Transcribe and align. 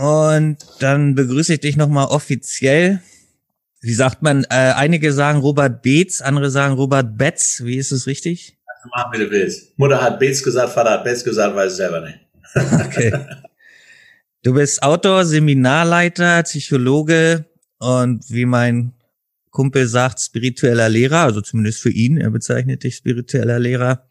Und 0.00 0.56
dann 0.78 1.14
begrüße 1.14 1.52
ich 1.52 1.60
dich 1.60 1.76
nochmal 1.76 2.06
offiziell. 2.06 3.02
Wie 3.82 3.92
sagt 3.92 4.22
man, 4.22 4.44
äh, 4.44 4.72
einige 4.74 5.12
sagen 5.12 5.40
Robert 5.40 5.82
Beetz, 5.82 6.22
andere 6.22 6.50
sagen 6.50 6.72
Robert 6.72 7.18
Betz. 7.18 7.60
Wie 7.64 7.76
ist 7.76 7.92
es 7.92 8.06
richtig? 8.06 8.56
Mach, 8.96 9.12
du 9.12 9.30
willst. 9.30 9.78
Mutter 9.78 10.00
hat 10.00 10.18
Beetz 10.18 10.42
gesagt, 10.42 10.72
Vater 10.72 10.92
hat 10.92 11.04
Betz 11.04 11.22
gesagt, 11.22 11.54
weiß 11.54 11.72
ich 11.72 11.76
selber 11.76 12.00
nicht. 12.00 12.18
okay. 12.86 13.12
Du 14.42 14.54
bist 14.54 14.82
Autor, 14.82 15.26
Seminarleiter, 15.26 16.44
Psychologe 16.44 17.44
und 17.78 18.24
wie 18.30 18.46
mein 18.46 18.94
Kumpel 19.50 19.86
sagt, 19.86 20.20
spiritueller 20.20 20.88
Lehrer, 20.88 21.24
also 21.24 21.42
zumindest 21.42 21.82
für 21.82 21.90
ihn, 21.90 22.16
er 22.16 22.30
bezeichnet 22.30 22.84
dich 22.84 22.96
spiritueller 22.96 23.58
Lehrer. 23.58 24.08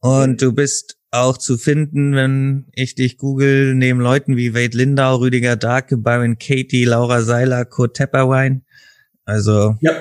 Und 0.00 0.40
du 0.40 0.52
bist 0.52 0.97
auch 1.10 1.38
zu 1.38 1.56
finden, 1.56 2.14
wenn 2.14 2.66
ich 2.72 2.94
dich 2.94 3.16
google, 3.16 3.74
neben 3.74 4.00
Leuten 4.00 4.36
wie 4.36 4.54
Wade 4.54 4.76
Lindau, 4.76 5.16
Rüdiger 5.16 5.56
Darke, 5.56 5.96
Byron 5.96 6.38
Katie, 6.38 6.84
Laura 6.84 7.22
Seiler, 7.22 7.64
Kurt 7.64 7.96
Tepperwein. 7.96 8.64
Also. 9.24 9.76
Ja. 9.80 9.92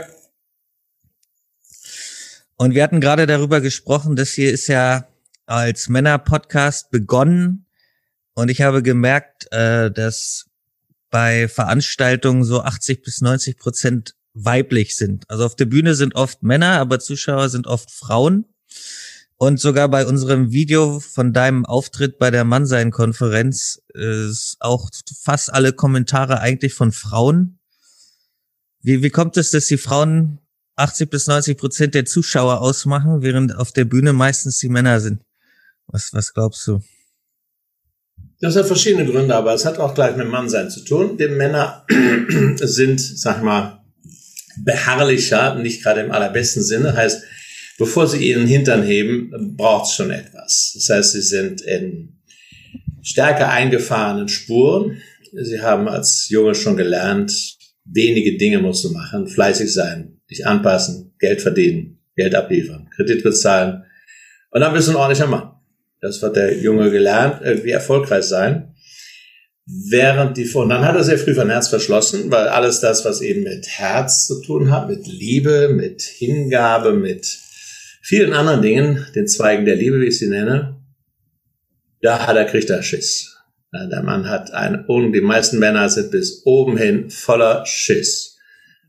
Und 2.57 2.73
wir 2.73 2.83
hatten 2.83 3.01
gerade 3.01 3.27
darüber 3.27 3.61
gesprochen, 3.61 4.15
das 4.15 4.31
hier 4.31 4.51
ist 4.51 4.67
ja 4.67 5.07
als 5.45 5.89
Männer-Podcast 5.89 6.91
begonnen. 6.91 7.65
Und 8.33 8.49
ich 8.49 8.61
habe 8.61 8.83
gemerkt, 8.83 9.51
äh, 9.51 9.91
dass 9.91 10.45
bei 11.09 11.47
Veranstaltungen 11.47 12.43
so 12.43 12.61
80 12.61 13.01
bis 13.01 13.21
90 13.21 13.57
Prozent 13.57 14.15
weiblich 14.33 14.95
sind. 14.95 15.29
Also 15.29 15.45
auf 15.45 15.55
der 15.55 15.65
Bühne 15.65 15.95
sind 15.95 16.15
oft 16.15 16.43
Männer, 16.43 16.79
aber 16.79 16.99
Zuschauer 16.99 17.49
sind 17.49 17.65
oft 17.65 17.91
Frauen. 17.91 18.45
Und 19.39 19.59
sogar 19.59 19.87
bei 19.87 20.07
unserem 20.07 20.51
Video 20.51 20.99
von 20.99 21.31
deinem 21.31 21.63
Auftritt 21.63 22.17
bei 22.17 22.31
der 22.31 22.43
Mannsein-Konferenz 22.43 23.79
ist 23.93 24.57
auch 24.59 24.89
fast 25.21 25.53
alle 25.53 25.73
Kommentare 25.73 26.39
eigentlich 26.39 26.73
von 26.73 26.91
Frauen. 26.91 27.59
Wie, 28.81 29.03
wie 29.03 29.11
kommt 29.11 29.37
es, 29.37 29.51
dass 29.51 29.67
die 29.67 29.77
Frauen 29.77 30.39
80 30.75 31.09
bis 31.09 31.27
90 31.27 31.55
Prozent 31.55 31.93
der 31.93 32.05
Zuschauer 32.05 32.61
ausmachen, 32.61 33.21
während 33.21 33.55
auf 33.55 33.71
der 33.71 33.85
Bühne 33.85 34.11
meistens 34.11 34.57
die 34.57 34.69
Männer 34.69 34.99
sind? 34.99 35.21
Was, 35.85 36.13
was 36.13 36.33
glaubst 36.33 36.65
du? 36.65 36.81
Das 38.39 38.55
hat 38.55 38.65
verschiedene 38.65 39.05
Gründe, 39.05 39.35
aber 39.35 39.53
es 39.53 39.65
hat 39.65 39.77
auch 39.77 39.93
gleich 39.93 40.15
mit 40.15 40.29
Mannsein 40.29 40.71
zu 40.71 40.83
tun. 40.83 41.17
Denn 41.17 41.37
Männer 41.37 41.85
sind, 42.55 42.99
sag 42.99 43.43
mal, 43.43 43.83
beharrlicher, 44.63 45.55
nicht 45.55 45.83
gerade 45.83 46.01
im 46.01 46.11
allerbesten 46.11 46.63
Sinne, 46.63 46.95
heißt, 46.95 47.23
bevor 47.77 48.07
sie 48.07 48.29
ihren 48.29 48.47
Hintern 48.47 48.83
heben, 48.83 49.55
braucht 49.55 49.87
es 49.87 49.95
schon 49.95 50.11
etwas. 50.11 50.71
Das 50.75 50.89
heißt, 50.89 51.11
sie 51.13 51.21
sind 51.21 51.61
in 51.61 52.19
stärker 53.01 53.49
eingefahrenen 53.49 54.27
Spuren. 54.27 55.01
Sie 55.33 55.61
haben 55.61 55.87
als 55.87 56.29
Junge 56.29 56.55
schon 56.55 56.77
gelernt, 56.77 57.57
wenige 57.85 58.37
Dinge 58.37 58.59
musst 58.59 58.83
du 58.83 58.89
machen, 58.89 59.27
fleißig 59.27 59.71
sein, 59.73 60.19
dich 60.29 60.45
anpassen, 60.45 61.13
Geld 61.19 61.41
verdienen, 61.41 61.99
Geld 62.15 62.35
abliefern, 62.35 62.89
Kredit 62.95 63.23
bezahlen 63.23 63.83
und 64.51 64.61
dann 64.61 64.73
bist 64.73 64.87
du 64.87 64.91
ein 64.93 64.97
ordentlicher 64.97 65.29
Mann. 65.29 65.51
Das 66.01 66.21
wird 66.21 66.35
der 66.35 66.57
Junge 66.57 66.91
gelernt, 66.91 67.41
irgendwie 67.43 67.71
erfolgreich 67.71 68.25
sein. 68.25 68.73
Während 69.65 70.37
die, 70.37 70.47
und 70.49 70.69
dann 70.69 70.85
hat 70.85 70.95
er 70.95 71.03
sehr 71.03 71.19
früh 71.19 71.35
von 71.35 71.49
Herz 71.49 71.67
verschlossen, 71.67 72.31
weil 72.31 72.47
alles 72.47 72.79
das, 72.79 73.03
was 73.03 73.21
eben 73.21 73.43
mit 73.43 73.67
Herz 73.67 74.25
zu 74.25 74.41
tun 74.41 74.71
hat, 74.71 74.87
mit 74.87 75.05
Liebe, 75.05 75.69
mit 75.69 76.01
Hingabe, 76.01 76.93
mit 76.93 77.37
vielen 78.07 78.31
anderen 78.31 78.61
Dingen, 78.61 79.05
den 79.15 79.27
Zweigen 79.27 79.65
der 79.65 79.75
Liebe, 79.75 79.99
wie 79.99 80.05
ich 80.05 80.17
sie 80.17 80.29
nenne, 80.29 80.77
da 82.01 82.25
hat 82.25 82.37
er, 82.37 82.45
kriegt 82.45 82.69
er 82.69 82.81
Schiss. 82.81 83.35
Der 83.73 84.01
Mann 84.01 84.29
hat 84.29 84.51
ein, 84.51 84.85
und 84.85 85.11
die 85.11 85.19
meisten 85.19 85.59
Männer 85.59 85.89
sind 85.89 86.09
bis 86.11 86.43
oben 86.45 86.77
hin 86.77 87.09
voller 87.09 87.65
Schiss. 87.65 88.37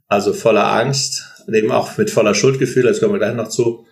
Also 0.06 0.32
voller 0.32 0.72
Angst, 0.72 1.24
eben 1.52 1.72
auch 1.72 1.98
mit 1.98 2.10
voller 2.10 2.32
Schuldgefühl, 2.32 2.84
das 2.84 3.00
kommen 3.00 3.14
wir 3.14 3.18
gleich 3.18 3.34
noch 3.34 3.48
zu. 3.48 3.86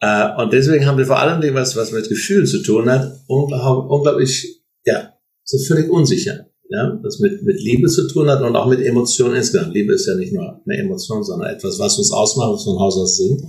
Äh, 0.00 0.28
und 0.36 0.52
deswegen 0.52 0.84
haben 0.84 0.98
wir 0.98 1.06
vor 1.06 1.18
allem 1.18 1.40
dem, 1.40 1.54
was, 1.54 1.74
was 1.74 1.90
mit 1.90 2.10
Gefühlen 2.10 2.46
zu 2.46 2.62
tun 2.62 2.90
hat, 2.90 3.10
unglaublich, 3.28 4.62
ja, 4.84 5.14
sind 5.42 5.66
völlig 5.66 5.88
unsicher. 5.88 6.46
Ja, 6.68 7.00
das 7.02 7.18
mit, 7.18 7.42
mit 7.42 7.58
Liebe 7.60 7.88
zu 7.88 8.06
tun 8.08 8.28
hat 8.28 8.42
und 8.42 8.54
auch 8.54 8.68
mit 8.68 8.80
Emotionen 8.80 9.36
insgesamt. 9.36 9.74
Liebe 9.74 9.94
ist 9.94 10.06
ja 10.06 10.14
nicht 10.14 10.32
nur 10.32 10.60
eine 10.64 10.78
Emotion, 10.78 11.24
sondern 11.24 11.52
etwas, 11.52 11.78
was 11.78 11.98
uns 11.98 12.12
ausmacht, 12.12 12.52
was 12.52 12.64
von 12.64 12.78
Haus 12.78 12.96
aus 12.96 13.16
sind. 13.16 13.42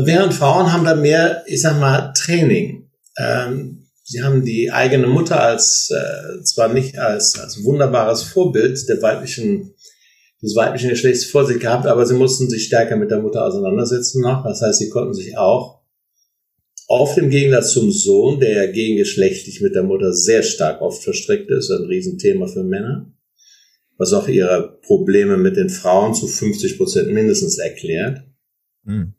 Während 0.00 0.32
Frauen 0.32 0.72
haben 0.72 0.84
da 0.84 0.94
mehr, 0.94 1.42
ich 1.46 1.60
sag 1.60 1.80
mal, 1.80 2.12
Training. 2.12 2.88
Ähm, 3.18 3.88
sie 4.04 4.22
haben 4.22 4.44
die 4.44 4.70
eigene 4.70 5.08
Mutter 5.08 5.42
als, 5.42 5.90
äh, 5.90 6.42
zwar 6.44 6.72
nicht 6.72 6.98
als, 6.98 7.36
als 7.38 7.64
wunderbares 7.64 8.22
Vorbild 8.22 8.88
der 8.88 9.02
weiblichen, 9.02 9.74
des 10.40 10.54
weiblichen 10.54 10.90
Geschlechts 10.90 11.24
vor 11.24 11.46
sich 11.46 11.58
gehabt, 11.58 11.86
aber 11.86 12.06
sie 12.06 12.14
mussten 12.14 12.48
sich 12.48 12.66
stärker 12.66 12.94
mit 12.94 13.10
der 13.10 13.20
Mutter 13.20 13.44
auseinandersetzen 13.44 14.22
noch. 14.22 14.44
Das 14.44 14.62
heißt, 14.62 14.78
sie 14.78 14.88
konnten 14.88 15.14
sich 15.14 15.36
auch 15.36 15.80
auf 16.86 17.16
dem 17.16 17.28
Gegensatz 17.28 17.72
zum 17.72 17.90
Sohn, 17.90 18.38
der 18.38 18.52
ja 18.52 18.70
gegengeschlechtlich 18.70 19.60
mit 19.60 19.74
der 19.74 19.82
Mutter 19.82 20.12
sehr 20.12 20.44
stark 20.44 20.80
oft 20.80 21.02
verstrickt 21.02 21.50
ist, 21.50 21.70
ein 21.70 21.86
Riesenthema 21.86 22.46
für 22.46 22.62
Männer, 22.62 23.12
was 23.96 24.12
auch 24.12 24.28
ihre 24.28 24.78
Probleme 24.82 25.36
mit 25.36 25.56
den 25.56 25.70
Frauen 25.70 26.14
zu 26.14 26.28
50 26.28 26.78
Prozent 26.78 27.12
mindestens 27.12 27.58
erklärt. 27.58 28.22
Mhm 28.84 29.14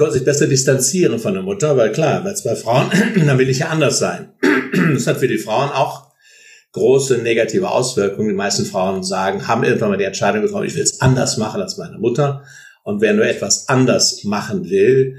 konnte 0.00 0.14
sich 0.14 0.24
besser 0.24 0.46
distanzieren 0.46 1.18
von 1.18 1.34
der 1.34 1.42
Mutter, 1.42 1.76
weil 1.76 1.92
klar, 1.92 2.24
bei 2.24 2.32
zwei 2.32 2.56
Frauen, 2.56 2.90
dann 3.26 3.38
will 3.38 3.50
ich 3.50 3.58
ja 3.58 3.68
anders 3.68 3.98
sein. 3.98 4.30
Das 4.94 5.06
hat 5.06 5.18
für 5.18 5.28
die 5.28 5.36
Frauen 5.36 5.68
auch 5.68 6.12
große 6.72 7.18
negative 7.18 7.68
Auswirkungen. 7.68 8.28
Die 8.28 8.34
meisten 8.34 8.64
Frauen 8.64 9.02
sagen, 9.02 9.46
haben 9.46 9.62
irgendwann 9.62 9.90
mal 9.90 9.98
die 9.98 10.04
Entscheidung 10.04 10.42
getroffen, 10.42 10.66
ich 10.66 10.74
will 10.74 10.84
es 10.84 11.00
anders 11.02 11.36
machen 11.36 11.60
als 11.60 11.76
meine 11.76 11.98
Mutter. 11.98 12.44
Und 12.82 13.02
wer 13.02 13.12
nur 13.12 13.26
etwas 13.26 13.68
anders 13.68 14.24
machen 14.24 14.70
will, 14.70 15.16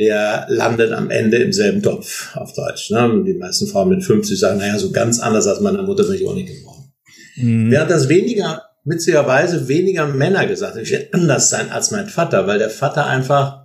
der 0.00 0.46
landet 0.48 0.90
am 0.90 1.10
Ende 1.10 1.36
im 1.36 1.52
selben 1.52 1.82
Topf, 1.82 2.34
auf 2.34 2.54
Deutsch. 2.54 2.90
Ne? 2.90 3.22
Die 3.24 3.34
meisten 3.34 3.68
Frauen 3.68 3.90
mit 3.90 4.02
50 4.02 4.36
sagen, 4.36 4.58
naja, 4.58 4.78
so 4.78 4.90
ganz 4.90 5.20
anders 5.20 5.46
als 5.46 5.60
meine 5.60 5.82
Mutter 5.82 6.02
bin 6.02 6.14
ich 6.14 6.26
auch 6.26 6.34
nicht 6.34 6.48
geworden. 6.48 6.92
Mhm. 7.36 7.70
Während 7.70 7.90
das 7.90 8.08
weniger, 8.08 8.62
witzigerweise 8.84 9.68
weniger 9.68 10.08
Männer 10.08 10.46
gesagt, 10.46 10.76
ich 10.76 10.90
will 10.90 11.08
anders 11.12 11.50
sein 11.50 11.70
als 11.70 11.92
mein 11.92 12.08
Vater, 12.08 12.48
weil 12.48 12.58
der 12.58 12.70
Vater 12.70 13.06
einfach 13.06 13.63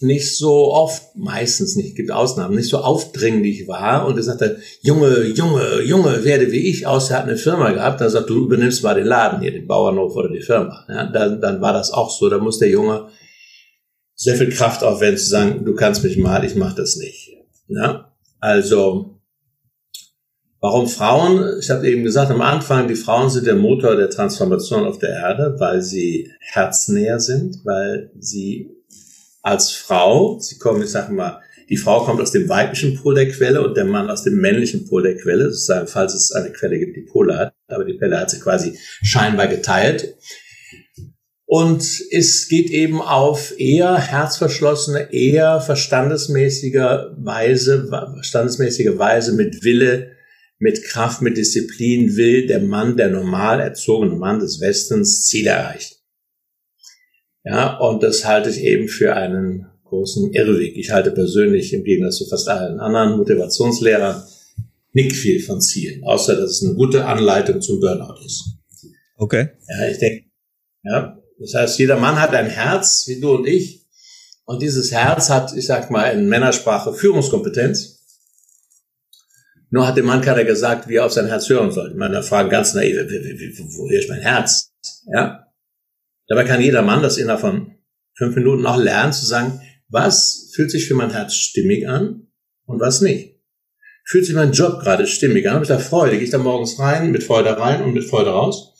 nicht 0.00 0.36
so 0.36 0.72
oft, 0.72 1.16
meistens 1.16 1.74
nicht, 1.74 1.96
gibt 1.96 2.10
Ausnahmen, 2.10 2.54
nicht 2.54 2.68
so 2.68 2.78
aufdringlich 2.78 3.66
war 3.66 4.06
und 4.06 4.16
er 4.16 4.22
sagte, 4.22 4.60
Junge, 4.80 5.24
Junge, 5.24 5.82
Junge, 5.82 6.24
werde 6.24 6.52
wie 6.52 6.68
ich 6.70 6.86
aus, 6.86 7.10
er 7.10 7.18
hat 7.18 7.24
eine 7.24 7.36
Firma 7.36 7.72
gehabt, 7.72 8.00
dann 8.00 8.10
sagt, 8.10 8.30
du 8.30 8.44
übernimmst 8.44 8.82
mal 8.84 8.94
den 8.94 9.06
Laden 9.06 9.40
hier, 9.40 9.50
den 9.50 9.66
Bauernhof 9.66 10.14
oder 10.14 10.30
die 10.30 10.40
Firma. 10.40 10.84
Ja, 10.88 11.06
dann, 11.06 11.40
dann 11.40 11.60
war 11.60 11.72
das 11.72 11.90
auch 11.90 12.10
so, 12.10 12.28
da 12.28 12.38
muss 12.38 12.58
der 12.58 12.70
Junge 12.70 13.08
sehr 14.14 14.36
viel 14.36 14.50
Kraft 14.50 14.84
aufwenden 14.84 15.18
zu 15.18 15.28
sagen, 15.28 15.64
du 15.64 15.74
kannst 15.74 16.04
mich 16.04 16.16
mal, 16.16 16.44
ich 16.44 16.54
mach 16.54 16.74
das 16.74 16.96
nicht. 16.96 17.36
Ja, 17.66 18.12
also, 18.40 19.20
warum 20.60 20.86
Frauen? 20.86 21.58
Ich 21.60 21.70
habe 21.70 21.88
eben 21.88 22.04
gesagt 22.04 22.30
am 22.30 22.40
Anfang, 22.40 22.86
die 22.86 22.94
Frauen 22.94 23.30
sind 23.30 23.46
der 23.46 23.56
Motor 23.56 23.96
der 23.96 24.10
Transformation 24.10 24.86
auf 24.86 24.98
der 24.98 25.10
Erde, 25.10 25.56
weil 25.58 25.82
sie 25.82 26.30
herznäher 26.40 27.18
sind, 27.18 27.64
weil 27.64 28.12
sie 28.18 28.77
als 29.48 29.72
Frau, 29.72 30.38
sie 30.38 30.58
kommen, 30.58 30.82
ich 30.82 30.90
sage 30.90 31.12
mal, 31.12 31.40
die 31.68 31.76
Frau 31.76 32.04
kommt 32.04 32.20
aus 32.20 32.32
dem 32.32 32.48
weiblichen 32.48 32.96
Pol 32.96 33.14
der 33.14 33.30
Quelle 33.30 33.66
und 33.66 33.76
der 33.76 33.84
Mann 33.84 34.10
aus 34.10 34.24
dem 34.24 34.36
männlichen 34.36 34.86
Pol 34.88 35.02
der 35.02 35.16
Quelle, 35.16 35.50
sozusagen, 35.50 35.86
falls 35.86 36.14
es 36.14 36.32
eine 36.32 36.50
Quelle 36.50 36.78
gibt, 36.78 36.96
die 36.96 37.02
Pole 37.02 37.36
hat, 37.36 37.54
aber 37.68 37.84
die 37.84 37.98
Quelle 37.98 38.18
hat 38.18 38.30
sie 38.30 38.40
quasi 38.40 38.78
scheinbar 39.02 39.48
geteilt. 39.48 40.16
Und 41.44 41.82
es 42.10 42.48
geht 42.48 42.70
eben 42.70 43.00
auf 43.00 43.58
eher 43.58 43.96
herzverschlossene, 43.96 45.12
eher 45.12 45.60
verstandesmäßiger 45.60 47.14
Weise, 47.18 47.88
verstandesmäßige 47.88 48.98
Weise 48.98 49.32
mit 49.32 49.64
Wille, 49.64 50.12
mit 50.58 50.82
Kraft, 50.84 51.22
mit 51.22 51.36
Disziplin 51.36 52.16
will 52.16 52.46
der 52.46 52.60
Mann, 52.60 52.96
der 52.96 53.08
normal 53.08 53.60
erzogene 53.60 54.16
Mann 54.16 54.40
des 54.40 54.60
Westens 54.60 55.26
Ziele 55.26 55.50
erreichen. 55.50 55.97
Ja, 57.48 57.78
und 57.78 58.02
das 58.02 58.26
halte 58.26 58.50
ich 58.50 58.62
eben 58.62 58.88
für 58.88 59.16
einen 59.16 59.66
großen 59.84 60.32
Irrweg. 60.34 60.76
Ich 60.76 60.90
halte 60.90 61.10
persönlich 61.10 61.72
im 61.72 61.82
Gegensatz 61.82 62.18
zu 62.18 62.26
fast 62.26 62.46
allen 62.46 62.78
anderen 62.78 63.16
Motivationslehrern 63.16 64.22
nicht 64.92 65.16
viel 65.16 65.40
von 65.40 65.60
Zielen, 65.62 66.04
außer 66.04 66.36
dass 66.36 66.50
es 66.50 66.62
eine 66.62 66.74
gute 66.74 67.06
Anleitung 67.06 67.62
zum 67.62 67.80
Burnout 67.80 68.22
ist. 68.24 68.58
Okay. 69.16 69.48
Ja, 69.66 69.88
ich 69.88 69.98
denke, 69.98 70.26
ja, 70.82 71.18
das 71.38 71.54
heißt, 71.54 71.78
jeder 71.78 71.96
Mann 71.96 72.20
hat 72.20 72.34
ein 72.34 72.50
Herz, 72.50 73.04
wie 73.06 73.18
du 73.18 73.36
und 73.36 73.46
ich. 73.46 73.86
Und 74.44 74.60
dieses 74.60 74.92
Herz 74.92 75.30
hat, 75.30 75.56
ich 75.56 75.66
sag 75.66 75.90
mal, 75.90 76.10
in 76.10 76.28
Männersprache 76.28 76.92
Führungskompetenz. 76.92 77.96
Nur 79.70 79.86
hat 79.86 79.96
dem 79.96 80.06
Mann 80.06 80.20
keiner 80.20 80.44
gesagt, 80.44 80.88
wie 80.88 80.96
er 80.96 81.06
auf 81.06 81.12
sein 81.12 81.26
Herz 81.28 81.48
hören 81.48 81.70
soll. 81.70 81.90
Ich 81.90 81.96
meine, 81.96 82.22
fragen 82.22 82.50
ganz 82.50 82.74
naiv, 82.74 82.96
wo 83.76 83.88
ist 83.88 84.08
mein 84.08 84.20
Herz? 84.20 84.70
Ja. 85.12 85.47
Dabei 86.28 86.44
kann 86.44 86.60
jeder 86.60 86.82
Mann 86.82 87.02
das 87.02 87.16
innerhalb 87.16 87.40
von 87.40 87.74
fünf 88.16 88.36
Minuten 88.36 88.66
auch 88.66 88.76
lernen, 88.76 89.12
zu 89.12 89.24
sagen, 89.24 89.60
was 89.88 90.50
fühlt 90.54 90.70
sich 90.70 90.86
für 90.86 90.94
mein 90.94 91.10
Herz 91.10 91.34
stimmig 91.34 91.88
an 91.88 92.28
und 92.66 92.80
was 92.80 93.00
nicht. 93.00 93.36
Fühlt 94.04 94.26
sich 94.26 94.34
mein 94.34 94.52
Job 94.52 94.80
gerade 94.80 95.06
stimmig 95.06 95.46
an? 95.46 95.54
Habe 95.54 95.64
ich 95.64 95.68
da 95.68 95.78
Freude? 95.78 96.16
Gehe 96.16 96.24
ich 96.24 96.30
da 96.30 96.38
morgens 96.38 96.78
rein, 96.78 97.10
mit 97.10 97.24
Freude 97.24 97.58
rein 97.58 97.82
und 97.82 97.94
mit 97.94 98.04
Freude 98.04 98.30
raus? 98.30 98.74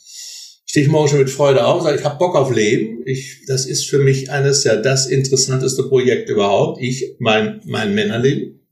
Stehe 0.65 0.85
ich 0.85 0.91
morgen 0.91 1.09
schon 1.09 1.19
mit 1.19 1.31
Freude 1.31 1.65
auf, 1.65 1.81
sage 1.81 1.97
ich 1.97 2.05
habe 2.05 2.19
Bock 2.19 2.35
auf 2.35 2.53
Leben. 2.53 3.01
Ich, 3.05 3.45
das 3.47 3.65
ist 3.65 3.89
für 3.89 3.97
mich 3.97 4.29
eines 4.29 4.63
ja 4.63 4.75
das 4.75 5.07
interessanteste 5.07 5.83
Projekt 5.83 6.29
überhaupt. 6.29 6.79
Ich, 6.81 7.15
mein, 7.17 7.61
mein 7.65 7.95
Männerleben. 7.95 8.67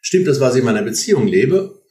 Stimmt 0.00 0.28
das, 0.28 0.38
was 0.38 0.54
ich 0.54 0.60
in 0.60 0.64
meiner 0.64 0.82
Beziehung 0.82 1.26
lebe? 1.26 1.81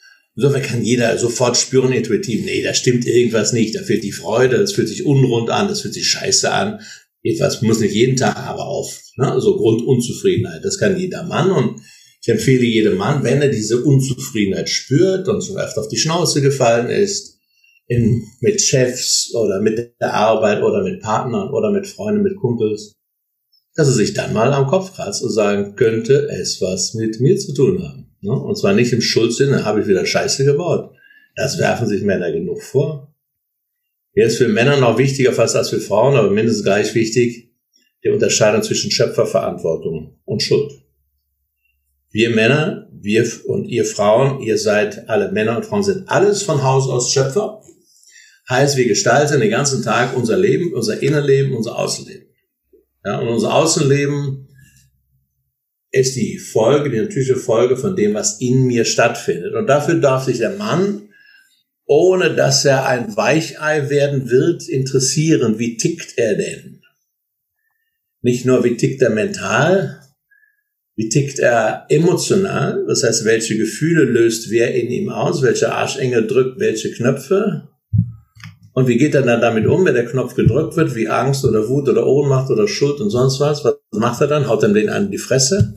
Insofern 0.41 0.63
kann 0.63 0.83
jeder 0.83 1.15
sofort 1.19 1.55
spüren, 1.55 1.93
intuitiv, 1.93 2.43
nee, 2.45 2.63
da 2.63 2.73
stimmt 2.73 3.05
irgendwas 3.05 3.53
nicht, 3.53 3.75
da 3.75 3.83
fehlt 3.83 4.03
die 4.03 4.11
Freude, 4.11 4.57
das 4.57 4.73
fühlt 4.73 4.87
sich 4.87 5.05
unrund 5.05 5.51
an, 5.51 5.67
das 5.67 5.81
fühlt 5.81 5.93
sich 5.93 6.07
scheiße 6.07 6.51
an. 6.51 6.79
Etwas 7.21 7.61
muss 7.61 7.79
nicht 7.79 7.93
jeden 7.93 8.15
Tag, 8.15 8.37
aber 8.37 8.67
oft. 8.67 9.03
Ne? 9.17 9.31
Also 9.31 9.55
Grundunzufriedenheit, 9.55 10.65
das 10.65 10.79
kann 10.79 10.97
jeder 10.97 11.21
Mann 11.21 11.51
und 11.51 11.81
ich 12.23 12.27
empfehle 12.27 12.63
jedem 12.63 12.97
Mann, 12.97 13.23
wenn 13.23 13.39
er 13.39 13.49
diese 13.49 13.83
Unzufriedenheit 13.83 14.67
spürt 14.67 15.27
und 15.27 15.41
so 15.41 15.57
oft 15.57 15.77
auf 15.77 15.89
die 15.89 15.99
Schnauze 15.99 16.41
gefallen 16.41 16.89
ist, 16.89 17.37
in, 17.85 18.23
mit 18.39 18.63
Chefs 18.63 19.35
oder 19.35 19.61
mit 19.61 19.93
der 20.01 20.13
Arbeit 20.15 20.63
oder 20.63 20.81
mit 20.81 21.03
Partnern 21.03 21.51
oder 21.51 21.69
mit 21.69 21.85
Freunden, 21.85 22.23
mit 22.23 22.35
Kumpels, 22.37 22.95
dass 23.75 23.89
er 23.89 23.93
sich 23.93 24.15
dann 24.15 24.33
mal 24.33 24.51
am 24.53 24.65
Kopf 24.65 24.95
kratzt 24.95 25.21
und 25.21 25.29
sagen, 25.29 25.75
könnte 25.75 26.29
es 26.31 26.59
was 26.61 26.95
mit 26.95 27.21
mir 27.21 27.37
zu 27.37 27.53
tun 27.53 27.83
haben. 27.83 28.10
Ne? 28.21 28.31
Und 28.31 28.57
zwar 28.57 28.73
nicht 28.73 28.93
im 28.93 29.01
Schuldsinne, 29.01 29.65
habe 29.65 29.81
ich 29.81 29.87
wieder 29.87 30.05
Scheiße 30.05 30.45
gebaut. 30.45 30.95
Das 31.35 31.57
werfen 31.57 31.87
sich 31.87 32.03
Männer 32.03 32.31
genug 32.31 32.61
vor. 32.61 33.13
Mir 34.13 34.25
ist 34.27 34.37
für 34.37 34.47
Männer 34.47 34.77
noch 34.77 34.97
wichtiger 34.97 35.31
fast 35.31 35.55
als 35.55 35.69
für 35.69 35.79
Frauen, 35.79 36.15
aber 36.15 36.29
mindestens 36.29 36.63
gleich 36.63 36.93
wichtig, 36.95 37.51
die 38.03 38.09
Unterscheidung 38.09 38.61
zwischen 38.63 38.91
Schöpferverantwortung 38.91 40.19
und 40.25 40.43
Schuld. 40.43 40.71
Wir 42.09 42.29
Männer, 42.31 42.89
wir 42.91 43.25
und 43.45 43.65
ihr 43.65 43.85
Frauen, 43.85 44.41
ihr 44.41 44.57
seid 44.57 45.07
alle 45.07 45.31
Männer 45.31 45.55
und 45.55 45.65
Frauen 45.65 45.83
sind 45.83 46.09
alles 46.09 46.43
von 46.43 46.61
Haus 46.61 46.89
aus 46.89 47.11
Schöpfer. 47.11 47.61
Heißt, 48.49 48.75
wir 48.75 48.87
gestalten 48.87 49.39
den 49.39 49.49
ganzen 49.49 49.81
Tag 49.81 50.15
unser 50.15 50.37
Leben, 50.37 50.73
unser 50.73 51.01
Innenleben, 51.01 51.53
unser 51.53 51.79
Außenleben. 51.79 52.27
Ja, 53.05 53.19
und 53.19 53.29
unser 53.29 53.55
Außenleben 53.55 54.40
ist 55.91 56.15
die 56.15 56.37
Folge, 56.37 56.89
die 56.89 56.99
natürliche 56.99 57.35
Folge 57.35 57.77
von 57.77 57.95
dem, 57.95 58.13
was 58.13 58.39
in 58.39 58.65
mir 58.65 58.85
stattfindet. 58.85 59.53
Und 59.53 59.67
dafür 59.67 59.95
darf 59.95 60.23
sich 60.23 60.37
der 60.37 60.51
Mann, 60.51 61.09
ohne 61.85 62.33
dass 62.33 62.63
er 62.63 62.87
ein 62.87 63.15
Weichei 63.17 63.89
werden 63.89 64.29
wird, 64.29 64.67
interessieren, 64.69 65.59
wie 65.59 65.75
tickt 65.75 66.17
er 66.17 66.35
denn? 66.35 66.81
Nicht 68.21 68.45
nur, 68.45 68.63
wie 68.63 68.77
tickt 68.77 69.01
er 69.01 69.09
mental, 69.09 69.99
wie 70.95 71.09
tickt 71.09 71.39
er 71.39 71.87
emotional, 71.89 72.85
das 72.87 73.03
heißt, 73.03 73.25
welche 73.25 73.57
Gefühle 73.57 74.03
löst 74.03 74.51
wer 74.51 74.73
in 74.73 74.89
ihm 74.89 75.09
aus, 75.09 75.41
welche 75.41 75.73
Arschenge 75.73 76.23
drückt 76.23 76.59
welche 76.59 76.91
Knöpfe, 76.91 77.70
und 78.73 78.87
wie 78.87 78.97
geht 78.97 79.15
er 79.15 79.23
dann 79.23 79.41
damit 79.41 79.67
um, 79.67 79.85
wenn 79.85 79.95
der 79.95 80.05
Knopf 80.05 80.35
gedrückt 80.35 80.77
wird, 80.77 80.95
wie 80.95 81.09
Angst 81.09 81.43
oder 81.43 81.67
Wut 81.67 81.89
oder 81.89 82.07
Ohnmacht 82.07 82.49
oder 82.49 82.67
Schuld 82.67 83.01
und 83.01 83.09
sonst 83.09 83.39
was? 83.39 83.65
Was 83.65 83.75
macht 83.91 84.21
er 84.21 84.27
dann? 84.27 84.47
Haut 84.47 84.63
er 84.63 84.69
den 84.69 84.89
an 84.89 85.11
die 85.11 85.17
Fresse? 85.17 85.75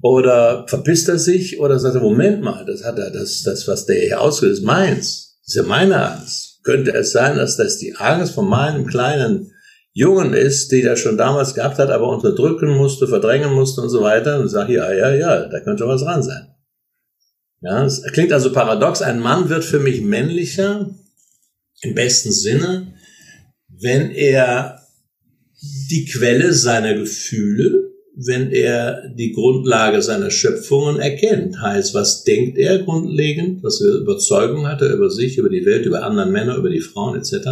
Oder 0.00 0.64
verpisst 0.68 1.08
er 1.08 1.18
sich? 1.18 1.60
Oder 1.60 1.78
sagt 1.78 1.96
er, 1.96 2.00
Moment 2.00 2.42
mal, 2.42 2.64
das 2.64 2.84
hat 2.84 2.98
er, 2.98 3.10
das, 3.10 3.42
das, 3.42 3.66
was 3.66 3.86
der 3.86 4.00
hier 4.00 4.20
ausgelöst, 4.20 4.60
ist 4.60 4.66
meins. 4.66 5.38
Das 5.44 5.54
ist 5.54 5.56
ja 5.56 5.62
meine 5.64 6.12
Angst. 6.12 6.60
Könnte 6.62 6.94
es 6.94 7.10
sein, 7.10 7.36
dass 7.36 7.56
das 7.56 7.78
die 7.78 7.96
Angst 7.96 8.34
von 8.34 8.48
meinem 8.48 8.86
kleinen 8.86 9.52
Jungen 9.92 10.32
ist, 10.32 10.70
die 10.70 10.82
er 10.82 10.96
schon 10.96 11.18
damals 11.18 11.54
gehabt 11.54 11.78
hat, 11.78 11.90
aber 11.90 12.08
unterdrücken 12.08 12.76
musste, 12.76 13.08
verdrängen 13.08 13.52
musste 13.52 13.80
und 13.80 13.88
so 13.88 14.02
weiter? 14.02 14.38
Und 14.38 14.48
sagt, 14.48 14.70
ja, 14.70 14.92
ja, 14.92 15.12
ja, 15.12 15.48
da 15.48 15.60
könnte 15.60 15.86
was 15.88 16.02
dran 16.02 16.22
sein. 16.22 16.46
Ja, 17.60 17.84
es 17.84 18.02
klingt 18.12 18.32
also 18.32 18.52
paradox. 18.52 19.02
Ein 19.02 19.20
Mann 19.20 19.48
wird 19.48 19.64
für 19.64 19.80
mich 19.80 20.00
männlicher, 20.00 20.90
im 21.82 21.94
besten 21.94 22.32
Sinne, 22.32 22.94
wenn 23.68 24.10
er 24.10 24.80
die 25.90 26.06
Quelle 26.06 26.52
seiner 26.52 26.94
Gefühle, 26.94 27.90
wenn 28.16 28.50
er 28.50 29.08
die 29.14 29.32
Grundlage 29.32 30.02
seiner 30.02 30.30
Schöpfungen 30.30 31.00
erkennt. 31.00 31.60
Heißt, 31.60 31.94
was 31.94 32.24
denkt 32.24 32.58
er 32.58 32.82
grundlegend, 32.82 33.62
was 33.62 33.78
für 33.78 33.98
Überzeugung 33.98 34.66
hat 34.66 34.82
er 34.82 34.92
über 34.92 35.10
sich, 35.10 35.38
über 35.38 35.48
die 35.48 35.64
Welt, 35.64 35.86
über 35.86 36.02
anderen 36.02 36.32
Männer, 36.32 36.56
über 36.56 36.70
die 36.70 36.80
Frauen 36.80 37.18
etc. 37.18 37.48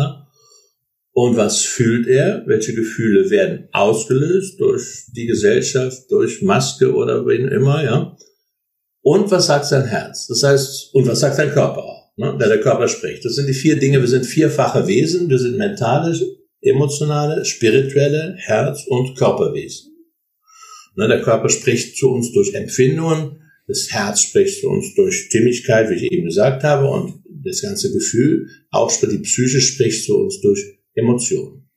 Und 1.12 1.36
was 1.36 1.62
fühlt 1.62 2.06
er? 2.06 2.44
Welche 2.46 2.74
Gefühle 2.74 3.30
werden 3.30 3.68
ausgelöst 3.72 4.60
durch 4.60 5.06
die 5.16 5.26
Gesellschaft, 5.26 6.10
durch 6.10 6.42
Maske 6.42 6.94
oder 6.94 7.26
wen 7.26 7.48
immer, 7.48 7.82
ja? 7.82 8.16
Und 9.00 9.30
was 9.30 9.46
sagt 9.46 9.64
sein 9.64 9.86
Herz? 9.86 10.26
Das 10.26 10.42
heißt, 10.42 10.94
und 10.94 11.06
was 11.06 11.20
sagt 11.20 11.36
sein 11.36 11.50
Körper? 11.50 11.87
Ne, 12.18 12.36
der 12.38 12.60
Körper 12.60 12.88
spricht. 12.88 13.24
Das 13.24 13.34
sind 13.34 13.46
die 13.46 13.54
vier 13.54 13.78
Dinge. 13.78 14.00
Wir 14.00 14.08
sind 14.08 14.26
vierfache 14.26 14.86
Wesen. 14.86 15.30
Wir 15.30 15.38
sind 15.38 15.56
mentale, 15.56 16.18
emotionale, 16.60 17.44
spirituelle, 17.44 18.34
Herz- 18.38 18.86
und 18.86 19.16
Körperwesen. 19.16 19.92
Ne, 20.96 21.08
der 21.08 21.22
Körper 21.22 21.48
spricht 21.48 21.96
zu 21.96 22.10
uns 22.10 22.32
durch 22.32 22.54
Empfindungen. 22.54 23.42
Das 23.66 23.90
Herz 23.90 24.22
spricht 24.22 24.60
zu 24.60 24.68
uns 24.68 24.94
durch 24.94 25.26
Stimmigkeit, 25.26 25.90
wie 25.90 25.94
ich 25.94 26.12
eben 26.12 26.26
gesagt 26.26 26.64
habe. 26.64 26.88
Und 26.88 27.22
das 27.44 27.62
ganze 27.62 27.92
Gefühl, 27.92 28.48
auch 28.70 28.92
die 29.00 29.18
Psyche 29.18 29.60
spricht 29.60 30.04
zu 30.04 30.18
uns 30.18 30.40
durch 30.40 30.78
Emotionen. 30.94 31.70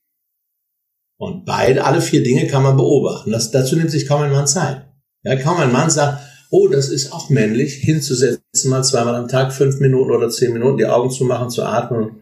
Und 1.17 1.45
beide, 1.45 1.83
alle 1.83 2.01
vier 2.01 2.23
Dinge 2.23 2.47
kann 2.47 2.63
man 2.63 2.77
beobachten. 2.77 3.31
Das, 3.31 3.51
dazu 3.51 3.75
nimmt 3.75 3.91
sich 3.91 4.07
kaum 4.07 4.21
ein 4.21 4.31
Mann 4.31 4.47
Zeit. 4.47 4.87
Ja, 5.23 5.35
kaum 5.35 5.57
ein 5.57 5.71
Mann 5.71 5.91
sagt, 5.91 6.19
oh, 6.51 6.67
das 6.67 6.89
ist 6.89 7.13
auch 7.13 7.29
männlich, 7.29 7.75
hinzusetzen, 7.75 8.69
mal 8.69 8.83
zweimal 8.83 9.15
am 9.15 9.29
Tag, 9.29 9.53
fünf 9.53 9.79
Minuten 9.79 10.11
oder 10.11 10.29
zehn 10.29 10.53
Minuten, 10.53 10.77
die 10.77 10.85
Augen 10.85 11.09
zu 11.09 11.23
machen, 11.23 11.49
zu 11.49 11.63
atmen. 11.63 12.21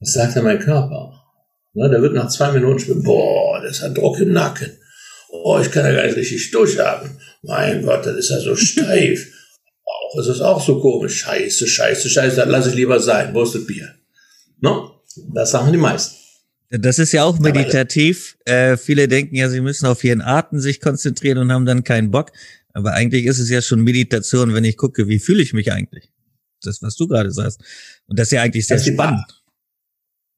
Was 0.00 0.12
sagt 0.12 0.36
denn 0.36 0.44
mein 0.44 0.58
Körper? 0.58 1.22
Na, 1.72 1.88
der 1.88 2.02
wird 2.02 2.14
nach 2.14 2.28
zwei 2.28 2.50
Minuten 2.52 2.80
spüren, 2.80 3.02
boah, 3.02 3.62
das 3.62 3.82
ein 3.82 3.94
Druck 3.94 4.18
im 4.18 4.32
Nacken. 4.32 4.72
Oh, 5.30 5.58
ich 5.60 5.70
kann 5.70 5.84
ja 5.84 5.92
gar 5.92 6.06
nicht 6.06 6.16
richtig 6.16 6.50
durchatmen. 6.50 7.18
Mein 7.42 7.82
Gott, 7.82 8.04
das 8.04 8.16
ist 8.16 8.30
ja 8.30 8.40
so 8.40 8.56
steif. 8.56 9.32
Auch 9.84 10.18
ist 10.18 10.26
es 10.26 10.40
auch 10.40 10.64
so 10.64 10.80
komisch. 10.80 11.20
Scheiße, 11.20 11.68
scheiße, 11.68 12.08
scheiße, 12.08 12.36
dann 12.36 12.50
lass 12.50 12.66
ich 12.66 12.74
lieber 12.74 12.98
sein. 12.98 13.32
Wo 13.32 13.42
ist 13.42 13.54
das 13.54 13.66
Bier? 13.66 13.94
No? 14.60 15.02
Das 15.32 15.52
sagen 15.52 15.70
die 15.70 15.78
meisten. 15.78 16.16
Das 16.70 16.98
ist 16.98 17.12
ja 17.12 17.22
auch 17.22 17.38
meditativ. 17.38 18.36
Äh, 18.44 18.76
viele 18.76 19.06
denken 19.06 19.36
ja, 19.36 19.48
sie 19.48 19.60
müssen 19.60 19.86
auf 19.86 20.02
ihren 20.02 20.20
Atem 20.20 20.58
sich 20.58 20.80
konzentrieren 20.80 21.38
und 21.38 21.52
haben 21.52 21.64
dann 21.64 21.84
keinen 21.84 22.10
Bock. 22.10 22.32
Aber 22.76 22.92
eigentlich 22.92 23.24
ist 23.24 23.38
es 23.38 23.48
ja 23.48 23.62
schon 23.62 23.80
Meditation, 23.80 24.52
wenn 24.52 24.64
ich 24.64 24.76
gucke, 24.76 25.08
wie 25.08 25.18
fühle 25.18 25.42
ich 25.42 25.54
mich 25.54 25.72
eigentlich? 25.72 26.12
Das, 26.62 26.82
was 26.82 26.94
du 26.94 27.08
gerade 27.08 27.30
sagst. 27.30 27.62
Und 28.06 28.18
das 28.18 28.28
ist 28.28 28.32
ja 28.32 28.42
eigentlich 28.42 28.66
sehr 28.66 28.78
spannend. 28.78 29.24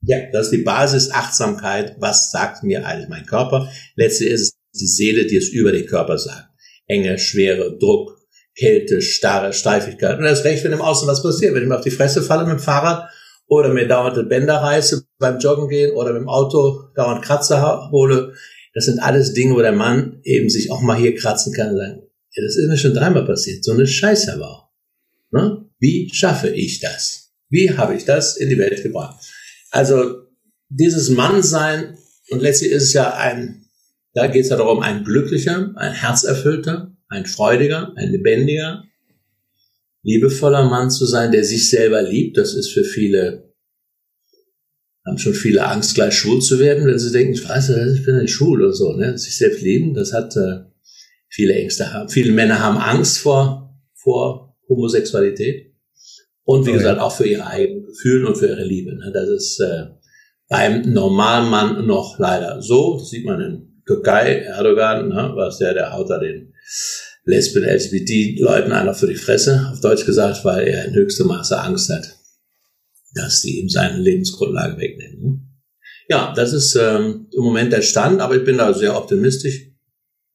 Ja, 0.03 0.19
das 0.31 0.47
ist 0.47 0.53
die 0.53 0.63
Basis 0.63 1.11
Achtsamkeit. 1.11 1.97
Was 1.99 2.31
sagt 2.31 2.63
mir 2.63 2.87
eigentlich 2.87 3.09
mein 3.09 3.27
Körper? 3.27 3.69
Letztlich 3.97 4.31
ist 4.31 4.41
es 4.41 4.81
die 4.81 4.87
Seele, 4.87 5.27
die 5.27 5.37
es 5.37 5.49
über 5.49 5.73
den 5.73 5.87
Körper 5.87 6.17
sagt. 6.17 6.51
Enge, 6.87 7.19
Schwere, 7.19 7.77
Druck, 7.77 8.17
Kälte, 8.57 9.03
Starre, 9.03 9.53
Steifigkeit. 9.53 10.19
Und 10.19 10.23
das 10.23 10.45
recht, 10.45 10.63
wenn 10.63 10.73
im 10.73 10.81
Außen 10.81 11.09
was 11.09 11.25
passiert. 11.25 11.55
Wenn 11.55 11.65
ich 11.65 11.69
mir 11.69 11.77
auf 11.77 11.85
die 11.85 11.91
Fresse 11.91 12.23
falle 12.23 12.45
mit 12.45 12.53
dem 12.53 12.61
Fahrrad 12.61 13.11
oder 13.49 13.75
mir 13.75 13.89
dauernde 13.89 14.23
Bänder 14.23 14.59
reiße 14.59 15.09
beim 15.19 15.41
Joggen 15.41 15.69
gehen 15.69 15.97
oder 15.97 16.13
mit 16.13 16.23
dem 16.23 16.29
Auto 16.29 16.85
dauernd 16.95 17.25
Kratzer 17.25 17.91
hole. 17.91 18.35
Das 18.75 18.85
sind 18.85 19.01
alles 19.01 19.35
Dinge, 19.35 19.57
wo 19.57 19.61
der 19.61 19.73
Mann 19.73 20.21
eben 20.23 20.49
sich 20.49 20.71
auch 20.71 20.83
mal 20.83 20.97
hier 20.97 21.17
kratzen 21.17 21.53
kann 21.53 21.71
und 21.71 21.79
sagen, 21.79 22.08
ja, 22.39 22.45
das 22.45 22.57
ist 22.57 22.69
mir 22.69 22.79
schon 22.79 22.95
dreimal 22.95 23.25
passiert. 23.25 23.65
So 23.65 23.73
eine 23.73 23.87
Scheiße 23.87 24.41
auch. 24.45 24.69
Ne? 25.33 25.65
Wie 25.79 26.11
schaffe 26.13 26.49
ich 26.49 26.81
das? 26.81 27.33
Wie 27.51 27.77
habe 27.77 27.97
ich 27.97 28.05
das 28.05 28.37
in 28.37 28.49
die 28.49 28.59
Welt 28.59 28.83
gebracht? 28.83 29.25
Also 29.71 30.23
dieses 30.69 31.11
Mannsein, 31.11 31.99
und 32.31 32.41
letztlich 32.41 32.73
ist 32.73 32.85
es 32.85 32.93
ja 32.93 33.15
ein, 33.15 33.67
da 34.15 34.27
geht 34.27 34.45
es 34.45 34.51
ja 34.51 34.57
darum, 34.57 34.81
ein 34.81 35.05
glücklicher, 35.05 35.73
ein 35.77 35.93
herzerfüllter, 35.93 36.97
ein 37.09 37.27
freudiger, 37.27 37.93
ein 37.97 38.11
lebendiger, 38.11 38.85
liebevoller 40.03 40.69
Mann 40.69 40.91
zu 40.91 41.07
sein, 41.07 41.33
der 41.33 41.45
sich 41.45 41.71
selber 41.71 42.03
liebt. 42.03 42.37
Das 42.37 42.55
ist 42.55 42.71
für 42.71 42.85
viele, 42.85 43.53
haben 45.07 45.19
schon 45.19 45.35
viele 45.35 45.67
Angst, 45.67 45.95
gleich 45.95 46.15
schwul 46.15 46.41
zu 46.41 46.59
werden, 46.59 46.87
wenn 46.87 46.99
sie 46.99 47.11
denken, 47.13 47.33
ich 47.33 47.49
weiß 47.49 47.71
nicht, 47.71 48.01
ich 48.01 48.05
bin 48.05 48.19
nicht 48.19 48.33
schwul 48.33 48.63
oder 48.63 48.75
so. 48.75 48.93
Ne? 48.93 49.19
Sich 49.19 49.37
selbst 49.37 49.63
lieben, 49.63 49.95
das 49.95 50.13
hat 50.13 50.37
äh, 50.37 50.61
viele 51.29 51.55
Ängste 51.55 51.93
haben. 51.93 52.09
Viele 52.09 52.33
Männer 52.33 52.61
haben 52.61 52.79
Angst 52.79 53.19
vor, 53.19 53.75
vor 53.95 54.57
Homosexualität. 54.69 55.75
Und 56.45 56.65
wie 56.65 56.71
okay. 56.71 56.79
gesagt, 56.79 57.01
auch 57.01 57.15
für 57.15 57.27
ihre 57.27 57.47
eigenen 57.47 57.87
Gefühle 57.87 58.27
und 58.27 58.37
für 58.37 58.49
ihre 58.49 58.65
Liebe. 58.65 58.97
Ne? 58.97 59.11
Das 59.13 59.29
ist 59.29 59.61
äh, 59.61 59.87
beim 60.49 60.81
normalen 60.93 61.51
Mann 61.51 61.87
noch 61.87 62.19
leider 62.19 62.63
so. 62.63 62.99
Das 62.99 63.11
sieht 63.11 63.27
man 63.27 63.41
in 63.41 63.83
Türkei, 63.87 64.39
Erdogan, 64.41 65.09
ne? 65.09 65.33
was 65.35 65.59
der, 65.59 65.75
der 65.75 65.93
haut 65.93 66.09
da 66.11 66.19
den 66.19 66.55
Lesben, 67.25 67.63
LGBT-Leuten 67.63 68.73
einfach 68.73 68.97
für 68.97 69.07
die 69.07 69.15
Fresse, 69.15 69.69
auf 69.71 69.81
Deutsch 69.81 70.07
gesagt, 70.07 70.45
weil 70.47 70.67
er 70.67 70.87
in 70.87 70.95
höchstem 70.95 71.27
Maße 71.27 71.61
Angst 71.61 71.91
hat, 71.91 72.17
dass 73.15 73.43
die 73.43 73.61
ihm 73.61 73.69
seine 73.69 73.99
Lebensgrundlage 73.99 74.79
wegnehmen. 74.79 75.21
Ne? 75.21 75.41
Ja, 76.09 76.33
das 76.35 76.55
ist 76.55 76.75
ähm, 76.75 77.27
im 77.31 77.43
Moment 77.43 77.71
der 77.71 77.83
Stand, 77.83 78.23
aber 78.23 78.37
ich 78.37 78.45
bin 78.45 78.57
da 78.57 78.73
sehr 78.73 78.97
optimistisch 78.97 79.68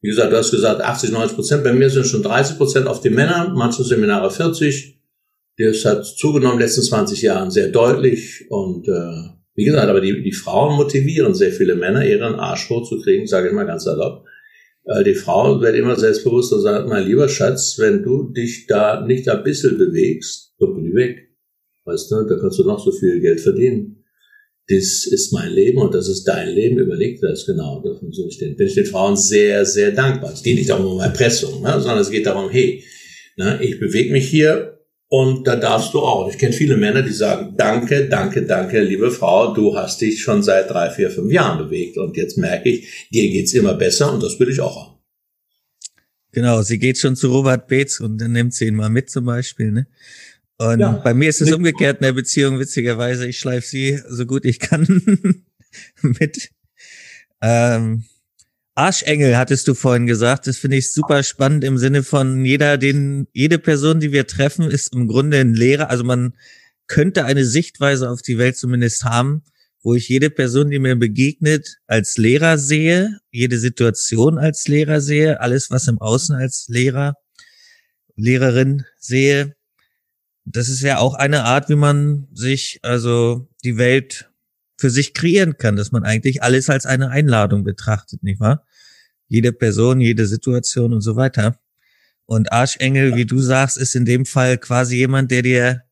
Wie 0.03 0.09
gesagt, 0.09 0.33
du 0.33 0.37
hast 0.37 0.51
gesagt 0.51 0.81
80, 0.81 1.11
90 1.11 1.35
Prozent. 1.35 1.63
Bei 1.63 1.71
mir 1.71 1.89
sind 1.89 2.05
schon 2.05 2.23
30 2.23 2.57
Prozent 2.57 2.87
auf 2.87 2.99
die 2.99 3.09
Männer, 3.09 3.53
manche 3.55 3.85
Seminare 3.85 4.29
40. 4.29 4.99
Das 5.57 5.85
hat 5.85 6.05
zugenommen 6.05 6.55
in 6.55 6.59
den 6.59 6.65
letzten 6.65 6.81
20 6.81 7.21
Jahren 7.21 7.51
sehr 7.51 7.69
deutlich. 7.69 8.45
Und 8.49 8.89
äh, 8.89 9.29
wie 9.55 9.63
gesagt, 9.63 9.87
aber 9.87 10.01
die, 10.01 10.21
die 10.21 10.33
Frauen 10.33 10.75
motivieren 10.75 11.33
sehr 11.33 11.53
viele 11.53 11.75
Männer, 11.75 12.05
ihren 12.05 12.35
Arsch 12.35 12.69
hochzukriegen, 12.69 13.27
sage 13.27 13.47
ich 13.47 13.53
mal 13.53 13.65
ganz 13.65 13.85
salopp. 13.85 14.25
Äh, 14.83 15.05
die 15.05 15.15
Frau 15.15 15.61
wird 15.61 15.77
immer 15.77 15.95
selbstbewusst 15.95 16.51
und 16.51 16.59
sagt, 16.59 16.89
mein 16.89 17.07
lieber 17.07 17.29
Schatz, 17.29 17.79
wenn 17.79 18.03
du 18.03 18.23
dich 18.33 18.67
da 18.67 18.99
nicht 18.99 19.29
ein 19.29 19.41
bisschen 19.41 19.77
bewegst, 19.77 20.53
dann 20.59 20.73
bin 20.73 20.85
ich 20.87 20.95
weg. 20.95 21.29
Weißt 21.85 22.11
du, 22.11 22.23
da 22.23 22.35
kannst 22.35 22.59
du 22.59 22.65
noch 22.65 22.83
so 22.83 22.91
viel 22.91 23.21
Geld 23.21 23.39
verdienen. 23.39 24.02
Das 24.69 25.05
ist 25.05 25.33
mein 25.33 25.51
Leben 25.51 25.79
und 25.79 25.93
das 25.93 26.07
ist 26.07 26.23
dein 26.23 26.49
Leben. 26.49 26.77
Überleg 26.77 27.19
das 27.19 27.45
genau. 27.45 27.83
Davon 27.83 28.11
ich 28.29 28.37
den, 28.37 28.55
bin 28.55 28.67
ich 28.67 28.75
den 28.75 28.85
Frauen 28.85 29.17
sehr, 29.17 29.65
sehr 29.65 29.91
dankbar. 29.91 30.33
Es 30.33 30.43
geht 30.43 30.55
nicht 30.55 30.69
darum 30.69 30.85
um 30.85 30.99
Erpressung, 31.01 31.61
ne, 31.61 31.79
sondern 31.81 31.99
es 31.99 32.09
geht 32.09 32.25
darum, 32.25 32.49
hey, 32.49 32.83
ne, 33.35 33.59
ich 33.61 33.79
bewege 33.79 34.11
mich 34.11 34.29
hier 34.29 34.79
und 35.09 35.45
da 35.45 35.57
darfst 35.57 35.93
du 35.93 35.99
auch. 35.99 36.29
Ich 36.29 36.37
kenne 36.37 36.53
viele 36.53 36.77
Männer, 36.77 37.01
die 37.01 37.11
sagen, 37.11 37.55
danke, 37.57 38.07
danke, 38.07 38.45
danke, 38.45 38.81
liebe 38.81 39.11
Frau, 39.11 39.53
du 39.53 39.75
hast 39.75 40.01
dich 40.01 40.21
schon 40.21 40.41
seit 40.41 40.69
drei, 40.69 40.89
vier, 40.89 41.11
fünf 41.11 41.31
Jahren 41.31 41.57
bewegt 41.57 41.97
und 41.97 42.15
jetzt 42.15 42.37
merke 42.37 42.69
ich, 42.69 43.07
dir 43.11 43.29
geht's 43.29 43.53
immer 43.53 43.73
besser 43.73 44.13
und 44.13 44.23
das 44.23 44.39
will 44.39 44.49
ich 44.49 44.59
auch 44.59 44.75
haben. 44.75 44.93
Genau, 46.31 46.63
sie 46.63 46.79
geht 46.79 46.97
schon 46.97 47.15
zu 47.15 47.31
Robert 47.31 47.67
Beetz 47.67 47.99
und 47.99 48.17
dann 48.17 48.31
nimmt 48.31 48.55
sie 48.55 48.65
ihn 48.65 48.75
mal 48.75 48.89
mit 48.89 49.11
zum 49.11 49.25
Beispiel, 49.25 49.71
ne? 49.71 49.87
Und 50.57 50.79
ja, 50.79 50.91
bei 50.91 51.13
mir 51.13 51.29
ist 51.29 51.41
es 51.41 51.51
umgekehrt 51.51 51.97
in 51.97 52.03
der 52.03 52.13
Beziehung, 52.13 52.59
witzigerweise. 52.59 53.27
Ich 53.27 53.39
schleife 53.39 53.67
sie 53.67 53.99
so 54.07 54.25
gut 54.25 54.45
ich 54.45 54.59
kann 54.59 54.85
mit. 56.01 56.49
Ähm, 57.41 58.05
Arschengel 58.75 59.37
hattest 59.37 59.67
du 59.67 59.73
vorhin 59.73 60.07
gesagt. 60.07 60.47
Das 60.47 60.57
finde 60.57 60.77
ich 60.77 60.93
super 60.93 61.23
spannend 61.23 61.63
im 61.63 61.77
Sinne 61.77 62.03
von 62.03 62.45
jeder, 62.45 62.77
den, 62.77 63.27
jede 63.33 63.59
Person, 63.59 63.99
die 63.99 64.11
wir 64.11 64.27
treffen, 64.27 64.69
ist 64.69 64.93
im 64.93 65.07
Grunde 65.07 65.39
ein 65.39 65.53
Lehrer. 65.53 65.89
Also 65.89 66.03
man 66.03 66.33
könnte 66.87 67.25
eine 67.25 67.45
Sichtweise 67.45 68.09
auf 68.09 68.21
die 68.21 68.37
Welt 68.37 68.57
zumindest 68.57 69.03
haben, 69.03 69.43
wo 69.83 69.95
ich 69.95 70.07
jede 70.07 70.29
Person, 70.29 70.69
die 70.69 70.79
mir 70.79 70.95
begegnet, 70.95 71.77
als 71.87 72.17
Lehrer 72.17 72.57
sehe, 72.57 73.19
jede 73.31 73.59
Situation 73.59 74.37
als 74.37 74.67
Lehrer 74.67 75.01
sehe, 75.01 75.41
alles, 75.41 75.69
was 75.69 75.87
im 75.87 75.99
Außen 75.99 76.35
als 76.35 76.65
Lehrer, 76.67 77.15
Lehrerin 78.15 78.85
sehe 78.97 79.55
das 80.45 80.69
ist 80.69 80.81
ja 80.81 80.97
auch 80.97 81.13
eine 81.13 81.43
Art, 81.43 81.69
wie 81.69 81.75
man 81.75 82.27
sich, 82.33 82.79
also 82.83 83.49
die 83.63 83.77
Welt 83.77 84.29
für 84.77 84.89
sich 84.89 85.13
kreieren 85.13 85.57
kann, 85.57 85.75
dass 85.75 85.91
man 85.91 86.03
eigentlich 86.03 86.43
alles 86.43 86.69
als 86.69 86.85
eine 86.85 87.09
Einladung 87.09 87.63
betrachtet, 87.63 88.23
nicht 88.23 88.39
wahr? 88.39 88.65
Jede 89.27 89.53
Person, 89.53 90.01
jede 90.01 90.27
Situation 90.27 90.93
und 90.93 91.01
so 91.01 91.15
weiter. 91.15 91.59
Und 92.25 92.51
Arschengel, 92.51 93.15
wie 93.15 93.25
du 93.25 93.39
sagst, 93.39 93.77
ist 93.77 93.95
in 93.95 94.05
dem 94.05 94.25
Fall 94.25 94.57
quasi 94.57 94.97
jemand, 94.97 95.31
der 95.31 95.41
dir 95.41 95.83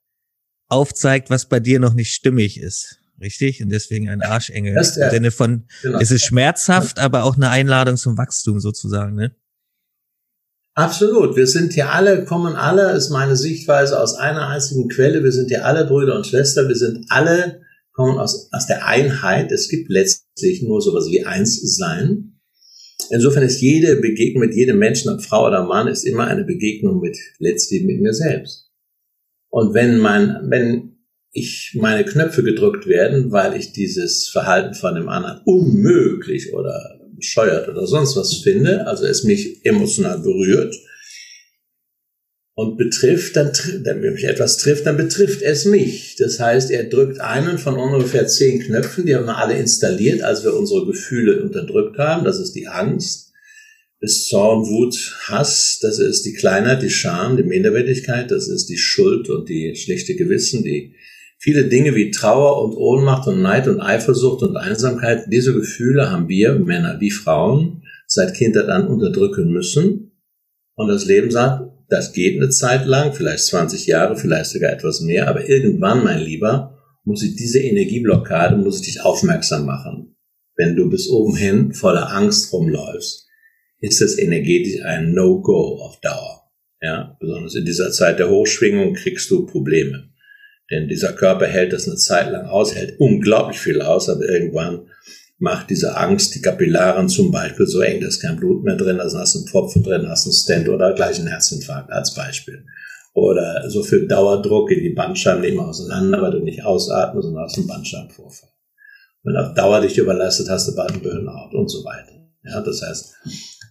aufzeigt, 0.68 1.30
was 1.30 1.48
bei 1.48 1.60
dir 1.60 1.80
noch 1.80 1.94
nicht 1.94 2.14
stimmig 2.14 2.60
ist. 2.60 2.98
Richtig? 3.20 3.62
Und 3.62 3.70
deswegen 3.70 4.10
ein 4.10 4.22
Arschengel. 4.22 4.76
Im 4.76 5.12
Sinne 5.12 5.32
von, 5.32 5.68
genau. 5.84 6.00
es 6.00 6.12
ist 6.12 6.26
schmerzhaft, 6.26 6.98
aber 7.00 7.24
auch 7.24 7.36
eine 7.36 7.50
Einladung 7.50 7.98
zum 7.98 8.18
Wachstum 8.18 8.60
sozusagen, 8.60 9.16
ne? 9.16 9.36
Absolut. 10.74 11.36
Wir 11.36 11.48
sind 11.48 11.74
hier 11.74 11.92
alle, 11.92 12.24
kommen 12.24 12.56
alle, 12.56 12.94
ist 12.94 13.10
meine 13.10 13.36
Sichtweise 13.36 14.00
aus 14.00 14.16
einer 14.16 14.48
einzigen 14.48 14.88
Quelle. 14.88 15.24
Wir 15.24 15.32
sind 15.32 15.50
hier 15.50 15.66
alle 15.66 15.86
Brüder 15.86 16.16
und 16.16 16.26
Schwestern. 16.26 16.70
Wir 16.70 16.76
sind 16.76 17.06
alle, 17.10 17.62
kommen 17.92 18.18
aus, 18.18 18.50
aus 18.54 18.68
der 18.68 18.86
Einheit. 18.86 19.52
Es 19.52 19.68
gibt 19.68 19.90
letztlich 19.90 20.64
nur 20.64 20.82
sowas 20.82 21.08
wie 21.10 21.26
Einssein. 21.26 22.40
Insofern 23.10 23.44
ist 23.44 23.60
jede 23.60 23.98
Begegnung 23.98 24.46
mit 24.46 24.56
jedem 24.56 24.80
Menschen, 24.80 25.12
ob 25.12 25.22
Frau 25.22 25.48
oder 25.48 25.66
Mann, 25.66 25.88
ist 25.88 26.06
immer 26.06 26.28
eine 26.28 26.46
Begegnung 26.46 27.02
mit 27.02 27.18
letztlich 27.40 27.84
mit 27.84 28.00
mir 28.00 28.14
selbst. 28.14 28.70
Und 29.50 29.74
wenn 29.74 29.98
mein, 29.98 30.50
wenn 30.50 30.98
ich 31.34 31.78
meine 31.80 32.06
Knöpfe 32.06 32.44
gedrückt 32.44 32.88
werden, 32.88 33.34
weil 33.34 33.58
ich 33.58 33.74
dieses 33.74 34.30
Verhalten 34.30 34.74
von 34.74 34.96
dem 34.96 35.10
anderen 35.10 35.42
unmöglich 35.44 36.54
oder 36.54 37.01
bescheuert 37.22 37.70
oder 37.70 37.88
sonst 37.88 38.16
was 38.16 38.36
finde, 38.38 38.88
also 38.88 39.06
es 39.06 39.24
mich 39.24 39.66
emotional 39.66 40.20
berührt 40.20 40.76
und 42.56 42.78
betrifft, 42.78 43.36
dann, 43.36 43.52
wenn 43.84 44.14
mich 44.14 44.26
etwas 44.26 44.58
trifft, 44.58 44.86
dann 44.86 44.98
betrifft 44.98 45.42
es 45.42 45.66
mich. 45.66 46.16
Das 46.18 46.40
heißt, 46.40 46.70
er 46.72 46.84
drückt 46.86 47.20
einen 47.22 47.58
von 47.58 47.76
ungefähr 47.76 48.28
zehn 48.28 48.60
Knöpfen, 48.60 49.06
die 49.06 49.16
haben 49.16 49.26
wir 49.26 49.38
alle 49.38 49.58
installiert, 49.58 50.22
als 50.22 50.44
wir 50.44 50.54
unsere 50.54 50.86
Gefühle 50.86 51.42
unterdrückt 51.42 51.98
haben. 51.98 52.26
Das 52.26 52.40
ist 52.40 52.54
die 52.54 52.68
Angst, 52.68 53.32
das 54.02 54.26
Zorn, 54.26 54.68
Wut, 54.68 55.16
Hass, 55.28 55.80
das 55.82 56.00
ist 56.00 56.24
die 56.26 56.34
Kleinheit, 56.34 56.82
die 56.82 56.90
Scham, 56.90 57.38
die 57.38 57.44
Minderwertigkeit, 57.44 58.32
das 58.32 58.48
ist 58.48 58.68
die 58.68 58.78
Schuld 58.78 59.30
und 59.30 59.48
die 59.48 59.76
schlechte 59.76 60.16
Gewissen, 60.16 60.64
die 60.64 60.96
Viele 61.44 61.66
Dinge 61.66 61.96
wie 61.96 62.12
Trauer 62.12 62.64
und 62.64 62.76
Ohnmacht 62.76 63.28
und 63.28 63.42
Neid 63.42 63.68
und 63.68 63.80
Eifersucht 63.80 64.44
und 64.44 64.58
Einsamkeit, 64.58 65.24
diese 65.26 65.56
Gefühle 65.56 66.12
haben 66.12 66.30
wir, 66.30 66.54
Männer 66.54 66.98
wie 67.00 67.10
Frauen, 67.10 67.82
seit 68.06 68.36
Kindheit 68.36 68.70
an 68.70 68.86
unterdrücken 68.86 69.52
müssen. 69.52 70.12
Und 70.76 70.88
das 70.88 71.06
Leben 71.06 71.32
sagt, 71.32 71.64
das 71.90 72.14
geht 72.14 72.40
eine 72.40 72.52
Zeit 72.52 72.86
lang, 72.86 73.14
vielleicht 73.14 73.46
20 73.46 73.88
Jahre, 73.88 74.18
vielleicht 74.18 74.52
sogar 74.52 74.72
etwas 74.72 75.02
mehr, 75.02 75.28
aber 75.28 75.50
irgendwann, 75.50 76.04
mein 76.04 76.22
Lieber, 76.22 76.78
muss 77.06 77.24
ich 77.24 77.36
diese 77.36 77.60
Energieblockade, 77.60 78.56
muss 78.56 78.82
ich 78.82 78.94
dich 78.94 79.02
aufmerksam 79.02 79.66
machen. 79.66 80.16
Wenn 80.56 80.76
du 80.76 80.92
bis 80.92 81.10
oben 81.10 81.36
hin 81.36 81.74
voller 81.74 82.12
Angst 82.12 82.54
rumläufst, 82.54 83.28
ist 83.80 84.00
das 84.00 84.20
energetisch 84.20 84.84
ein 84.84 85.14
No-Go 85.14 85.80
auf 85.82 86.00
Dauer. 86.02 86.52
Ja, 86.82 87.18
besonders 87.20 87.56
in 87.56 87.66
dieser 87.66 87.90
Zeit 87.92 88.20
der 88.20 88.30
Hochschwingung 88.30 88.94
kriegst 88.94 89.32
du 89.32 89.48
Probleme. 89.48 90.11
Denn 90.72 90.88
dieser 90.88 91.14
Körper 91.14 91.46
hält 91.48 91.74
das 91.74 91.88
eine 91.88 91.98
Zeit 91.98 92.32
lang 92.32 92.46
aus, 92.46 92.74
hält 92.76 93.00
unglaublich 93.00 93.60
viel 93.60 93.82
aus, 93.82 94.10
aber 94.10 94.24
irgendwann 94.28 94.88
macht 95.38 95.70
diese 95.70 95.98
Angst 95.98 96.36
die 96.36 96.42
Kapillaren 96.42 97.10
zum 97.10 97.32
Beispiel 97.32 97.66
so 97.66 97.82
eng, 97.82 98.00
dass 98.00 98.20
kein 98.20 98.38
Blut 98.38 98.64
mehr 98.64 98.78
drin 98.78 99.00
ist, 99.00 99.16
hast 99.16 99.36
einen 99.36 99.48
Pfropfen 99.48 99.84
drin, 99.84 100.08
hast 100.08 100.26
einen 100.26 100.34
Stent 100.34 100.70
oder 100.70 100.94
gleich 100.94 101.18
einen 101.18 101.28
Herzinfarkt 101.28 101.92
als 101.92 102.14
Beispiel. 102.14 102.64
Oder 103.14 103.70
so 103.70 103.84
viel 103.84 104.08
Dauerdruck 104.08 104.70
geht 104.70 104.84
die 104.84 104.94
Bandscheiben 104.94 105.42
nicht 105.42 105.56
mehr 105.56 105.68
auseinander, 105.68 106.22
weil 106.22 106.32
du 106.32 106.40
nicht 106.40 106.64
ausatmest 106.64 107.28
und 107.28 107.38
hast 107.38 107.58
einen 107.58 107.68
Bandscheibenvorfall. 107.68 108.50
Wenn 109.24 109.36
auf 109.36 109.54
Dauer 109.54 109.82
dich 109.82 109.98
überlastet, 109.98 110.50
hast 110.50 110.70
du 110.70 110.76
bald 110.76 110.92
einen 110.92 111.02
Burnout 111.02 111.58
und 111.58 111.70
so 111.70 111.84
weiter. 111.84 112.14
Ja, 112.44 112.62
das 112.62 112.82
heißt, 112.82 113.14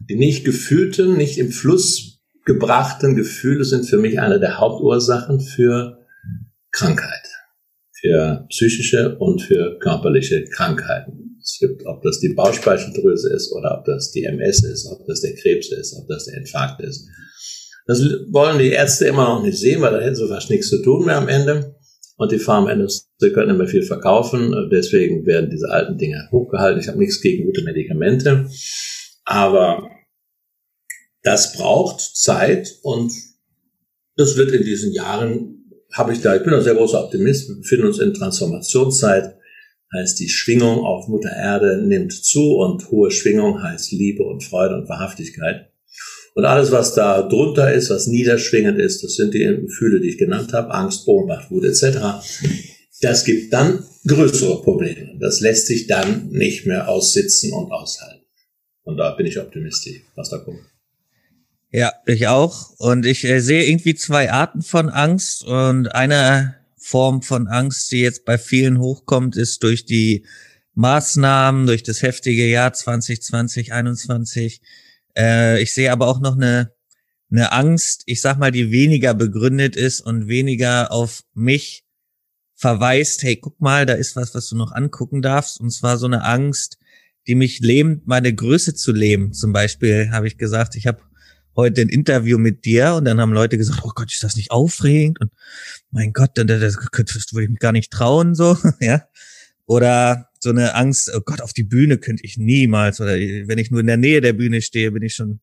die 0.09 0.17
nicht 0.17 0.45
gefühlten, 0.45 1.17
nicht 1.17 1.39
im 1.39 1.51
Fluss 1.51 2.21
gebrachten 2.45 3.15
Gefühle 3.15 3.65
sind 3.65 3.87
für 3.87 3.97
mich 3.97 4.21
eine 4.21 4.41
der 4.41 4.59
Hauptursachen 4.59 5.41
für 5.41 6.00
Krankheit, 6.73 7.27
für 8.01 8.47
psychische 8.49 9.17
und 9.19 9.43
für 9.43 9.79
körperliche 9.79 10.45
Krankheiten. 10.45 11.39
Es 11.43 11.59
gibt, 11.59 11.87
ob 11.87 12.03
das 12.03 12.21
die 12.21 12.35
Bauchspeicheldrüse 12.35 13.33
ist 13.33 13.53
oder 13.53 13.79
ob 13.79 13.85
das 13.85 14.13
die 14.13 14.25
MS 14.25 14.65
ist, 14.65 14.87
ob 14.87 15.07
das 15.07 15.21
der 15.21 15.35
Krebs 15.35 15.71
ist, 15.73 15.95
ob 15.95 16.07
das 16.09 16.27
der 16.27 16.39
Infarkt 16.39 16.81
ist. 16.83 17.09
Das 17.87 18.01
wollen 18.31 18.59
die 18.59 18.71
Ärzte 18.71 19.07
immer 19.07 19.25
noch 19.25 19.43
nicht 19.43 19.59
sehen, 19.59 19.81
weil 19.81 19.93
da 19.93 20.01
hätten 20.01 20.17
sie 20.17 20.29
fast 20.29 20.51
nichts 20.51 20.69
zu 20.69 20.83
tun 20.83 21.07
mehr 21.07 21.17
am 21.17 21.29
Ende. 21.29 21.77
Und 22.17 22.31
die 22.31 22.39
Pharmaindustrie 22.39 23.33
können 23.33 23.51
immer 23.51 23.67
viel 23.67 23.83
verkaufen. 23.83 24.69
Deswegen 24.71 25.25
werden 25.25 25.51
diese 25.51 25.71
alten 25.71 25.97
Dinge 25.97 26.29
hochgehalten. 26.31 26.81
Ich 26.81 26.89
habe 26.89 26.99
nichts 26.99 27.21
gegen 27.23 27.47
gute 27.47 27.65
Medikamente. 27.65 28.49
Aber 29.25 29.89
das 31.23 31.55
braucht 31.55 32.01
Zeit 32.01 32.79
und 32.83 33.13
das 34.17 34.37
wird 34.37 34.53
in 34.53 34.65
diesen 34.65 34.93
Jahren 34.93 35.60
habe 35.93 36.13
ich 36.13 36.21
da, 36.21 36.37
ich 36.37 36.43
bin 36.43 36.55
ein 36.55 36.63
sehr 36.63 36.75
großer 36.75 37.05
Optimist, 37.05 37.49
wir 37.49 37.57
befinden 37.57 37.87
uns 37.87 37.99
in 37.99 38.15
Transformationszeit, 38.15 39.37
heißt 39.93 40.21
die 40.21 40.29
Schwingung 40.29 40.85
auf 40.85 41.09
Mutter 41.09 41.31
Erde 41.31 41.83
nimmt 41.83 42.13
zu 42.13 42.57
und 42.57 42.91
hohe 42.91 43.11
Schwingung 43.11 43.63
heißt 43.63 43.93
Liebe 43.93 44.25
und 44.25 44.45
Freude 44.45 44.77
und 44.77 44.89
Wahrhaftigkeit. 44.89 45.71
Und 46.35 46.45
alles, 46.45 46.71
was 46.71 46.95
da 46.95 47.23
drunter 47.23 47.73
ist, 47.73 47.91
was 47.91 48.07
niederschwingend 48.07 48.79
ist, 48.79 49.03
das 49.03 49.17
sind 49.17 49.35
die 49.35 49.45
Gefühle, 49.45 50.01
die 50.01 50.11
ich 50.11 50.19
genannt 50.19 50.53
habe, 50.53 50.73
Angst, 50.73 51.09
Ohnmacht, 51.09 51.51
Wut 51.51 51.65
etc. 51.65 51.99
Das 53.01 53.25
gibt 53.25 53.53
dann 53.53 53.85
größere 54.07 54.63
Probleme. 54.63 55.19
Das 55.19 55.41
lässt 55.41 55.67
sich 55.67 55.87
dann 55.89 56.29
nicht 56.29 56.67
mehr 56.67 56.89
aussitzen 56.89 57.53
und 57.53 57.73
aushalten. 57.73 58.25
Und 58.85 58.97
da 58.97 59.11
bin 59.11 59.27
ich 59.27 59.39
optimistisch, 59.39 60.03
was 60.15 60.31
da 60.31 60.39
kommt. 60.39 60.61
Ja, 61.73 61.93
ich 62.05 62.27
auch. 62.27 62.71
Und 62.79 63.07
ich 63.07 63.25
äh, 63.25 63.41
sehe 63.41 63.65
irgendwie 63.65 63.95
zwei 63.95 64.33
Arten 64.33 64.63
von 64.63 64.89
Angst. 64.89 65.45
Und 65.45 65.95
eine 65.95 66.57
Form 66.77 67.23
von 67.23 67.47
Angst, 67.47 67.93
die 67.93 68.01
jetzt 68.01 68.25
bei 68.25 68.39
vielen 68.39 68.79
hochkommt, 68.79 69.37
ist 69.37 69.63
durch 69.63 69.85
die 69.85 70.27
Maßnahmen, 70.75 71.67
durch 71.67 71.83
das 71.85 72.03
heftige 72.03 72.49
Jahr 72.49 72.73
2020, 72.73 73.69
2021. 73.69 74.61
Äh, 75.17 75.63
ich 75.63 75.73
sehe 75.73 75.93
aber 75.93 76.09
auch 76.09 76.21
noch 76.21 76.35
eine, 76.35 76.73
eine 77.31 77.53
Angst, 77.53 78.03
ich 78.07 78.21
sag 78.21 78.39
mal, 78.39 78.51
die 78.51 78.73
weniger 78.73 79.15
begründet 79.15 79.77
ist 79.77 80.01
und 80.01 80.27
weniger 80.27 80.91
auf 80.91 81.23
mich 81.35 81.85
verweist, 82.57 83.23
hey, 83.23 83.37
guck 83.37 83.61
mal, 83.61 83.87
da 83.87 83.95
ist 83.95 84.17
was, 84.17 84.35
was 84.35 84.49
du 84.49 84.57
noch 84.57 84.73
angucken 84.73 85.23
darfst. 85.23 85.61
Und 85.61 85.71
zwar 85.71 85.99
so 85.99 86.07
eine 86.07 86.25
Angst, 86.25 86.79
die 87.29 87.37
mich 87.37 87.61
lähmen, 87.61 88.03
meine 88.07 88.35
Größe 88.35 88.75
zu 88.75 88.93
lähmen. 88.93 89.33
Zum 89.33 89.53
Beispiel 89.53 90.11
habe 90.11 90.27
ich 90.27 90.37
gesagt, 90.37 90.75
ich 90.75 90.89
habe 90.89 91.03
heute 91.57 91.83
ein 91.83 91.89
Interview 91.89 92.39
mit 92.39 92.65
dir 92.65 92.95
und 92.95 93.05
dann 93.05 93.21
haben 93.21 93.33
Leute 93.33 93.59
gesagt, 93.59 93.81
oh 93.85 93.93
Gott, 93.95 94.13
ist 94.13 94.23
das 94.23 94.37
nicht 94.37 94.51
aufregend? 94.51 95.21
Und 95.21 95.33
mein 95.91 96.13
Gott, 96.13 96.31
das, 96.35 96.47
das, 96.47 96.77
das 96.77 97.33
würde 97.33 97.45
ich 97.45 97.51
mir 97.51 97.59
gar 97.59 97.73
nicht 97.73 97.91
trauen, 97.91 98.35
so, 98.35 98.57
ja. 98.81 99.03
Oder 99.67 100.31
so 100.41 100.51
eine 100.51 100.75
Angst, 100.75 101.11
oh 101.15 101.21
Gott, 101.21 101.41
auf 101.43 101.53
die 101.53 101.63
Bühne 101.63 101.99
könnte 101.99 102.25
ich 102.25 102.39
niemals. 102.39 103.01
Oder 103.01 103.13
wenn 103.13 103.59
ich 103.59 103.71
nur 103.71 103.81
in 103.81 103.87
der 103.87 103.99
Nähe 103.99 104.21
der 104.21 104.33
Bühne 104.33 104.63
stehe, 104.63 104.91
bin 104.91 105.03
ich 105.03 105.15
schon, 105.15 105.41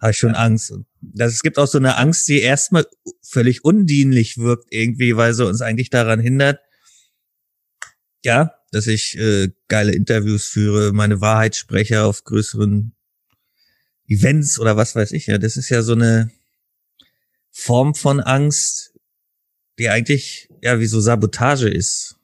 habe 0.00 0.12
ich 0.12 0.18
schon 0.18 0.34
Angst. 0.34 0.72
Das, 1.00 1.32
es 1.32 1.42
gibt 1.42 1.58
auch 1.58 1.66
so 1.66 1.78
eine 1.78 1.98
Angst, 1.98 2.26
die 2.28 2.40
erstmal 2.40 2.86
völlig 3.22 3.64
undienlich 3.64 4.38
wirkt 4.38 4.68
irgendwie, 4.70 5.16
weil 5.16 5.34
sie 5.34 5.46
uns 5.46 5.60
eigentlich 5.60 5.90
daran 5.90 6.20
hindert, 6.20 6.60
ja, 8.24 8.54
dass 8.70 8.86
ich 8.86 9.18
äh, 9.18 9.50
geile 9.68 9.92
Interviews 9.92 10.46
führe, 10.46 10.92
meine 10.92 11.20
Wahrheit 11.20 11.54
spreche 11.54 12.02
auf 12.02 12.24
größeren 12.24 12.93
Events 14.08 14.58
oder 14.58 14.76
was 14.76 14.94
weiß 14.94 15.12
ich. 15.12 15.26
Ja, 15.26 15.38
das 15.38 15.56
ist 15.56 15.68
ja 15.68 15.82
so 15.82 15.92
eine 15.92 16.30
Form 17.50 17.94
von 17.94 18.20
Angst, 18.20 18.92
die 19.78 19.88
eigentlich 19.88 20.48
ja 20.62 20.80
wie 20.80 20.86
so 20.86 21.00
Sabotage 21.00 21.68
ist. 21.68 22.16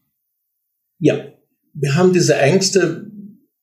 Ja, 0.98 1.32
wir 1.72 1.94
haben 1.94 2.12
diese 2.12 2.36
Ängste 2.36 3.10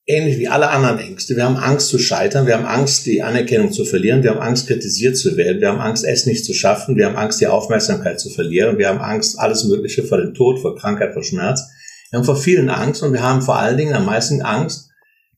ähnlich 0.08 0.40
wie 0.40 0.48
alle 0.48 0.70
anderen 0.70 1.00
Ängste. 1.00 1.36
Wir 1.36 1.44
haben 1.44 1.58
Angst 1.58 1.90
zu 1.90 2.00
scheitern, 2.00 2.48
wir 2.48 2.58
haben 2.58 2.66
Angst, 2.66 3.06
die 3.06 3.22
Anerkennung 3.22 3.74
zu 3.74 3.84
verlieren, 3.84 4.24
wir 4.24 4.32
haben 4.32 4.40
Angst, 4.40 4.68
kritisiert 4.68 5.18
zu 5.18 5.36
werden, 5.36 5.60
wir 5.60 5.68
haben 5.68 5.82
Angst, 5.82 6.06
es 6.06 6.26
nicht 6.26 6.46
zu 6.46 6.54
schaffen, 6.54 6.96
wir 6.96 7.08
haben 7.08 7.18
Angst, 7.18 7.42
die 7.42 7.48
Aufmerksamkeit 7.48 8.20
zu 8.20 8.30
verlieren, 8.30 8.78
wir 8.78 8.88
haben 8.88 9.00
Angst, 9.00 9.38
alles 9.38 9.66
Mögliche 9.66 10.04
vor 10.04 10.18
dem 10.18 10.34
Tod, 10.34 10.62
vor 10.62 10.78
Krankheit, 10.78 11.14
vor 11.14 11.24
Schmerz. 11.24 11.62
Wir 12.10 12.20
haben 12.20 12.26
vor 12.26 12.38
vielen 12.38 12.70
Angst 12.70 13.04
und 13.04 13.12
wir 13.12 13.22
haben 13.22 13.42
vor 13.42 13.58
allen 13.58 13.78
Dingen 13.78 13.94
am 13.94 14.06
meisten 14.06 14.42
Angst 14.42 14.90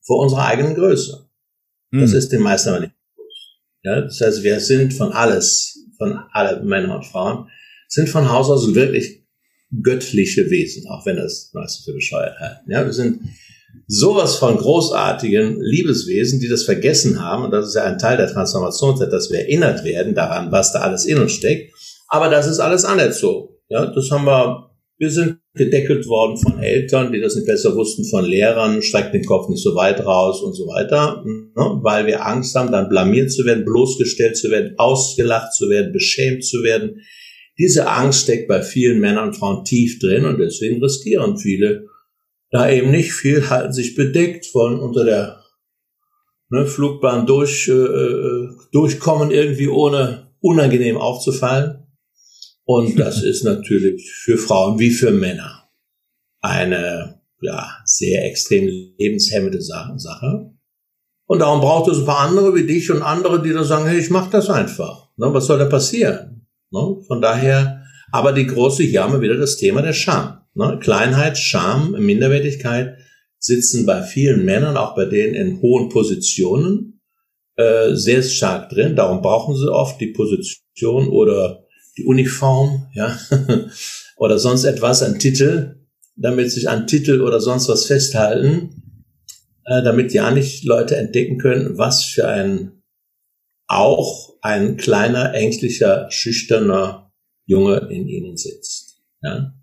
vor 0.01 0.19
unserer 0.19 0.45
eigenen 0.45 0.75
Größe. 0.75 1.28
Das 1.91 2.11
hm. 2.11 2.17
ist 2.17 2.31
den 2.31 2.41
meisten 2.41 2.69
aber 2.69 2.81
nicht 2.81 2.93
ja, 3.83 4.01
das 4.01 4.19
heißt, 4.19 4.43
wir 4.43 4.59
sind 4.59 4.93
von 4.93 5.11
alles, 5.11 5.85
von 5.97 6.19
alle 6.33 6.61
Männer 6.63 6.95
und 6.97 7.05
Frauen, 7.05 7.47
sind 7.87 8.09
von 8.09 8.29
Haus 8.29 8.49
aus 8.49 8.75
wirklich 8.75 9.23
göttliche 9.81 10.49
Wesen, 10.49 10.87
auch 10.89 11.05
wenn 11.05 11.15
das 11.15 11.51
meistens 11.53 11.85
für 11.85 11.93
bescheuert 11.93 12.37
halten. 12.39 12.69
Ja, 12.69 12.85
wir 12.85 12.93
sind 12.93 13.21
sowas 13.87 14.35
von 14.35 14.57
großartigen 14.57 15.61
Liebeswesen, 15.61 16.39
die 16.39 16.49
das 16.49 16.63
vergessen 16.63 17.23
haben, 17.23 17.45
und 17.45 17.51
das 17.51 17.67
ist 17.67 17.75
ja 17.75 17.83
ein 17.83 17.97
Teil 17.97 18.17
der 18.17 18.27
Transformationszeit, 18.27 19.13
dass 19.13 19.31
wir 19.31 19.39
erinnert 19.39 19.83
werden 19.83 20.13
daran, 20.13 20.51
was 20.51 20.73
da 20.73 20.81
alles 20.81 21.05
in 21.05 21.19
uns 21.19 21.33
steckt. 21.33 21.73
Aber 22.07 22.29
das 22.29 22.47
ist 22.47 22.59
alles 22.59 22.83
anerzogen. 22.83 23.55
Ja, 23.69 23.85
das 23.85 24.09
haben 24.11 24.25
wir 24.25 24.68
wir 24.99 25.09
sind 25.09 25.39
gedeckelt 25.55 26.07
worden 26.07 26.37
von 26.37 26.59
Eltern, 26.59 27.11
die 27.11 27.21
das 27.21 27.35
nicht 27.35 27.47
besser 27.47 27.75
wussten, 27.75 28.05
von 28.05 28.25
Lehrern, 28.25 28.81
streckt 28.81 29.13
den 29.13 29.25
Kopf 29.25 29.49
nicht 29.49 29.63
so 29.63 29.75
weit 29.75 30.05
raus 30.05 30.41
und 30.41 30.53
so 30.53 30.67
weiter, 30.67 31.23
ne? 31.25 31.79
weil 31.81 32.05
wir 32.05 32.25
Angst 32.25 32.53
haben, 32.55 32.71
dann 32.71 32.89
blamiert 32.89 33.31
zu 33.31 33.45
werden, 33.45 33.65
bloßgestellt 33.65 34.37
zu 34.37 34.51
werden, 34.51 34.73
ausgelacht 34.77 35.53
zu 35.53 35.69
werden, 35.69 35.93
beschämt 35.93 36.43
zu 36.43 36.63
werden. 36.63 37.01
Diese 37.57 37.89
Angst 37.89 38.23
steckt 38.23 38.47
bei 38.47 38.61
vielen 38.61 38.99
Männern 38.99 39.29
und 39.29 39.35
Frauen 39.35 39.63
tief 39.63 39.99
drin 39.99 40.25
und 40.25 40.37
deswegen 40.37 40.83
riskieren 40.83 41.37
viele 41.37 41.87
da 42.51 42.69
eben 42.69 42.91
nicht 42.91 43.13
viel, 43.13 43.49
halten 43.49 43.73
sich 43.73 43.95
bedeckt, 43.95 44.53
wollen 44.53 44.79
unter 44.79 45.05
der 45.05 45.43
ne, 46.49 46.65
Flugbahn 46.65 47.25
durch, 47.25 47.67
äh, 47.67 47.73
äh 47.73 48.49
durchkommen, 48.71 49.31
irgendwie 49.31 49.67
ohne 49.67 50.31
unangenehm 50.41 50.97
aufzufallen. 50.97 51.85
Und 52.69 52.99
das 52.99 53.23
ist 53.23 53.43
natürlich 53.43 54.11
für 54.11 54.37
Frauen 54.37 54.77
wie 54.77 54.91
für 54.91 55.09
Männer 55.09 55.71
eine 56.39 57.19
ja, 57.41 57.67
sehr 57.83 58.23
extrem 58.25 58.67
lebenshemmende 58.99 59.59
Sache. 59.59 60.51
Und 61.25 61.39
darum 61.39 61.61
braucht 61.61 61.89
es 61.89 61.97
ein 61.97 62.05
paar 62.05 62.27
andere 62.27 62.53
wie 62.53 62.67
dich 62.67 62.91
und 62.91 63.01
andere, 63.01 63.41
die 63.41 63.53
dann 63.53 63.63
sagen, 63.63 63.87
hey, 63.87 63.97
ich 63.97 64.11
mach 64.11 64.29
das 64.29 64.51
einfach. 64.51 65.09
Ne, 65.17 65.33
was 65.33 65.47
soll 65.47 65.57
da 65.57 65.65
passieren? 65.65 66.45
Ne, 66.69 67.01
von 67.07 67.19
daher, 67.23 67.81
aber 68.11 68.33
die 68.33 68.45
große, 68.45 68.83
hier 68.83 69.01
haben 69.01 69.13
wir 69.13 69.21
wieder 69.21 69.37
das 69.37 69.57
Thema 69.57 69.81
der 69.81 69.93
Scham. 69.93 70.41
Ne, 70.53 70.77
Kleinheit, 70.79 71.39
Scham, 71.39 71.93
Minderwertigkeit 71.93 72.99
sitzen 73.39 73.87
bei 73.87 74.03
vielen 74.03 74.45
Männern, 74.45 74.77
auch 74.77 74.93
bei 74.93 75.05
denen 75.05 75.33
in 75.33 75.59
hohen 75.63 75.89
Positionen, 75.89 77.01
äh, 77.55 77.95
sehr 77.95 78.21
stark 78.21 78.69
drin. 78.69 78.95
Darum 78.95 79.23
brauchen 79.23 79.55
sie 79.55 79.73
oft 79.73 79.99
die 79.99 80.13
Position 80.13 81.07
oder 81.07 81.65
die 81.99 82.05
Uniform, 82.05 82.87
ja, 82.93 83.17
oder 84.17 84.39
sonst 84.39 84.63
etwas, 84.63 85.03
ein 85.03 85.19
Titel, 85.19 85.75
damit 86.15 86.51
sich 86.51 86.69
an 86.69 86.87
Titel 86.87 87.21
oder 87.21 87.39
sonst 87.39 87.67
was 87.67 87.85
festhalten, 87.85 89.03
äh, 89.65 89.83
damit 89.83 90.13
ja 90.13 90.31
nicht 90.31 90.63
Leute 90.63 90.95
entdecken 90.95 91.37
können, 91.37 91.77
was 91.77 92.03
für 92.03 92.27
ein 92.27 92.71
auch 93.67 94.33
ein 94.41 94.77
kleiner, 94.77 95.33
ängstlicher, 95.35 96.09
schüchterner 96.09 97.13
Junge 97.45 97.87
in 97.91 98.07
ihnen 98.07 98.35
sitzt. 98.35 99.01
Ja? 99.21 99.53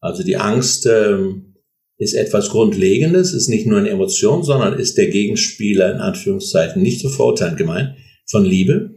Also 0.00 0.22
die 0.22 0.38
Angst 0.38 0.86
ähm, 0.86 1.56
ist 1.98 2.14
etwas 2.14 2.48
Grundlegendes, 2.48 3.34
ist 3.34 3.48
nicht 3.48 3.66
nur 3.66 3.78
eine 3.78 3.90
Emotion, 3.90 4.42
sondern 4.42 4.78
ist 4.78 4.96
der 4.96 5.08
Gegenspieler 5.08 5.92
in 5.92 5.98
Anführungszeichen 5.98 6.80
nicht 6.80 7.00
zu 7.00 7.10
verurteilen 7.10 7.56
gemeint 7.56 7.96
von 8.26 8.44
Liebe. 8.44 8.95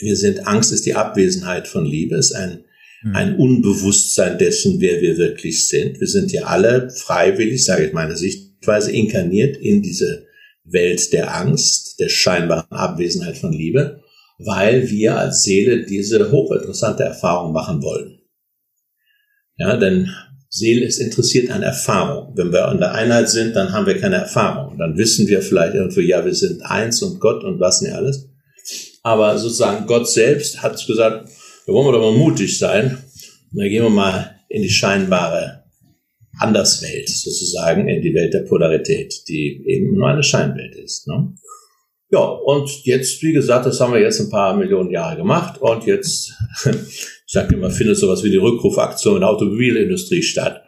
Wir 0.00 0.16
sind, 0.16 0.46
Angst 0.46 0.72
ist 0.72 0.86
die 0.86 0.94
Abwesenheit 0.94 1.68
von 1.68 1.84
Liebe, 1.84 2.16
ist 2.16 2.32
ein, 2.32 2.64
mhm. 3.02 3.16
ein 3.16 3.36
Unbewusstsein 3.36 4.38
dessen, 4.38 4.80
wer 4.80 5.00
wir 5.00 5.16
wirklich 5.16 5.68
sind. 5.68 6.00
Wir 6.00 6.06
sind 6.06 6.32
ja 6.32 6.44
alle 6.44 6.90
freiwillig, 6.90 7.64
sage 7.64 7.86
ich 7.86 7.92
meine 7.92 8.16
Sichtweise, 8.16 8.92
inkarniert 8.92 9.56
in 9.56 9.82
diese 9.82 10.26
Welt 10.64 11.12
der 11.12 11.34
Angst, 11.34 11.98
der 12.00 12.08
scheinbaren 12.08 12.70
Abwesenheit 12.70 13.38
von 13.38 13.52
Liebe, 13.52 14.02
weil 14.38 14.90
wir 14.90 15.16
als 15.16 15.44
Seele 15.44 15.86
diese 15.86 16.30
hochinteressante 16.30 17.04
Erfahrung 17.04 17.52
machen 17.52 17.82
wollen. 17.82 18.18
Ja, 19.56 19.76
denn 19.76 20.10
Seele 20.50 20.84
ist 20.84 20.98
interessiert 20.98 21.50
an 21.50 21.62
Erfahrung. 21.62 22.36
Wenn 22.36 22.52
wir 22.52 22.68
an 22.68 22.78
der 22.78 22.94
Einheit 22.94 23.28
sind, 23.28 23.56
dann 23.56 23.72
haben 23.72 23.86
wir 23.86 23.98
keine 23.98 24.16
Erfahrung. 24.16 24.78
Dann 24.78 24.96
wissen 24.96 25.26
wir 25.28 25.42
vielleicht 25.42 25.74
irgendwo, 25.74 26.00
ja, 26.00 26.24
wir 26.24 26.34
sind 26.34 26.62
eins 26.62 27.02
und 27.02 27.20
Gott 27.20 27.44
und 27.44 27.60
was 27.60 27.80
nicht 27.80 27.94
alles. 27.94 28.28
Aber 29.06 29.38
sozusagen 29.38 29.86
Gott 29.86 30.08
selbst 30.08 30.64
hat 30.64 30.84
gesagt, 30.84 31.28
da 31.64 31.72
wollen 31.72 31.86
wir 31.86 31.92
doch 31.92 32.10
mal 32.10 32.18
mutig 32.18 32.58
sein. 32.58 32.98
Und 33.52 33.60
dann 33.60 33.68
gehen 33.68 33.84
wir 33.84 33.88
mal 33.88 34.34
in 34.48 34.62
die 34.62 34.68
scheinbare 34.68 35.62
Anderswelt 36.40 37.08
sozusagen, 37.08 37.86
in 37.86 38.02
die 38.02 38.12
Welt 38.12 38.34
der 38.34 38.40
Polarität, 38.40 39.14
die 39.28 39.62
eben 39.64 39.94
nur 39.94 40.08
eine 40.08 40.24
Scheinwelt 40.24 40.74
ist. 40.74 41.06
Ne? 41.06 41.32
Ja, 42.10 42.18
und 42.18 42.68
jetzt, 42.84 43.22
wie 43.22 43.32
gesagt, 43.32 43.66
das 43.66 43.78
haben 43.78 43.92
wir 43.92 44.00
jetzt 44.00 44.18
ein 44.18 44.28
paar 44.28 44.56
Millionen 44.56 44.90
Jahre 44.90 45.18
gemacht 45.18 45.60
und 45.60 45.86
jetzt, 45.86 46.32
ich 46.64 47.32
sage 47.32 47.54
immer, 47.54 47.70
findet 47.70 47.98
sowas 47.98 48.24
wie 48.24 48.30
die 48.30 48.38
Rückrufaktion 48.38 49.14
in 49.14 49.20
der 49.20 49.30
Automobilindustrie 49.30 50.24
statt. 50.24 50.64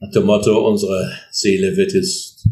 Nach 0.00 0.10
dem 0.10 0.24
Motto, 0.24 0.68
unsere 0.68 1.12
Seele 1.30 1.74
wird 1.78 1.94
jetzt 1.94 2.46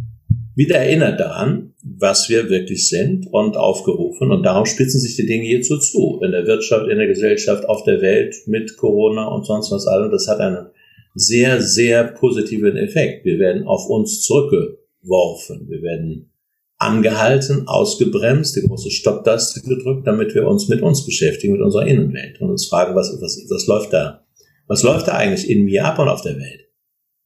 wieder 0.55 0.77
erinnert 0.77 1.21
daran, 1.21 1.58
was 2.01 2.29
wir 2.29 2.49
wirklich 2.49 2.89
sind 2.89 3.27
und 3.33 3.57
aufgerufen. 3.57 4.31
Und 4.31 4.45
darum 4.45 4.67
spitzen 4.67 5.01
sich 5.01 5.17
die 5.17 5.27
Dinge 5.27 5.47
hierzu 5.47 5.79
zu. 5.79 6.21
In 6.23 6.31
der 6.31 6.47
Wirtschaft, 6.47 6.89
in 6.89 6.99
der 6.99 7.07
Gesellschaft, 7.07 7.69
auf 7.69 7.85
der 7.85 8.01
Welt, 8.01 8.35
mit 8.47 8.77
Corona 8.77 9.27
und 9.29 9.45
sonst 9.45 9.71
was 9.73 9.87
allem. 9.87 10.11
Das 10.11 10.29
hat 10.29 10.41
einen 10.41 10.69
sehr, 11.15 11.61
sehr 11.61 12.05
positiven 12.05 12.77
Effekt. 12.77 13.25
Wir 13.25 13.39
werden 13.39 13.67
auf 13.67 13.89
uns 13.89 14.23
zurückgeworfen. 14.23 15.69
Wir 15.69 15.83
werden 15.83 16.31
angehalten, 16.77 17.67
ausgebremst, 17.67 18.55
die 18.57 18.67
große 18.67 18.91
Stopptaste 18.91 19.61
gedrückt, 19.63 20.07
damit 20.07 20.35
wir 20.35 20.47
uns 20.47 20.69
mit 20.69 20.81
uns 20.81 21.05
beschäftigen, 21.05 21.55
mit 21.55 21.63
unserer 21.63 21.87
Innenwelt 21.87 22.41
und 22.41 22.51
uns 22.51 22.67
fragen, 22.67 22.95
was, 22.95 23.11
was, 23.21 23.45
was 23.51 23.67
läuft 23.67 23.93
da? 23.93 24.25
Was 24.69 24.85
läuft 24.85 25.09
da 25.09 25.15
eigentlich 25.15 25.51
in 25.51 25.65
mir 25.65 25.85
ab 25.85 25.99
und 25.99 26.09
auf 26.09 26.23
der 26.23 26.37
Welt? 26.37 26.69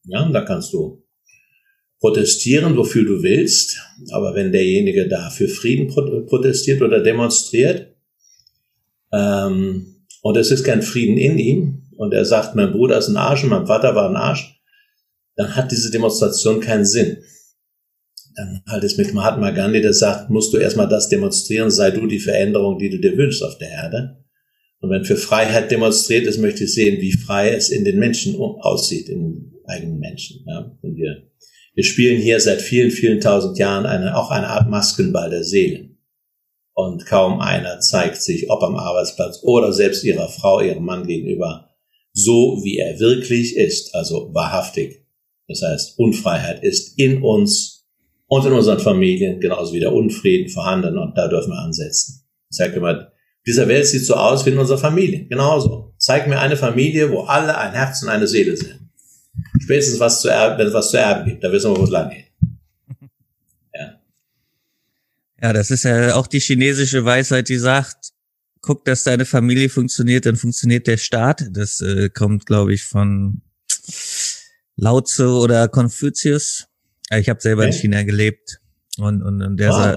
Ja, 0.04 0.24
und 0.24 0.32
da 0.32 0.40
kannst 0.40 0.72
du 0.72 1.01
protestieren, 2.02 2.76
wofür 2.76 3.04
du 3.04 3.22
willst. 3.22 3.80
Aber 4.10 4.34
wenn 4.34 4.50
derjenige 4.50 5.08
da 5.08 5.30
für 5.30 5.48
Frieden 5.48 5.86
protestiert 5.86 6.82
oder 6.82 7.00
demonstriert, 7.00 7.94
ähm, 9.12 10.04
und 10.20 10.36
es 10.36 10.50
ist 10.50 10.64
kein 10.64 10.82
Frieden 10.82 11.16
in 11.16 11.38
ihm, 11.38 11.82
und 11.96 12.12
er 12.12 12.24
sagt, 12.24 12.56
mein 12.56 12.72
Bruder 12.72 12.98
ist 12.98 13.08
ein 13.08 13.16
Arsch 13.16 13.44
und 13.44 13.50
mein 13.50 13.66
Vater 13.66 13.94
war 13.94 14.10
ein 14.10 14.16
Arsch, 14.16 14.60
dann 15.36 15.54
hat 15.54 15.70
diese 15.70 15.90
Demonstration 15.90 16.60
keinen 16.60 16.84
Sinn. 16.84 17.18
Dann 18.34 18.62
halt 18.66 18.82
es 18.82 18.96
mit 18.96 19.14
Mahatma 19.14 19.50
Gandhi, 19.50 19.80
der 19.80 19.92
sagt, 19.92 20.28
musst 20.28 20.52
du 20.52 20.56
erstmal 20.56 20.88
das 20.88 21.08
demonstrieren, 21.08 21.70
sei 21.70 21.92
du 21.92 22.06
die 22.06 22.18
Veränderung, 22.18 22.78
die 22.78 22.90
du 22.90 22.98
dir 22.98 23.16
wünschst 23.16 23.44
auf 23.44 23.58
der 23.58 23.70
Erde. 23.70 24.24
Und 24.80 24.90
wenn 24.90 25.04
für 25.04 25.16
Freiheit 25.16 25.70
demonstriert 25.70 26.26
ist, 26.26 26.38
möchte 26.38 26.64
ich 26.64 26.74
sehen, 26.74 27.00
wie 27.00 27.12
frei 27.12 27.54
es 27.54 27.68
in 27.68 27.84
den 27.84 28.00
Menschen 28.00 28.34
aussieht, 28.36 29.08
in 29.08 29.20
den 29.20 29.52
eigenen 29.66 30.00
Menschen. 30.00 30.44
Ja? 30.48 30.76
Wenn 30.82 30.96
wir 30.96 31.31
wir 31.74 31.84
spielen 31.84 32.20
hier 32.20 32.38
seit 32.40 32.60
vielen, 32.60 32.90
vielen 32.90 33.20
tausend 33.20 33.58
Jahren 33.58 33.86
eine, 33.86 34.16
auch 34.16 34.30
eine 34.30 34.48
Art 34.48 34.68
Maskenball 34.68 35.30
der 35.30 35.44
Seelen. 35.44 35.98
Und 36.74 37.06
kaum 37.06 37.40
einer 37.40 37.80
zeigt 37.80 38.22
sich, 38.22 38.50
ob 38.50 38.62
am 38.62 38.76
Arbeitsplatz 38.76 39.40
oder 39.42 39.72
selbst 39.72 40.04
ihrer 40.04 40.28
Frau, 40.28 40.60
ihrem 40.60 40.84
Mann 40.84 41.06
gegenüber, 41.06 41.68
so 42.12 42.60
wie 42.62 42.78
er 42.78 42.98
wirklich 42.98 43.56
ist, 43.56 43.94
also 43.94 44.30
wahrhaftig. 44.32 45.06
Das 45.48 45.62
heißt, 45.62 45.98
Unfreiheit 45.98 46.62
ist 46.62 46.98
in 46.98 47.22
uns 47.22 47.86
und 48.26 48.46
in 48.46 48.52
unseren 48.52 48.78
Familien 48.78 49.40
genauso 49.40 49.74
wie 49.74 49.80
der 49.80 49.92
Unfrieden 49.92 50.48
vorhanden 50.48 50.96
und 50.96 51.16
da 51.16 51.28
dürfen 51.28 51.50
wir 51.50 51.58
ansetzen. 51.58 52.26
Ich 52.50 52.56
sage 52.56 52.76
immer, 52.76 53.12
dieser 53.46 53.68
Welt 53.68 53.86
sieht 53.86 54.06
so 54.06 54.14
aus 54.14 54.46
wie 54.46 54.50
in 54.50 54.58
unserer 54.58 54.78
Familie. 54.78 55.26
Genauso. 55.26 55.94
Zeig 55.98 56.28
mir 56.28 56.38
eine 56.38 56.56
Familie, 56.56 57.10
wo 57.10 57.22
alle 57.22 57.56
ein 57.58 57.72
Herz 57.72 58.02
und 58.02 58.08
eine 58.08 58.26
Seele 58.26 58.56
sind. 58.56 58.81
Spätestens 59.62 60.00
was 60.00 60.20
zu 60.20 60.28
erben, 60.28 60.58
wenn 60.58 60.66
es 60.66 60.74
was 60.74 60.90
zu 60.90 60.98
erben 60.98 61.24
gibt, 61.24 61.44
da 61.44 61.52
wissen 61.52 61.72
wir, 61.72 61.78
wo 61.78 61.84
es 61.84 61.90
lang 61.90 62.10
geht. 62.10 62.26
Ja. 63.74 64.00
Ja, 65.40 65.52
das 65.52 65.70
ist 65.70 65.84
ja 65.84 66.14
auch 66.14 66.26
die 66.26 66.40
chinesische 66.40 67.04
Weisheit, 67.04 67.48
die 67.48 67.56
sagt, 67.56 68.12
guck, 68.60 68.84
dass 68.84 69.04
deine 69.04 69.24
Familie 69.24 69.68
funktioniert, 69.68 70.26
dann 70.26 70.36
funktioniert 70.36 70.86
der 70.86 70.96
Staat. 70.96 71.44
Das 71.50 71.80
äh, 71.80 72.08
kommt, 72.10 72.46
glaube 72.46 72.74
ich, 72.74 72.84
von 72.84 73.42
Lao 74.76 75.00
Tzu 75.00 75.40
oder 75.40 75.68
Konfuzius. 75.68 76.66
Ich 77.10 77.28
habe 77.28 77.40
selber 77.40 77.62
okay. 77.62 77.72
in 77.72 77.78
China 77.78 78.02
gelebt 78.04 78.60
und, 78.98 79.22
und, 79.22 79.42
und 79.42 79.56
der 79.58 79.70
wow. 79.70 79.76
sa 79.76 79.96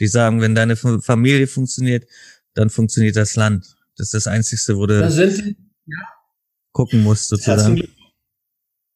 die 0.00 0.08
sagen, 0.08 0.40
wenn 0.40 0.54
deine 0.54 0.74
Familie 0.74 1.46
funktioniert, 1.46 2.08
dann 2.54 2.70
funktioniert 2.70 3.14
das 3.14 3.36
Land. 3.36 3.76
Das 3.96 4.08
ist 4.08 4.14
das 4.14 4.26
Einzige, 4.26 4.76
wo 4.76 4.86
du 4.86 5.54
gucken 6.72 7.02
musst, 7.02 7.28
sozusagen. 7.28 7.88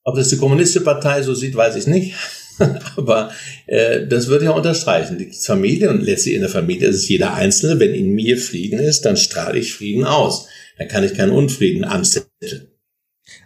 Ob 0.07 0.15
das 0.15 0.29
die 0.29 0.37
Kommunistische 0.37 0.85
Partei 0.85 1.21
so 1.23 1.35
sieht, 1.35 1.57
weiß 1.57 1.75
ich 1.75 1.89
nicht. 1.89 2.15
Aber 2.97 3.33
äh, 3.67 4.07
das 4.07 4.29
würde 4.29 4.45
ja 4.45 4.53
unterstreichen. 4.53 5.19
Die 5.19 5.33
Familie 5.33 5.91
und 5.91 6.01
letztlich 6.01 6.37
in 6.37 6.43
der 6.43 6.49
Familie 6.49 6.89
ist 6.89 6.97
es 6.97 7.09
jeder 7.09 7.35
Einzelne. 7.35 7.81
Wenn 7.81 7.93
in 7.93 8.15
mir 8.15 8.39
Frieden 8.39 8.79
ist, 8.79 9.05
dann 9.05 9.17
strahle 9.17 9.59
ich 9.59 9.75
Frieden 9.75 10.05
aus. 10.05 10.47
Dann 10.79 10.87
kann 10.87 11.03
ich 11.03 11.15
keinen 11.15 11.33
Unfrieden 11.33 11.85
anzetteln. 11.85 12.69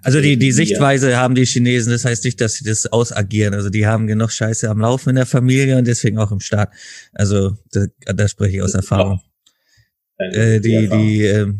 Also 0.02 0.20
die, 0.20 0.36
die 0.36 0.52
Sichtweise 0.52 1.16
haben 1.16 1.34
die 1.34 1.46
Chinesen, 1.46 1.92
das 1.92 2.04
heißt 2.04 2.24
nicht, 2.26 2.38
dass 2.42 2.54
sie 2.54 2.64
das 2.64 2.86
ausagieren. 2.86 3.54
Also 3.54 3.70
die 3.70 3.86
haben 3.86 4.06
genug 4.06 4.30
Scheiße 4.30 4.68
am 4.68 4.80
Laufen 4.80 5.10
in 5.10 5.16
der 5.16 5.26
Familie 5.26 5.78
und 5.78 5.86
deswegen 5.86 6.18
auch 6.18 6.30
im 6.30 6.40
Staat. 6.40 6.70
Also 7.14 7.56
da, 7.72 7.86
da 8.04 8.28
spreche 8.28 8.58
ich 8.58 8.62
aus 8.62 8.74
Erfahrung. 8.74 9.22
Äh, 10.18 10.60
die, 10.60 10.88
die, 10.88 11.24
äh, 11.24 11.54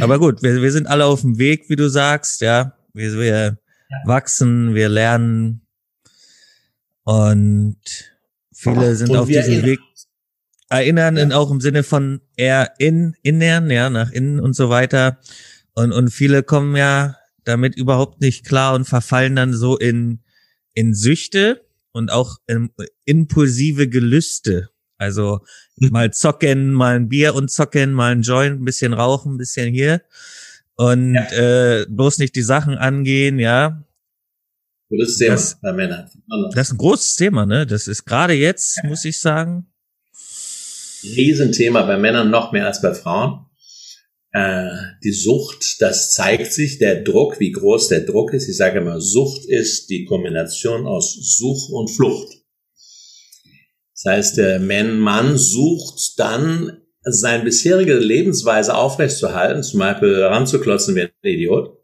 aber 0.00 0.20
gut, 0.20 0.40
wir, 0.44 0.62
wir 0.62 0.70
sind 0.70 0.86
alle 0.86 1.04
auf 1.04 1.22
dem 1.22 1.38
Weg, 1.38 1.68
wie 1.68 1.76
du 1.76 1.88
sagst, 1.88 2.40
ja. 2.42 2.76
Wir, 2.94 3.18
wir 3.18 3.58
wachsen, 4.04 4.74
wir 4.74 4.88
lernen 4.88 5.66
und 7.04 7.76
viele 8.52 8.94
sind 8.96 9.10
und 9.10 9.16
auf 9.16 9.28
diesem 9.28 9.62
Weg. 9.62 9.80
Erinnern 10.68 11.16
ja. 11.16 11.24
in, 11.24 11.32
auch 11.32 11.50
im 11.50 11.60
Sinne 11.60 11.82
von 11.82 12.22
eher 12.36 12.72
in, 12.78 13.14
innern, 13.22 13.70
ja, 13.70 13.90
nach 13.90 14.10
innen 14.10 14.40
und 14.40 14.56
so 14.56 14.70
weiter. 14.70 15.18
Und, 15.74 15.92
und 15.92 16.10
viele 16.10 16.42
kommen 16.42 16.76
ja 16.76 17.16
damit 17.44 17.76
überhaupt 17.76 18.20
nicht 18.20 18.46
klar 18.46 18.74
und 18.74 18.86
verfallen 18.86 19.36
dann 19.36 19.52
so 19.52 19.76
in, 19.76 20.20
in 20.72 20.94
Süchte 20.94 21.66
und 21.92 22.10
auch 22.10 22.38
in 22.46 22.70
impulsive 23.04 23.88
Gelüste. 23.88 24.70
Also 24.96 25.40
mal 25.76 26.12
zocken, 26.12 26.72
mal 26.72 26.96
ein 26.96 27.08
Bier 27.08 27.34
und 27.34 27.50
zocken, 27.50 27.92
mal 27.92 28.12
ein 28.12 28.22
Joint, 28.22 28.60
ein 28.60 28.64
bisschen 28.64 28.92
rauchen, 28.92 29.34
ein 29.34 29.38
bisschen 29.38 29.72
hier. 29.72 30.02
Und 30.76 31.14
ja. 31.14 31.80
äh, 31.80 31.86
bloß 31.88 32.18
nicht 32.18 32.34
die 32.34 32.42
Sachen 32.42 32.76
angehen, 32.76 33.38
ja. 33.38 33.84
Gutes 34.88 35.16
Thema 35.18 35.32
das, 35.32 35.60
bei 35.60 35.72
Männern. 35.72 36.10
Das 36.54 36.68
ist 36.68 36.74
ein 36.74 36.78
großes 36.78 37.16
Thema, 37.16 37.46
ne? 37.46 37.66
Das 37.66 37.88
ist 37.88 38.04
gerade 38.04 38.34
jetzt, 38.34 38.78
ja. 38.82 38.88
muss 38.88 39.04
ich 39.04 39.20
sagen. 39.20 39.66
Riesenthema 41.02 41.82
bei 41.82 41.96
Männern 41.96 42.30
noch 42.30 42.52
mehr 42.52 42.66
als 42.66 42.80
bei 42.80 42.94
Frauen 42.94 43.46
äh, 44.32 44.70
die 45.04 45.12
Sucht, 45.12 45.80
das 45.80 46.12
zeigt 46.12 46.52
sich, 46.52 46.78
der 46.78 47.02
Druck, 47.02 47.38
wie 47.38 47.52
groß 47.52 47.88
der 47.88 48.00
Druck 48.00 48.32
ist. 48.32 48.48
Ich 48.48 48.56
sage 48.56 48.78
immer, 48.78 49.00
Sucht 49.00 49.44
ist 49.46 49.90
die 49.90 50.04
Kombination 50.04 50.86
aus 50.86 51.14
Such 51.14 51.68
und 51.70 51.90
Flucht. 51.90 52.32
Das 53.94 54.12
heißt, 54.12 54.38
der 54.38 54.58
Mann 54.58 55.36
sucht 55.36 56.18
dann 56.18 56.81
seine 57.04 57.44
bisherige 57.44 57.94
Lebensweise 57.94 58.74
aufrechtzuerhalten, 58.74 59.62
zum 59.62 59.80
Beispiel 59.80 60.22
ranzuklotzen 60.22 60.94
wie 60.94 61.02
ein 61.02 61.10
Idiot. 61.22 61.78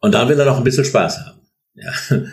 Und 0.00 0.12
dann 0.12 0.28
will 0.28 0.38
er 0.38 0.46
noch 0.46 0.56
ein 0.56 0.64
bisschen 0.64 0.84
Spaß 0.84 1.18
haben. 1.18 1.40
Ja. 1.74 1.92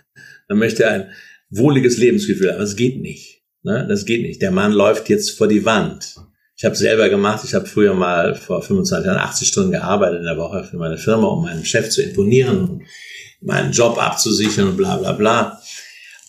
Dann 0.48 0.58
möchte 0.58 0.84
er 0.84 0.92
ein 0.92 1.12
wohliges 1.50 1.98
Lebensgefühl 1.98 2.52
haben. 2.52 2.60
Das 2.60 2.78
geht 2.78 3.02
nicht. 3.02 3.44
Ne? 3.64 3.86
Das 3.88 4.06
geht 4.06 4.22
nicht. 4.22 4.42
Der 4.42 4.52
Mann 4.52 4.72
läuft 4.72 5.10
jetzt 5.10 5.32
vor 5.32 5.48
die 5.48 5.66
Wand. 5.66 6.16
Ich 6.56 6.66
habe 6.66 6.76
selber 6.76 7.10
gemacht. 7.10 7.44
Ich 7.44 7.54
habe 7.54 7.66
früher 7.66 7.94
mal 7.94 8.36
vor 8.36 8.62
25 8.62 9.06
Jahren 9.06 9.20
80 9.20 9.48
Stunden 9.48 9.72
gearbeitet 9.72 10.20
in 10.20 10.26
der 10.26 10.38
Woche 10.38 10.64
für 10.64 10.78
meine 10.78 10.98
Firma, 10.98 11.28
um 11.28 11.44
meinem 11.44 11.66
Chef 11.66 11.90
zu 11.90 12.02
imponieren, 12.02 12.84
meinen 13.42 13.74
Job 13.74 14.02
abzusichern 14.02 14.70
und 14.70 14.78
bla 14.78 14.96
bla 14.96 15.12
bla. 15.12 15.62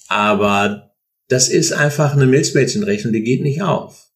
Aber 0.09 0.93
das 1.29 1.49
ist 1.49 1.73
einfach 1.73 2.15
eine 2.15 2.27
Milchmädchenrechnung, 2.27 3.13
die 3.13 3.23
geht 3.23 3.43
nicht 3.43 3.63
auf. 3.63 4.08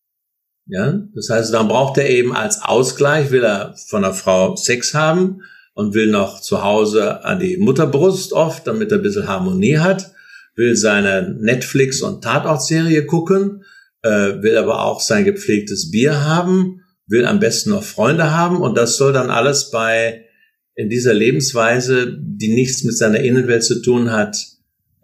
Ja, 0.67 1.01
das 1.15 1.29
heißt, 1.29 1.53
dann 1.53 1.69
braucht 1.69 1.99
er 1.99 2.09
eben 2.09 2.35
als 2.35 2.63
Ausgleich, 2.63 3.31
will 3.31 3.45
er 3.45 3.75
von 3.89 4.03
der 4.03 4.15
Frau 4.15 4.57
Sex 4.57 4.95
haben 4.95 5.43
und 5.75 5.95
will 5.95 6.07
noch 6.07 6.41
zu 6.41 6.63
Hause 6.63 7.25
an 7.25 7.41
die 7.41 7.57
Mutterbrust 7.57 8.33
oft, 8.33 8.67
damit 8.67 8.93
er 8.93 8.99
ein 8.99 9.03
bisschen 9.03 9.27
Harmonie 9.27 9.79
hat, 9.79 10.13
will 10.55 10.77
seine 10.77 11.37
Netflix- 11.41 12.03
und 12.03 12.23
Tatortserie 12.23 13.07
gucken 13.07 13.65
äh, 14.03 14.43
will 14.43 14.57
aber 14.57 14.85
auch 14.85 15.01
sein 15.01 15.25
gepflegtes 15.25 15.91
Bier 15.91 16.25
haben, 16.25 16.83
will 17.07 17.25
am 17.25 17.41
besten 17.41 17.71
noch 17.71 17.85
Freunde 17.85 18.33
haben 18.33 18.61
und 18.61 18.77
das 18.77 18.97
soll 18.97 19.13
dann 19.13 19.31
alles 19.31 19.71
bei 19.71 20.27
in 20.75 20.89
dieser 20.89 21.15
Lebensweise, 21.15 22.19
die 22.19 22.55
nichts 22.55 22.83
mit 22.85 22.97
seiner 22.97 23.21
Innenwelt 23.21 23.63
zu 23.63 23.83
tun 23.83 24.11
hat, 24.11 24.37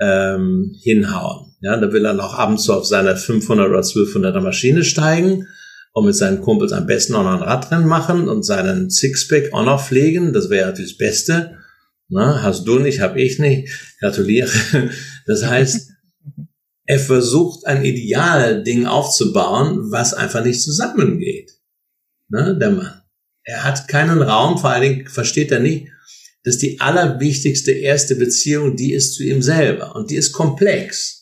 ähm, 0.01 0.75
hinhauen. 0.83 1.48
Ja, 1.61 1.77
da 1.77 1.92
will 1.92 2.05
er 2.05 2.14
noch 2.14 2.35
abends 2.35 2.64
so 2.64 2.75
auf 2.75 2.87
seine 2.87 3.16
500 3.16 3.68
oder 3.68 3.81
1200er 3.81 4.40
Maschine 4.40 4.85
steigen 4.85 5.47
und 5.92 6.07
mit 6.07 6.14
seinen 6.14 6.40
Kumpels 6.40 6.73
am 6.73 6.87
besten 6.87 7.14
auch 7.14 7.25
noch 7.25 7.40
ein 7.40 7.42
Radrennen 7.42 7.87
machen 7.87 8.29
und 8.29 8.44
seinen 8.44 8.90
Sixpack 8.90 9.53
auch 9.53 9.64
noch 9.64 9.85
pflegen. 9.85 10.33
Das 10.33 10.51
wäre 10.51 10.68
natürlich 10.68 10.92
das 10.92 10.99
Beste. 10.99 11.59
Na, 12.09 12.42
hast 12.42 12.64
du 12.64 12.79
nicht, 12.79 13.01
hab 13.01 13.16
ich 13.16 13.38
nicht. 13.38 13.71
Gratuliere. 14.01 14.51
Das 15.27 15.44
heißt, 15.44 15.90
er 16.87 16.99
versucht 16.99 17.66
ein 17.66 17.85
Idealding 17.85 18.87
aufzubauen, 18.87 19.90
was 19.90 20.14
einfach 20.14 20.42
nicht 20.42 20.62
zusammengeht. 20.62 21.51
Ne, 22.31 22.57
der 22.59 22.71
Mann. 22.71 23.03
Er 23.44 23.64
hat 23.64 23.88
keinen 23.88 24.23
Raum, 24.23 24.57
vor 24.57 24.71
allen 24.71 24.83
Dingen 24.83 25.09
versteht 25.09 25.53
er 25.53 25.61
nicht, 25.61 25.88
dass 26.44 26.57
die 26.57 26.81
allerwichtigste 26.81 27.73
erste 27.73 28.14
Beziehung, 28.16 28.75
die 28.77 28.94
ist 28.94 29.14
zu 29.14 29.23
ihm 29.23 29.42
selber 29.42 29.97
und 29.97 30.11
die 30.11 30.16
ist 30.16 30.33
komplex. 30.33 31.17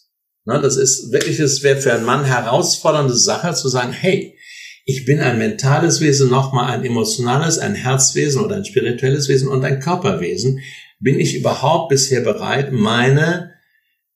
Ne, 0.46 0.60
das 0.60 0.76
ist 0.76 1.10
wirklich, 1.10 1.40
es 1.40 1.64
wäre 1.64 1.80
für 1.80 1.92
einen 1.92 2.04
Mann 2.04 2.24
herausfordernde 2.24 3.16
Sache 3.16 3.52
zu 3.54 3.68
sagen, 3.68 3.92
hey, 3.92 4.38
ich 4.84 5.04
bin 5.04 5.18
ein 5.18 5.38
mentales 5.38 6.00
Wesen, 6.00 6.30
nochmal 6.30 6.72
ein 6.72 6.84
emotionales, 6.84 7.58
ein 7.58 7.74
Herzwesen 7.74 8.44
oder 8.44 8.54
ein 8.54 8.64
spirituelles 8.64 9.28
Wesen 9.28 9.48
und 9.48 9.64
ein 9.64 9.80
Körperwesen. 9.80 10.60
Bin 11.00 11.18
ich 11.18 11.34
überhaupt 11.34 11.88
bisher 11.88 12.20
bereit, 12.20 12.70
meine 12.70 13.54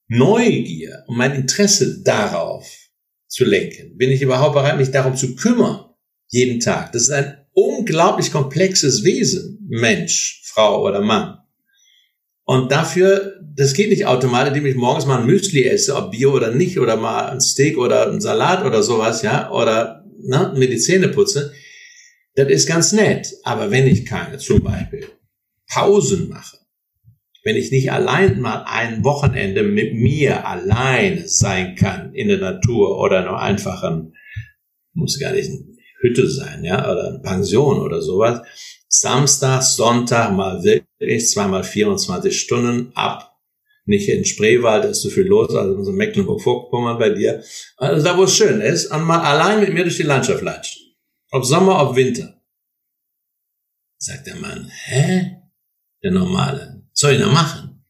Neugier 0.07 1.03
und 1.09 1.17
mein 1.17 1.35
Interesse 1.35 2.01
darauf 2.05 2.73
zu 3.27 3.45
lenken? 3.45 3.97
Bin 3.97 4.11
ich 4.11 4.23
überhaupt 4.23 4.55
bereit, 4.55 4.79
mich 4.79 4.93
darum 4.93 5.17
zu 5.17 5.35
kümmern? 5.35 5.87
Jeden 6.29 6.61
Tag. 6.61 6.93
Das 6.93 7.03
ist 7.03 7.11
ein 7.11 7.45
unglaublich 7.53 8.31
komplexes 8.31 9.03
Wesen. 9.03 9.67
Mensch, 9.69 10.43
Frau 10.45 10.87
oder 10.87 11.01
Mann. 11.01 11.39
Und 12.45 12.71
dafür, 12.71 13.40
das 13.61 13.75
geht 13.75 13.91
nicht 13.91 14.07
automatisch, 14.07 14.49
indem 14.49 14.65
ich 14.65 14.75
morgens 14.75 15.05
mal 15.05 15.21
ein 15.21 15.27
Müsli 15.27 15.69
esse, 15.69 15.95
ob 15.95 16.13
Bio 16.13 16.33
oder 16.33 16.51
nicht, 16.51 16.81
oder 16.81 16.97
mal 16.97 17.29
ein 17.29 17.43
Steak 17.43 17.77
oder 17.77 18.11
ein 18.11 18.19
Salat 18.19 18.65
oder 18.65 18.83
sowas, 18.83 19.21
ja, 19.21 19.51
oder 19.51 20.03
ne, 20.19 20.55
mir 20.57 20.71
die 20.71 20.79
Zähne 20.79 21.09
putze. 21.09 21.53
Das 22.37 22.49
ist 22.49 22.67
ganz 22.67 22.93
nett. 22.93 23.35
Aber 23.43 23.71
wenn 23.71 23.87
ich 23.87 24.07
keine, 24.07 24.39
zum 24.39 24.63
Beispiel, 24.63 25.07
Pausen 25.69 26.31
mache, 26.31 26.57
wenn 27.45 27.57
ich 27.57 27.71
nicht 27.71 27.93
allein 27.93 28.41
mal 28.41 28.65
ein 28.67 29.05
Wochenende 29.05 29.63
mit 29.63 29.93
mir 29.93 30.49
allein 30.49 31.25
sein 31.27 31.75
kann 31.75 32.15
in 32.15 32.29
der 32.29 32.39
Natur 32.39 32.99
oder 32.99 33.27
nur 33.27 33.43
einfachen, 33.43 34.15
muss 34.95 35.21
gar 35.21 35.33
nicht 35.33 35.51
eine 35.51 35.67
Hütte 36.01 36.31
sein, 36.31 36.65
ja, 36.65 36.91
oder 36.91 37.09
eine 37.09 37.19
Pension 37.19 37.79
oder 37.81 38.01
sowas. 38.01 38.41
Samstag, 38.89 39.63
Sonntag 39.63 40.33
mal 40.33 40.65
wirklich 40.65 41.29
zweimal 41.29 41.63
24 41.63 42.41
Stunden 42.41 42.93
ab. 42.95 43.30
Nicht 43.91 44.09
in 44.09 44.25
Spreewald, 44.25 44.85
da 44.85 44.89
ist 44.91 45.03
so 45.03 45.11
viel 45.11 45.27
los, 45.27 45.53
also 45.53 45.91
in 45.91 45.97
Mecklenburg-Vorpommern 45.97 46.97
bei 46.97 47.11
dir. 47.11 47.43
Also 47.77 48.05
da, 48.05 48.17
wo 48.17 48.23
es 48.23 48.37
schön 48.37 48.61
ist, 48.61 48.87
und 48.87 49.03
mal 49.03 49.19
allein 49.19 49.59
mit 49.59 49.75
mir 49.75 49.83
durch 49.83 49.97
die 49.97 50.05
Landschaft 50.05 50.43
latschen. 50.43 50.81
Ob 51.33 51.45
Sommer, 51.45 51.83
ob 51.83 51.97
Winter. 51.97 52.41
Sagt 53.99 54.29
der 54.29 54.37
Mann, 54.37 54.71
hä? 54.85 55.39
Der 56.05 56.13
Normale 56.13 56.85
soll 56.93 57.15
ich 57.15 57.19
denn 57.19 57.33
machen? 57.33 57.85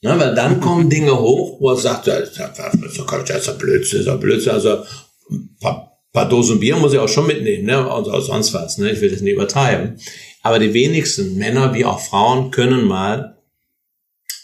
Na, 0.00 0.18
weil 0.18 0.34
dann 0.34 0.58
kommen 0.58 0.88
Dinge 0.88 1.18
hoch, 1.18 1.60
wo 1.60 1.70
er 1.70 1.76
sagt, 1.76 2.06
das 2.06 2.30
ist 2.30 2.38
ja 2.38 3.52
Blödsinn, 3.52 4.00
ist 4.00 4.06
ja 4.06 4.16
Blödsinn. 4.16 4.52
Also 4.52 4.84
ein 5.30 5.54
paar, 5.60 6.00
paar 6.14 6.30
Dosen 6.30 6.60
Bier 6.60 6.76
muss 6.76 6.94
ich 6.94 6.98
auch 6.98 7.08
schon 7.08 7.26
mitnehmen, 7.26 7.66
ne? 7.66 7.86
Und 7.86 8.06
sonst 8.22 8.54
was, 8.54 8.78
ne? 8.78 8.92
Ich 8.92 9.02
will 9.02 9.10
das 9.10 9.20
nicht 9.20 9.34
übertreiben. 9.34 10.00
Aber 10.42 10.58
die 10.58 10.72
wenigsten 10.72 11.36
Männer 11.36 11.74
wie 11.74 11.84
auch 11.84 12.00
Frauen 12.00 12.50
können 12.50 12.84
mal 12.86 13.37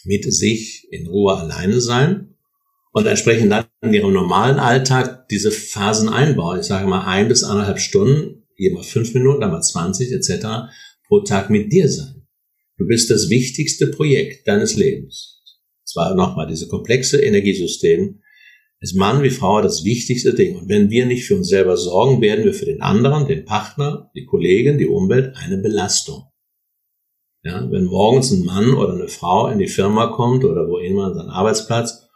mit 0.06 0.32
sich 0.32 0.86
in 0.90 1.06
Ruhe 1.06 1.36
alleine 1.36 1.80
sein 1.80 2.34
und 2.92 3.06
entsprechend 3.06 3.50
dann 3.50 3.66
in 3.82 3.94
ihrem 3.94 4.12
normalen 4.12 4.58
Alltag 4.58 5.28
diese 5.28 5.50
Phasen 5.50 6.08
einbauen. 6.08 6.60
Ich 6.60 6.66
sage 6.66 6.86
mal 6.86 7.06
ein 7.06 7.28
bis 7.28 7.42
anderthalb 7.42 7.80
Stunden, 7.80 8.46
hier 8.56 8.72
mal 8.72 8.84
fünf 8.84 9.14
Minuten, 9.14 9.40
dann 9.40 9.50
mal 9.50 9.62
20 9.62 10.12
etc. 10.12 10.46
pro 11.06 11.20
Tag 11.20 11.50
mit 11.50 11.72
dir 11.72 11.88
sein. 11.88 12.26
Du 12.76 12.86
bist 12.86 13.10
das 13.10 13.30
wichtigste 13.30 13.88
Projekt 13.88 14.46
deines 14.46 14.76
Lebens. 14.76 15.42
Zwar 15.84 16.14
nochmal 16.14 16.46
diese 16.46 16.68
komplexe 16.68 17.20
Energiesystem, 17.20 18.20
ist 18.80 18.94
Mann 18.94 19.22
wie 19.22 19.30
Frau 19.30 19.62
das 19.62 19.84
wichtigste 19.84 20.34
Ding. 20.34 20.56
Und 20.56 20.68
wenn 20.68 20.90
wir 20.90 21.06
nicht 21.06 21.24
für 21.24 21.36
uns 21.36 21.48
selber 21.48 21.76
sorgen, 21.76 22.20
werden 22.20 22.44
wir 22.44 22.52
für 22.52 22.66
den 22.66 22.82
anderen, 22.82 23.26
den 23.26 23.44
Partner, 23.44 24.10
die 24.14 24.26
Kollegen, 24.26 24.78
die 24.78 24.86
Umwelt 24.86 25.34
eine 25.36 25.58
Belastung. 25.58 26.24
Ja, 27.44 27.70
wenn 27.70 27.84
morgens 27.84 28.30
ein 28.30 28.46
Mann 28.46 28.72
oder 28.72 28.94
eine 28.94 29.08
Frau 29.08 29.48
in 29.48 29.58
die 29.58 29.68
Firma 29.68 30.06
kommt 30.06 30.44
oder 30.44 30.66
wo 30.66 30.78
immer 30.78 31.08
an 31.08 31.14
seinen 31.14 31.28
Arbeitsplatz 31.28 32.06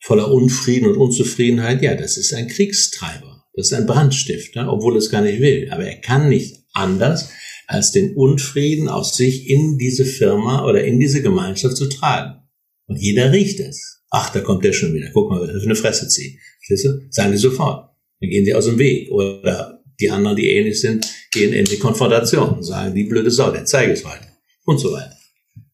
voller 0.00 0.30
Unfrieden 0.30 0.90
und 0.90 0.98
Unzufriedenheit, 0.98 1.80
ja, 1.80 1.94
das 1.94 2.18
ist 2.18 2.34
ein 2.34 2.46
Kriegstreiber. 2.46 3.44
Das 3.54 3.68
ist 3.68 3.72
ein 3.72 3.86
Brandstifter, 3.86 4.70
obwohl 4.70 4.98
es 4.98 5.10
gar 5.10 5.22
nicht 5.22 5.40
will. 5.40 5.70
Aber 5.70 5.84
er 5.84 5.98
kann 6.02 6.28
nicht 6.28 6.66
anders, 6.74 7.30
als 7.66 7.90
den 7.92 8.14
Unfrieden 8.16 8.90
aus 8.90 9.16
sich 9.16 9.48
in 9.48 9.78
diese 9.78 10.04
Firma 10.04 10.66
oder 10.66 10.84
in 10.84 11.00
diese 11.00 11.22
Gemeinschaft 11.22 11.78
zu 11.78 11.88
tragen. 11.88 12.42
Und 12.86 12.96
jeder 12.96 13.32
riecht 13.32 13.60
es. 13.60 14.02
Ach, 14.10 14.28
da 14.28 14.40
kommt 14.40 14.62
der 14.62 14.74
schon 14.74 14.92
wieder. 14.92 15.08
Guck 15.14 15.30
mal, 15.30 15.40
was 15.40 15.48
er 15.48 15.62
eine 15.62 15.74
Fresse 15.74 16.06
zieht. 16.08 16.38
Verstehst 16.58 16.84
du? 16.84 17.00
Sagen 17.08 17.32
die 17.32 17.38
sofort. 17.38 17.88
Dann 18.20 18.28
gehen 18.28 18.44
sie 18.44 18.52
aus 18.52 18.66
dem 18.66 18.78
Weg. 18.78 19.10
Oder 19.10 19.82
die 19.98 20.10
anderen, 20.10 20.36
die 20.36 20.50
ähnlich 20.50 20.78
sind, 20.78 21.06
gehen 21.32 21.54
in 21.54 21.64
die 21.64 21.78
Konfrontation 21.78 22.56
und 22.56 22.62
sagen, 22.62 22.94
die 22.94 23.04
blöde 23.04 23.30
Sau, 23.30 23.50
der 23.50 23.64
zeige 23.64 23.92
es 23.92 24.04
weiter 24.04 24.25
und 24.66 24.78
so 24.78 24.92
weiter. 24.92 25.16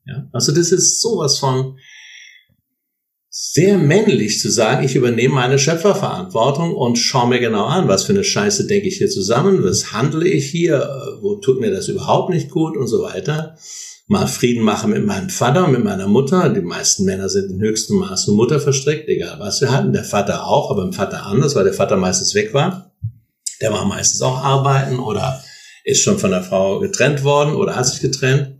Ja? 0.06 0.28
Also 0.32 0.52
das 0.52 0.70
ist 0.70 1.00
sowas 1.00 1.38
von 1.38 1.76
sehr 3.34 3.78
männlich 3.78 4.40
zu 4.40 4.50
sagen, 4.50 4.84
ich 4.84 4.94
übernehme 4.94 5.34
meine 5.34 5.58
Schöpferverantwortung 5.58 6.74
und 6.74 6.96
schaue 6.96 7.28
mir 7.28 7.40
genau 7.40 7.64
an, 7.64 7.88
was 7.88 8.04
für 8.04 8.12
eine 8.12 8.24
Scheiße 8.24 8.66
denke 8.66 8.88
ich 8.88 8.98
hier 8.98 9.08
zusammen, 9.08 9.64
was 9.64 9.92
handle 9.92 10.28
ich 10.28 10.50
hier, 10.50 11.18
wo 11.22 11.36
tut 11.36 11.58
mir 11.58 11.70
das 11.70 11.88
überhaupt 11.88 12.28
nicht 12.28 12.50
gut 12.50 12.76
und 12.76 12.88
so 12.88 13.02
weiter. 13.02 13.56
Mal 14.06 14.26
Frieden 14.26 14.62
machen 14.62 14.90
mit 14.90 15.06
meinem 15.06 15.30
Vater, 15.30 15.66
mit 15.68 15.82
meiner 15.82 16.08
Mutter. 16.08 16.50
Die 16.50 16.60
meisten 16.60 17.04
Männer 17.04 17.30
sind 17.30 17.50
in 17.50 17.60
höchstem 17.60 17.96
Maße 17.96 18.32
Mutter 18.32 18.60
verstrickt, 18.60 19.08
egal 19.08 19.38
was 19.38 19.62
wir 19.62 19.72
hatten. 19.72 19.94
Der 19.94 20.04
Vater 20.04 20.46
auch, 20.46 20.70
aber 20.70 20.82
im 20.82 20.92
Vater 20.92 21.24
anders, 21.24 21.54
weil 21.54 21.64
der 21.64 21.72
Vater 21.72 21.96
meistens 21.96 22.34
weg 22.34 22.52
war. 22.52 22.92
Der 23.62 23.72
war 23.72 23.86
meistens 23.86 24.20
auch 24.20 24.44
arbeiten 24.44 24.98
oder 24.98 25.42
ist 25.84 26.02
schon 26.02 26.18
von 26.18 26.32
der 26.32 26.42
Frau 26.42 26.80
getrennt 26.80 27.24
worden 27.24 27.54
oder 27.54 27.76
hat 27.76 27.86
sich 27.86 28.00
getrennt. 28.00 28.58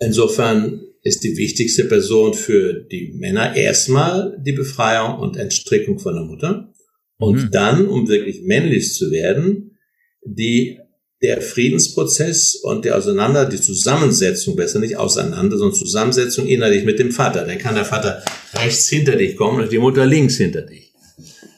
Insofern 0.00 0.80
ist 1.02 1.24
die 1.24 1.36
wichtigste 1.36 1.84
Person 1.84 2.34
für 2.34 2.72
die 2.74 3.12
Männer 3.14 3.54
erstmal 3.54 4.36
die 4.44 4.52
Befreiung 4.52 5.18
und 5.18 5.36
Entstrickung 5.36 5.98
von 5.98 6.14
der 6.14 6.24
Mutter. 6.24 6.72
Und 7.18 7.36
mhm. 7.36 7.50
dann, 7.50 7.86
um 7.86 8.08
wirklich 8.08 8.42
männlich 8.42 8.94
zu 8.94 9.10
werden, 9.10 9.78
die, 10.24 10.78
der 11.22 11.42
Friedensprozess 11.42 12.56
und 12.56 12.86
die 12.86 12.92
Auseinander, 12.92 13.44
die 13.44 13.60
Zusammensetzung, 13.60 14.56
besser 14.56 14.78
nicht 14.78 14.96
auseinander, 14.96 15.58
sondern 15.58 15.78
Zusammensetzung 15.78 16.46
innerlich 16.46 16.84
mit 16.84 16.98
dem 16.98 17.12
Vater. 17.12 17.44
Dann 17.44 17.58
kann 17.58 17.74
der 17.74 17.84
Vater 17.84 18.22
rechts 18.54 18.88
hinter 18.88 19.16
dich 19.16 19.36
kommen 19.36 19.62
und 19.62 19.70
die 19.70 19.78
Mutter 19.78 20.06
links 20.06 20.38
hinter 20.38 20.62
dich. 20.62 20.92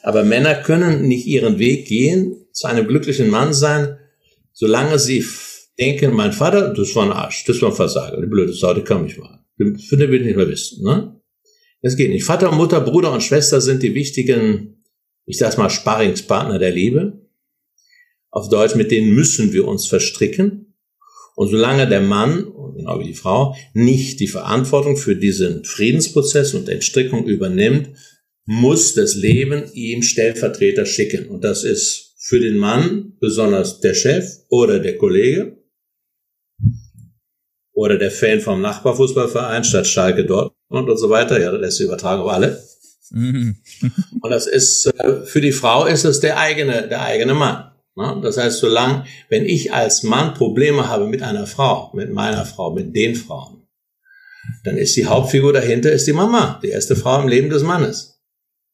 Aber 0.03 0.25
Männer 0.25 0.57
können 0.57 1.07
nicht 1.07 1.27
ihren 1.27 1.61
Weg 1.61 1.87
gehen, 1.87 2.47
zu 2.53 2.67
einem 2.67 2.89
glücklichen 2.89 3.31
Mann 3.31 3.55
sein, 3.55 3.99
solange 4.53 4.99
sie 4.99 5.25
denken, 5.79 6.13
mein 6.15 6.33
Vater, 6.33 6.73
das 6.73 6.95
war 6.95 7.05
ein 7.05 7.13
Arsch, 7.13 7.45
das 7.45 7.61
war 7.63 7.71
ein 7.71 7.75
Versager, 7.75 8.21
die 8.21 8.27
blöde 8.27 8.53
Sau, 8.53 8.75
die 8.75 8.83
kann 8.83 9.05
mich 9.05 9.19
mal. 9.19 9.45
Für 9.57 9.97
den 9.97 10.11
will 10.11 10.21
ich 10.21 10.27
nicht 10.27 10.37
mehr 10.37 10.49
wissen. 10.49 10.85
Ne? 10.85 11.21
Das 11.83 11.97
geht 11.97 12.11
nicht. 12.11 12.25
Vater, 12.25 12.51
Mutter, 12.53 12.81
Bruder 12.81 13.13
und 13.13 13.23
Schwester 13.23 13.61
sind 13.61 13.83
die 13.83 13.95
wichtigen, 13.95 14.83
ich 15.27 15.39
sag's 15.39 15.57
mal, 15.57 15.71
Sparringspartner 15.71 16.59
der 16.59 16.71
Liebe. 16.71 17.29
Auf 18.31 18.49
Deutsch, 18.49 18.75
mit 18.75 18.91
denen 18.91 19.15
müssen 19.15 19.53
wir 19.53 19.67
uns 19.67 19.87
verstricken. 19.87 20.75
Und 21.35 21.49
solange 21.49 21.89
der 21.89 22.01
Mann, 22.01 22.53
genau 22.77 23.01
wie 23.01 23.09
die 23.09 23.15
Frau, 23.15 23.57
nicht 23.75 24.21
die 24.21 24.29
Verantwortung 24.29 24.97
für 24.97 25.17
diesen 25.17 25.65
Friedensprozess 25.65 26.55
und 26.55 26.69
Entstrickung 26.69 27.27
übernimmt, 27.27 27.91
muss 28.45 28.95
das 28.95 29.15
Leben 29.15 29.65
ihm 29.73 30.03
Stellvertreter 30.03 30.87
schicken. 30.87 31.29
Und 31.29 31.45
das 31.45 31.65
ist 31.65 32.15
für 32.19 32.41
den 32.41 32.59
Mann 32.59 33.17
besonders 33.21 33.81
der 33.81 33.95
Chef 33.95 34.27
oder 34.49 34.79
der 34.79 34.97
Kollege 34.97 35.62
oder 37.83 37.99
der 37.99 38.13
Fan 38.13 38.41
vom 38.41 38.61
Nachbarfußballverein 38.61 39.65
statt 39.65 39.89
Schalke 39.89 40.25
Dortmund 40.25 40.89
und 40.89 40.97
so 40.99 41.11
weiter. 41.11 41.41
Ja, 41.41 41.51
das 41.51 41.61
lässt 41.61 41.77
sich 41.79 41.87
übertragen 41.87 42.23
auf 42.23 42.31
alle. 42.31 42.63
Mhm. 43.11 43.57
und 44.21 44.31
das 44.31 44.47
ist, 44.47 44.87
äh, 44.87 45.27
für 45.27 45.41
die 45.41 45.51
Frau 45.51 45.87
ist 45.87 46.05
es 46.05 46.21
der 46.21 46.39
eigene, 46.39 46.87
der 46.87 47.03
eigene 47.03 47.35
Mann. 47.35 47.73
Ne? 47.97 48.21
Das 48.23 48.39
heißt, 48.39 48.61
solange, 48.61 49.05
wenn 49.29 49.45
ich 49.45 49.73
als 49.75 50.05
Mann 50.05 50.33
Probleme 50.35 50.89
habe 50.89 51.09
mit 51.09 51.23
einer 51.23 51.49
Frau, 51.49 51.91
mit 51.93 52.13
meiner 52.13 52.47
Frau, 52.47 52.73
mit 52.73 52.95
den 52.95 53.17
Frauen, 53.17 53.67
dann 54.63 54.77
ist 54.77 54.95
die 54.95 55.07
Hauptfigur 55.07 55.53
dahinter 55.53 55.91
ist 55.91 56.07
die 56.07 56.13
Mama, 56.13 56.61
die 56.63 56.69
erste 56.69 56.95
Frau 56.95 57.21
im 57.21 57.29
Leben 57.29 57.51
des 57.51 57.65
Mannes. 57.65 58.21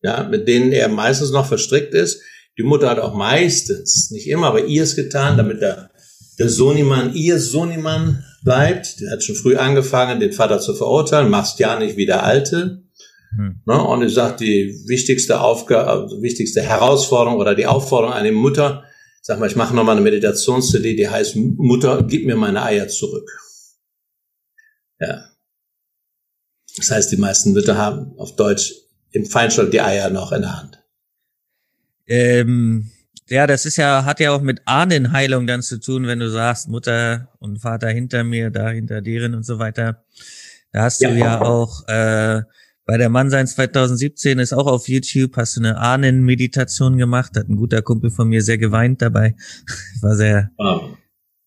Ja, 0.03 0.23
mit 0.23 0.47
denen 0.47 0.71
er 0.71 0.89
meistens 0.89 1.31
noch 1.31 1.47
verstrickt 1.47 1.95
ist. 1.95 2.21
Die 2.59 2.63
Mutter 2.63 2.91
hat 2.91 2.99
auch 2.99 3.15
meistens, 3.15 4.11
nicht 4.11 4.29
immer, 4.29 4.49
aber 4.49 4.67
ihr 4.67 4.83
es 4.83 4.97
getan, 4.97 5.39
damit 5.39 5.63
der, 5.63 5.91
der 6.39 6.51
Sohnemann 6.51 7.15
ihr 7.15 7.41
Sohnemann 7.41 8.23
bleibt. 8.43 9.01
Der 9.01 9.13
hat 9.13 9.23
schon 9.23 9.35
früh 9.35 9.57
angefangen, 9.57 10.21
den 10.21 10.33
Vater 10.33 10.61
zu 10.61 10.75
verurteilen, 10.75 11.31
machst 11.31 11.59
ja 11.59 11.79
nicht 11.79 11.97
wie 11.97 12.07
der 12.07 12.23
Alte. 12.23 12.83
Hm. 13.37 13.61
Ne? 13.67 13.83
Und 13.83 14.03
ich 14.03 14.15
sage, 14.15 14.37
die 14.37 14.83
wichtigste 14.87 15.41
Aufgabe, 15.41 15.89
also 15.89 16.23
wichtigste 16.23 16.63
Herausforderung 16.63 17.39
oder 17.39 17.55
die 17.55 17.67
Aufforderung 17.67 18.15
an 18.15 18.25
die 18.25 18.31
Mutter, 18.31 18.85
sag 19.21 19.39
mal, 19.39 19.47
ich 19.47 19.57
mache 19.57 19.75
nochmal 19.75 19.97
eine 19.97 20.05
Meditations-CD, 20.05 20.97
die 20.97 21.09
heißt, 21.09 21.37
Mutter, 21.37 22.03
gib 22.03 22.27
mir 22.27 22.37
meine 22.37 22.63
Eier 22.63 22.89
zurück. 22.89 23.31
Ja. 25.01 25.25
Das 26.77 26.91
heißt, 26.91 27.13
die 27.13 27.17
meisten 27.17 27.53
Mütter 27.53 27.77
haben 27.77 28.15
auf 28.19 28.37
Deutsch 28.37 28.75
im 29.11 29.27
Feinstaub 29.27 29.71
die 29.71 29.81
Eier 29.81 30.11
noch 30.11 30.33
in 30.33 30.43
der 30.43 30.59
Hand. 30.59 30.83
Ähm, 32.07 32.91
ja, 33.31 33.47
das 33.47 33.67
ist 33.67 33.77
ja, 33.77 34.05
hat 34.05 34.21
ja 34.21 34.33
auch 34.33 34.41
mit 34.41 34.63
Ahnenheilung 34.65 35.47
dann 35.47 35.63
zu 35.63 35.79
tun, 35.81 36.07
wenn 36.07 36.19
du 36.19 36.31
sagst, 36.31 36.69
Mutter 36.69 37.29
und 37.39 37.59
Vater 37.59 37.89
hinter 37.89 38.25
mir, 38.25 38.51
da 38.51 38.71
hinter 38.71 39.01
deren 39.01 39.35
und 39.35 39.45
so 39.45 39.59
weiter. 39.59 40.05
Da 40.73 40.83
hast 40.83 41.01
ja. 41.01 41.11
du 41.11 41.17
ja 41.17 41.41
auch 41.41 41.87
äh, 41.89 42.43
bei 42.89 42.97
der 42.97 43.11
Mannsein 43.11 43.47
2017 43.47 44.39
ist 44.39 44.55
auch 44.55 44.67
auf 44.67 44.89
YouTube, 44.89 45.37
hast 45.37 45.57
du 45.57 45.61
eine 45.61 45.77
Ahnenmeditation 45.77 46.97
gemacht, 46.97 47.37
hat 47.37 47.47
ein 47.47 47.57
guter 47.57 47.83
Kumpel 47.83 48.11
von 48.11 48.29
mir 48.29 48.43
sehr 48.43 48.57
geweint 48.57 49.03
dabei. 49.03 49.37
War 50.01 50.17
sehr, 50.17 50.51
wow. 50.57 50.97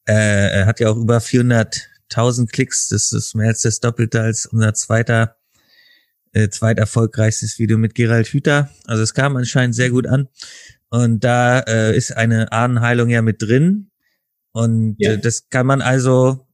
äh, 0.08 0.60
er 0.60 0.66
hat 0.68 0.80
ja 0.80 0.92
auch 0.92 0.98
über 0.98 1.18
400.000 1.18 2.52
Klicks, 2.52 2.90
das 2.90 3.12
ist 3.12 3.34
mehr 3.34 3.48
als 3.48 3.64
das 3.64 3.80
Doppelte 3.80 4.22
als 4.22 4.46
unser 4.46 4.76
zweiter, 4.76 5.38
äh, 6.32 6.50
zweit 6.50 6.78
erfolgreichstes 6.78 7.58
Video 7.58 7.80
mit 7.80 7.96
Gerald 7.96 8.28
Hüther. 8.28 8.70
Also 8.86 9.02
es 9.02 9.16
kam 9.16 9.36
anscheinend 9.36 9.74
sehr 9.74 9.90
gut 9.90 10.06
an. 10.06 10.28
Und 10.92 11.24
da 11.24 11.62
äh, 11.62 11.98
ist 11.98 12.16
eine 12.16 12.52
Ahnenheilung 12.52 13.10
ja 13.10 13.24
mit 13.24 13.42
drin. 13.42 13.90
Und 14.52 14.98
ja. 15.00 15.14
äh, 15.14 15.18
das 15.18 15.50
kann 15.50 15.66
man 15.66 15.82
also, 15.82 16.46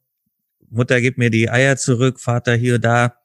Mutter 0.69 1.01
gibt 1.01 1.17
mir 1.17 1.29
die 1.29 1.49
Eier 1.49 1.75
zurück, 1.75 2.21
Vater 2.21 2.55
hier, 2.55 2.79
da, 2.79 3.17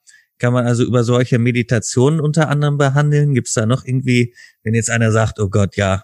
kann 0.43 0.53
man 0.53 0.67
also 0.67 0.83
über 0.83 1.05
solche 1.05 1.39
Meditationen 1.39 2.19
unter 2.19 2.49
anderem 2.49 2.77
behandeln. 2.77 3.33
Gibt 3.33 3.47
es 3.47 3.55
da 3.55 3.65
noch 3.65 3.85
irgendwie, 3.85 4.35
wenn 4.65 4.75
jetzt 4.75 4.91
einer 4.91 5.13
sagt, 5.13 5.39
oh 5.39 5.49
Gott, 5.49 5.77
ja, 5.77 6.03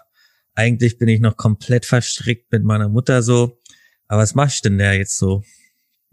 eigentlich 0.55 0.97
bin 0.97 1.09
ich 1.09 1.19
noch 1.19 1.35
komplett 1.35 1.85
verstrickt 1.85 2.49
mit 2.49 2.63
meiner 2.63 2.87
Mutter 2.87 3.21
so, 3.21 3.59
aber 4.07 4.21
was 4.21 4.35
machst 4.35 4.63
du 4.63 4.69
denn 4.69 4.77
der 4.77 4.93
jetzt 4.93 5.17
so? 5.17 5.43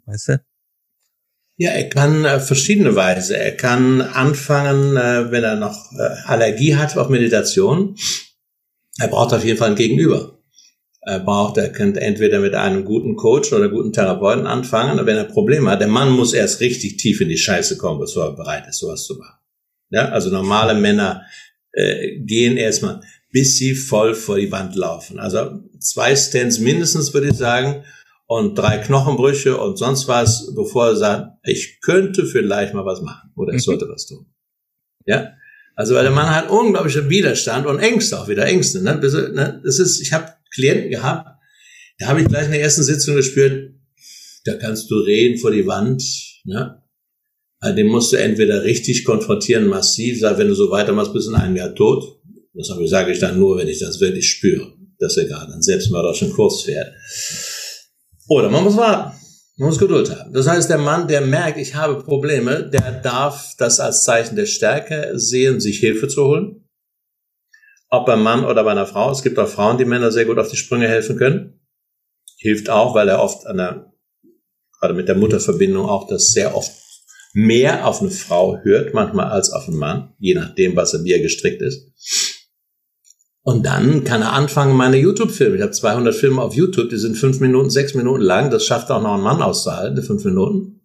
Weißt 0.06 0.28
du? 0.28 0.44
Ja, 1.56 1.70
er 1.70 1.88
kann 1.88 2.24
äh, 2.24 2.40
verschiedene 2.40 2.96
Weise. 2.96 3.36
Er 3.38 3.56
kann 3.56 4.00
anfangen, 4.00 4.96
äh, 4.96 5.30
wenn 5.30 5.44
er 5.44 5.54
noch 5.54 5.92
äh, 5.92 6.02
Allergie 6.24 6.74
hat 6.74 6.96
auf 6.98 7.08
Meditation, 7.08 7.96
er 8.98 9.08
braucht 9.08 9.32
auf 9.34 9.44
jeden 9.44 9.58
Fall 9.58 9.70
ein 9.70 9.76
Gegenüber. 9.76 10.38
Er 11.02 11.20
braucht, 11.20 11.56
er 11.56 11.70
könnte 11.70 12.00
entweder 12.00 12.40
mit 12.40 12.54
einem 12.54 12.84
guten 12.84 13.14
Coach 13.14 13.52
oder 13.52 13.68
guten 13.68 13.92
Therapeuten 13.92 14.46
anfangen, 14.46 15.06
wenn 15.06 15.16
er 15.16 15.24
Probleme 15.24 15.70
hat. 15.70 15.80
Der 15.80 15.88
Mann 15.88 16.10
muss 16.10 16.32
erst 16.32 16.60
richtig 16.60 16.96
tief 16.96 17.20
in 17.20 17.28
die 17.28 17.38
Scheiße 17.38 17.76
kommen, 17.78 18.00
bevor 18.00 18.24
er 18.24 18.32
bereit 18.32 18.66
ist, 18.66 18.78
sowas 18.78 19.04
zu 19.04 19.16
machen. 19.16 19.38
Ja, 19.90 20.08
also 20.08 20.30
normale 20.30 20.74
Männer 20.74 21.24
äh, 21.72 22.18
gehen 22.18 22.56
erstmal, 22.56 23.00
bis 23.30 23.56
sie 23.56 23.76
voll 23.76 24.14
vor 24.14 24.36
die 24.36 24.50
Wand 24.50 24.74
laufen. 24.74 25.20
Also 25.20 25.60
zwei 25.78 26.16
Stands 26.16 26.58
mindestens, 26.58 27.14
würde 27.14 27.28
ich 27.28 27.36
sagen, 27.36 27.84
und 28.26 28.56
drei 28.56 28.78
Knochenbrüche 28.78 29.56
und 29.56 29.76
sonst 29.76 30.08
was, 30.08 30.52
bevor 30.56 30.88
er 30.88 30.96
sagt, 30.96 31.38
ich 31.44 31.80
könnte 31.80 32.26
vielleicht 32.26 32.74
mal 32.74 32.84
was 32.84 33.00
machen 33.00 33.30
oder 33.36 33.52
ich 33.54 33.62
sollte 33.62 33.88
was 33.88 34.06
tun. 34.06 34.26
Ja, 35.04 35.34
also 35.76 35.94
weil 35.94 36.04
der 36.04 36.12
Mann 36.12 36.34
hat 36.34 36.50
unglaublichen 36.50 37.08
Widerstand 37.10 37.66
und 37.66 37.78
Ängste 37.78 38.18
auch 38.18 38.28
wieder 38.28 38.46
Ängste. 38.46 38.82
Ne? 38.82 38.94
ne? 38.94 39.60
Das 39.62 39.78
ist, 39.78 40.00
ich 40.00 40.12
habe 40.12 40.32
Klienten 40.52 40.90
gehabt, 40.90 41.28
da 41.98 42.06
habe 42.06 42.22
ich 42.22 42.28
gleich 42.28 42.46
in 42.46 42.52
der 42.52 42.62
ersten 42.62 42.82
Sitzung 42.82 43.14
gespürt, 43.14 43.74
da 44.44 44.54
kannst 44.54 44.90
du 44.90 44.96
reden 44.96 45.38
vor 45.38 45.50
die 45.50 45.66
Wand. 45.66 46.02
Ne? 46.44 46.82
Also 47.60 47.76
den 47.76 47.88
musst 47.88 48.12
du 48.12 48.16
entweder 48.16 48.64
richtig 48.64 49.04
konfrontieren, 49.04 49.66
massiv, 49.66 50.18
sag, 50.20 50.38
wenn 50.38 50.48
du 50.48 50.54
so 50.54 50.70
weitermachst, 50.70 51.12
bist 51.12 51.26
du 51.26 51.32
in 51.32 51.36
einem 51.36 51.56
Jahr 51.56 51.74
tot. 51.74 52.20
Das 52.54 52.68
sage 52.86 53.12
ich 53.12 53.18
dann 53.18 53.38
nur, 53.38 53.58
wenn 53.58 53.68
ich 53.68 53.80
das 53.80 54.00
wirklich 54.00 54.30
spüre, 54.30 54.72
dass 54.98 55.18
er 55.18 55.26
gerade 55.26 55.52
einen 55.52 55.62
selbstmörderischen 55.62 56.32
Kurs 56.32 56.62
fährt. 56.62 56.90
Oder 58.28 58.48
man 58.48 58.64
muss 58.64 58.76
warten. 58.76 59.14
Man 59.58 59.70
muss 59.70 59.78
Geduld 59.78 60.10
haben. 60.10 60.34
Das 60.34 60.46
heißt, 60.46 60.68
der 60.68 60.76
Mann, 60.78 61.08
der 61.08 61.22
merkt, 61.22 61.56
ich 61.58 61.74
habe 61.74 62.02
Probleme, 62.02 62.68
der 62.68 63.00
darf 63.00 63.54
das 63.56 63.80
als 63.80 64.04
Zeichen 64.04 64.36
der 64.36 64.44
Stärke 64.44 65.12
sehen, 65.14 65.60
sich 65.60 65.78
Hilfe 65.78 66.08
zu 66.08 66.26
holen. 66.26 66.68
Ob 67.88 68.04
beim 68.04 68.22
Mann 68.22 68.44
oder 68.44 68.64
bei 68.64 68.72
einer 68.72 68.86
Frau. 68.86 69.10
Es 69.10 69.22
gibt 69.22 69.38
auch 69.38 69.48
Frauen, 69.48 69.78
die 69.78 69.86
Männer 69.86 70.12
sehr 70.12 70.26
gut 70.26 70.38
auf 70.38 70.50
die 70.50 70.56
Sprünge 70.56 70.88
helfen 70.88 71.16
können. 71.16 71.60
Hilft 72.36 72.68
auch, 72.68 72.94
weil 72.94 73.08
er 73.08 73.22
oft 73.22 73.46
an 73.46 73.56
der, 73.56 73.92
gerade 74.78 74.92
mit 74.92 75.08
der 75.08 75.14
Mutterverbindung 75.14 75.88
auch 75.88 76.06
das 76.06 76.32
sehr 76.32 76.54
oft 76.54 76.72
mehr 77.32 77.86
auf 77.86 78.02
eine 78.02 78.10
Frau 78.10 78.58
hört, 78.62 78.92
manchmal 78.92 79.30
als 79.30 79.50
auf 79.50 79.68
einen 79.68 79.78
Mann, 79.78 80.14
je 80.18 80.34
nachdem, 80.34 80.76
was 80.76 80.92
er 80.92 81.04
wie 81.04 81.12
er 81.12 81.20
gestrickt 81.20 81.62
ist. 81.62 82.35
Und 83.46 83.64
dann 83.64 84.02
kann 84.02 84.22
er 84.22 84.32
anfangen, 84.32 84.76
meine 84.76 84.96
YouTube-Filme. 84.96 85.54
Ich 85.54 85.62
habe 85.62 85.70
200 85.70 86.12
Filme 86.12 86.42
auf 86.42 86.54
YouTube, 86.54 86.90
die 86.90 86.96
sind 86.96 87.16
fünf 87.16 87.38
Minuten, 87.38 87.70
sechs 87.70 87.94
Minuten 87.94 88.20
lang. 88.20 88.50
Das 88.50 88.64
schafft 88.64 88.90
auch 88.90 89.00
noch 89.00 89.14
ein 89.14 89.20
Mann 89.20 89.40
auszuhalten, 89.40 90.02
fünf 90.02 90.24
Minuten. 90.24 90.80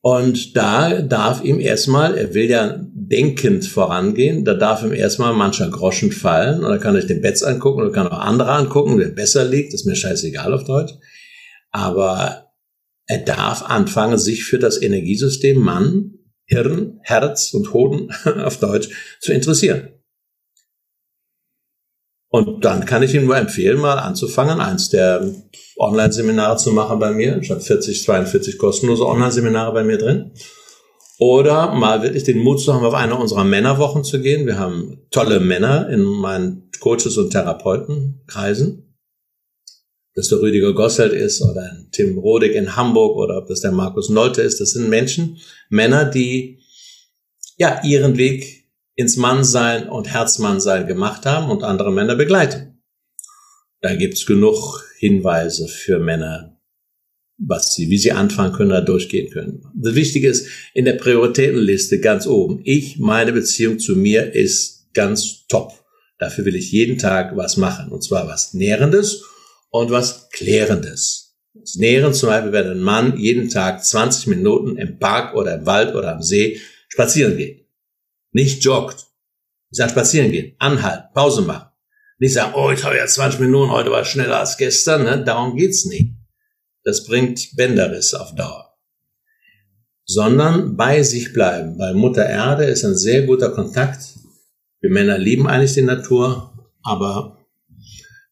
Und 0.00 0.56
da 0.56 1.02
darf 1.02 1.44
ihm 1.44 1.60
erstmal, 1.60 2.16
er 2.16 2.32
will 2.32 2.48
ja 2.48 2.80
denkend 2.94 3.66
vorangehen, 3.66 4.46
da 4.46 4.54
darf 4.54 4.82
ihm 4.82 4.94
erstmal 4.94 5.34
mancher 5.34 5.68
Groschen 5.68 6.10
fallen. 6.10 6.64
Und 6.64 6.70
da 6.70 6.78
kann 6.78 6.94
sich 6.94 7.06
den 7.06 7.20
Betz 7.20 7.42
angucken 7.42 7.82
oder 7.82 7.92
kann 7.92 8.08
auch 8.08 8.20
andere 8.20 8.52
angucken, 8.52 8.96
der 8.96 9.08
besser 9.08 9.44
liegt. 9.44 9.74
ist 9.74 9.84
mir 9.84 9.94
scheißegal 9.94 10.54
auf 10.54 10.64
Deutsch. 10.64 10.94
Aber 11.70 12.46
er 13.06 13.18
darf 13.18 13.62
anfangen, 13.62 14.16
sich 14.16 14.44
für 14.44 14.58
das 14.58 14.80
Energiesystem 14.80 15.58
Mann, 15.58 16.14
Hirn, 16.46 16.98
Herz 17.02 17.52
und 17.52 17.74
Hoden 17.74 18.08
auf 18.42 18.56
Deutsch 18.56 18.88
zu 19.20 19.34
interessieren. 19.34 20.01
Und 22.32 22.64
dann 22.64 22.86
kann 22.86 23.02
ich 23.02 23.14
Ihnen 23.14 23.26
nur 23.26 23.36
empfehlen, 23.36 23.78
mal 23.78 23.98
anzufangen, 23.98 24.58
eins 24.58 24.88
der 24.88 25.22
Online-Seminare 25.76 26.56
zu 26.56 26.72
machen 26.72 26.98
bei 26.98 27.10
mir. 27.10 27.38
Ich 27.42 27.50
habe 27.50 27.60
40, 27.60 28.04
42 28.04 28.56
kostenlose 28.56 29.06
Online-Seminare 29.06 29.74
bei 29.74 29.84
mir 29.84 29.98
drin. 29.98 30.32
Oder 31.18 31.74
mal 31.74 32.02
wirklich 32.02 32.24
den 32.24 32.38
Mut 32.38 32.62
zu 32.62 32.72
haben, 32.72 32.86
auf 32.86 32.94
eine 32.94 33.16
unserer 33.16 33.44
Männerwochen 33.44 34.02
zu 34.02 34.22
gehen. 34.22 34.46
Wir 34.46 34.58
haben 34.58 35.06
tolle 35.10 35.40
Männer 35.40 35.90
in 35.90 36.04
meinen 36.04 36.70
Coaches 36.80 37.18
und 37.18 37.30
Therapeutenkreisen. 37.32 38.96
Dass 40.14 40.28
der 40.28 40.40
Rüdiger 40.40 40.72
Gosselt 40.72 41.12
ist 41.12 41.42
oder 41.42 41.70
Tim 41.92 42.16
Rodig 42.16 42.54
in 42.54 42.76
Hamburg 42.76 43.14
oder 43.18 43.36
ob 43.36 43.48
das 43.48 43.60
der 43.60 43.72
Markus 43.72 44.08
Nolte 44.08 44.40
ist. 44.40 44.58
Das 44.58 44.70
sind 44.70 44.88
Menschen, 44.88 45.36
Männer, 45.68 46.06
die 46.06 46.60
ja 47.58 47.82
ihren 47.84 48.16
Weg 48.16 48.61
ins 48.94 49.16
Mannsein 49.16 49.88
und 49.88 50.12
Herzmannsein 50.12 50.86
gemacht 50.86 51.26
haben 51.26 51.50
und 51.50 51.62
andere 51.62 51.92
Männer 51.92 52.14
begleiten. 52.14 52.82
Da 53.80 53.94
gibt's 53.94 54.26
genug 54.26 54.84
Hinweise 54.98 55.66
für 55.66 55.98
Männer, 55.98 56.60
was 57.38 57.74
sie, 57.74 57.90
wie 57.90 57.98
sie 57.98 58.12
anfangen 58.12 58.52
können, 58.52 58.70
da 58.70 58.80
durchgehen 58.80 59.30
können. 59.30 59.64
Das 59.74 59.94
Wichtige 59.94 60.28
ist 60.28 60.46
in 60.74 60.84
der 60.84 60.92
Prioritätenliste 60.92 62.00
ganz 62.00 62.26
oben. 62.26 62.60
Ich, 62.64 62.98
meine 62.98 63.32
Beziehung 63.32 63.78
zu 63.78 63.96
mir 63.96 64.34
ist 64.34 64.92
ganz 64.94 65.46
top. 65.48 65.72
Dafür 66.18 66.44
will 66.44 66.54
ich 66.54 66.70
jeden 66.70 66.98
Tag 66.98 67.36
was 67.36 67.56
machen. 67.56 67.90
Und 67.90 68.04
zwar 68.04 68.28
was 68.28 68.54
Nährendes 68.54 69.24
und 69.70 69.90
was 69.90 70.28
Klärendes. 70.30 71.34
Das 71.54 71.74
Nähren 71.74 72.14
zum 72.14 72.28
Beispiel, 72.28 72.52
wenn 72.52 72.68
ein 72.68 72.80
Mann 72.80 73.18
jeden 73.18 73.48
Tag 73.50 73.84
20 73.84 74.28
Minuten 74.28 74.76
im 74.76 74.98
Park 74.98 75.34
oder 75.34 75.56
im 75.56 75.66
Wald 75.66 75.94
oder 75.96 76.14
am 76.14 76.22
See 76.22 76.60
spazieren 76.88 77.36
geht 77.36 77.61
nicht 78.32 78.64
joggt. 78.64 79.06
Ich 79.70 79.78
sage 79.78 79.92
spazieren 79.92 80.32
gehen, 80.32 80.54
anhalten, 80.58 81.08
Pause 81.14 81.42
machen. 81.42 81.68
Nicht 82.18 82.34
sagen, 82.34 82.54
oh, 82.54 82.70
ich 82.70 82.84
habe 82.84 82.96
ja 82.96 83.06
20 83.06 83.40
Minuten, 83.40 83.70
heute 83.70 83.90
war 83.90 84.04
schneller 84.04 84.40
als 84.40 84.56
gestern. 84.56 85.04
Ne? 85.04 85.24
Darum 85.24 85.56
geht's 85.56 85.86
nicht. 85.86 86.14
Das 86.84 87.04
bringt 87.04 87.56
Bänderriss 87.56 88.14
auf 88.14 88.34
Dauer. 88.34 88.76
Sondern 90.04 90.76
bei 90.76 91.02
sich 91.02 91.32
bleiben. 91.32 91.78
Weil 91.78 91.94
Mutter 91.94 92.24
Erde 92.28 92.64
ist 92.64 92.84
ein 92.84 92.96
sehr 92.96 93.22
guter 93.22 93.50
Kontakt. 93.50 94.18
Wir 94.80 94.90
Männer 94.90 95.18
lieben 95.18 95.46
eigentlich 95.46 95.74
die 95.74 95.82
Natur, 95.82 96.70
aber 96.82 97.38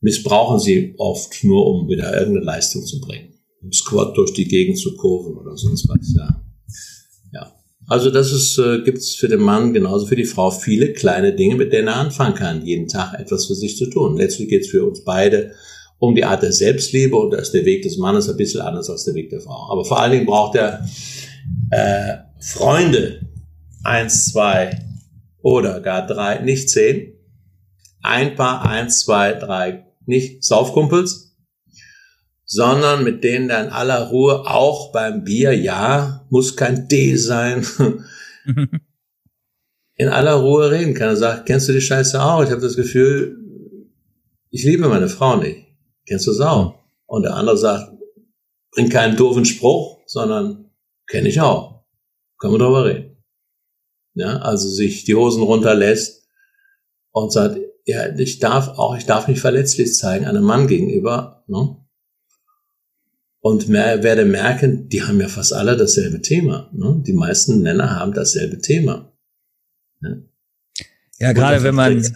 missbrauchen 0.00 0.58
sie 0.58 0.94
oft 0.98 1.42
nur, 1.44 1.66
um 1.66 1.88
wieder 1.88 2.12
irgendeine 2.12 2.44
Leistung 2.44 2.84
zu 2.84 3.00
bringen. 3.00 3.34
Um 3.62 3.72
Squat 3.72 4.16
durch 4.16 4.32
die 4.32 4.46
Gegend 4.46 4.78
zu 4.78 4.96
kurven 4.96 5.36
oder 5.36 5.56
sonst 5.56 5.88
was, 5.88 6.14
ja. 6.16 6.42
Also 7.90 8.12
das 8.12 8.30
ist, 8.30 8.56
äh, 8.56 8.82
gibt 8.82 9.04
für 9.04 9.26
den 9.26 9.40
Mann 9.40 9.72
genauso 9.72 10.06
für 10.06 10.14
die 10.14 10.24
Frau 10.24 10.52
viele 10.52 10.92
kleine 10.92 11.34
Dinge, 11.34 11.56
mit 11.56 11.72
denen 11.72 11.88
er 11.88 11.96
anfangen 11.96 12.36
kann, 12.36 12.64
jeden 12.64 12.86
Tag 12.86 13.18
etwas 13.18 13.46
für 13.46 13.56
sich 13.56 13.76
zu 13.76 13.86
tun. 13.86 14.16
Letztlich 14.16 14.48
geht 14.48 14.62
es 14.62 14.70
für 14.70 14.86
uns 14.86 15.02
beide 15.02 15.54
um 15.98 16.14
die 16.14 16.24
Art 16.24 16.44
der 16.44 16.52
Selbstliebe 16.52 17.16
und 17.16 17.32
da 17.32 17.38
ist 17.38 17.50
der 17.50 17.64
Weg 17.64 17.82
des 17.82 17.96
Mannes 17.96 18.28
ein 18.28 18.36
bisschen 18.36 18.60
anders 18.60 18.88
als 18.88 19.06
der 19.06 19.14
Weg 19.14 19.30
der 19.30 19.40
Frau. 19.40 19.72
Aber 19.72 19.84
vor 19.84 19.98
allen 19.98 20.12
Dingen 20.12 20.26
braucht 20.26 20.54
er 20.54 20.86
äh, 21.72 22.18
Freunde, 22.38 23.22
eins, 23.82 24.30
zwei 24.30 24.70
oder 25.42 25.80
gar 25.80 26.06
drei, 26.06 26.38
nicht 26.38 26.70
zehn, 26.70 27.14
ein 28.02 28.36
paar, 28.36 28.64
eins, 28.64 29.00
zwei, 29.00 29.32
drei, 29.32 29.86
nicht 30.06 30.44
Saufkumpels, 30.44 31.29
sondern 32.52 33.04
mit 33.04 33.22
denen 33.22 33.48
dann 33.48 33.66
in 33.66 33.72
aller 33.72 34.08
Ruhe 34.08 34.44
auch 34.44 34.90
beim 34.90 35.22
Bier, 35.22 35.56
ja, 35.56 36.26
muss 36.30 36.56
kein 36.56 36.88
Tee 36.88 37.14
sein, 37.14 37.64
in 39.94 40.08
aller 40.08 40.34
Ruhe 40.34 40.68
reden 40.68 40.94
kann. 40.94 41.10
Er 41.10 41.16
sagt, 41.16 41.46
kennst 41.46 41.68
du 41.68 41.72
die 41.72 41.80
Scheiße 41.80 42.20
auch? 42.20 42.42
Ich 42.42 42.50
habe 42.50 42.60
das 42.60 42.74
Gefühl, 42.74 43.38
ich 44.50 44.64
liebe 44.64 44.88
meine 44.88 45.08
Frau 45.08 45.36
nicht. 45.36 45.64
Kennst 46.08 46.26
du 46.26 46.32
es 46.32 46.40
auch? 46.40 46.74
Und 47.06 47.22
der 47.22 47.36
andere 47.36 47.56
sagt, 47.56 47.92
bring 48.72 48.88
keinen 48.88 49.16
doofen 49.16 49.44
Spruch, 49.44 50.00
sondern 50.06 50.72
kenne 51.06 51.28
ich 51.28 51.40
auch. 51.40 51.84
Können 52.38 52.54
wir 52.54 52.58
drüber 52.58 52.84
reden. 52.84 53.22
Ja, 54.14 54.38
also 54.38 54.68
sich 54.68 55.04
die 55.04 55.14
Hosen 55.14 55.44
runterlässt 55.44 56.26
und 57.12 57.32
sagt, 57.32 57.60
ja, 57.84 58.12
ich 58.16 58.40
darf 58.40 58.70
auch, 58.70 58.96
ich 58.96 59.06
darf 59.06 59.28
mich 59.28 59.40
verletzlich 59.40 59.94
zeigen 59.94 60.24
einem 60.24 60.42
Mann 60.42 60.66
gegenüber. 60.66 61.44
Ne? 61.46 61.76
Und 63.40 63.68
mehr, 63.68 64.02
werde 64.02 64.24
merken, 64.24 64.88
die 64.88 65.02
haben 65.02 65.20
ja 65.20 65.28
fast 65.28 65.52
alle 65.52 65.76
dasselbe 65.76 66.20
Thema. 66.20 66.70
Ne? 66.72 67.02
Die 67.06 67.12
meisten 67.12 67.62
Männer 67.62 67.98
haben 67.98 68.12
dasselbe 68.12 68.58
Thema. 68.58 69.12
Ne? 70.00 70.28
Ja, 71.18 71.32
gerade 71.32 71.62
wenn 71.62 71.74
man. 71.74 72.06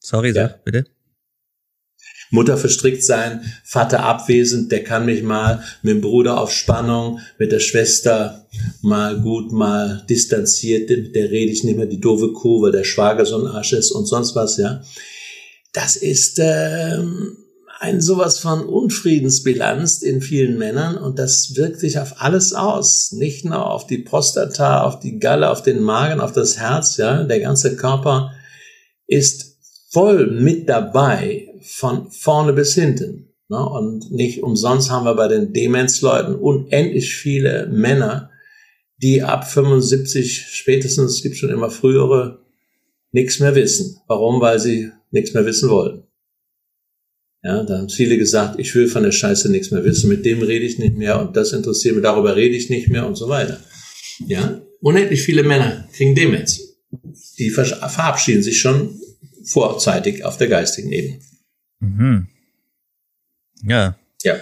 Sorry, 0.00 0.32
sag 0.32 0.50
ja. 0.50 0.56
bitte. 0.64 0.86
Mutter 2.30 2.56
verstrickt 2.56 3.04
sein, 3.04 3.42
Vater 3.64 4.02
abwesend, 4.02 4.72
der 4.72 4.82
kann 4.82 5.06
mich 5.06 5.22
mal 5.22 5.62
mit 5.82 5.94
dem 5.94 6.00
Bruder 6.00 6.40
auf 6.40 6.52
Spannung, 6.52 7.20
mit 7.38 7.52
der 7.52 7.60
Schwester 7.60 8.48
mal 8.82 9.20
gut, 9.20 9.52
mal 9.52 10.04
distanziert, 10.08 10.90
der 10.90 11.30
rede 11.30 11.52
ich 11.52 11.62
nicht 11.62 11.76
mehr 11.76 11.86
die 11.86 12.00
doofe 12.00 12.32
Kuh, 12.32 12.62
weil 12.62 12.72
der 12.72 12.84
Schwager 12.84 13.24
so 13.24 13.38
ein 13.38 13.46
Arsch 13.46 13.72
ist 13.72 13.92
und 13.92 14.06
sonst 14.06 14.34
was, 14.34 14.56
ja. 14.56 14.82
Das 15.72 15.94
ist, 15.96 16.40
ähm, 16.42 17.36
ein 17.80 18.00
sowas 18.00 18.38
von 18.38 18.64
Unfriedensbilanz 18.64 20.02
in 20.02 20.20
vielen 20.20 20.58
Männern 20.58 20.96
und 20.96 21.18
das 21.18 21.56
wirkt 21.56 21.80
sich 21.80 21.98
auf 21.98 22.20
alles 22.20 22.54
aus. 22.54 23.12
Nicht 23.12 23.44
nur 23.44 23.70
auf 23.70 23.86
die 23.86 23.98
Prostata, 23.98 24.82
auf 24.82 25.00
die 25.00 25.18
Galle, 25.18 25.50
auf 25.50 25.62
den 25.62 25.82
Magen, 25.82 26.20
auf 26.20 26.32
das 26.32 26.58
Herz, 26.58 26.96
ja. 26.96 27.24
Der 27.24 27.40
ganze 27.40 27.76
Körper 27.76 28.32
ist 29.06 29.58
voll 29.90 30.30
mit 30.30 30.68
dabei 30.68 31.48
von 31.62 32.10
vorne 32.10 32.52
bis 32.52 32.74
hinten. 32.74 33.34
Ne? 33.48 33.58
Und 33.58 34.10
nicht 34.10 34.42
umsonst 34.42 34.90
haben 34.90 35.04
wir 35.04 35.14
bei 35.14 35.28
den 35.28 35.52
Demenzleuten 35.52 36.34
unendlich 36.34 37.14
viele 37.14 37.66
Männer, 37.68 38.30
die 38.98 39.22
ab 39.22 39.48
75 39.48 40.46
spätestens, 40.48 41.16
es 41.16 41.22
gibt 41.22 41.36
schon 41.36 41.50
immer 41.50 41.70
frühere, 41.70 42.44
nichts 43.12 43.40
mehr 43.40 43.54
wissen. 43.54 43.98
Warum? 44.06 44.40
Weil 44.40 44.58
sie 44.58 44.90
nichts 45.10 45.34
mehr 45.34 45.46
wissen 45.46 45.70
wollen. 45.70 46.04
Ja, 47.44 47.62
da 47.62 47.76
haben 47.76 47.90
viele 47.90 48.16
gesagt, 48.16 48.58
ich 48.58 48.74
will 48.74 48.88
von 48.88 49.02
der 49.02 49.12
Scheiße 49.12 49.50
nichts 49.50 49.70
mehr 49.70 49.84
wissen, 49.84 50.08
mit 50.08 50.24
dem 50.24 50.40
rede 50.40 50.64
ich 50.64 50.78
nicht 50.78 50.96
mehr 50.96 51.20
und 51.20 51.36
das 51.36 51.52
interessiert 51.52 51.94
mich, 51.94 52.02
darüber 52.02 52.36
rede 52.36 52.56
ich 52.56 52.70
nicht 52.70 52.88
mehr 52.88 53.06
und 53.06 53.16
so 53.16 53.28
weiter. 53.28 53.60
Ja, 54.26 54.62
unendlich 54.80 55.20
viele 55.20 55.42
Männer 55.42 55.86
kriegen 55.92 56.14
Demenz. 56.14 56.60
Die 57.38 57.50
verabschieden 57.50 58.42
sich 58.42 58.60
schon 58.60 58.98
vorzeitig 59.44 60.24
auf 60.24 60.38
der 60.38 60.48
geistigen 60.48 60.90
Ebene. 60.90 61.18
Mhm. 61.80 62.28
Ja. 63.62 63.98
Ja. 64.22 64.36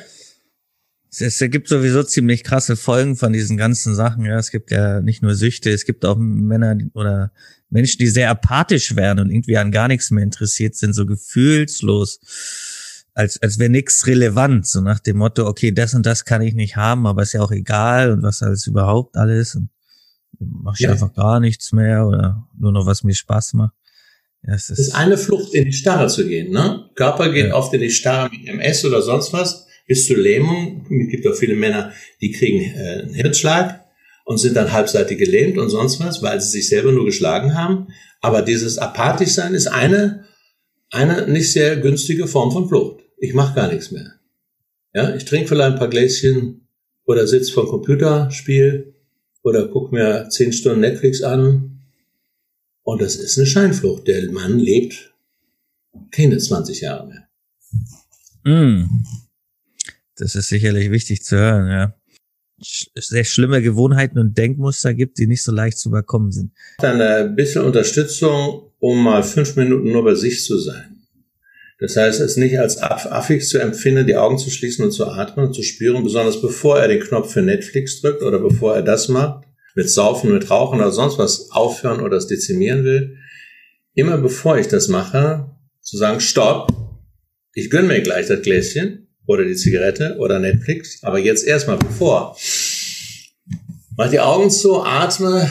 Es, 1.11 1.21
es 1.21 1.51
gibt 1.51 1.67
sowieso 1.67 2.05
ziemlich 2.05 2.45
krasse 2.45 2.77
Folgen 2.77 3.17
von 3.17 3.33
diesen 3.33 3.57
ganzen 3.57 3.97
Sachen. 3.97 4.27
Ja, 4.27 4.39
es 4.39 4.53
gibt 4.53 4.71
ja 4.71 5.01
nicht 5.01 5.23
nur 5.23 5.35
Süchte, 5.35 5.71
es 5.71 5.85
gibt 5.85 6.05
auch 6.05 6.17
Männer 6.19 6.79
oder 6.95 7.33
Menschen, 7.69 7.99
die 7.99 8.07
sehr 8.07 8.31
apathisch 8.31 8.95
werden 8.95 9.19
und 9.19 9.31
irgendwie 9.31 9.57
an 9.57 9.73
gar 9.73 9.89
nichts 9.89 10.13
mehr 10.13 10.23
interessiert 10.23 10.77
sind, 10.77 10.93
so 10.93 11.05
gefühlslos 11.05 12.21
als, 13.15 13.41
als 13.43 13.59
wäre 13.59 13.71
nichts 13.71 14.07
relevant, 14.07 14.67
so 14.67 14.81
nach 14.81 14.99
dem 14.99 15.19
Motto, 15.19 15.47
okay, 15.47 15.73
das 15.73 15.95
und 15.95 16.07
das 16.07 16.25
kann 16.25 16.43
ich 16.43 16.55
nicht 16.55 16.77
haben, 16.77 17.07
aber 17.07 17.23
ist 17.23 17.35
ja 17.35 17.43
auch 17.43 17.53
egal 17.53 18.13
und 18.13 18.23
was 18.23 18.43
alles 18.43 18.67
überhaupt 18.67 19.17
alles 19.17 19.55
und 19.55 19.69
mach 20.39 20.75
ich 20.75 20.81
ja. 20.81 20.93
einfach 20.93 21.13
gar 21.13 21.41
nichts 21.41 21.73
mehr 21.73 22.07
oder 22.07 22.49
nur 22.59 22.73
noch 22.73 22.87
was 22.87 23.05
mir 23.05 23.15
Spaß 23.15 23.55
macht. 23.55 23.75
Ja, 24.45 24.55
es 24.55 24.71
ist, 24.71 24.79
ist 24.79 24.95
eine 24.95 25.17
Flucht, 25.17 25.55
in 25.55 25.67
die 25.67 25.73
Starre 25.73 26.09
zu 26.09 26.27
gehen, 26.27 26.53
ne? 26.53 26.91
Körper 26.95 27.33
geht 27.33 27.49
ja. 27.49 27.55
oft 27.55 27.73
in 27.75 27.81
die 27.81 27.91
Starre 27.91 28.31
mit 28.31 28.49
MS 28.49 28.85
oder 28.85 29.03
sonst 29.03 29.33
was, 29.33 29.67
bis 29.87 30.07
zur 30.07 30.17
Lähmung. 30.17 30.87
Es 31.07 31.11
gibt 31.11 31.27
auch 31.27 31.35
viele 31.35 31.55
Männer, 31.55 31.93
die 32.21 32.33
kriegen 32.33 32.65
äh, 32.75 33.03
einen 33.03 33.15
Herzschlag 33.15 33.85
und 34.25 34.39
sind 34.39 34.57
dann 34.57 34.73
halbseitig 34.73 35.19
gelähmt 35.19 35.59
und 35.59 35.71
sonst 35.71 36.01
was, 36.01 36.23
weil 36.23 36.41
sie 36.41 36.51
sich 36.51 36.69
selber 36.69 36.93
nur 36.93 37.05
geschlagen 37.05 37.55
haben. 37.55 37.89
Aber 38.21 38.43
dieses 38.43 38.79
apathisch 38.79 39.31
sein 39.31 39.55
ist 39.55 39.67
eine, 39.69 40.25
eine 40.91 41.29
nicht 41.29 41.53
sehr 41.53 41.77
günstige 41.77 42.27
Form 42.27 42.51
von 42.51 42.69
Flucht. 42.69 43.02
Ich 43.23 43.35
mache 43.35 43.55
gar 43.55 43.73
nichts 43.73 43.93
mehr. 43.93 44.15
Ja, 44.93 45.15
ich 45.15 45.25
trinke 45.25 45.47
vielleicht 45.47 45.75
ein 45.75 45.79
paar 45.79 45.89
Gläschen 45.89 46.67
oder 47.05 47.29
sitze 47.29 47.53
vor 47.53 47.69
Computerspiel 47.71 48.97
oder 49.45 49.69
guck 49.69 49.93
mir 49.93 50.29
zehn 50.29 50.53
Stunden 50.53 50.81
Netflix 50.81 51.23
an 51.23 51.85
und 52.83 53.01
das 53.01 53.15
ist 53.15 53.39
eine 53.39 53.47
Scheinflucht. 53.47 54.09
Der 54.09 54.29
Mann 54.33 54.59
lebt 54.59 55.15
keine 56.11 56.39
20 56.39 56.81
Jahre 56.81 57.07
mehr. 57.07 57.29
Mm. 58.43 59.05
Das 60.17 60.35
ist 60.35 60.49
sicherlich 60.49 60.91
wichtig 60.91 61.23
zu 61.23 61.37
hören, 61.37 61.71
ja. 61.71 61.95
Sehr 62.97 63.25
schlimme 63.25 63.63
Gewohnheiten 63.63 64.19
und 64.19 64.37
Denkmuster 64.37 64.95
gibt, 64.95 65.19
die 65.19 65.29
nicht 65.29 65.45
so 65.45 65.53
leicht 65.53 65.79
zu 65.79 65.91
überkommen 65.91 66.33
sind. 66.33 66.53
Dann 66.79 67.01
ein 67.01 67.37
bisschen 67.37 67.63
Unterstützung, 67.63 68.73
um 68.81 69.01
mal 69.01 69.23
fünf 69.23 69.55
Minuten 69.55 69.93
nur 69.93 70.03
bei 70.03 70.17
sich 70.17 70.45
zu 70.45 70.59
sein. 70.59 70.92
Das 71.83 71.97
heißt, 71.97 72.21
es 72.21 72.37
nicht 72.37 72.61
als 72.61 72.81
affig 72.81 73.45
zu 73.45 73.59
empfinden, 73.59 74.07
die 74.07 74.15
Augen 74.15 74.39
zu 74.39 74.51
schließen 74.51 74.85
und 74.85 74.93
zu 74.93 75.05
atmen 75.05 75.47
und 75.47 75.53
zu 75.53 75.65
spüren, 75.65 76.05
besonders 76.05 76.41
bevor 76.41 76.79
er 76.79 76.87
den 76.87 77.01
Knopf 77.01 77.33
für 77.33 77.43
Netflix 77.43 78.01
drückt 78.01 78.23
oder 78.23 78.39
bevor 78.39 78.77
er 78.77 78.83
das 78.83 79.09
macht, 79.09 79.47
mit 79.75 79.91
Saufen, 79.91 80.33
mit 80.33 80.49
Rauchen 80.49 80.79
oder 80.79 80.93
sonst 80.93 81.19
was 81.19 81.51
aufhören 81.51 81.99
oder 81.99 82.19
es 82.19 82.29
dezimieren 82.29 82.85
will, 82.85 83.17
immer 83.95 84.17
bevor 84.17 84.59
ich 84.59 84.69
das 84.69 84.87
mache, 84.87 85.51
zu 85.81 85.97
sagen, 85.97 86.21
stopp, 86.21 86.71
ich 87.53 87.69
gönne 87.69 87.89
mir 87.89 88.01
gleich 88.01 88.29
das 88.29 88.43
Gläschen 88.43 89.09
oder 89.27 89.45
die 89.45 89.57
Zigarette 89.57 90.19
oder 90.21 90.39
Netflix, 90.39 91.03
aber 91.03 91.19
jetzt 91.19 91.45
erstmal 91.45 91.79
bevor. 91.79 92.37
Mach 93.97 94.09
die 94.09 94.21
Augen 94.21 94.53
zu, 94.53 94.85
atme 94.85 95.51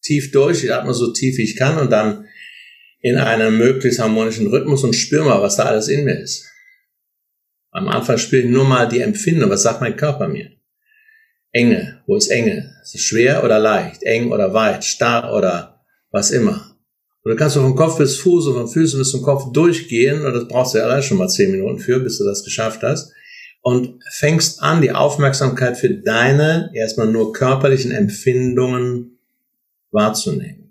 tief 0.00 0.30
durch, 0.30 0.62
ich 0.62 0.72
atme 0.72 0.94
so 0.94 1.12
tief 1.12 1.38
wie 1.38 1.42
ich 1.42 1.56
kann 1.56 1.76
und 1.76 1.90
dann 1.90 2.26
in 3.04 3.18
einem 3.18 3.58
möglichst 3.58 4.00
harmonischen 4.00 4.46
Rhythmus 4.46 4.82
und 4.82 4.94
spür 4.94 5.24
mal, 5.24 5.42
was 5.42 5.56
da 5.56 5.64
alles 5.64 5.88
in 5.88 6.06
mir 6.06 6.18
ist. 6.18 6.46
Am 7.70 7.86
Anfang 7.86 8.16
spüre 8.16 8.42
ich 8.42 8.48
nur 8.48 8.64
mal 8.64 8.88
die 8.88 9.02
Empfindung, 9.02 9.50
was 9.50 9.62
sagt 9.62 9.82
mein 9.82 9.94
Körper 9.94 10.26
mir. 10.26 10.52
Enge, 11.52 12.02
wo 12.06 12.16
ist 12.16 12.28
Enge? 12.28 12.74
Ist 12.82 12.94
es 12.94 13.02
schwer 13.02 13.44
oder 13.44 13.58
leicht? 13.58 14.02
Eng 14.04 14.32
oder 14.32 14.54
weit? 14.54 14.86
Starr 14.86 15.36
oder 15.36 15.84
was 16.12 16.30
immer? 16.30 16.78
Und 17.22 17.32
du 17.32 17.36
kannst 17.36 17.56
vom 17.56 17.76
Kopf 17.76 17.98
bis 17.98 18.16
Fuß 18.16 18.46
und 18.46 18.54
von 18.54 18.68
Füßen 18.68 18.98
bis 18.98 19.10
zum 19.10 19.20
Kopf 19.20 19.52
durchgehen 19.52 20.24
und 20.24 20.32
das 20.32 20.48
brauchst 20.48 20.72
du 20.72 20.78
ja 20.78 20.84
allein 20.84 21.02
schon 21.02 21.18
mal 21.18 21.28
zehn 21.28 21.50
Minuten 21.50 21.80
für, 21.80 22.00
bis 22.00 22.16
du 22.16 22.24
das 22.24 22.42
geschafft 22.42 22.82
hast. 22.82 23.12
Und 23.60 24.02
fängst 24.12 24.62
an, 24.62 24.80
die 24.80 24.92
Aufmerksamkeit 24.92 25.76
für 25.76 25.90
deine 25.90 26.70
erstmal 26.72 27.08
nur 27.08 27.34
körperlichen 27.34 27.90
Empfindungen 27.90 29.18
wahrzunehmen. 29.90 30.63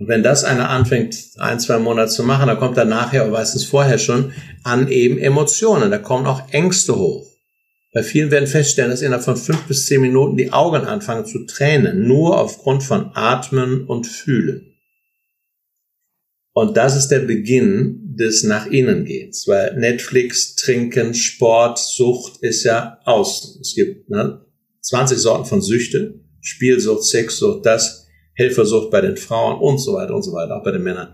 Und 0.00 0.08
wenn 0.08 0.22
das 0.22 0.44
einer 0.44 0.70
anfängt, 0.70 1.14
ein, 1.36 1.60
zwei 1.60 1.78
Monate 1.78 2.10
zu 2.10 2.24
machen, 2.24 2.46
dann 2.46 2.58
kommt 2.58 2.78
er 2.78 2.86
nachher, 2.86 3.24
oder 3.24 3.34
weiß 3.34 3.54
es 3.54 3.66
vorher 3.66 3.98
schon, 3.98 4.32
an 4.64 4.88
eben 4.88 5.18
Emotionen. 5.18 5.90
Da 5.90 5.98
kommen 5.98 6.26
auch 6.26 6.50
Ängste 6.52 6.96
hoch. 6.96 7.26
Bei 7.92 8.02
vielen 8.02 8.30
werden 8.30 8.46
feststellen, 8.46 8.90
dass 8.90 9.02
innerhalb 9.02 9.24
von 9.24 9.36
fünf 9.36 9.62
bis 9.64 9.84
zehn 9.84 10.00
Minuten 10.00 10.38
die 10.38 10.54
Augen 10.54 10.86
anfangen 10.86 11.26
zu 11.26 11.44
tränen, 11.44 12.08
nur 12.08 12.40
aufgrund 12.40 12.82
von 12.82 13.10
Atmen 13.12 13.84
und 13.84 14.06
Fühlen. 14.06 14.74
Und 16.54 16.78
das 16.78 16.96
ist 16.96 17.08
der 17.08 17.20
Beginn 17.20 18.16
des 18.18 18.42
nach 18.42 18.66
innen 18.66 19.04
gehens, 19.04 19.46
weil 19.46 19.76
Netflix, 19.76 20.54
Trinken, 20.56 21.12
Sport, 21.12 21.78
Sucht 21.78 22.38
ist 22.40 22.64
ja 22.64 23.00
außen. 23.04 23.60
Es 23.60 23.74
gibt 23.74 24.08
ne, 24.08 24.46
20 24.80 25.18
Sorten 25.18 25.44
von 25.44 25.60
Süchte, 25.60 26.20
Spielsucht, 26.40 27.04
Sexsucht, 27.04 27.66
das, 27.66 27.99
Helfersucht 28.40 28.90
bei 28.90 29.00
den 29.00 29.16
Frauen 29.16 29.60
und 29.60 29.78
so 29.78 29.94
weiter 29.94 30.14
und 30.14 30.22
so 30.22 30.32
weiter, 30.32 30.56
auch 30.56 30.64
bei 30.64 30.72
den 30.72 30.82
Männern 30.82 31.08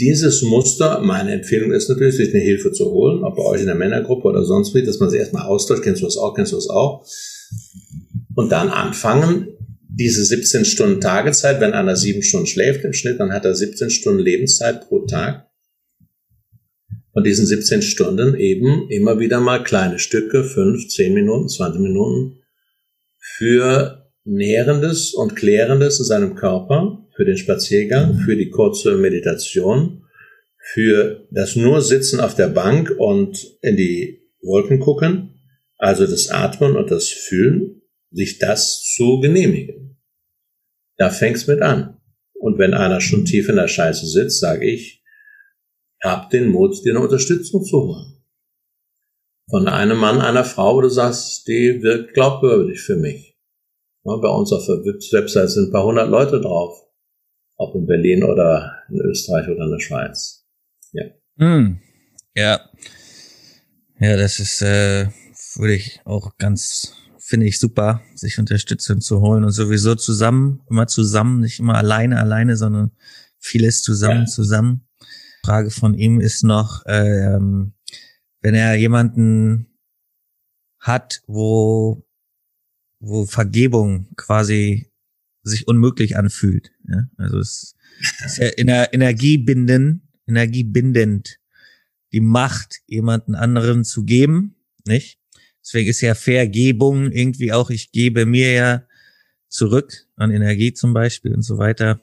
dieses 0.00 0.42
Muster, 0.42 1.00
meine 1.00 1.32
Empfehlung 1.32 1.72
ist 1.72 1.88
natürlich, 1.88 2.16
sich 2.16 2.34
eine 2.34 2.42
Hilfe 2.42 2.72
zu 2.72 2.90
holen, 2.90 3.22
ob 3.22 3.36
bei 3.36 3.42
euch 3.42 3.60
in 3.60 3.66
der 3.66 3.76
Männergruppe 3.76 4.28
oder 4.28 4.44
sonst 4.44 4.74
wie, 4.74 4.84
dass 4.84 4.98
man 4.98 5.10
sich 5.10 5.20
erstmal 5.20 5.46
austauscht, 5.46 5.82
kennst 5.82 6.02
du 6.02 6.06
das 6.06 6.16
auch, 6.16 6.34
kennst 6.34 6.52
du 6.52 6.56
das 6.56 6.68
auch? 6.68 7.06
Und 8.34 8.50
dann 8.50 8.70
anfangen, 8.70 9.48
diese 9.88 10.24
17 10.24 10.64
Stunden 10.64 11.00
Tagezeit, 11.00 11.60
wenn 11.60 11.72
einer 11.72 11.94
sieben 11.94 12.22
Stunden 12.22 12.48
schläft 12.48 12.84
im 12.84 12.92
Schnitt, 12.92 13.20
dann 13.20 13.32
hat 13.32 13.44
er 13.44 13.54
17 13.54 13.90
Stunden 13.90 14.18
Lebenszeit 14.18 14.88
pro 14.88 15.06
Tag. 15.06 15.46
Und 17.12 17.24
diesen 17.24 17.46
17 17.46 17.80
Stunden 17.82 18.34
eben 18.34 18.90
immer 18.90 19.20
wieder 19.20 19.38
mal 19.38 19.62
kleine 19.62 20.00
Stücke, 20.00 20.42
fünf, 20.42 20.88
zehn 20.88 21.14
Minuten, 21.14 21.48
20 21.48 21.80
Minuten 21.80 22.40
für 23.20 24.03
Nährendes 24.24 25.12
und 25.12 25.36
Klärendes 25.36 25.98
in 25.98 26.06
seinem 26.06 26.34
Körper 26.34 27.06
für 27.14 27.24
den 27.24 27.36
Spaziergang, 27.36 28.18
für 28.18 28.36
die 28.36 28.50
kurze 28.50 28.96
Meditation, 28.96 30.06
für 30.72 31.26
das 31.30 31.56
nur 31.56 31.82
Sitzen 31.82 32.20
auf 32.20 32.34
der 32.34 32.48
Bank 32.48 32.90
und 32.98 33.46
in 33.60 33.76
die 33.76 34.30
Wolken 34.40 34.80
gucken, 34.80 35.40
also 35.78 36.06
das 36.06 36.28
Atmen 36.28 36.76
und 36.76 36.90
das 36.90 37.08
Fühlen, 37.08 37.82
sich 38.10 38.38
das 38.38 38.82
zu 38.94 39.20
genehmigen. 39.20 40.00
Da 40.96 41.10
fängt's 41.10 41.46
mit 41.46 41.60
an. 41.60 42.00
Und 42.34 42.58
wenn 42.58 42.74
einer 42.74 43.00
schon 43.00 43.24
tief 43.24 43.48
in 43.48 43.56
der 43.56 43.68
Scheiße 43.68 44.06
sitzt, 44.06 44.40
sage 44.40 44.70
ich, 44.70 45.02
hab 46.02 46.30
den 46.30 46.48
Mut, 46.48 46.84
dir 46.84 46.92
eine 46.92 47.00
Unterstützung 47.00 47.64
zu 47.64 47.76
holen. 47.78 48.22
Von 49.50 49.68
einem 49.68 49.98
Mann, 49.98 50.20
einer 50.20 50.44
Frau, 50.44 50.76
wo 50.76 50.80
du 50.80 50.88
sagst, 50.88 51.46
die 51.48 51.82
wirkt 51.82 52.14
glaubwürdig 52.14 52.80
für 52.80 52.96
mich. 52.96 53.33
Bei 54.04 54.28
uns 54.28 54.52
auf 54.52 54.66
der 54.66 54.76
Website 54.84 55.50
sind 55.50 55.68
ein 55.68 55.72
paar 55.72 55.84
hundert 55.84 56.08
Leute 56.08 56.40
drauf 56.40 56.84
ob 57.56 57.74
in 57.74 57.86
Berlin 57.86 58.24
oder 58.24 58.82
in 58.88 59.00
Österreich 59.00 59.48
oder 59.48 59.64
in 59.64 59.70
der 59.70 59.80
Schweiz. 59.80 60.44
Ja. 60.92 61.04
Hm. 61.38 61.80
Ja. 62.34 62.60
Ja, 63.98 64.16
das 64.16 64.40
ist, 64.40 64.60
äh, 64.62 65.08
würde 65.56 65.74
ich 65.74 66.00
auch 66.04 66.36
ganz, 66.36 66.94
finde 67.18 67.46
ich 67.46 67.60
super, 67.60 68.02
sich 68.14 68.38
Unterstützung 68.38 69.00
zu 69.00 69.20
holen 69.20 69.44
und 69.44 69.52
sowieso 69.52 69.94
zusammen, 69.94 70.62
immer 70.68 70.86
zusammen, 70.86 71.40
nicht 71.40 71.60
immer 71.60 71.76
alleine, 71.76 72.18
alleine, 72.20 72.56
sondern 72.56 72.90
vieles 73.38 73.82
zusammen, 73.82 74.22
ja. 74.22 74.26
zusammen. 74.26 74.88
Frage 75.44 75.70
von 75.70 75.94
ihm 75.94 76.20
ist 76.20 76.42
noch, 76.42 76.84
äh, 76.86 77.34
ähm, 77.34 77.74
wenn 78.40 78.54
er 78.54 78.74
jemanden 78.74 79.78
hat, 80.80 81.22
wo, 81.26 82.04
wo 83.06 83.26
Vergebung 83.26 84.08
quasi 84.16 84.90
sich 85.42 85.68
unmöglich 85.68 86.16
anfühlt. 86.16 86.72
Ja? 86.88 87.08
Also 87.16 87.38
es 87.38 87.76
ist 88.24 88.38
ja 88.38 88.46
ener 88.48 88.92
energiebindend, 88.92 90.02
energiebindend, 90.26 91.38
die 92.12 92.20
Macht, 92.20 92.80
jemanden 92.86 93.34
anderen 93.34 93.84
zu 93.84 94.04
geben, 94.04 94.56
nicht? 94.86 95.18
Deswegen 95.60 95.88
ist 95.88 96.00
ja 96.02 96.14
Vergebung 96.14 97.10
irgendwie 97.10 97.52
auch, 97.52 97.70
ich 97.70 97.90
gebe 97.90 98.26
mir 98.26 98.52
ja 98.52 98.86
zurück 99.48 100.06
an 100.16 100.30
Energie 100.30 100.74
zum 100.74 100.92
Beispiel 100.92 101.32
und 101.34 101.42
so 101.42 101.58
weiter. 101.58 102.02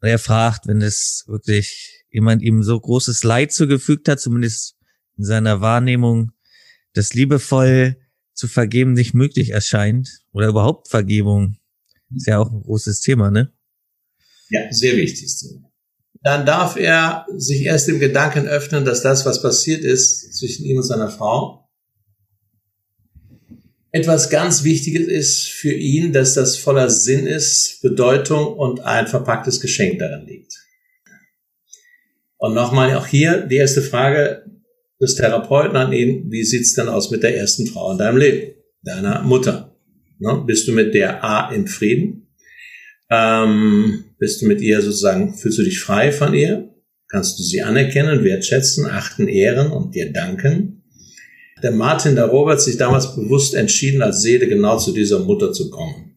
Und 0.00 0.08
er 0.08 0.18
fragt, 0.18 0.66
wenn 0.66 0.82
es 0.82 1.24
wirklich 1.26 2.04
jemand 2.10 2.42
ihm 2.42 2.62
so 2.62 2.78
großes 2.78 3.24
Leid 3.24 3.52
zugefügt 3.52 4.08
hat, 4.08 4.20
zumindest 4.20 4.76
in 5.16 5.24
seiner 5.24 5.60
Wahrnehmung, 5.60 6.32
das 6.92 7.14
liebevoll 7.14 7.96
zu 8.38 8.46
vergeben 8.46 8.92
nicht 8.92 9.14
möglich 9.14 9.50
erscheint 9.50 10.20
oder 10.32 10.46
überhaupt 10.46 10.88
Vergebung 10.88 11.56
ist 12.14 12.28
ja 12.28 12.38
auch 12.38 12.52
ein 12.52 12.62
großes 12.62 13.00
Thema, 13.00 13.32
ne? 13.32 13.52
Ja, 14.48 14.72
sehr 14.72 14.96
wichtiges 14.96 15.40
Thema. 15.40 15.68
Dann 16.22 16.46
darf 16.46 16.76
er 16.76 17.26
sich 17.36 17.62
erst 17.62 17.88
dem 17.88 17.98
Gedanken 17.98 18.46
öffnen, 18.46 18.84
dass 18.84 19.02
das, 19.02 19.26
was 19.26 19.42
passiert 19.42 19.82
ist 19.82 20.38
zwischen 20.38 20.64
ihm 20.64 20.76
und 20.76 20.84
seiner 20.84 21.10
Frau, 21.10 21.68
etwas 23.90 24.30
ganz 24.30 24.62
Wichtiges 24.62 25.08
ist 25.08 25.48
für 25.48 25.72
ihn, 25.72 26.12
dass 26.12 26.34
das 26.34 26.56
voller 26.56 26.90
Sinn 26.90 27.26
ist, 27.26 27.82
Bedeutung 27.82 28.54
und 28.56 28.80
ein 28.80 29.08
verpacktes 29.08 29.60
Geschenk 29.60 29.98
darin 29.98 30.26
liegt. 30.26 30.54
Und 32.36 32.54
nochmal 32.54 32.94
auch 32.94 33.06
hier 33.06 33.46
die 33.46 33.56
erste 33.56 33.82
Frage 33.82 34.44
des 35.00 35.14
Therapeuten 35.14 35.76
an 35.76 35.92
ihn, 35.92 36.30
wie 36.30 36.44
sieht's 36.44 36.74
denn 36.74 36.88
aus 36.88 37.10
mit 37.10 37.22
der 37.22 37.36
ersten 37.36 37.66
Frau 37.66 37.92
in 37.92 37.98
deinem 37.98 38.16
Leben, 38.16 38.54
deiner 38.82 39.22
Mutter? 39.22 39.76
Ne? 40.18 40.42
Bist 40.46 40.66
du 40.66 40.72
mit 40.72 40.94
der 40.94 41.24
A 41.24 41.52
im 41.52 41.66
Frieden? 41.66 42.28
Ähm, 43.10 44.04
bist 44.18 44.42
du 44.42 44.46
mit 44.46 44.60
ihr 44.60 44.82
sozusagen, 44.82 45.34
fühlst 45.34 45.58
du 45.58 45.62
dich 45.62 45.80
frei 45.80 46.12
von 46.12 46.34
ihr? 46.34 46.68
kannst 47.08 47.38
du 47.38 47.42
sie 47.42 47.62
anerkennen, 47.62 48.22
wertschätzen, 48.22 48.86
achten, 48.86 49.28
ehren 49.28 49.70
und 49.70 49.94
dir 49.94 50.12
danken. 50.12 50.84
Der 51.62 51.72
Martin, 51.72 52.14
der 52.14 52.26
Robert 52.26 52.60
sich 52.60 52.76
damals 52.76 53.16
bewusst 53.16 53.54
entschieden, 53.54 54.02
als 54.02 54.22
Seele 54.22 54.46
genau 54.46 54.78
zu 54.78 54.92
dieser 54.92 55.20
Mutter 55.20 55.52
zu 55.52 55.70
kommen 55.70 56.16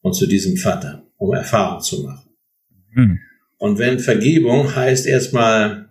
und 0.00 0.14
zu 0.14 0.26
diesem 0.26 0.56
Vater, 0.56 1.06
um 1.16 1.34
Erfahrung 1.34 1.82
zu 1.82 2.02
machen. 2.02 2.30
Hm. 2.94 3.18
Und 3.58 3.78
wenn 3.78 4.00
Vergebung 4.00 4.74
heißt 4.74 5.06
erstmal 5.06 5.89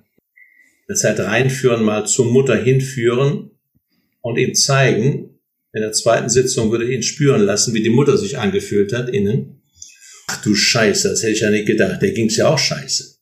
das 0.90 1.04
heißt 1.04 1.20
reinführen, 1.20 1.84
mal 1.84 2.06
zur 2.08 2.26
Mutter 2.26 2.58
hinführen 2.58 3.52
und 4.22 4.38
ihm 4.38 4.56
zeigen, 4.56 5.40
in 5.72 5.82
der 5.82 5.92
zweiten 5.92 6.30
Sitzung 6.30 6.72
würde 6.72 6.86
ich 6.86 6.96
ihn 6.96 7.04
spüren 7.04 7.42
lassen, 7.42 7.76
wie 7.76 7.84
die 7.84 7.92
Mutter 7.92 8.18
sich 8.18 8.40
angefühlt 8.40 8.92
hat 8.92 9.08
innen. 9.08 9.62
Ach 10.28 10.42
du 10.42 10.56
Scheiße, 10.56 11.10
das 11.10 11.22
hätte 11.22 11.34
ich 11.34 11.42
ja 11.42 11.52
nicht 11.52 11.68
gedacht. 11.68 12.02
Der 12.02 12.12
ging's 12.12 12.38
ja 12.38 12.50
auch 12.50 12.58
scheiße. 12.58 13.18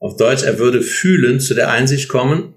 Auf 0.00 0.16
Deutsch, 0.16 0.42
er 0.42 0.58
würde 0.58 0.82
fühlen, 0.82 1.38
zu 1.38 1.54
der 1.54 1.70
Einsicht 1.70 2.08
kommen, 2.08 2.54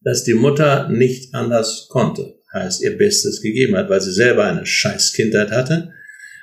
dass 0.00 0.24
die 0.24 0.34
Mutter 0.34 0.88
nicht 0.88 1.34
anders 1.34 1.88
konnte. 1.90 2.40
Heißt, 2.54 2.82
ihr 2.82 2.96
Bestes 2.96 3.42
gegeben 3.42 3.76
hat, 3.76 3.90
weil 3.90 4.00
sie 4.00 4.12
selber 4.12 4.44
eine 4.44 4.64
scheiß 4.64 5.12
Kindheit 5.12 5.50
hatte, 5.50 5.92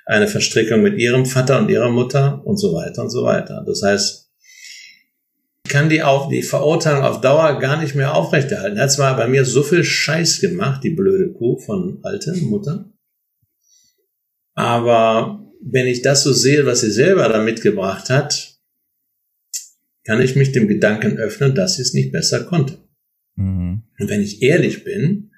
eine 0.06 0.28
Verstrickung 0.28 0.84
mit 0.84 1.00
ihrem 1.00 1.26
Vater 1.26 1.60
und 1.60 1.70
ihrer 1.70 1.90
Mutter 1.90 2.46
und 2.46 2.58
so 2.58 2.74
weiter 2.74 3.02
und 3.02 3.10
so 3.10 3.24
weiter. 3.24 3.64
Das 3.66 3.82
heißt, 3.82 4.21
kann 5.72 5.90
die, 5.90 6.04
auf, 6.04 6.30
die 6.30 6.44
Verurteilung 6.44 7.04
auf 7.04 7.22
Dauer 7.22 7.60
gar 7.60 7.82
nicht 7.82 7.96
mehr 7.96 8.14
aufrechterhalten. 8.14 8.78
Er 8.78 8.84
hat 8.84 8.92
zwar 8.92 9.18
bei 9.18 9.28
mir 9.28 9.46
so 9.46 9.64
viel 9.64 9.84
Scheiß 9.84 10.40
gemacht, 10.40 10.84
die 10.84 10.92
blöde 10.92 11.34
Kuh 11.34 11.58
von 11.58 12.00
alte 12.04 12.34
Mutter, 12.34 12.92
aber 14.54 15.48
wenn 15.64 15.88
ich 15.88 16.02
das 16.02 16.24
so 16.24 16.34
sehe, 16.34 16.66
was 16.66 16.82
sie 16.82 16.92
selber 16.92 17.28
da 17.30 17.42
mitgebracht 17.42 18.10
hat, 18.10 18.60
kann 20.04 20.22
ich 20.22 20.36
mich 20.36 20.52
dem 20.52 20.68
Gedanken 20.68 21.18
öffnen, 21.18 21.56
dass 21.56 21.76
sie 21.76 21.84
es 21.84 21.94
nicht 21.94 22.12
besser 22.12 22.44
konnte. 22.44 22.78
Mhm. 23.36 23.84
Und 24.00 24.10
wenn 24.10 24.22
ich 24.22 24.42
ehrlich 24.42 24.84
bin, 24.84 25.32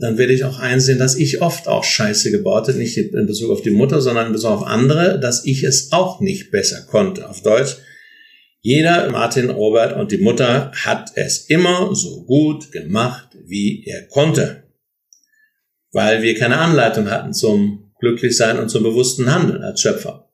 dann 0.00 0.18
werde 0.18 0.32
ich 0.34 0.44
auch 0.44 0.58
einsehen, 0.58 0.98
dass 0.98 1.16
ich 1.16 1.40
oft 1.40 1.66
auch 1.66 1.82
Scheiße 1.82 2.30
gebaut 2.30 2.68
habe, 2.68 2.78
nicht 2.78 2.96
in 2.96 3.26
Bezug 3.26 3.50
auf 3.50 3.62
die 3.62 3.70
Mutter, 3.70 4.00
sondern 4.00 4.26
in 4.26 4.32
Bezug 4.32 4.50
auf 4.50 4.66
andere, 4.66 5.18
dass 5.18 5.44
ich 5.44 5.64
es 5.64 5.92
auch 5.92 6.20
nicht 6.20 6.50
besser 6.50 6.82
konnte. 6.82 7.28
Auf 7.28 7.42
Deutsch, 7.42 7.78
jeder, 8.60 9.10
Martin, 9.10 9.50
Robert 9.50 9.96
und 9.96 10.10
die 10.10 10.18
Mutter, 10.18 10.72
hat 10.74 11.12
es 11.14 11.46
immer 11.46 11.94
so 11.94 12.24
gut 12.24 12.72
gemacht, 12.72 13.28
wie 13.44 13.84
er 13.84 14.06
konnte. 14.08 14.64
Weil 15.92 16.22
wir 16.22 16.36
keine 16.36 16.58
Anleitung 16.58 17.10
hatten 17.10 17.32
zum 17.32 17.92
Glücklichsein 18.00 18.58
und 18.58 18.68
zum 18.68 18.82
bewussten 18.82 19.32
Handeln 19.32 19.62
als 19.62 19.80
Schöpfer. 19.80 20.30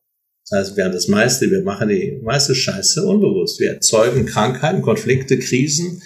Das 0.49 0.59
heißt, 0.59 0.77
wir 0.77 0.85
haben 0.85 0.93
das 0.93 1.09
meiste, 1.09 1.51
wir 1.51 1.63
machen 1.63 1.89
die 1.89 2.21
meiste 2.23 2.55
Scheiße 2.55 3.05
unbewusst. 3.07 3.61
Wir 3.61 3.75
erzeugen 3.75 4.27
Krankheiten, 4.27 4.83
Konflikte, 4.83 5.39
Krisen 5.39 6.03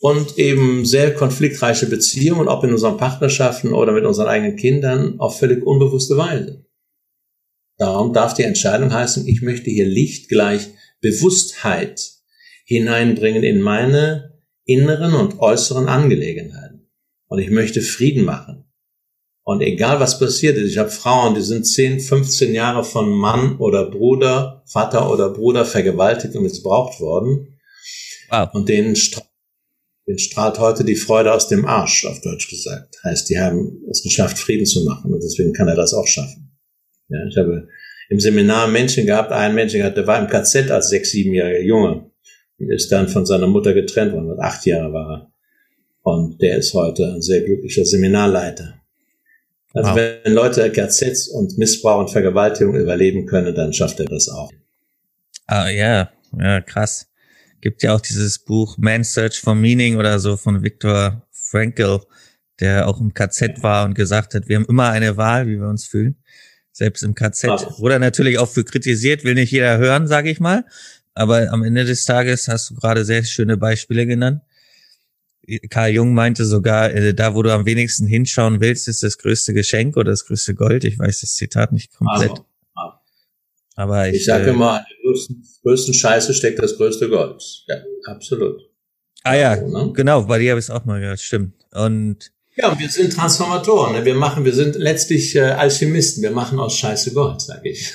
und 0.00 0.38
eben 0.38 0.84
sehr 0.84 1.12
konfliktreiche 1.12 1.86
Beziehungen, 1.86 2.48
ob 2.48 2.64
in 2.64 2.72
unseren 2.72 2.96
Partnerschaften 2.96 3.72
oder 3.72 3.92
mit 3.92 4.04
unseren 4.04 4.28
eigenen 4.28 4.56
Kindern, 4.56 5.18
auf 5.18 5.38
völlig 5.38 5.66
unbewusste 5.66 6.16
Weise. 6.16 6.64
Darum 7.76 8.12
darf 8.12 8.34
die 8.34 8.42
Entscheidung 8.42 8.92
heißen, 8.92 9.26
ich 9.26 9.42
möchte 9.42 9.70
hier 9.70 9.86
Licht 9.86 10.28
gleich 10.28 10.70
Bewusstheit 11.00 12.00
hineinbringen 12.64 13.42
in 13.42 13.60
meine 13.60 14.38
inneren 14.64 15.14
und 15.14 15.40
äußeren 15.40 15.88
Angelegenheiten. 15.88 16.90
Und 17.28 17.38
ich 17.38 17.50
möchte 17.50 17.80
Frieden 17.80 18.24
machen. 18.24 18.64
Und 19.48 19.62
egal 19.62 19.98
was 19.98 20.18
passiert 20.18 20.58
ist, 20.58 20.70
ich 20.70 20.76
habe 20.76 20.90
Frauen, 20.90 21.34
die 21.34 21.40
sind 21.40 21.66
10, 21.66 22.00
15 22.00 22.54
Jahre 22.54 22.84
von 22.84 23.08
Mann 23.08 23.56
oder 23.56 23.90
Bruder, 23.90 24.62
Vater 24.66 25.10
oder 25.10 25.30
Bruder 25.30 25.64
vergewaltigt 25.64 26.36
und 26.36 26.42
missbraucht 26.42 27.00
worden. 27.00 27.58
Wow. 28.28 28.50
Und 28.52 28.68
denen, 28.68 28.94
stra 28.94 29.22
denen 30.06 30.18
strahlt 30.18 30.58
heute 30.58 30.84
die 30.84 30.96
Freude 30.96 31.32
aus 31.32 31.48
dem 31.48 31.64
Arsch, 31.64 32.04
auf 32.04 32.20
Deutsch 32.20 32.50
gesagt. 32.50 32.96
Heißt, 33.04 33.30
die 33.30 33.38
haben 33.38 33.82
es 33.90 34.02
geschafft, 34.02 34.38
Frieden 34.38 34.66
zu 34.66 34.84
machen 34.84 35.14
und 35.14 35.22
deswegen 35.22 35.54
kann 35.54 35.68
er 35.68 35.76
das 35.76 35.94
auch 35.94 36.06
schaffen. 36.06 36.58
Ja, 37.08 37.18
ich 37.26 37.36
habe 37.38 37.68
im 38.08 38.20
Seminar 38.20 38.68
Menschen 38.68 39.06
gehabt, 39.06 39.32
einen 39.32 39.54
Menschen 39.54 39.80
gehabt, 39.80 39.96
der 39.96 40.06
war 40.06 40.18
im 40.18 40.28
KZ 40.28 40.70
als 40.70 40.88
sechs, 40.88 41.10
siebenjähriger 41.10 41.60
Junge 41.60 42.10
und 42.58 42.70
ist 42.70 42.90
dann 42.90 43.08
von 43.08 43.26
seiner 43.26 43.46
Mutter 43.46 43.74
getrennt 43.74 44.12
worden, 44.12 44.40
acht 44.40 44.64
Jahre 44.66 44.92
war 44.92 45.12
er. 45.12 45.32
Und 46.02 46.40
der 46.40 46.56
ist 46.56 46.72
heute 46.72 47.12
ein 47.14 47.22
sehr 47.22 47.42
glücklicher 47.42 47.84
Seminarleiter. 47.84 48.80
Also 49.74 49.90
wow. 49.90 49.96
wenn 49.96 50.32
Leute 50.32 50.72
KZs 50.72 51.28
und 51.28 51.58
Missbrauch 51.58 52.00
und 52.00 52.10
Vergewaltigung 52.10 52.76
überleben 52.76 53.26
können, 53.26 53.54
dann 53.54 53.74
schafft 53.74 54.00
er 54.00 54.06
das 54.06 54.28
auch. 54.28 54.50
Ah 55.46 55.68
ja, 55.68 56.10
ja, 56.38 56.60
krass. 56.62 57.06
Gibt 57.60 57.82
ja 57.82 57.94
auch 57.94 58.00
dieses 58.00 58.38
Buch 58.38 58.78
Man's 58.78 59.12
Search 59.12 59.38
for 59.40 59.54
Meaning 59.54 59.96
oder 59.96 60.18
so 60.18 60.36
von 60.36 60.62
Viktor 60.62 61.26
Frankl, 61.30 62.00
der 62.60 62.88
auch 62.88 63.00
im 63.00 63.12
KZ 63.12 63.62
war 63.62 63.84
und 63.84 63.94
gesagt 63.94 64.34
hat, 64.34 64.48
wir 64.48 64.56
haben 64.56 64.66
immer 64.66 64.90
eine 64.90 65.16
Wahl, 65.18 65.46
wie 65.46 65.58
wir 65.58 65.68
uns 65.68 65.86
fühlen 65.86 66.16
selbst 66.72 67.02
im 67.02 67.14
KZ. 67.14 67.48
Ach. 67.50 67.78
Wurde 67.78 67.98
natürlich 67.98 68.38
auch 68.38 68.48
für 68.48 68.64
kritisiert, 68.64 69.24
will 69.24 69.34
nicht 69.34 69.50
jeder 69.50 69.78
hören, 69.78 70.06
sage 70.06 70.30
ich 70.30 70.40
mal. 70.40 70.64
Aber 71.14 71.50
am 71.52 71.64
Ende 71.64 71.84
des 71.84 72.04
Tages 72.04 72.48
hast 72.48 72.70
du 72.70 72.74
gerade 72.76 73.04
sehr 73.04 73.24
schöne 73.24 73.56
Beispiele 73.56 74.06
genannt. 74.06 74.42
Karl 75.70 75.90
Jung 75.90 76.14
meinte 76.14 76.44
sogar, 76.44 76.92
äh, 76.92 77.14
da 77.14 77.34
wo 77.34 77.42
du 77.42 77.52
am 77.52 77.64
wenigsten 77.64 78.06
hinschauen 78.06 78.60
willst, 78.60 78.86
ist 78.86 79.02
das 79.02 79.18
größte 79.18 79.54
Geschenk 79.54 79.96
oder 79.96 80.10
das 80.10 80.26
größte 80.26 80.54
Gold. 80.54 80.84
Ich 80.84 80.98
weiß 80.98 81.22
das 81.22 81.34
Zitat 81.34 81.72
nicht 81.72 81.94
komplett. 81.94 82.30
Also, 82.30 82.44
aber 83.74 84.08
ich, 84.08 84.16
ich 84.16 84.24
sage 84.24 84.46
äh, 84.46 84.50
immer, 84.50 84.78
in 84.78 84.84
der 84.84 85.10
größten, 85.10 85.48
größten 85.62 85.94
Scheiße 85.94 86.34
steckt 86.34 86.58
das 86.58 86.76
größte 86.76 87.08
Gold. 87.08 87.42
Ja, 87.66 87.76
absolut. 88.04 88.60
Ah 89.22 89.34
ja, 89.34 89.50
also, 89.52 89.86
ne? 89.86 89.92
genau, 89.94 90.22
bei 90.22 90.38
dir 90.38 90.50
habe 90.50 90.58
ich 90.58 90.66
es 90.66 90.70
auch 90.70 90.84
mal 90.84 91.00
gehört, 91.00 91.20
stimmt. 91.20 91.54
Und 91.72 92.30
ja, 92.60 92.76
wir 92.76 92.88
sind 92.88 93.12
Transformatoren. 93.12 93.94
Ne? 93.94 94.04
Wir 94.04 94.16
machen, 94.16 94.44
wir 94.44 94.52
sind 94.52 94.74
letztlich 94.74 95.36
äh, 95.36 95.40
Alchemisten. 95.42 96.22
Wir 96.22 96.32
machen 96.32 96.58
aus 96.58 96.76
Scheiße 96.76 97.12
Gold, 97.14 97.40
sage 97.40 97.70
ich. 97.70 97.94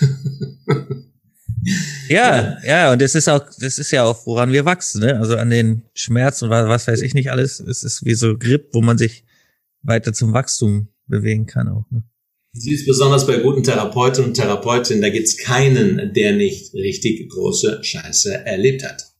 ja, 2.09 2.57
ja, 2.65 2.93
und 2.93 3.01
das 3.01 3.13
ist 3.13 3.27
auch, 3.27 3.41
das 3.59 3.77
ist 3.77 3.91
ja 3.91 4.05
auch, 4.05 4.25
woran 4.25 4.53
wir 4.53 4.63
wachsen, 4.63 5.01
ne? 5.01 5.19
Also 5.19 5.35
an 5.35 5.49
den 5.49 5.83
Schmerzen 5.93 6.45
und 6.45 6.51
was 6.51 6.87
weiß 6.87 7.01
ich 7.01 7.13
nicht 7.13 7.29
alles. 7.29 7.59
Es 7.59 7.83
ist 7.83 8.05
wie 8.05 8.13
so 8.13 8.37
Grip, 8.37 8.69
wo 8.71 8.81
man 8.81 8.97
sich 8.97 9.25
weiter 9.81 10.13
zum 10.13 10.31
Wachstum 10.33 10.87
bewegen 11.07 11.45
kann 11.45 11.67
auch. 11.67 11.85
Ne? 11.91 12.03
Sie 12.53 12.73
ist 12.73 12.85
besonders 12.85 13.27
bei 13.27 13.39
guten 13.39 13.63
Therapeuten 13.63 14.23
und 14.23 14.35
Therapeutinnen, 14.35 15.01
da 15.01 15.09
gibt's 15.09 15.37
keinen, 15.37 16.13
der 16.13 16.33
nicht 16.33 16.73
richtig 16.73 17.29
große 17.29 17.83
Scheiße 17.83 18.45
erlebt 18.45 18.85
hat. 18.85 19.11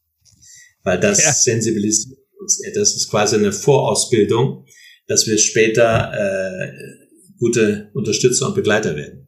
Weil 0.84 1.00
das 1.00 1.22
ja. 1.22 1.34
sensibilisiert 1.34 2.20
uns. 2.40 2.62
Das 2.76 2.96
ist 2.96 3.10
quasi 3.10 3.36
eine 3.36 3.52
Vorausbildung 3.52 4.66
dass 5.08 5.28
wir 5.28 5.38
später 5.38 6.12
äh, 6.14 6.72
gute 7.40 7.90
Unterstützer 7.94 8.48
und 8.48 8.56
Begleiter 8.56 8.96
werden. 8.96 9.28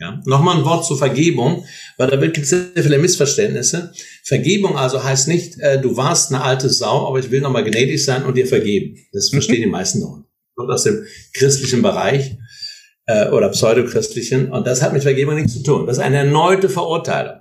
Ja. 0.00 0.18
Nochmal 0.24 0.56
ein 0.56 0.64
Wort 0.64 0.86
zur 0.86 0.96
Vergebung, 0.96 1.66
weil 1.98 2.08
da 2.08 2.16
gibt 2.16 2.38
es 2.38 2.48
sehr 2.48 2.70
viele 2.74 2.98
Missverständnisse. 2.98 3.92
Vergebung 4.24 4.78
also 4.78 5.04
heißt 5.04 5.28
nicht, 5.28 5.58
äh, 5.60 5.78
du 5.78 5.94
warst 5.94 6.32
eine 6.32 6.42
alte 6.42 6.70
Sau, 6.70 7.06
aber 7.06 7.18
ich 7.18 7.30
will 7.30 7.42
nochmal 7.42 7.64
gnädig 7.64 8.02
sein 8.02 8.24
und 8.24 8.34
dir 8.34 8.46
vergeben. 8.46 8.96
Das 9.12 9.30
mhm. 9.30 9.36
verstehen 9.36 9.60
die 9.60 9.66
meisten 9.66 10.00
noch. 10.00 10.24
Kommt 10.56 10.70
aus 10.70 10.84
dem 10.84 11.04
christlichen 11.34 11.82
Bereich 11.82 12.38
äh, 13.06 13.28
oder 13.28 13.50
pseudochristlichen 13.50 14.50
und 14.50 14.66
das 14.66 14.80
hat 14.80 14.94
mit 14.94 15.02
Vergebung 15.02 15.34
nichts 15.34 15.52
zu 15.52 15.62
tun. 15.62 15.86
Das 15.86 15.98
ist 15.98 16.02
eine 16.02 16.16
erneute 16.16 16.70
Verurteilung. 16.70 17.40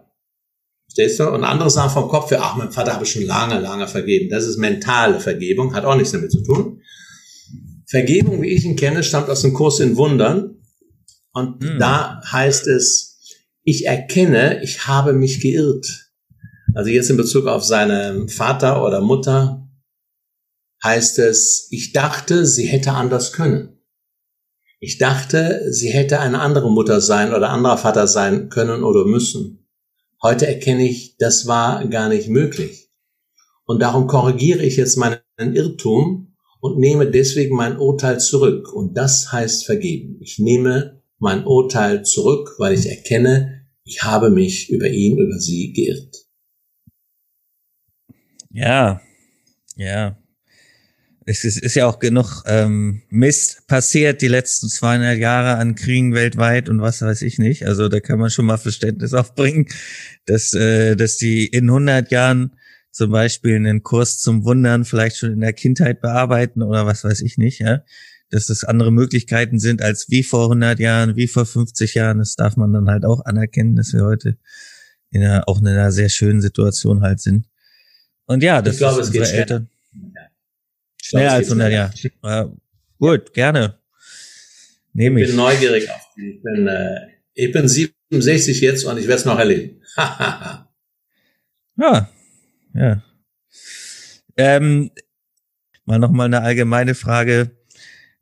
Verstehst 0.89 1.19
du? 1.19 1.29
Und 1.29 1.45
andere 1.45 1.69
sagen 1.69 1.91
vom 1.91 2.09
Kopf 2.09 2.31
her, 2.31 2.39
ach, 2.41 2.57
mein 2.57 2.71
Vater 2.71 2.93
habe 2.93 3.05
ich 3.05 3.11
schon 3.11 3.25
lange, 3.25 3.59
lange 3.59 3.87
vergeben. 3.87 4.29
Das 4.29 4.45
ist 4.45 4.57
mentale 4.57 5.19
Vergebung, 5.21 5.73
hat 5.73 5.85
auch 5.85 5.95
nichts 5.95 6.11
damit 6.11 6.31
zu 6.31 6.43
tun. 6.43 6.78
Vergebung, 7.89 8.43
wie 8.43 8.49
ich 8.49 8.65
ihn 8.65 8.75
kenne, 8.75 9.03
stammt 9.03 9.29
aus 9.29 9.41
dem 9.41 9.53
Kurs 9.53 9.79
in 9.79 9.97
Wundern. 9.97 10.61
Und 11.33 11.61
mhm. 11.63 11.79
da 11.79 12.21
heißt 12.31 12.67
es, 12.67 13.17
ich 13.63 13.87
erkenne, 13.87 14.61
ich 14.63 14.85
habe 14.85 15.13
mich 15.13 15.41
geirrt. 15.41 16.11
Also 16.75 16.91
jetzt 16.91 17.09
in 17.09 17.17
Bezug 17.17 17.47
auf 17.47 17.63
seinen 17.63 18.29
Vater 18.29 18.85
oder 18.85 19.01
Mutter 19.01 19.67
heißt 20.83 21.17
es, 21.17 21.67
ich 21.71 21.91
dachte, 21.91 22.45
sie 22.45 22.67
hätte 22.67 22.91
anders 22.91 23.33
können. 23.33 23.81
Ich 24.79 24.99
dachte, 24.99 25.65
sie 25.71 25.89
hätte 25.89 26.19
eine 26.19 26.39
andere 26.41 26.71
Mutter 26.71 27.01
sein 27.01 27.33
oder 27.33 27.49
anderer 27.49 27.77
Vater 27.77 28.07
sein 28.07 28.49
können 28.49 28.83
oder 28.83 29.03
müssen. 29.03 29.67
Heute 30.21 30.45
erkenne 30.45 30.87
ich, 30.87 31.17
das 31.17 31.47
war 31.47 31.85
gar 31.87 32.07
nicht 32.07 32.29
möglich. 32.29 32.91
Und 33.65 33.81
darum 33.81 34.05
korrigiere 34.05 34.63
ich 34.63 34.77
jetzt 34.77 34.95
meinen 34.95 35.21
Irrtum 35.37 36.28
und 36.59 36.77
nehme 36.77 37.09
deswegen 37.09 37.55
mein 37.55 37.77
Urteil 37.77 38.19
zurück. 38.19 38.73
Und 38.73 38.97
das 38.97 39.31
heißt 39.31 39.65
vergeben. 39.65 40.17
Ich 40.21 40.39
nehme 40.39 41.01
mein 41.17 41.45
Urteil 41.45 42.03
zurück, 42.03 42.55
weil 42.57 42.73
ich 42.73 42.87
erkenne, 42.87 43.65
ich 43.83 44.03
habe 44.03 44.29
mich 44.29 44.69
über 44.69 44.87
ihn, 44.87 45.17
über 45.17 45.39
sie 45.39 45.73
geirrt. 45.73 46.25
Ja, 48.51 49.01
ja. 49.75 50.17
Es 51.25 51.43
ist, 51.43 51.61
ist 51.61 51.75
ja 51.75 51.85
auch 51.85 51.99
genug 51.99 52.43
ähm, 52.47 53.03
Mist 53.09 53.67
passiert 53.67 54.23
die 54.23 54.27
letzten 54.27 54.67
zweieinhalb 54.67 55.19
Jahre 55.19 55.57
an 55.57 55.75
Kriegen 55.75 56.15
weltweit 56.15 56.69
und 56.69 56.81
was 56.81 57.03
weiß 57.03 57.21
ich 57.21 57.37
nicht. 57.37 57.67
Also 57.67 57.87
da 57.87 57.99
kann 57.99 58.17
man 58.17 58.31
schon 58.31 58.45
mal 58.45 58.57
Verständnis 58.57 59.13
aufbringen, 59.15 59.67
dass, 60.25 60.53
äh, 60.53 60.95
dass 60.95 61.17
die 61.17 61.45
in 61.45 61.69
100 61.69 62.11
Jahren 62.11 62.55
zum 62.91 63.11
Beispiel 63.11 63.55
einen 63.55 63.83
Kurs 63.83 64.19
zum 64.19 64.43
Wundern 64.45 64.85
vielleicht 64.85 65.17
schon 65.17 65.31
in 65.33 65.41
der 65.41 65.53
Kindheit 65.53 66.01
bearbeiten 66.01 66.61
oder 66.63 66.85
was 66.85 67.03
weiß 67.03 67.21
ich 67.21 67.37
nicht, 67.37 67.59
ja. 67.59 67.83
Dass 68.31 68.49
es 68.49 68.63
andere 68.63 68.91
Möglichkeiten 68.91 69.59
sind 69.59 69.81
als 69.81 70.09
wie 70.09 70.23
vor 70.23 70.43
100 70.45 70.79
Jahren, 70.79 71.15
wie 71.15 71.27
vor 71.27 71.45
50 71.45 71.95
Jahren. 71.95 72.19
Das 72.19 72.35
darf 72.35 72.57
man 72.57 72.71
dann 72.73 72.87
halt 72.89 73.03
auch 73.05 73.25
anerkennen, 73.25 73.75
dass 73.75 73.91
wir 73.93 74.03
heute 74.05 74.37
in 75.11 75.23
einer, 75.23 75.47
auch 75.49 75.59
in 75.61 75.67
einer 75.67 75.91
sehr 75.91 76.09
schönen 76.09 76.39
Situation 76.41 77.01
halt 77.01 77.19
sind. 77.21 77.47
Und 78.25 78.43
ja, 78.43 78.61
das 78.61 78.75
ich 78.75 78.79
glaube, 78.79 79.01
ist 79.01 79.07
es 79.07 79.11
geht 79.13 79.21
unsere 79.21 79.35
schneller. 79.35 79.41
Eltern. 79.41 79.69
Schneller 81.01 81.31
als 81.31 81.47
100 81.47 81.71
Jahre. 81.71 81.93
Ja, 82.23 82.53
gut, 82.99 83.33
gerne. 83.33 83.79
Nehme 84.93 85.19
Ich 85.21 85.29
ich. 85.29 85.31
bin 85.31 85.37
neugierig 85.37 85.89
auf 85.89 86.01
die. 86.15 86.35
Ich 86.35 86.43
bin, 86.43 86.67
äh, 86.67 87.07
ich 87.33 87.51
bin 87.51 87.67
67 87.67 88.61
jetzt 88.61 88.83
und 88.85 88.97
ich 88.99 89.07
werde 89.07 89.19
es 89.19 89.25
noch 89.25 89.39
erleben. 89.39 89.81
Ja, 91.77 92.09
ja. 92.73 93.03
Ähm, 94.37 94.91
mal 95.85 95.99
noch 95.99 96.11
mal 96.11 96.25
eine 96.25 96.41
allgemeine 96.41 96.95
Frage. 96.95 97.51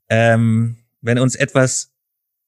Ähm, 0.10 0.78
wenn 1.02 1.20
uns 1.20 1.36
etwas, 1.36 1.93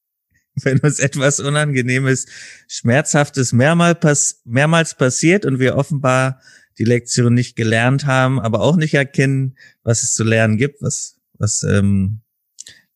wenn 0.54 0.78
uns 0.80 0.98
etwas 0.98 1.40
Unangenehmes, 1.40 2.26
Schmerzhaftes 2.68 3.52
mehrmal 3.52 3.94
pass 3.94 4.40
mehrmals 4.44 4.96
passiert 4.96 5.44
und 5.44 5.58
wir 5.58 5.76
offenbar 5.76 6.40
die 6.78 6.84
Lektion 6.84 7.34
nicht 7.34 7.56
gelernt 7.56 8.06
haben, 8.06 8.40
aber 8.40 8.60
auch 8.60 8.76
nicht 8.76 8.94
erkennen, 8.94 9.56
was 9.82 10.02
es 10.02 10.14
zu 10.14 10.24
lernen 10.24 10.56
gibt, 10.56 10.80
was, 10.80 11.20
was, 11.34 11.62
ähm, 11.62 12.22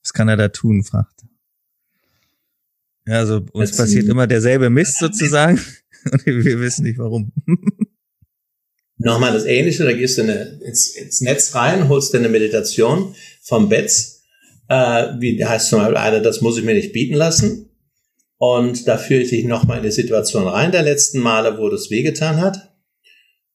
was 0.03 0.13
kann 0.13 0.29
er 0.29 0.37
da 0.37 0.49
tun, 0.49 0.85
fragt. 0.85 1.23
er. 1.23 1.29
Ja, 3.13 3.19
also 3.19 3.45
uns 3.53 3.77
passiert 3.77 4.09
immer 4.09 4.27
derselbe 4.27 4.71
Mist 4.71 4.99
sozusagen 4.99 5.61
und 6.11 6.25
wir 6.27 6.61
wissen 6.61 6.85
nicht 6.85 6.99
warum. 6.99 7.33
Nochmal 9.05 9.35
das 9.35 9.45
Ähnliche, 9.45 9.85
da 9.85 9.93
gehst 9.93 10.17
du 10.17 10.23
in 10.23 10.31
eine, 10.31 10.61
ins, 10.65 10.89
ins 10.97 11.21
Netz 11.21 11.55
rein, 11.55 11.91
holst 11.91 12.15
dir 12.15 12.19
eine 12.19 12.31
Meditation 12.31 13.15
vom 13.43 13.69
Betz, 13.69 14.23
äh, 14.71 15.09
wie 15.19 15.45
heißt 15.45 15.69
zum 15.69 15.81
Beispiel 15.81 15.99
eine, 15.99 16.23
das 16.23 16.41
muss 16.41 16.57
ich 16.57 16.65
mir 16.65 16.73
nicht 16.73 16.95
bieten 16.95 17.13
lassen. 17.13 17.69
Und 18.39 18.89
da 18.89 18.97
führe 18.97 19.21
ich 19.21 19.29
dich 19.29 19.45
nochmal 19.45 19.77
in 19.77 19.85
die 19.85 19.91
Situation 19.91 20.49
rein 20.49 20.73
der 20.73 20.83
letzten 20.83 21.19
Male, 21.21 21.59
wo 21.59 21.69
das 21.69 21.91
wehgetan 21.91 22.41
hat. 22.41 22.73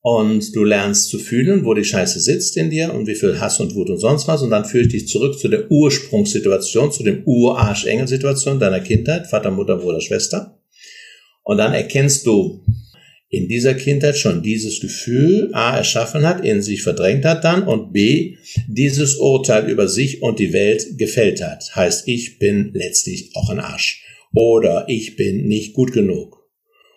Und 0.01 0.55
du 0.55 0.63
lernst 0.63 1.09
zu 1.09 1.17
fühlen, 1.17 1.65
wo 1.65 1.73
die 1.73 1.83
Scheiße 1.83 2.19
sitzt 2.19 2.55
in 2.55 2.69
dir 2.69 2.93
und 2.93 3.07
wie 3.07 3.15
viel 3.15 3.39
Hass 3.39 3.59
und 3.59 3.73
Wut 3.73 3.89
und 3.89 3.97
sonst 3.97 4.27
was. 4.27 4.43
Und 4.43 4.51
dann 4.51 4.65
führe 4.65 4.83
ich 4.83 4.91
dich 4.91 5.07
zurück 5.07 5.39
zu 5.39 5.47
der 5.47 5.69
Ursprungssituation, 5.71 6.91
zu 6.91 7.01
dem 7.01 7.23
Urarschengel-Situation 7.25 8.59
deiner 8.59 8.81
Kindheit, 8.81 9.25
Vater, 9.25 9.49
Mutter, 9.49 9.77
Bruder, 9.77 9.99
Schwester. 9.99 10.59
Und 11.41 11.57
dann 11.57 11.73
erkennst 11.73 12.27
du 12.27 12.63
in 13.29 13.47
dieser 13.47 13.75
Kindheit 13.75 14.17
schon 14.17 14.41
dieses 14.41 14.79
Gefühl 14.79 15.51
A 15.53 15.77
erschaffen 15.77 16.25
hat, 16.25 16.43
in 16.43 16.63
sich 16.63 16.81
verdrängt 16.81 17.25
hat 17.25 17.43
dann 17.43 17.63
und 17.63 17.93
B 17.93 18.37
dieses 18.67 19.15
Urteil 19.15 19.69
über 19.69 19.87
sich 19.87 20.23
und 20.23 20.39
die 20.39 20.51
Welt 20.51 20.97
gefällt 20.97 21.41
hat. 21.43 21.75
Heißt, 21.75 22.07
ich 22.07 22.39
bin 22.39 22.71
letztlich 22.73 23.31
auch 23.35 23.49
ein 23.49 23.59
Arsch. 23.59 24.03
Oder 24.33 24.85
ich 24.87 25.15
bin 25.15 25.47
nicht 25.47 25.73
gut 25.73 25.91
genug. 25.91 26.39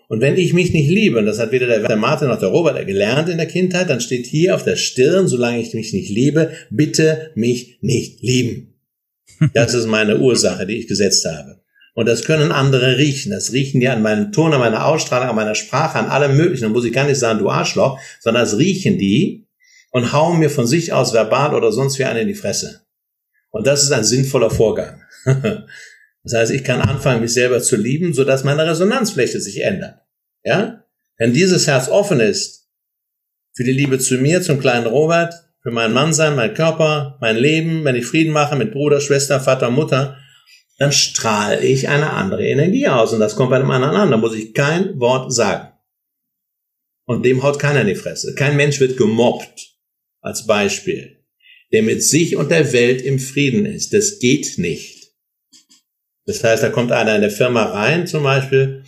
Und 0.09 0.21
wenn 0.21 0.37
ich 0.37 0.53
mich 0.53 0.73
nicht 0.73 0.91
liebe, 0.91 1.19
und 1.19 1.27
das 1.27 1.39
hat 1.39 1.53
weder 1.53 1.67
der, 1.67 1.97
Martin 1.97 2.29
noch 2.29 2.39
der 2.39 2.51
Robert 2.51 2.87
gelernt 2.87 3.31
in 3.31 3.39
der 3.39 3.47
Kindheit, 3.47 3.89
dann 3.89 4.01
steht 4.01 4.27
hier 4.27 4.55
auf 4.55 4.63
der 4.63 4.77
Stirn, 4.77 5.27
solange 5.27 5.61
ich 5.63 5.73
mich 5.73 5.95
nicht 5.95 6.11
liebe, 6.11 6.51
bitte 6.71 7.31
mich 7.35 7.79
nicht 7.81 8.23
lieben. 8.23 8.69
Das 9.55 9.75
ist 9.75 9.87
meine 9.87 10.21
Ursache, 10.21 10.67
die 10.67 10.77
ich 10.77 10.87
gesetzt 10.87 11.25
habe. 11.25 11.62
Und 11.95 12.07
das 12.07 12.25
können 12.25 12.53
andere 12.53 12.97
riechen. 12.97 13.33
Das 13.33 13.53
riechen 13.53 13.81
die 13.81 13.89
an 13.89 14.03
meinem 14.03 14.33
Ton, 14.33 14.55
an 14.55 14.61
meiner 14.61 14.87
Ausstrahlung, 14.87 15.29
an 15.29 15.37
meiner 15.37 15.55
Sprache, 15.55 15.99
an 15.99 16.07
allem 16.07 16.37
möglichen. 16.37 16.65
Da 16.65 16.71
muss 16.71 16.85
ich 16.85 16.93
gar 16.93 17.07
nicht 17.07 17.19
sagen, 17.19 17.39
du 17.39 17.51
Arschloch, 17.51 18.01
sondern 18.21 18.45
das 18.45 18.57
riechen 18.57 18.99
die 18.99 19.47
und 19.91 20.13
hauen 20.13 20.39
mir 20.39 20.51
von 20.51 20.67
sich 20.67 20.93
aus 20.93 21.13
verbal 21.13 21.55
oder 21.55 21.71
sonst 21.71 21.99
wie 21.99 22.05
einen 22.05 22.21
in 22.21 22.29
die 22.29 22.35
Fresse. 22.35 22.87
Und 23.51 23.67
das 23.67 23.83
ist 23.83 23.93
ein 23.93 24.05
sinnvoller 24.05 24.51
Vorgang. 24.51 25.03
Das 26.25 26.35
heißt, 26.35 26.53
ich 26.53 26.63
kann 26.63 26.81
anfangen, 26.81 27.21
mich 27.21 27.33
selber 27.33 27.61
zu 27.61 27.75
lieben, 27.75 28.15
sodass 28.15 28.45
meine 28.45 28.65
Resonanzfläche 28.65 29.41
sich 29.41 29.61
ändert. 29.63 29.97
Ja? 30.45 30.85
Wenn 31.19 31.33
dieses 31.33 31.67
Herz 31.67 31.89
offen 31.89 32.21
ist 32.21 32.69
für 33.55 33.65
die 33.65 33.73
Liebe 33.73 33.99
zu 33.99 34.19
mir, 34.19 34.41
zum 34.41 34.61
kleinen 34.61 34.87
Robert, 34.87 35.35
für 35.63 35.71
mein 35.71 35.93
Mannsein, 35.93 36.37
mein 36.37 36.55
Körper, 36.55 37.19
mein 37.21 37.37
Leben, 37.37 37.85
wenn 37.85 37.97
ich 37.97 38.07
Frieden 38.07 38.33
mache 38.33 38.57
mit 38.57 38.73
Bruder, 38.73 39.01
Schwester, 39.01 39.41
Vater, 39.41 39.71
Mutter, 39.71 40.17
dann 40.83 40.93
strahle 40.93 41.65
ich 41.65 41.89
eine 41.89 42.11
andere 42.11 42.45
Energie 42.45 42.89
aus 42.89 43.13
und 43.13 43.21
das 43.21 43.37
kommt 43.37 43.51
bei 43.51 43.57
einem 43.57 43.71
anderen 43.71 43.95
an. 43.95 44.11
Da 44.11 44.17
muss 44.17 44.35
ich 44.35 44.53
kein 44.53 44.99
Wort 44.99 45.33
sagen. 45.33 45.69
Und 47.07 47.25
dem 47.25 47.45
haut 47.45 47.61
keiner 47.61 47.83
in 47.83 47.87
die 47.87 47.95
Fresse. 47.95 48.35
Kein 48.35 48.57
Mensch 48.57 48.81
wird 48.81 48.97
gemobbt, 48.97 49.77
als 50.21 50.45
Beispiel, 50.45 51.25
der 51.73 51.85
mit 51.85 52.03
sich 52.03 52.35
und 52.35 52.51
der 52.51 52.73
Welt 52.73 53.01
im 53.01 53.21
Frieden 53.21 53.65
ist. 53.65 53.93
Das 53.93 54.19
geht 54.19 54.59
nicht. 54.59 55.13
Das 56.27 56.43
heißt, 56.43 56.65
da 56.65 56.69
kommt 56.69 56.91
einer 56.91 57.15
in 57.15 57.21
der 57.21 57.31
Firma 57.31 57.63
rein 57.63 58.09
zum 58.09 58.25
Beispiel 58.25 58.83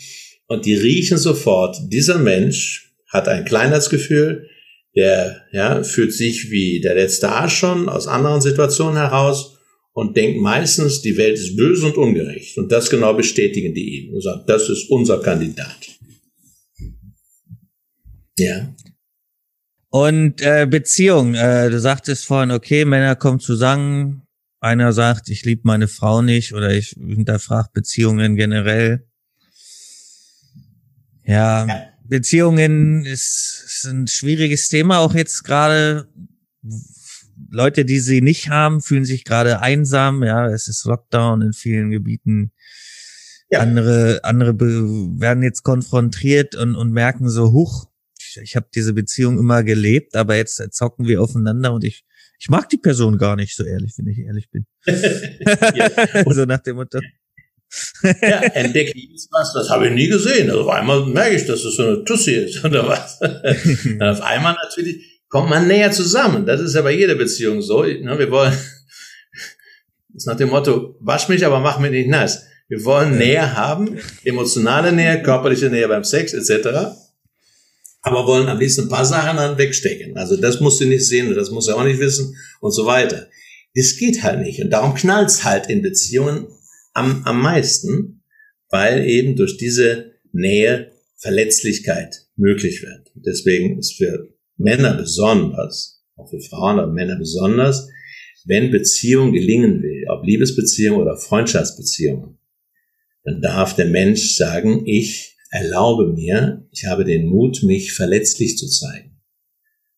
und 0.48 0.66
die 0.66 0.74
riechen 0.74 1.18
sofort, 1.18 1.76
dieser 1.92 2.18
Mensch 2.18 2.92
hat 3.08 3.28
ein 3.28 3.44
Kleinheitsgefühl, 3.44 4.48
der 4.96 5.42
ja, 5.52 5.84
fühlt 5.84 6.12
sich 6.12 6.50
wie 6.50 6.80
der 6.80 6.96
letzte 6.96 7.28
Arsch 7.28 7.56
schon 7.56 7.88
aus 7.88 8.08
anderen 8.08 8.40
Situationen 8.40 8.96
heraus 8.96 9.53
und 9.94 10.16
denkt 10.16 10.40
meistens, 10.40 11.00
die 11.00 11.16
Welt 11.16 11.38
ist 11.38 11.56
böse 11.56 11.86
und 11.86 11.96
ungerecht. 11.96 12.58
Und 12.58 12.70
das 12.70 12.90
genau 12.90 13.14
bestätigen 13.14 13.72
die 13.74 14.06
ihm 14.06 14.14
und 14.14 14.22
sagen, 14.22 14.42
das 14.46 14.68
ist 14.68 14.90
unser 14.90 15.20
Kandidat. 15.22 15.78
Ja. 18.38 18.74
Und 19.90 20.42
äh, 20.42 20.66
Beziehung, 20.68 21.34
äh, 21.34 21.70
du 21.70 21.78
sagtest 21.78 22.26
vorhin, 22.26 22.50
okay, 22.50 22.84
Männer 22.84 23.14
kommen 23.14 23.38
zusammen, 23.38 24.22
einer 24.60 24.92
sagt, 24.92 25.28
ich 25.28 25.44
liebe 25.44 25.62
meine 25.64 25.86
Frau 25.86 26.20
nicht 26.20 26.52
oder 26.52 26.72
ich 26.72 26.96
hinterfrage 26.98 27.68
Beziehungen 27.72 28.34
generell. 28.34 29.06
Ja, 31.24 31.66
Ja. 31.66 31.94
Beziehungen 32.06 33.04
ist, 33.06 33.64
ist 33.66 33.84
ein 33.86 34.06
schwieriges 34.06 34.68
Thema, 34.68 34.98
auch 34.98 35.14
jetzt 35.14 35.42
gerade. 35.42 36.06
Leute, 37.54 37.84
die 37.84 38.00
sie 38.00 38.20
nicht 38.20 38.50
haben, 38.50 38.82
fühlen 38.82 39.04
sich 39.04 39.24
gerade 39.24 39.60
einsam. 39.60 40.22
Ja, 40.24 40.48
es 40.48 40.68
ist 40.68 40.84
Lockdown 40.84 41.40
in 41.40 41.52
vielen 41.52 41.90
Gebieten. 41.90 42.52
Ja. 43.50 43.60
Andere, 43.60 44.20
andere 44.24 44.58
werden 44.58 45.42
jetzt 45.42 45.62
konfrontiert 45.62 46.56
und, 46.56 46.74
und 46.74 46.90
merken 46.90 47.28
so, 47.28 47.52
huch, 47.52 47.88
ich, 48.18 48.38
ich 48.42 48.56
habe 48.56 48.66
diese 48.74 48.92
Beziehung 48.92 49.38
immer 49.38 49.62
gelebt, 49.62 50.16
aber 50.16 50.36
jetzt 50.36 50.60
zocken 50.72 51.06
wir 51.06 51.22
aufeinander 51.22 51.72
und 51.72 51.84
ich, 51.84 52.04
ich 52.40 52.48
mag 52.48 52.68
die 52.68 52.78
Person 52.78 53.18
gar 53.18 53.36
nicht, 53.36 53.54
so 53.54 53.64
ehrlich, 53.64 53.92
wenn 53.96 54.08
ich 54.08 54.18
ehrlich 54.18 54.50
bin. 54.50 54.66
ja. 54.86 55.90
so 56.32 56.44
nach 56.44 56.58
dem 56.58 56.76
Motto. 56.76 56.98
ja, 58.02 58.40
entdecke 58.42 58.92
ich 58.96 59.28
was, 59.30 59.52
das 59.52 59.70
habe 59.70 59.88
ich 59.88 59.94
nie 59.94 60.08
gesehen. 60.08 60.50
Also 60.50 60.62
auf 60.62 60.70
einmal 60.70 61.06
merke 61.06 61.36
ich, 61.36 61.46
dass 61.46 61.62
das 61.62 61.74
so 61.76 61.86
eine 61.86 62.04
Tussi 62.04 62.32
ist 62.32 62.64
oder 62.64 62.88
was. 62.88 63.18
Dann 63.98 64.02
auf 64.02 64.22
einmal 64.22 64.56
natürlich 64.64 65.13
kommt 65.34 65.50
man 65.50 65.66
näher 65.66 65.90
zusammen. 65.90 66.46
Das 66.46 66.60
ist 66.60 66.76
ja 66.76 66.82
bei 66.82 66.92
jeder 66.92 67.16
Beziehung 67.16 67.60
so. 67.60 67.82
Ne, 67.82 68.16
Wir 68.16 68.30
wollen, 68.30 68.52
das 68.52 70.14
ist 70.14 70.26
nach 70.28 70.36
dem 70.36 70.50
Motto, 70.50 70.94
wasch 71.00 71.28
mich, 71.28 71.44
aber 71.44 71.58
mach 71.58 71.80
mich 71.80 71.90
nicht 71.90 72.08
nass. 72.08 72.44
Wir 72.68 72.84
wollen 72.84 73.18
Nähe 73.18 73.56
haben, 73.56 73.98
emotionale 74.22 74.92
Nähe, 74.92 75.24
körperliche 75.24 75.70
Nähe 75.70 75.88
beim 75.88 76.04
Sex 76.04 76.34
etc. 76.34 76.68
Aber 78.02 78.28
wollen 78.28 78.46
am 78.46 78.60
liebsten 78.60 78.82
ein 78.82 78.88
paar 78.88 79.04
Sachen 79.04 79.36
dann 79.36 79.58
wegstecken. 79.58 80.16
Also 80.16 80.36
das 80.36 80.60
musst 80.60 80.80
du 80.80 80.84
nicht 80.84 81.04
sehen, 81.04 81.34
das 81.34 81.50
musst 81.50 81.66
du 81.66 81.74
auch 81.74 81.82
nicht 81.82 81.98
wissen 81.98 82.36
und 82.60 82.70
so 82.70 82.86
weiter. 82.86 83.26
Das 83.74 83.96
geht 83.96 84.22
halt 84.22 84.38
nicht. 84.38 84.62
Und 84.62 84.70
darum 84.70 84.94
knallt's 84.94 85.42
halt 85.42 85.68
in 85.68 85.82
Beziehungen 85.82 86.46
am, 86.92 87.24
am 87.24 87.42
meisten, 87.42 88.22
weil 88.70 89.04
eben 89.08 89.34
durch 89.34 89.56
diese 89.56 90.12
Nähe 90.30 90.92
Verletzlichkeit 91.16 92.28
möglich 92.36 92.84
wird. 92.84 93.10
Deswegen 93.16 93.80
ist 93.80 93.94
für 93.94 94.33
Männer 94.56 94.94
besonders, 94.94 96.04
auch 96.16 96.28
für 96.28 96.40
Frauen, 96.40 96.78
aber 96.78 96.92
Männer 96.92 97.16
besonders, 97.16 97.88
wenn 98.44 98.70
Beziehung 98.70 99.32
gelingen 99.32 99.82
will, 99.82 100.04
ob 100.08 100.24
Liebesbeziehung 100.24 100.98
oder 100.98 101.16
Freundschaftsbeziehung, 101.16 102.38
dann 103.24 103.40
darf 103.40 103.74
der 103.74 103.86
Mensch 103.86 104.36
sagen, 104.36 104.86
ich 104.86 105.36
erlaube 105.50 106.12
mir, 106.12 106.66
ich 106.70 106.84
habe 106.86 107.04
den 107.04 107.26
Mut, 107.26 107.62
mich 107.62 107.92
verletzlich 107.92 108.58
zu 108.58 108.68
zeigen. 108.68 109.22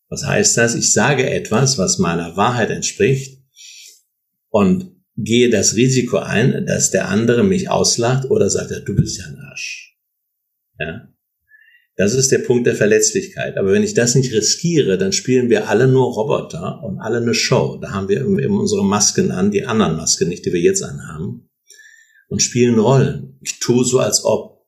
Was 0.08 0.24
heißt 0.24 0.56
das? 0.56 0.74
Ich 0.74 0.92
sage 0.92 1.28
etwas, 1.28 1.78
was 1.78 1.98
meiner 1.98 2.36
Wahrheit 2.36 2.70
entspricht 2.70 3.42
und 4.50 4.92
gehe 5.16 5.50
das 5.50 5.74
Risiko 5.74 6.18
ein, 6.18 6.66
dass 6.66 6.90
der 6.90 7.08
andere 7.08 7.42
mich 7.42 7.68
auslacht 7.68 8.30
oder 8.30 8.48
sagt, 8.50 8.70
ja, 8.70 8.80
du 8.80 8.94
bist 8.94 9.18
ja 9.18 9.26
ein 9.26 9.38
Arsch. 9.38 9.98
Ja. 10.78 11.08
Das 11.96 12.12
ist 12.12 12.30
der 12.30 12.38
Punkt 12.38 12.66
der 12.66 12.76
Verletzlichkeit. 12.76 13.56
Aber 13.56 13.72
wenn 13.72 13.82
ich 13.82 13.94
das 13.94 14.14
nicht 14.14 14.32
riskiere, 14.32 14.98
dann 14.98 15.12
spielen 15.12 15.48
wir 15.48 15.68
alle 15.68 15.88
nur 15.88 16.12
Roboter 16.12 16.82
und 16.84 17.00
alle 17.00 17.18
eine 17.18 17.32
Show. 17.32 17.78
Da 17.80 17.92
haben 17.92 18.08
wir 18.08 18.20
eben 18.20 18.60
unsere 18.60 18.84
Masken 18.84 19.30
an, 19.30 19.50
die 19.50 19.64
anderen 19.64 19.96
Masken 19.96 20.28
nicht, 20.28 20.44
die 20.44 20.52
wir 20.52 20.60
jetzt 20.60 20.82
anhaben, 20.82 21.48
und 22.28 22.42
spielen 22.42 22.78
Rollen. 22.78 23.38
Ich 23.42 23.60
tue 23.60 23.84
so, 23.84 23.98
als 23.98 24.24
ob. 24.24 24.66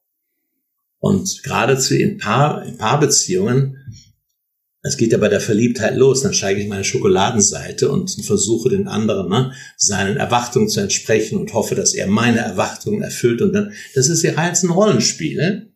Und 1.01 1.43
geradezu 1.43 1.95
in, 1.95 2.17
Paar, 2.17 2.65
in 2.65 2.79
Paarbeziehungen 2.79 3.77
Es 4.81 4.97
geht 4.97 5.13
ja 5.13 5.19
bei 5.19 5.29
der 5.29 5.41
Verliebtheit 5.41 5.97
los, 5.97 6.23
dann 6.23 6.33
steige 6.33 6.61
ich 6.61 6.69
meine 6.69 6.85
Schokoladenseite 6.85 7.91
und 7.91 8.11
versuche 8.25 8.71
den 8.71 8.89
anderen 8.89 9.29
ne, 9.29 9.53
seinen 9.77 10.17
Erwartungen 10.17 10.69
zu 10.69 10.81
entsprechen 10.81 11.39
und 11.39 11.53
hoffe, 11.53 11.75
dass 11.75 11.95
er 11.95 12.07
meine 12.07 12.39
Erwartungen 12.39 13.03
erfüllt 13.03 13.43
und 13.43 13.53
dann, 13.53 13.73
das 13.95 14.09
ist 14.09 14.23
ja 14.23 14.35
als 14.35 14.63
ein 14.63 14.71
Rollenspiel. 14.71 15.37
Ne? 15.37 15.73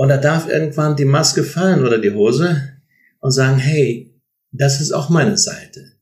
Und 0.00 0.08
da 0.08 0.16
darf 0.16 0.48
irgendwann 0.48 0.96
die 0.96 1.04
Maske 1.04 1.44
fallen 1.44 1.84
oder 1.84 1.98
die 1.98 2.12
Hose 2.12 2.72
und 3.20 3.32
sagen, 3.32 3.58
hey, 3.58 4.18
das 4.50 4.80
ist 4.80 4.92
auch 4.92 5.10
meine 5.10 5.36
Seite. 5.36 5.92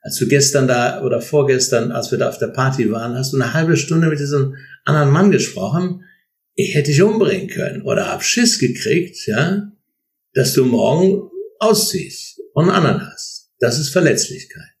Als 0.00 0.16
du 0.16 0.26
gestern 0.26 0.66
da 0.66 1.02
oder 1.02 1.20
vorgestern, 1.20 1.92
als 1.92 2.10
wir 2.10 2.16
da 2.16 2.30
auf 2.30 2.38
der 2.38 2.46
Party 2.46 2.90
waren, 2.90 3.14
hast 3.14 3.34
du 3.34 3.36
eine 3.36 3.52
halbe 3.52 3.76
Stunde 3.76 4.08
mit 4.08 4.20
diesem 4.20 4.56
anderen 4.86 5.10
Mann 5.10 5.30
gesprochen. 5.30 6.02
Ich 6.54 6.74
hätte 6.74 6.90
dich 6.90 7.02
umbringen 7.02 7.48
können 7.48 7.82
oder 7.82 8.10
hab 8.10 8.24
Schiss 8.24 8.58
gekriegt, 8.58 9.26
ja, 9.26 9.70
dass 10.32 10.54
du 10.54 10.64
morgen 10.64 11.28
ausziehst 11.58 12.40
und 12.54 12.70
einen 12.70 12.86
anderen 12.86 13.06
hast. 13.06 13.50
Das 13.60 13.78
ist 13.78 13.90
Verletzlichkeit. 13.90 14.72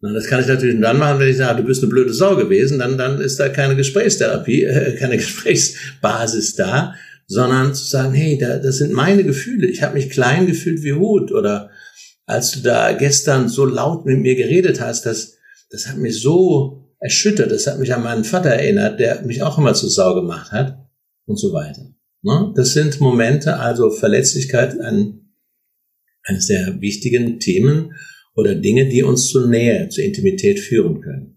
Und 0.00 0.14
das 0.14 0.24
kann 0.24 0.40
ich 0.40 0.46
natürlich 0.46 0.80
dann 0.80 0.98
machen, 0.98 1.20
wenn 1.20 1.28
ich 1.28 1.36
sage, 1.36 1.60
du 1.60 1.68
bist 1.68 1.82
eine 1.82 1.92
blöde 1.92 2.14
Sau 2.14 2.34
gewesen, 2.34 2.78
dann, 2.78 2.96
dann 2.96 3.20
ist 3.20 3.38
da 3.38 3.50
keine 3.50 3.76
Gesprächstherapie, 3.76 4.64
äh, 4.64 4.96
keine 4.96 5.16
Gesprächsbasis 5.18 6.54
da, 6.56 6.94
sondern 7.30 7.72
zu 7.76 7.84
sagen, 7.84 8.12
hey, 8.12 8.36
da, 8.36 8.58
das 8.58 8.78
sind 8.78 8.92
meine 8.92 9.22
Gefühle. 9.22 9.68
Ich 9.68 9.84
habe 9.84 9.94
mich 9.94 10.10
klein 10.10 10.48
gefühlt 10.48 10.82
wie 10.82 10.94
Hut 10.94 11.30
oder 11.30 11.70
als 12.26 12.50
du 12.50 12.60
da 12.60 12.90
gestern 12.90 13.48
so 13.48 13.64
laut 13.64 14.04
mit 14.04 14.18
mir 14.18 14.34
geredet 14.34 14.80
hast, 14.80 15.06
das, 15.06 15.34
das 15.70 15.86
hat 15.86 15.96
mich 15.98 16.20
so 16.20 16.92
erschüttert, 16.98 17.52
das 17.52 17.68
hat 17.68 17.78
mich 17.78 17.94
an 17.94 18.02
meinen 18.02 18.24
Vater 18.24 18.50
erinnert, 18.50 18.98
der 18.98 19.22
mich 19.22 19.44
auch 19.44 19.58
immer 19.58 19.74
zu 19.74 19.88
Sau 19.88 20.16
gemacht 20.16 20.50
hat 20.50 20.76
und 21.26 21.38
so 21.38 21.52
weiter. 21.52 21.94
Ne? 22.22 22.52
Das 22.56 22.72
sind 22.72 23.00
Momente, 23.00 23.58
also 23.58 23.90
Verletzlichkeit, 23.90 24.80
ein, 24.80 25.30
eines 26.24 26.48
der 26.48 26.80
wichtigen 26.80 27.38
Themen 27.38 27.92
oder 28.34 28.56
Dinge, 28.56 28.88
die 28.88 29.04
uns 29.04 29.28
zur 29.28 29.46
Nähe, 29.46 29.88
zur 29.88 30.02
Intimität 30.02 30.58
führen 30.58 31.00
können. 31.00 31.36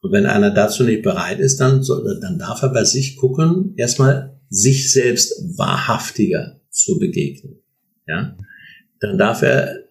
Und 0.00 0.12
wenn 0.12 0.24
einer 0.24 0.50
dazu 0.50 0.82
nicht 0.82 1.02
bereit 1.02 1.40
ist, 1.40 1.60
dann, 1.60 1.82
soll, 1.82 2.18
dann 2.22 2.38
darf 2.38 2.62
er 2.62 2.70
bei 2.70 2.84
sich 2.84 3.18
gucken, 3.18 3.74
erstmal 3.76 4.29
sich 4.50 4.92
selbst 4.92 5.56
wahrhaftiger 5.56 6.60
zu 6.70 6.98
begegnen. 6.98 7.62
Ja, 8.06 8.36
dann 9.00 9.16
darf 9.16 9.42
er 9.42 9.84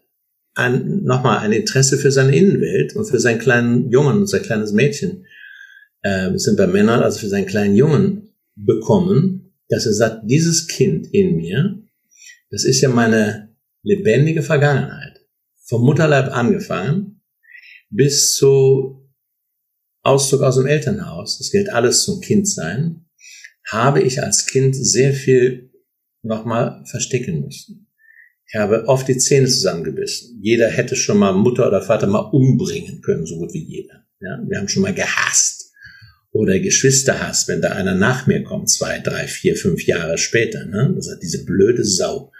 ein, 0.55 1.03
nochmal 1.03 1.39
ein 1.39 1.53
Interesse 1.53 1.97
für 1.97 2.11
seine 2.11 2.35
Innenwelt 2.35 2.95
und 2.95 3.05
für 3.05 3.19
seinen 3.19 3.39
kleinen 3.39 3.89
Jungen 3.89 4.19
und 4.19 4.27
sein 4.27 4.43
kleines 4.43 4.73
Mädchen, 4.73 5.25
äh, 6.01 6.37
sind 6.37 6.57
bei 6.57 6.67
Männern, 6.67 7.01
also 7.01 7.19
für 7.19 7.29
seinen 7.29 7.45
kleinen 7.45 7.75
Jungen 7.75 8.33
bekommen, 8.55 9.53
dass 9.69 9.85
er 9.85 9.93
sagt, 9.93 10.29
dieses 10.29 10.67
Kind 10.67 11.07
in 11.13 11.37
mir, 11.37 11.81
das 12.51 12.65
ist 12.65 12.81
ja 12.81 12.89
meine 12.89 13.55
lebendige 13.83 14.41
Vergangenheit. 14.41 15.21
Vom 15.65 15.83
Mutterleib 15.83 16.33
angefangen 16.33 17.21
bis 17.89 18.35
zu 18.35 19.09
Auszug 20.01 20.41
aus 20.41 20.55
dem 20.55 20.65
Elternhaus, 20.65 21.37
das 21.37 21.51
gilt 21.51 21.69
alles 21.69 22.03
zum 22.03 22.21
Kindsein, 22.21 23.05
habe 23.71 24.01
ich 24.01 24.21
als 24.21 24.45
Kind 24.45 24.75
sehr 24.75 25.13
viel 25.13 25.71
nochmal 26.21 26.83
verstecken 26.85 27.41
müssen. 27.41 27.87
Ich 28.47 28.55
habe 28.55 28.87
oft 28.87 29.07
die 29.07 29.17
Zähne 29.17 29.47
zusammengebissen. 29.47 30.39
Jeder 30.41 30.69
hätte 30.69 30.95
schon 30.95 31.19
mal 31.19 31.33
Mutter 31.33 31.67
oder 31.67 31.81
Vater 31.81 32.07
mal 32.07 32.29
umbringen 32.31 33.01
können, 33.01 33.25
so 33.25 33.37
gut 33.37 33.53
wie 33.53 33.63
jeder. 33.63 34.05
Ja, 34.19 34.39
wir 34.47 34.57
haben 34.57 34.67
schon 34.67 34.81
mal 34.81 34.93
gehasst 34.93 35.71
oder 36.31 36.59
Geschwisterhass, 36.59 37.47
wenn 37.47 37.61
da 37.61 37.69
einer 37.69 37.95
nach 37.95 38.27
mir 38.27 38.43
kommt, 38.43 38.69
zwei, 38.69 38.99
drei, 38.99 39.27
vier, 39.27 39.55
fünf 39.55 39.85
Jahre 39.85 40.17
später. 40.17 40.65
Ne? 40.65 40.93
Das 40.95 41.09
hat 41.09 41.21
diese 41.21 41.45
blöde 41.45 41.85
Sau. 41.85 42.31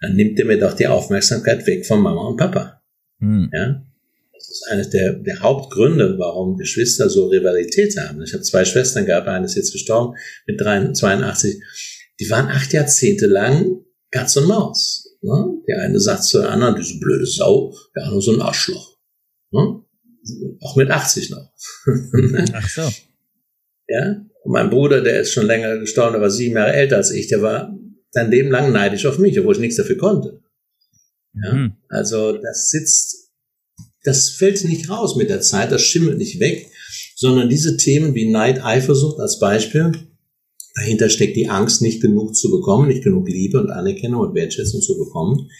Dann 0.00 0.14
nimmt 0.14 0.38
er 0.38 0.46
mir 0.46 0.58
doch 0.58 0.74
die 0.74 0.86
Aufmerksamkeit 0.86 1.66
weg 1.66 1.86
von 1.86 2.00
Mama 2.00 2.28
und 2.28 2.36
Papa. 2.36 2.82
Hm. 3.20 3.50
Ja, 3.52 3.82
ist 4.58 4.70
eines 4.70 4.90
der, 4.90 5.14
der 5.14 5.40
Hauptgründe, 5.40 6.16
warum 6.18 6.56
Geschwister 6.56 7.08
so 7.08 7.26
Rivalität 7.26 7.96
haben. 7.98 8.22
Ich 8.22 8.32
habe 8.32 8.42
zwei 8.42 8.64
Schwestern 8.64 9.06
gehabt, 9.06 9.28
eine 9.28 9.46
ist 9.46 9.54
jetzt 9.54 9.72
gestorben 9.72 10.16
mit 10.46 10.60
82. 10.60 11.62
Die 12.20 12.30
waren 12.30 12.48
acht 12.48 12.72
Jahrzehnte 12.72 13.26
lang 13.26 13.84
Katz 14.10 14.36
und 14.36 14.46
Maus. 14.46 15.16
Ne? 15.22 15.62
Der 15.68 15.82
eine 15.82 16.00
sagt 16.00 16.24
zur 16.24 16.48
anderen, 16.48 16.76
diese 16.76 16.98
blöde 16.98 17.26
Sau, 17.26 17.74
der 17.94 18.04
andere 18.04 18.22
so 18.22 18.32
ein 18.32 18.40
Arschloch. 18.40 18.96
Ne? 19.50 19.82
Auch 20.60 20.76
mit 20.76 20.90
80 20.90 21.30
noch. 21.30 21.52
Ach 22.52 22.68
so. 22.68 22.90
Ja. 23.88 24.24
Und 24.44 24.52
mein 24.52 24.70
Bruder, 24.70 25.02
der 25.02 25.20
ist 25.20 25.32
schon 25.32 25.46
länger 25.46 25.78
gestorben, 25.78 26.12
der 26.12 26.22
war 26.22 26.30
sieben 26.30 26.56
Jahre 26.56 26.72
älter 26.72 26.96
als 26.96 27.10
ich, 27.10 27.28
der 27.28 27.42
war 27.42 27.76
sein 28.10 28.30
Leben 28.30 28.50
lang 28.50 28.72
neidisch 28.72 29.06
auf 29.06 29.18
mich, 29.18 29.38
obwohl 29.38 29.54
ich 29.54 29.60
nichts 29.60 29.76
dafür 29.76 29.96
konnte. 29.96 30.40
Ja. 31.34 31.52
Mhm. 31.52 31.76
Also 31.88 32.38
das 32.38 32.70
sitzt 32.70 33.17
das 34.08 34.30
fällt 34.30 34.64
nicht 34.64 34.88
raus 34.88 35.16
mit 35.16 35.28
der 35.28 35.42
Zeit, 35.42 35.70
das 35.70 35.82
schimmelt 35.82 36.16
nicht 36.16 36.40
weg, 36.40 36.70
sondern 37.14 37.50
diese 37.50 37.76
Themen 37.76 38.14
wie 38.14 38.30
Neid, 38.30 38.64
Eifersucht 38.64 39.20
als 39.20 39.38
Beispiel, 39.38 39.92
dahinter 40.74 41.10
steckt 41.10 41.36
die 41.36 41.50
Angst, 41.50 41.82
nicht 41.82 42.00
genug 42.00 42.34
zu 42.34 42.50
bekommen, 42.50 42.88
nicht 42.88 43.04
genug 43.04 43.28
Liebe 43.28 43.60
und 43.60 43.70
Anerkennung 43.70 44.20
und 44.20 44.34
Wertschätzung 44.34 44.80
zu 44.80 44.96
bekommen. 44.96 45.50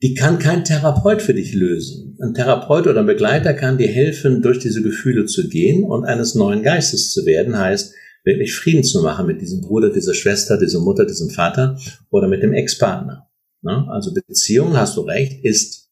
Die 0.00 0.14
kann 0.14 0.38
kein 0.38 0.64
Therapeut 0.64 1.20
für 1.20 1.34
dich 1.34 1.52
lösen. 1.52 2.16
Ein 2.22 2.32
Therapeut 2.32 2.86
oder 2.86 3.00
ein 3.00 3.06
Begleiter 3.06 3.52
kann 3.52 3.76
dir 3.76 3.88
helfen, 3.88 4.40
durch 4.40 4.58
diese 4.58 4.80
Gefühle 4.80 5.26
zu 5.26 5.48
gehen 5.48 5.84
und 5.84 6.04
eines 6.04 6.34
neuen 6.34 6.62
Geistes 6.62 7.12
zu 7.12 7.26
werden, 7.26 7.58
heißt, 7.58 7.92
wirklich 8.24 8.54
Frieden 8.54 8.84
zu 8.84 9.02
machen 9.02 9.26
mit 9.26 9.42
diesem 9.42 9.60
Bruder, 9.60 9.90
dieser 9.90 10.14
Schwester, 10.14 10.58
dieser 10.58 10.80
Mutter, 10.80 11.04
diesem 11.04 11.28
Vater 11.28 11.78
oder 12.10 12.28
mit 12.28 12.42
dem 12.42 12.54
Ex-Partner. 12.54 13.28
Ne? 13.60 13.86
Also 13.90 14.14
Beziehung, 14.14 14.76
hast 14.76 14.96
du 14.96 15.02
recht, 15.02 15.44
ist 15.44 15.87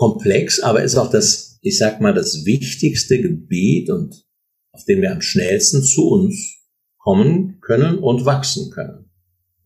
komplex, 0.00 0.60
aber 0.60 0.82
ist 0.82 0.96
auch 0.96 1.10
das, 1.10 1.58
ich 1.60 1.76
sag 1.76 2.00
mal, 2.00 2.14
das 2.14 2.46
wichtigste 2.46 3.20
Gebiet 3.20 3.90
und 3.90 4.24
auf 4.72 4.82
dem 4.86 5.02
wir 5.02 5.12
am 5.12 5.20
schnellsten 5.20 5.82
zu 5.82 6.08
uns 6.08 6.56
kommen 6.96 7.60
können 7.60 7.98
und 7.98 8.24
wachsen 8.24 8.70
können. 8.70 9.10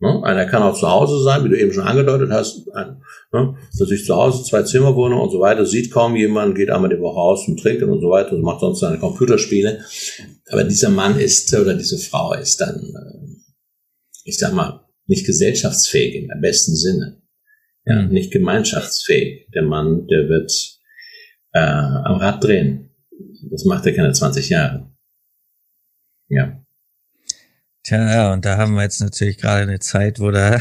Ne? 0.01 0.24
Einer 0.24 0.47
kann 0.47 0.64
auch 0.64 0.76
zu 0.76 0.91
Hause 0.91 1.22
sein, 1.22 1.45
wie 1.45 1.51
du 1.51 1.57
eben 1.57 1.72
schon 1.72 1.85
angedeutet 1.85 2.32
hast, 2.32 2.68
ein, 2.74 3.01
ne? 3.32 3.55
dass 3.78 3.91
ich 3.93 4.05
zu 4.05 4.16
Hause 4.16 4.43
zwei 4.43 4.64
Zimmer 4.64 4.97
wohne 4.97 5.14
und 5.14 5.30
so 5.30 5.39
weiter, 5.39 5.64
sieht 5.64 5.93
kaum 5.93 6.16
jemand, 6.16 6.57
geht 6.57 6.70
einmal 6.70 6.91
die 6.91 7.01
Woche 7.01 7.20
aus 7.20 7.45
zum 7.45 7.57
Trinken 7.57 7.91
und 7.91 8.01
so 8.01 8.11
weiter 8.11 8.32
und 8.32 8.43
macht 8.43 8.59
sonst 8.59 8.80
seine 8.80 8.99
Computerspiele. 8.99 9.85
Aber 10.51 10.64
dieser 10.64 10.89
Mann 10.89 11.16
ist 11.16 11.55
oder 11.55 11.74
diese 11.74 11.99
Frau 11.99 12.35
ist 12.35 12.61
dann, 12.61 12.80
äh, 12.80 13.53
ich 14.24 14.37
sag 14.37 14.53
mal, 14.53 14.80
nicht 15.07 15.26
gesellschaftsfähig 15.26 16.16
im 16.16 16.41
besten 16.41 16.74
Sinne 16.74 17.24
ja, 17.85 18.03
nicht 18.03 18.32
gemeinschaftsfähig. 18.32 19.49
Der 19.55 19.62
Mann, 19.62 20.07
der 20.07 20.28
wird 20.28 20.80
äh, 21.53 21.59
am 21.59 22.16
Rad 22.16 22.43
drehen. 22.43 22.91
Das 23.51 23.64
macht 23.64 23.87
er 23.87 23.95
keine 23.95 24.12
20 24.12 24.49
Jahre. 24.49 24.91
Ja. 26.28 26.61
Tja, 27.82 28.12
ja, 28.12 28.32
und 28.32 28.45
da 28.45 28.57
haben 28.57 28.74
wir 28.74 28.82
jetzt 28.82 29.01
natürlich 29.01 29.37
gerade 29.37 29.62
eine 29.62 29.78
Zeit, 29.78 30.18
wo 30.18 30.30
da 30.30 30.61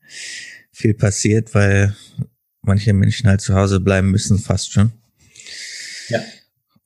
viel 0.72 0.94
passiert, 0.94 1.54
weil 1.54 1.94
manche 2.62 2.92
Menschen 2.94 3.28
halt 3.28 3.42
zu 3.42 3.54
Hause 3.54 3.80
bleiben 3.80 4.10
müssen, 4.10 4.38
fast 4.38 4.72
schon. 4.72 4.92
Ja. 6.08 6.20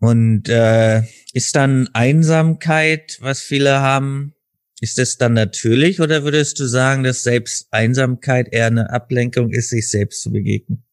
Und 0.01 0.49
äh, 0.49 1.03
ist 1.33 1.55
dann 1.55 1.89
Einsamkeit, 1.93 3.18
was 3.21 3.41
viele 3.41 3.81
haben, 3.81 4.35
ist 4.81 4.97
das 4.97 5.18
dann 5.18 5.35
natürlich 5.35 6.01
oder 6.01 6.24
würdest 6.24 6.59
du 6.59 6.66
sagen, 6.66 7.03
dass 7.05 7.22
selbst 7.22 7.68
Einsamkeit 7.70 8.49
eher 8.51 8.66
eine 8.66 8.91
Ablenkung 8.91 9.51
ist, 9.51 9.68
sich 9.68 9.91
selbst 9.91 10.22
zu 10.22 10.33
begegnen? 10.33 10.85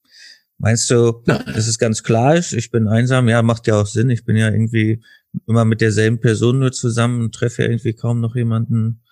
Meinst 0.57 0.89
du, 0.89 1.21
Nein. 1.25 1.43
dass 1.45 1.67
es 1.67 1.79
ganz 1.79 2.03
klar 2.03 2.35
ist, 2.35 2.51
ich 2.51 2.69
bin 2.69 2.87
einsam? 2.87 3.29
Ja, 3.29 3.41
macht 3.41 3.67
ja 3.67 3.79
auch 3.79 3.85
Sinn. 3.85 4.09
Ich 4.09 4.25
bin 4.25 4.35
ja 4.35 4.49
irgendwie 4.49 5.01
immer 5.47 5.65
mit 5.65 5.81
derselben 5.81 6.19
Person 6.19 6.59
nur 6.59 6.71
zusammen 6.71 7.21
und 7.21 7.33
treffe 7.33 7.63
ja 7.63 7.69
irgendwie 7.69 7.93
kaum 7.93 8.19
noch 8.19 8.35
jemanden. 8.35 9.03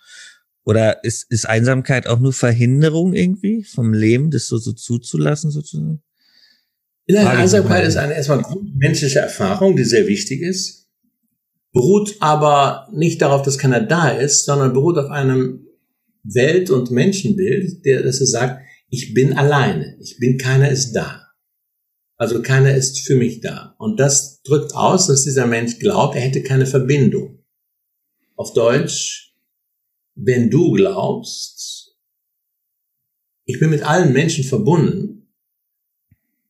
Oder 0.66 1.04
ist, 1.04 1.32
ist 1.32 1.48
Einsamkeit 1.48 2.08
auch 2.08 2.20
nur 2.20 2.34
Verhinderung 2.34 3.14
irgendwie 3.14 3.64
vom 3.64 3.94
Leben, 3.94 4.32
das 4.32 4.48
so, 4.48 4.58
so 4.58 4.74
zuzulassen 4.74 5.52
sozusagen? 5.52 6.02
Einsamkeit 7.08 7.86
ist 7.86 7.98
eine 7.98 8.16
erstmal 8.16 8.44
menschliche 8.74 9.20
Erfahrung, 9.20 9.78
die 9.78 9.84
sehr 9.84 10.08
wichtig 10.08 10.42
ist 10.42 10.85
beruht 11.76 12.16
aber 12.22 12.88
nicht 12.94 13.22
darauf, 13.22 13.42
dass 13.42 13.58
keiner 13.58 13.82
da 13.82 14.08
ist, 14.08 14.46
sondern 14.46 14.72
beruht 14.72 14.98
auf 14.98 15.10
einem 15.10 15.68
Welt- 16.24 16.70
und 16.70 16.90
Menschenbild, 16.90 17.84
der, 17.86 18.02
dass 18.02 18.22
er 18.22 18.28
sagt, 18.28 18.66
ich 18.90 19.14
bin 19.14 19.34
alleine, 19.34 19.98
ich 20.00 20.18
bin, 20.18 20.38
keiner 20.38 20.70
ist 20.70 20.94
da. 20.94 21.22
Also 22.16 22.42
keiner 22.42 22.74
ist 22.74 23.06
für 23.06 23.18
mich 23.18 23.42
da. 23.42 23.76
Und 23.78 24.00
das 24.00 24.42
drückt 24.44 24.74
aus, 24.74 25.08
dass 25.08 25.26
dieser 25.26 25.48
Mensch 25.48 25.78
glaubt, 25.78 26.16
er 26.16 26.22
hätte 26.22 26.44
keine 26.44 26.66
Verbindung. 26.66 27.44
Auf 28.38 28.54
Deutsch, 28.54 29.36
wenn 30.16 30.50
du 30.50 30.72
glaubst, 30.72 31.98
ich 33.44 33.60
bin 33.60 33.70
mit 33.70 33.84
allen 33.84 34.14
Menschen 34.14 34.46
verbunden, 34.46 35.16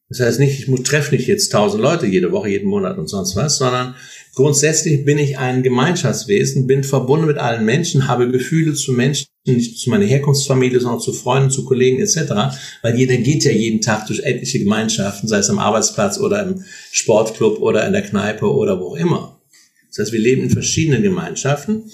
das 0.07 0.19
heißt 0.19 0.39
nicht, 0.39 0.69
ich 0.69 0.83
treffe 0.83 1.15
nicht 1.15 1.27
jetzt 1.27 1.51
tausend 1.51 1.81
Leute 1.81 2.05
jede 2.05 2.31
Woche, 2.31 2.49
jeden 2.49 2.69
Monat 2.69 2.99
und 2.99 3.07
sonst 3.07 3.35
was, 3.35 3.57
sondern 3.57 3.95
Grundsätzlich 4.35 5.05
bin 5.05 5.17
ich 5.17 5.37
ein 5.37 5.63
Gemeinschaftswesen, 5.63 6.67
bin 6.67 6.83
verbunden 6.83 7.25
mit 7.25 7.37
allen 7.37 7.63
Menschen, 7.63 8.09
habe 8.09 8.29
Gefühle 8.29 8.73
zu 8.73 8.91
Menschen, 8.91 9.27
nicht 9.45 9.79
zu 9.79 9.89
meiner 9.89 10.03
Herkunftsfamilie, 10.03 10.81
sondern 10.81 10.99
zu 10.99 11.13
Freunden, 11.13 11.49
zu 11.49 11.63
Kollegen 11.63 12.01
etc., 12.01 12.57
weil 12.81 12.97
jeder 12.97 13.15
geht 13.15 13.45
ja 13.45 13.51
jeden 13.51 13.79
Tag 13.79 14.07
durch 14.07 14.19
etliche 14.19 14.59
Gemeinschaften, 14.59 15.29
sei 15.29 15.37
es 15.37 15.49
am 15.49 15.57
Arbeitsplatz 15.57 16.17
oder 16.19 16.43
im 16.43 16.65
Sportclub 16.91 17.61
oder 17.61 17.87
in 17.87 17.93
der 17.93 18.01
Kneipe 18.01 18.51
oder 18.51 18.77
wo 18.81 18.89
auch 18.89 18.97
immer. 18.97 19.39
Das 19.87 19.99
heißt, 19.99 20.11
wir 20.11 20.19
leben 20.19 20.43
in 20.43 20.49
verschiedenen 20.49 21.01
Gemeinschaften 21.01 21.89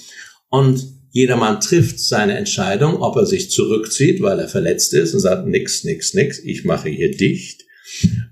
und 0.50 0.84
jedermann 1.12 1.60
trifft 1.60 2.00
seine 2.00 2.38
Entscheidung, 2.38 3.04
ob 3.04 3.18
er 3.18 3.28
sich 3.28 3.52
zurückzieht, 3.52 4.20
weil 4.22 4.40
er 4.40 4.48
verletzt 4.48 4.96
ist 4.96 5.14
und 5.14 5.20
sagt, 5.20 5.46
nix, 5.46 5.84
nix, 5.84 6.16
nix, 6.16 6.40
ich 6.40 6.66
mache 6.66 6.90
hier 6.90 7.12
dicht 7.12 7.66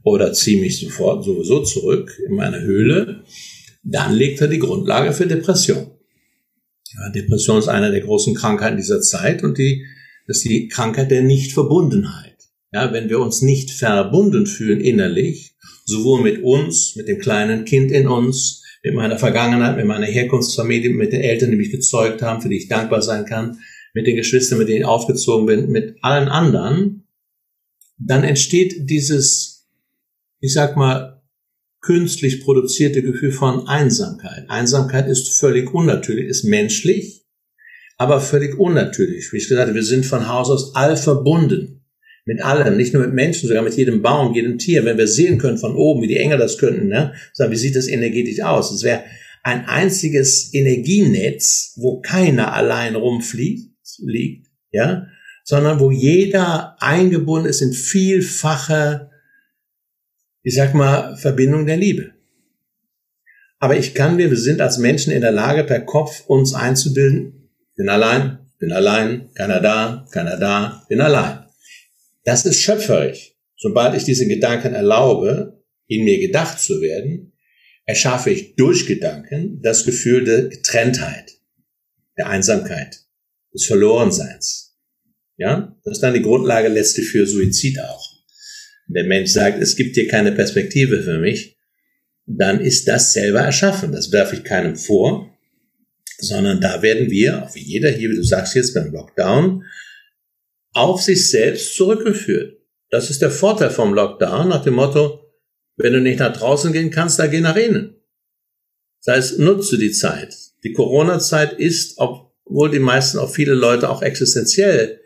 oder 0.03 0.34
ziehe 0.34 0.60
mich 0.60 0.80
sofort 0.80 1.24
sowieso 1.26 1.62
zurück 1.62 2.20
in 2.26 2.34
meine 2.34 2.62
Höhle, 2.62 3.24
dann 3.84 4.14
legt 4.14 4.42
er 4.42 4.48
die 4.48 4.60
Grundlage 4.60 5.14
für 5.14 5.28
Depression. 5.28 5.92
Ja, 6.94 7.10
Depression 7.10 7.60
ist 7.60 7.68
eine 7.68 7.92
der 7.92 8.02
großen 8.02 8.36
Krankheiten 8.36 8.78
dieser 8.78 9.02
Zeit 9.02 9.44
und 9.44 9.58
die 9.58 9.86
das 10.30 10.38
ist 10.38 10.46
die 10.46 10.68
Krankheit 10.68 11.10
der 11.10 11.24
Nichtverbundenheit. 11.24 12.38
Ja, 12.72 12.94
wenn 12.94 13.10
wir 13.10 13.20
uns 13.20 13.42
nicht 13.42 13.72
verbunden 13.72 14.46
fühlen 14.46 14.80
innerlich, 14.80 15.56
sowohl 15.86 16.22
mit 16.22 16.44
uns, 16.44 16.96
mit 16.96 17.08
dem 17.08 17.18
kleinen 17.18 17.66
Kind 17.66 17.92
in 17.92 18.08
uns, 18.08 18.64
mit 18.84 18.94
meiner 18.94 19.18
Vergangenheit, 19.18 19.76
mit 19.76 19.88
meiner 19.88 20.06
Herkunftsfamilie, 20.06 20.92
mit 20.92 21.14
den 21.14 21.22
Eltern, 21.22 21.50
die 21.50 21.58
mich 21.58 21.72
gezeugt 21.72 22.22
haben, 22.22 22.44
für 22.44 22.50
die 22.50 22.58
ich 22.58 22.68
dankbar 22.68 23.02
sein 23.02 23.26
kann, 23.26 23.58
mit 23.96 24.06
den 24.06 24.18
Geschwistern, 24.18 24.60
mit 24.60 24.70
denen 24.70 24.82
ich 24.82 24.86
aufgezogen 24.86 25.48
bin, 25.48 25.72
mit 25.72 25.98
allen 26.04 26.28
anderen, 26.28 27.08
dann 27.98 28.24
entsteht 28.24 28.88
dieses, 28.88 29.68
ich 30.42 30.54
sag 30.54 30.78
mal, 30.78 31.19
künstlich 31.82 32.42
produzierte 32.44 33.02
Gefühl 33.02 33.32
von 33.32 33.68
Einsamkeit. 33.68 34.50
Einsamkeit 34.50 35.08
ist 35.08 35.40
völlig 35.40 35.74
unnatürlich, 35.74 36.28
ist 36.28 36.44
menschlich, 36.44 37.26
aber 37.98 38.22
völlig 38.22 38.58
unnatürlich. 38.58 39.32
Wie 39.32 39.38
ich 39.38 39.48
gesagt 39.48 39.68
habe, 39.68 39.76
wir 39.76 39.84
sind 39.84 40.06
von 40.06 40.28
Haus 40.28 40.50
aus 40.50 40.76
all 40.76 40.98
verbunden. 40.98 41.76
Mit 42.26 42.44
allem, 42.44 42.78
nicht 42.78 42.94
nur 42.94 43.04
mit 43.04 43.14
Menschen, 43.14 43.48
sogar 43.48 43.64
mit 43.64 43.74
jedem 43.74 44.02
Baum, 44.02 44.36
jedem 44.36 44.58
Tier. 44.58 44.86
Wenn 44.86 44.98
wir 44.98 45.08
sehen 45.08 45.38
können 45.38 45.58
von 45.58 45.76
oben, 45.76 46.02
wie 46.02 46.08
die 46.08 46.18
Engel 46.18 46.38
das 46.38 46.58
könnten, 46.58 46.88
ne? 46.88 47.14
sagen, 47.34 47.52
wie 47.52 47.56
sieht 47.56 47.76
das 47.76 47.88
energetisch 47.88 48.42
aus? 48.42 48.72
Es 48.72 48.84
wäre 48.84 49.04
ein 49.44 49.66
einziges 49.66 50.54
Energienetz, 50.54 51.74
wo 51.78 52.02
keiner 52.02 52.54
allein 52.54 52.96
rumfliegt, 52.96 53.72
liegt, 54.00 54.48
ja, 54.72 55.08
sondern 55.44 55.80
wo 55.80 55.92
jeder 55.92 56.76
eingebunden 56.80 57.50
ist 57.50 57.62
in 57.62 57.74
vielfache 57.74 59.10
ich 60.44 60.56
sag 60.56 60.74
mal, 60.74 61.18
Verbindung 61.18 61.66
der 61.66 61.78
Liebe. 61.78 62.14
Aber 63.60 63.78
ich 63.78 63.94
kann 63.94 64.16
mir, 64.16 64.30
wir 64.30 64.38
sind 64.38 64.62
als 64.62 64.78
Menschen 64.78 65.12
in 65.12 65.22
der 65.22 65.34
Lage, 65.34 65.66
per 65.66 65.82
Kopf 65.82 66.26
uns 66.28 66.54
einzubilden, 66.54 67.50
bin 67.76 67.90
allein, 67.90 68.40
bin 68.58 68.72
allein, 68.72 69.30
keiner 69.34 69.60
da, 69.60 70.08
keiner 70.12 70.38
da, 70.38 70.86
bin 70.88 71.02
allein. 71.02 71.46
Das 72.24 72.46
ist 72.46 72.62
schöpferisch. 72.62 73.34
Sobald 73.58 73.96
ich 73.96 74.06
diesen 74.06 74.30
Gedanken 74.30 74.74
erlaube, 74.74 75.62
in 75.88 76.06
mir 76.06 76.20
gedacht 76.20 76.60
zu 76.60 76.82
werden, 76.82 77.34
erschaffe 77.86 78.30
ich 78.30 78.56
durch 78.56 78.86
Gedanken 78.86 79.62
das 79.62 79.84
Gefühl 79.84 80.24
der 80.24 80.44
Getrenntheit, 80.48 81.34
der 82.18 82.28
Einsamkeit, 82.28 83.02
des 83.54 83.66
Verlorenseins. 83.66 84.78
Ja, 85.36 85.76
das 85.84 85.98
ist 85.98 86.02
dann 86.02 86.14
die 86.14 86.22
Grundlage 86.22 86.68
letztlich 86.68 87.10
für 87.10 87.26
Suizid 87.26 87.80
auch 87.80 88.09
der 88.90 89.06
Mensch 89.06 89.32
sagt, 89.32 89.62
es 89.62 89.76
gibt 89.76 89.96
hier 89.96 90.08
keine 90.08 90.32
Perspektive 90.32 91.02
für 91.02 91.20
mich, 91.20 91.58
dann 92.26 92.60
ist 92.60 92.88
das 92.88 93.14
selber 93.14 93.42
erschaffen. 93.42 93.92
Das 93.92 94.12
werfe 94.12 94.36
ich 94.36 94.44
keinem 94.44 94.76
vor, 94.76 95.36
sondern 96.18 96.60
da 96.60 96.82
werden 96.82 97.10
wir, 97.10 97.50
wie 97.54 97.64
jeder 97.64 97.92
hier, 97.92 98.10
wie 98.10 98.16
du 98.16 98.24
sagst 98.24 98.56
jetzt 98.56 98.74
beim 98.74 98.92
Lockdown, 98.92 99.64
auf 100.74 101.02
sich 101.02 101.30
selbst 101.30 101.76
zurückgeführt. 101.76 102.58
Das 102.90 103.10
ist 103.10 103.22
der 103.22 103.32
Vorteil 103.32 103.70
vom 103.70 103.94
Lockdown 103.94 104.50
nach 104.50 104.64
dem 104.64 104.76
Motto, 104.76 105.26
wenn 105.78 105.94
du 105.94 106.02
nicht 106.02 106.20
nach 106.20 106.36
draußen 106.36 106.74
gehen 106.74 106.92
kannst, 106.92 107.20
dann 107.20 107.32
geh 107.32 107.40
nach 107.40 107.56
innen. 107.56 107.96
Das 109.04 109.16
heißt, 109.16 109.40
nutze 109.40 109.78
die 109.78 109.92
Zeit. 109.92 110.36
Die 110.64 110.74
Corona-Zeit 110.74 111.54
ist, 111.54 111.98
obwohl 111.98 112.70
die 112.70 112.80
meisten, 112.80 113.18
auch 113.18 113.34
viele 113.34 113.54
Leute 113.54 113.90
auch 113.90 114.02
existenziell 114.02 115.00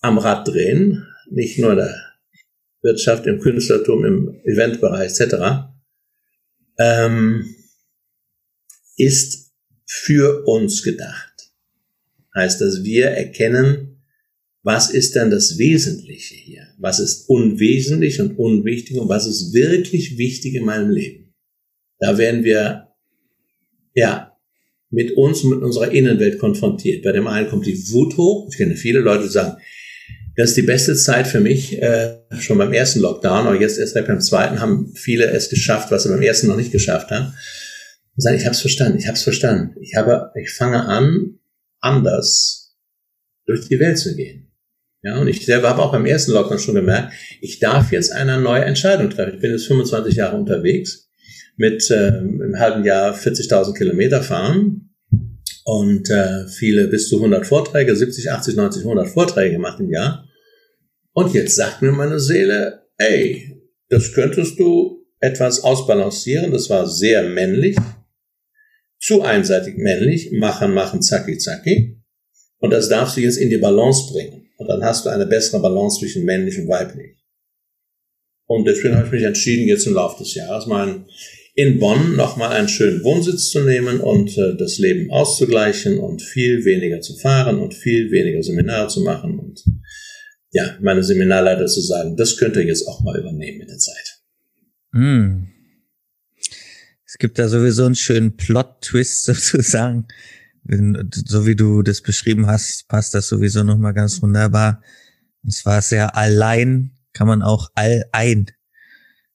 am 0.00 0.18
Rad 0.18 0.46
drehen, 0.46 1.06
nicht 1.30 1.58
nur 1.58 1.74
der 1.74 2.07
Wirtschaft, 2.82 3.26
im 3.26 3.40
Künstlertum, 3.40 4.04
im 4.04 4.40
Eventbereich 4.44 5.18
etc., 5.18 5.34
ähm, 6.78 7.54
ist 8.96 9.52
für 9.84 10.44
uns 10.46 10.82
gedacht. 10.82 11.52
Heißt, 12.34 12.60
dass 12.60 12.84
wir 12.84 13.06
erkennen, 13.06 14.02
was 14.62 14.90
ist 14.90 15.14
denn 15.14 15.30
das 15.30 15.58
Wesentliche 15.58 16.34
hier? 16.34 16.66
Was 16.78 17.00
ist 17.00 17.28
unwesentlich 17.28 18.20
und 18.20 18.38
unwichtig 18.38 18.98
und 18.98 19.08
was 19.08 19.26
ist 19.26 19.54
wirklich 19.54 20.18
wichtig 20.18 20.54
in 20.54 20.64
meinem 20.64 20.90
Leben? 20.90 21.34
Da 21.98 22.18
werden 22.18 22.44
wir, 22.44 22.88
ja, 23.94 24.36
mit 24.90 25.16
uns, 25.16 25.44
mit 25.44 25.60
unserer 25.62 25.90
Innenwelt 25.90 26.38
konfrontiert. 26.38 27.04
Bei 27.04 27.12
dem 27.12 27.26
einen 27.26 27.48
kommt 27.48 27.66
die 27.66 27.90
Wut 27.90 28.16
hoch. 28.16 28.48
Ich 28.50 28.56
kenne 28.56 28.76
viele 28.76 29.00
Leute, 29.00 29.24
die 29.24 29.30
sagen, 29.30 29.60
das 30.38 30.50
ist 30.50 30.56
die 30.56 30.62
beste 30.62 30.94
Zeit 30.94 31.26
für 31.26 31.40
mich, 31.40 31.82
äh, 31.82 32.14
schon 32.38 32.58
beim 32.58 32.72
ersten 32.72 33.00
Lockdown, 33.00 33.48
aber 33.48 33.60
jetzt 33.60 33.76
erst 33.76 33.94
beim 33.94 34.20
zweiten 34.20 34.60
haben 34.60 34.94
viele 34.94 35.28
es 35.32 35.50
geschafft, 35.50 35.90
was 35.90 36.04
sie 36.04 36.10
beim 36.10 36.22
ersten 36.22 36.46
noch 36.46 36.56
nicht 36.56 36.70
geschafft 36.70 37.10
haben. 37.10 37.34
Und 38.14 38.22
sagen, 38.22 38.36
ich 38.36 38.44
habe 38.44 38.54
es 38.54 38.60
verstanden, 38.60 38.98
ich 38.98 39.08
habe 39.08 39.16
es 39.16 39.24
verstanden. 39.24 39.74
Ich 39.80 39.96
habe, 39.96 40.30
ich 40.40 40.52
fange 40.52 40.84
an, 40.84 41.40
anders 41.80 42.76
durch 43.46 43.66
die 43.66 43.80
Welt 43.80 43.98
zu 43.98 44.14
gehen. 44.14 44.52
Ja, 45.02 45.18
und 45.18 45.26
ich 45.26 45.44
selber 45.44 45.70
habe 45.70 45.82
auch 45.82 45.90
beim 45.90 46.06
ersten 46.06 46.30
Lockdown 46.30 46.60
schon 46.60 46.76
gemerkt, 46.76 47.14
ich 47.40 47.58
darf 47.58 47.90
jetzt 47.90 48.12
eine 48.12 48.40
neue 48.40 48.64
Entscheidung 48.64 49.10
treffen. 49.10 49.34
Ich 49.34 49.40
bin 49.40 49.50
jetzt 49.50 49.66
25 49.66 50.14
Jahre 50.14 50.36
unterwegs, 50.36 51.10
mit 51.56 51.90
äh, 51.90 52.18
im 52.18 52.54
halben 52.56 52.84
Jahr 52.84 53.12
40.000 53.12 53.76
Kilometer 53.76 54.22
fahren 54.22 54.94
und 55.64 56.08
äh, 56.10 56.46
viele 56.46 56.86
bis 56.86 57.08
zu 57.08 57.16
100 57.16 57.44
Vorträge, 57.44 57.96
70, 57.96 58.30
80, 58.30 58.54
90, 58.54 58.82
100 58.84 59.08
Vorträge 59.08 59.56
gemacht 59.56 59.80
im 59.80 59.90
Jahr. 59.90 60.27
Und 61.18 61.34
jetzt 61.34 61.56
sagt 61.56 61.82
mir 61.82 61.90
meine 61.90 62.20
Seele, 62.20 62.86
ey, 62.96 63.60
das 63.88 64.12
könntest 64.12 64.56
du 64.60 65.04
etwas 65.18 65.64
ausbalancieren. 65.64 66.52
Das 66.52 66.70
war 66.70 66.86
sehr 66.86 67.24
männlich, 67.24 67.76
zu 69.00 69.22
einseitig 69.22 69.78
männlich, 69.78 70.30
machen, 70.30 70.74
machen, 70.74 71.02
zacki, 71.02 71.36
zacki. 71.36 72.00
Und 72.58 72.70
das 72.70 72.88
darfst 72.88 73.16
du 73.16 73.20
jetzt 73.20 73.36
in 73.36 73.50
die 73.50 73.58
Balance 73.58 74.12
bringen. 74.12 74.48
Und 74.58 74.68
dann 74.68 74.84
hast 74.84 75.06
du 75.06 75.10
eine 75.10 75.26
bessere 75.26 75.60
Balance 75.60 75.98
zwischen 75.98 76.24
männlich 76.24 76.56
und 76.56 76.68
weiblich. 76.68 77.16
Und 78.46 78.68
deswegen 78.68 78.94
habe 78.94 79.06
ich 79.06 79.12
mich 79.12 79.24
entschieden, 79.24 79.66
jetzt 79.66 79.88
im 79.88 79.94
Laufe 79.94 80.22
des 80.22 80.36
Jahres 80.36 80.66
mal 80.66 81.04
in 81.56 81.80
Bonn 81.80 82.14
nochmal 82.14 82.52
einen 82.52 82.68
schönen 82.68 83.02
Wohnsitz 83.02 83.50
zu 83.50 83.62
nehmen 83.64 83.98
und 83.98 84.38
äh, 84.38 84.56
das 84.56 84.78
Leben 84.78 85.10
auszugleichen 85.10 85.98
und 85.98 86.22
viel 86.22 86.64
weniger 86.64 87.00
zu 87.00 87.16
fahren 87.16 87.58
und 87.58 87.74
viel 87.74 88.12
weniger 88.12 88.40
Seminare 88.44 88.86
zu 88.86 89.00
machen 89.00 89.40
und 89.40 89.64
ja, 90.50 90.76
meine 90.80 91.02
Seminarleiter 91.02 91.66
zu 91.66 91.80
sagen, 91.80 92.16
das 92.16 92.36
könnt 92.36 92.56
ihr 92.56 92.64
jetzt 92.64 92.86
auch 92.86 93.00
mal 93.02 93.18
übernehmen 93.18 93.58
mit 93.58 93.68
der 93.68 93.78
Zeit. 93.78 94.20
Mm. 94.92 95.48
Es 97.04 97.18
gibt 97.18 97.38
da 97.38 97.48
sowieso 97.48 97.86
einen 97.86 97.94
schönen 97.94 98.36
Plot-Twist 98.36 99.24
sozusagen. 99.24 100.06
So 100.64 101.46
wie 101.46 101.56
du 101.56 101.82
das 101.82 102.02
beschrieben 102.02 102.46
hast, 102.46 102.88
passt 102.88 103.14
das 103.14 103.28
sowieso 103.28 103.64
nochmal 103.64 103.94
ganz 103.94 104.20
wunderbar. 104.20 104.82
Und 105.42 105.52
zwar 105.52 105.80
sehr 105.80 106.16
allein, 106.16 106.92
kann 107.14 107.26
man 107.26 107.42
auch 107.42 107.70
all 107.74 108.04
ein 108.12 108.46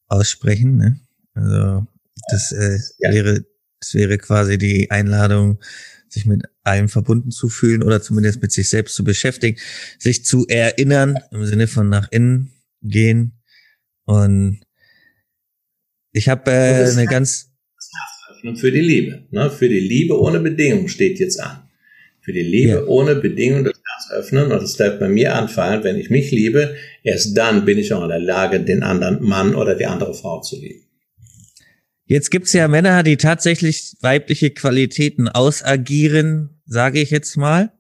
aussprechen. 0.08 0.78
Ne? 0.78 1.00
Also 1.34 1.88
das 2.30 2.52
äh, 2.52 2.80
ja. 3.00 3.12
wäre, 3.12 3.46
das 3.80 3.94
wäre 3.94 4.18
quasi 4.18 4.58
die 4.58 4.92
Einladung, 4.92 5.60
sich 6.14 6.26
mit 6.26 6.44
allem 6.64 6.90
verbunden 6.90 7.32
zu 7.32 7.50
fühlen 7.50 7.84
oder 7.84 8.02
zumindest 8.02 8.42
mit 8.42 8.52
sich 8.52 8.70
selbst 8.70 8.96
zu 8.96 9.04
beschäftigen, 9.04 9.60
sich 10.00 10.24
zu 10.26 10.46
erinnern 10.48 11.18
im 11.32 11.46
Sinne 11.46 11.68
von 11.68 11.90
nach 11.90 12.08
innen 12.12 12.52
gehen. 12.82 13.42
Und 14.06 14.62
ich 16.12 16.30
habe 16.30 16.52
äh, 16.52 16.90
eine 16.92 17.06
ganz 17.06 17.50
für 18.56 18.72
die 18.72 18.82
Liebe, 18.82 19.24
ne? 19.32 19.50
für 19.50 19.70
die 19.70 19.80
Liebe 19.80 20.20
ohne 20.20 20.40
Bedingung 20.40 20.90
steht 20.90 21.20
jetzt 21.20 21.40
an. 21.40 21.70
Für 22.20 22.34
die 22.34 22.42
Liebe 22.42 22.74
ja. 22.74 22.86
ohne 22.86 23.16
Bedingung 23.16 23.64
das 23.64 23.74
Herz 23.74 24.12
öffnen 24.12 24.52
und 24.52 24.64
es 24.64 24.76
bleibt 24.76 25.00
bei 25.00 25.08
mir 25.08 25.36
anfallen, 25.36 25.84
wenn 25.84 25.98
ich 25.98 26.10
mich 26.10 26.32
liebe, 26.32 26.76
erst 27.04 27.38
dann 27.38 27.64
bin 27.66 27.78
ich 27.78 27.94
auch 27.94 28.04
in 28.04 28.10
der 28.10 28.20
Lage, 28.20 28.60
den 28.60 28.84
anderen 28.84 29.24
Mann 29.24 29.56
oder 29.56 29.76
die 29.76 29.86
andere 29.86 30.14
Frau 30.14 30.42
zu 30.42 30.60
lieben. 30.60 30.84
Jetzt 32.14 32.30
gibt's 32.30 32.54
ja 32.54 32.68
Männer, 32.68 33.02
die 33.02 33.18
tatsächlich 33.18 33.96
weibliche 34.02 34.52
Qualitäten 34.52 35.28
ausagieren, 35.28 36.62
sage 36.64 37.02
ich 37.02 37.10
jetzt 37.10 37.38
mal, 37.38 37.74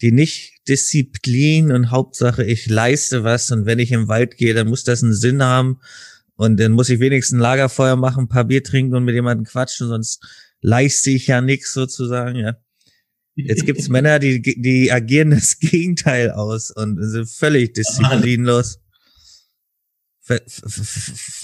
die 0.00 0.10
nicht 0.10 0.54
Disziplin 0.66 1.70
und 1.70 1.90
Hauptsache 1.90 2.42
ich 2.42 2.66
leiste 2.66 3.22
was 3.22 3.50
und 3.50 3.66
wenn 3.66 3.78
ich 3.78 3.92
im 3.92 4.08
Wald 4.08 4.38
gehe, 4.38 4.54
dann 4.54 4.68
muss 4.68 4.84
das 4.84 5.02
einen 5.02 5.12
Sinn 5.12 5.42
haben 5.42 5.80
und 6.36 6.58
dann 6.58 6.72
muss 6.72 6.88
ich 6.88 6.98
wenigstens 6.98 7.36
ein 7.36 7.42
Lagerfeuer 7.42 7.96
machen, 7.96 8.24
ein 8.24 8.28
paar 8.28 8.44
Bier 8.44 8.64
trinken 8.64 8.94
und 8.94 9.04
mit 9.04 9.14
jemandem 9.14 9.44
quatschen, 9.44 9.88
sonst 9.88 10.24
leiste 10.62 11.10
ich 11.10 11.26
ja 11.26 11.42
nichts 11.42 11.74
sozusagen, 11.74 12.36
ja. 12.36 12.56
Jetzt 13.34 13.66
gibt's 13.66 13.88
Männer, 13.90 14.18
die, 14.18 14.40
die 14.40 14.90
agieren 14.90 15.32
das 15.32 15.58
Gegenteil 15.58 16.30
aus 16.30 16.70
und 16.70 16.96
sind 17.06 17.28
völlig 17.28 17.74
disziplinlos. 17.74 18.79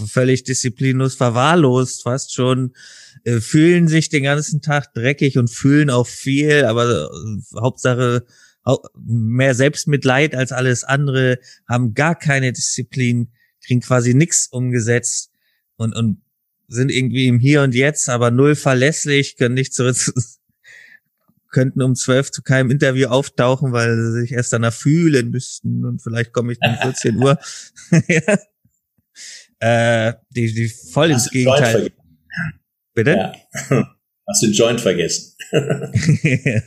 Völlig 0.08 0.44
disziplinlos, 0.44 1.14
verwahrlost, 1.14 2.02
fast 2.02 2.34
schon, 2.34 2.74
äh, 3.24 3.40
fühlen 3.40 3.88
sich 3.88 4.08
den 4.08 4.22
ganzen 4.22 4.62
Tag 4.62 4.94
dreckig 4.94 5.38
und 5.38 5.50
fühlen 5.50 5.90
auch 5.90 6.06
viel, 6.06 6.64
aber 6.64 7.10
äh, 7.10 7.58
Hauptsache 7.60 8.24
mehr 8.96 9.54
Selbstmitleid 9.54 10.34
als 10.34 10.52
alles 10.52 10.84
andere, 10.84 11.38
haben 11.68 11.94
gar 11.94 12.16
keine 12.16 12.52
Disziplin, 12.52 13.32
kriegen 13.64 13.80
quasi 13.80 14.14
nichts 14.14 14.48
umgesetzt 14.48 15.30
und, 15.76 15.94
und 15.94 16.22
sind 16.68 16.90
irgendwie 16.90 17.28
im 17.28 17.38
Hier 17.38 17.62
und 17.62 17.74
Jetzt, 17.74 18.08
aber 18.08 18.30
null 18.30 18.56
verlässlich, 18.56 19.36
können 19.36 19.54
nicht 19.54 19.72
zurück, 19.72 19.96
könnten 21.50 21.80
um 21.80 21.94
zwölf 21.94 22.32
zu 22.32 22.42
keinem 22.42 22.70
Interview 22.70 23.06
auftauchen, 23.06 23.72
weil 23.72 23.96
sie 23.96 24.20
sich 24.20 24.32
erst 24.32 24.52
danach 24.52 24.74
fühlen 24.74 25.30
müssten 25.30 25.84
und 25.84 26.02
vielleicht 26.02 26.32
komme 26.32 26.52
ich 26.52 26.58
um 26.60 26.76
14 26.82 27.16
Uhr. 27.16 27.38
ja. 28.08 28.38
Äh, 29.60 30.14
die, 30.30 30.52
die 30.52 30.68
voll 30.68 31.10
ins 31.10 31.30
Gegenteil. 31.30 31.90
Bitte? 32.94 33.12
Ja. 33.12 33.32
Hast 34.28 34.42
du 34.42 34.46
den 34.46 34.54
Joint 34.54 34.80
vergessen? 34.80 35.36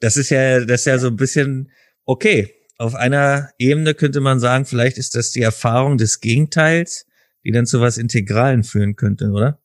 das 0.00 0.16
ist 0.16 0.30
ja, 0.30 0.64
das 0.64 0.80
ist 0.80 0.86
ja 0.86 0.98
so 0.98 1.08
ein 1.08 1.16
bisschen 1.16 1.70
okay. 2.04 2.54
Auf 2.78 2.94
einer 2.94 3.50
Ebene 3.58 3.94
könnte 3.94 4.20
man 4.20 4.40
sagen, 4.40 4.64
vielleicht 4.64 4.98
ist 4.98 5.14
das 5.14 5.30
die 5.30 5.42
Erfahrung 5.42 5.98
des 5.98 6.20
Gegenteils, 6.20 7.06
die 7.44 7.52
dann 7.52 7.66
zu 7.66 7.80
was 7.80 7.98
Integralen 7.98 8.64
führen 8.64 8.96
könnte, 8.96 9.30
oder? 9.30 9.60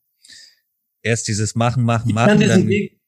Erst 1.02 1.28
dieses 1.28 1.54
Machen, 1.54 1.82
Machen, 1.82 2.12
Machen. 2.12 2.40
Dann 2.40 2.68
Weg, 2.68 3.00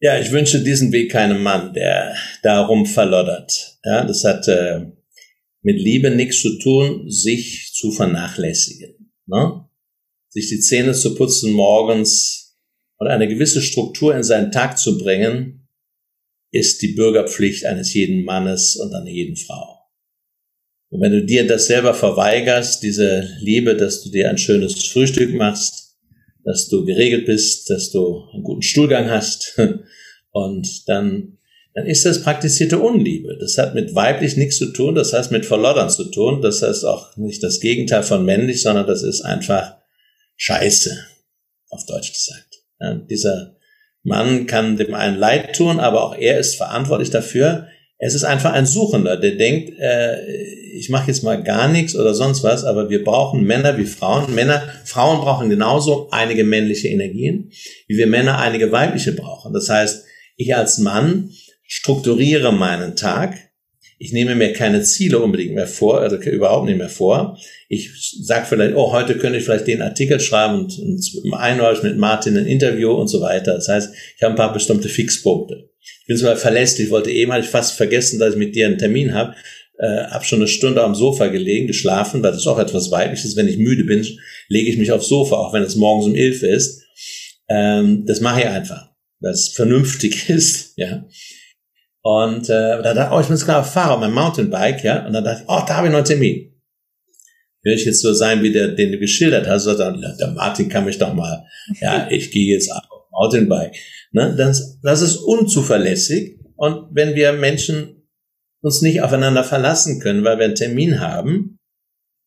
ja, 0.00 0.18
ich 0.18 0.32
wünsche 0.32 0.62
diesen 0.62 0.92
Weg 0.92 1.12
keinem 1.12 1.42
Mann, 1.42 1.74
der 1.74 2.16
darum 2.42 2.86
verloddert. 2.86 3.78
Ja, 3.84 4.04
das 4.04 4.24
hat 4.24 4.48
äh, 4.48 4.86
mit 5.62 5.78
Liebe 5.78 6.10
nichts 6.10 6.40
zu 6.40 6.58
tun, 6.58 7.10
sich 7.10 7.72
zu 7.74 7.92
vernachlässigen. 7.92 9.12
Ne? 9.26 9.66
Sich 10.28 10.48
die 10.48 10.60
Zähne 10.60 10.92
zu 10.92 11.14
putzen 11.14 11.52
morgens 11.52 12.58
und 12.98 13.08
eine 13.08 13.28
gewisse 13.28 13.62
Struktur 13.62 14.14
in 14.14 14.22
seinen 14.22 14.52
Tag 14.52 14.78
zu 14.78 14.98
bringen, 14.98 15.68
ist 16.52 16.82
die 16.82 16.94
Bürgerpflicht 16.94 17.64
eines 17.64 17.94
jeden 17.94 18.24
Mannes 18.24 18.76
und 18.76 18.94
einer 18.94 19.10
jeden 19.10 19.36
Frau. 19.36 19.80
Und 20.90 21.00
wenn 21.00 21.12
du 21.12 21.24
dir 21.24 21.46
das 21.46 21.66
selber 21.66 21.94
verweigerst, 21.94 22.82
diese 22.82 23.28
Liebe, 23.40 23.76
dass 23.76 24.02
du 24.02 24.10
dir 24.10 24.28
ein 24.28 24.38
schönes 24.38 24.86
Frühstück 24.86 25.32
machst, 25.34 25.96
dass 26.44 26.68
du 26.68 26.84
geregelt 26.84 27.26
bist, 27.26 27.70
dass 27.70 27.90
du 27.90 28.24
einen 28.32 28.42
guten 28.42 28.62
Stuhlgang 28.62 29.08
hast 29.08 29.58
und 30.32 30.88
dann, 30.88 31.38
dann 31.74 31.86
ist 31.86 32.04
das 32.04 32.22
praktizierte 32.22 32.78
Unliebe. 32.78 33.36
Das 33.38 33.56
hat 33.58 33.74
mit 33.74 33.94
weiblich 33.94 34.36
nichts 34.36 34.58
zu 34.58 34.72
tun, 34.72 34.94
das 34.94 35.12
heißt 35.12 35.30
mit 35.30 35.46
Verloddern 35.46 35.90
zu 35.90 36.04
tun, 36.04 36.42
das 36.42 36.62
heißt 36.62 36.84
auch 36.84 37.16
nicht 37.16 37.42
das 37.42 37.60
Gegenteil 37.60 38.02
von 38.02 38.24
männlich, 38.24 38.62
sondern 38.62 38.86
das 38.86 39.02
ist 39.02 39.22
einfach 39.22 39.76
Scheiße, 40.36 40.96
auf 41.68 41.86
Deutsch 41.86 42.12
gesagt. 42.12 42.62
Ja, 42.80 42.94
dieser 42.94 43.56
Mann 44.02 44.46
kann 44.46 44.76
dem 44.76 44.94
einen 44.94 45.18
leid 45.18 45.54
tun, 45.54 45.78
aber 45.78 46.02
auch 46.02 46.16
er 46.16 46.38
ist 46.38 46.56
verantwortlich 46.56 47.10
dafür, 47.10 47.68
es 48.02 48.14
ist 48.14 48.24
einfach 48.24 48.54
ein 48.54 48.64
Suchender, 48.64 49.18
der 49.18 49.32
denkt, 49.32 49.78
äh, 49.78 50.24
ich 50.72 50.88
mache 50.88 51.08
jetzt 51.08 51.22
mal 51.22 51.42
gar 51.42 51.68
nichts 51.68 51.94
oder 51.94 52.14
sonst 52.14 52.42
was, 52.42 52.64
aber 52.64 52.88
wir 52.88 53.04
brauchen 53.04 53.44
Männer 53.44 53.76
wie 53.76 53.84
Frauen. 53.84 54.34
Männer, 54.34 54.62
Frauen 54.86 55.20
brauchen 55.20 55.50
genauso 55.50 56.08
einige 56.10 56.44
männliche 56.44 56.88
Energien, 56.88 57.52
wie 57.88 57.98
wir 57.98 58.06
Männer 58.06 58.38
einige 58.38 58.72
weibliche 58.72 59.12
brauchen. 59.12 59.52
Das 59.52 59.68
heißt, 59.68 60.06
ich 60.36 60.56
als 60.56 60.78
Mann 60.78 61.30
strukturiere 61.70 62.52
meinen 62.52 62.96
Tag. 62.96 63.36
Ich 63.98 64.12
nehme 64.12 64.34
mir 64.34 64.52
keine 64.52 64.82
Ziele 64.82 65.18
unbedingt 65.18 65.54
mehr 65.54 65.66
vor, 65.66 66.00
also 66.00 66.16
überhaupt 66.16 66.66
nicht 66.66 66.78
mehr 66.78 66.88
vor. 66.88 67.38
Ich 67.68 67.90
sage 68.22 68.46
vielleicht, 68.46 68.74
oh, 68.74 68.92
heute 68.92 69.18
könnte 69.18 69.38
ich 69.38 69.44
vielleicht 69.44 69.66
den 69.66 69.82
Artikel 69.82 70.20
schreiben 70.20 70.64
und, 70.64 70.78
und 70.78 71.34
einmal 71.34 71.78
mit 71.82 71.98
Martin 71.98 72.36
ein 72.36 72.46
Interview 72.46 72.92
und 72.92 73.08
so 73.08 73.20
weiter. 73.20 73.54
Das 73.54 73.68
heißt, 73.68 73.94
ich 74.16 74.22
habe 74.22 74.32
ein 74.32 74.36
paar 74.36 74.52
bestimmte 74.52 74.88
Fixpunkte 74.88 75.70
bin 76.10 76.16
sogar 76.16 76.36
verlässlich. 76.36 76.86
Ich 76.86 76.90
wollte 76.90 77.12
eben, 77.12 77.30
hatte 77.30 77.44
ich 77.44 77.50
fast 77.50 77.76
vergessen, 77.76 78.18
dass 78.18 78.32
ich 78.32 78.38
mit 78.38 78.56
dir 78.56 78.66
einen 78.66 78.78
Termin 78.78 79.14
habe. 79.14 79.36
Äh, 79.78 80.06
hab 80.06 80.26
schon 80.26 80.40
eine 80.40 80.48
Stunde 80.48 80.82
am 80.82 80.96
Sofa 80.96 81.28
gelegen, 81.28 81.68
geschlafen, 81.68 82.20
weil 82.20 82.32
das 82.32 82.40
ist 82.40 82.48
auch 82.48 82.58
etwas 82.58 82.90
Weibliches. 82.90 83.36
Wenn 83.36 83.46
ich 83.46 83.58
müde 83.58 83.84
bin, 83.84 84.04
lege 84.48 84.68
ich 84.68 84.76
mich 84.76 84.90
aufs 84.90 85.06
Sofa, 85.06 85.36
auch 85.36 85.52
wenn 85.52 85.62
es 85.62 85.76
morgens 85.76 86.06
um 86.06 86.16
elf 86.16 86.42
ist. 86.42 86.82
Ähm, 87.48 88.06
das 88.06 88.20
mache 88.20 88.40
ich 88.40 88.46
einfach, 88.48 88.90
weil 89.20 89.30
es 89.30 89.50
vernünftig 89.50 90.28
ist, 90.28 90.72
ja. 90.76 91.06
Und 92.02 92.48
äh, 92.48 92.82
da 92.82 92.94
dachte 92.94 93.10
ich, 93.10 93.16
oh, 93.16 93.20
ich 93.20 93.28
bin 93.28 93.36
klar 93.36 93.64
Fahrer 93.64 93.94
auf 93.94 94.00
meinem 94.00 94.14
Mountainbike, 94.14 94.82
ja. 94.84 95.06
Und 95.06 95.12
dann 95.12 95.24
dachte 95.24 95.42
ich, 95.42 95.48
oh, 95.48 95.62
da 95.66 95.76
habe 95.76 95.86
ich 95.86 95.92
noch 95.92 95.98
einen 95.98 96.06
Termin. 96.06 96.46
Will 97.62 97.74
ich 97.74 97.84
jetzt 97.84 98.00
so 98.00 98.14
sein, 98.14 98.42
wie 98.42 98.52
der, 98.52 98.68
den 98.68 98.92
du 98.92 98.98
geschildert 98.98 99.46
hast, 99.46 99.66
dann, 99.66 100.00
der 100.00 100.28
Martin 100.28 100.68
kann 100.70 100.86
mich 100.86 100.98
doch 100.98 101.12
mal, 101.12 101.44
ja, 101.80 102.08
ich 102.10 102.30
gehe 102.30 102.54
jetzt 102.54 102.70
auf 102.72 102.82
Mountainbike. 103.10 103.76
Ne? 104.12 104.34
Das, 104.36 104.80
das 104.82 105.02
ist 105.02 105.16
unzuverlässig. 105.16 106.38
Und 106.56 106.88
wenn 106.92 107.14
wir 107.14 107.32
Menschen 107.32 108.08
uns 108.62 108.82
nicht 108.82 109.02
aufeinander 109.02 109.44
verlassen 109.44 110.00
können, 110.00 110.24
weil 110.24 110.38
wir 110.38 110.46
einen 110.46 110.54
Termin 110.54 111.00
haben, 111.00 111.58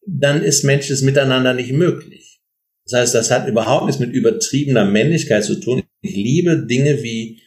dann 0.05 0.43
ist 0.43 0.63
menschliches 0.63 1.01
Miteinander 1.01 1.53
nicht 1.53 1.71
möglich. 1.71 2.41
Das 2.85 2.99
heißt, 2.99 3.15
das 3.15 3.31
hat 3.31 3.47
überhaupt 3.47 3.85
nichts 3.85 3.99
mit 3.99 4.11
übertriebener 4.11 4.85
Männlichkeit 4.85 5.43
zu 5.43 5.59
tun. 5.59 5.83
Ich 6.01 6.15
liebe 6.15 6.65
Dinge 6.65 7.01
wie 7.01 7.41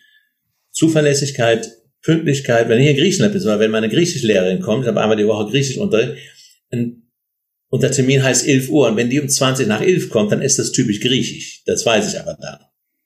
Zuverlässigkeit, 0.72 1.70
Pünktlichkeit. 2.06 2.68
Wenn 2.68 2.80
ich 2.80 2.88
in 2.88 2.96
Griechenland 2.96 3.34
bin, 3.34 3.44
wenn 3.44 3.70
meine 3.70 3.88
Griechischlehrerin 3.88 4.60
kommt, 4.60 4.84
ich 4.84 4.88
habe 4.88 5.00
einmal 5.02 5.16
die 5.16 5.26
Woche 5.26 5.50
Griechisch 5.50 5.76
Unterricht, 5.76 6.16
und 7.68 7.82
der 7.82 7.90
Termin 7.90 8.22
heißt 8.22 8.46
11 8.46 8.70
Uhr, 8.70 8.88
und 8.88 8.96
wenn 8.96 9.10
die 9.10 9.20
um 9.20 9.28
20 9.28 9.66
nach 9.66 9.80
11 9.80 10.08
kommt, 10.08 10.30
dann 10.30 10.40
ist 10.40 10.58
das 10.58 10.70
typisch 10.72 11.00
griechisch. 11.00 11.62
Das 11.66 11.84
weiß 11.84 12.12
ich 12.12 12.20
aber 12.20 12.38
dann. 12.40 12.60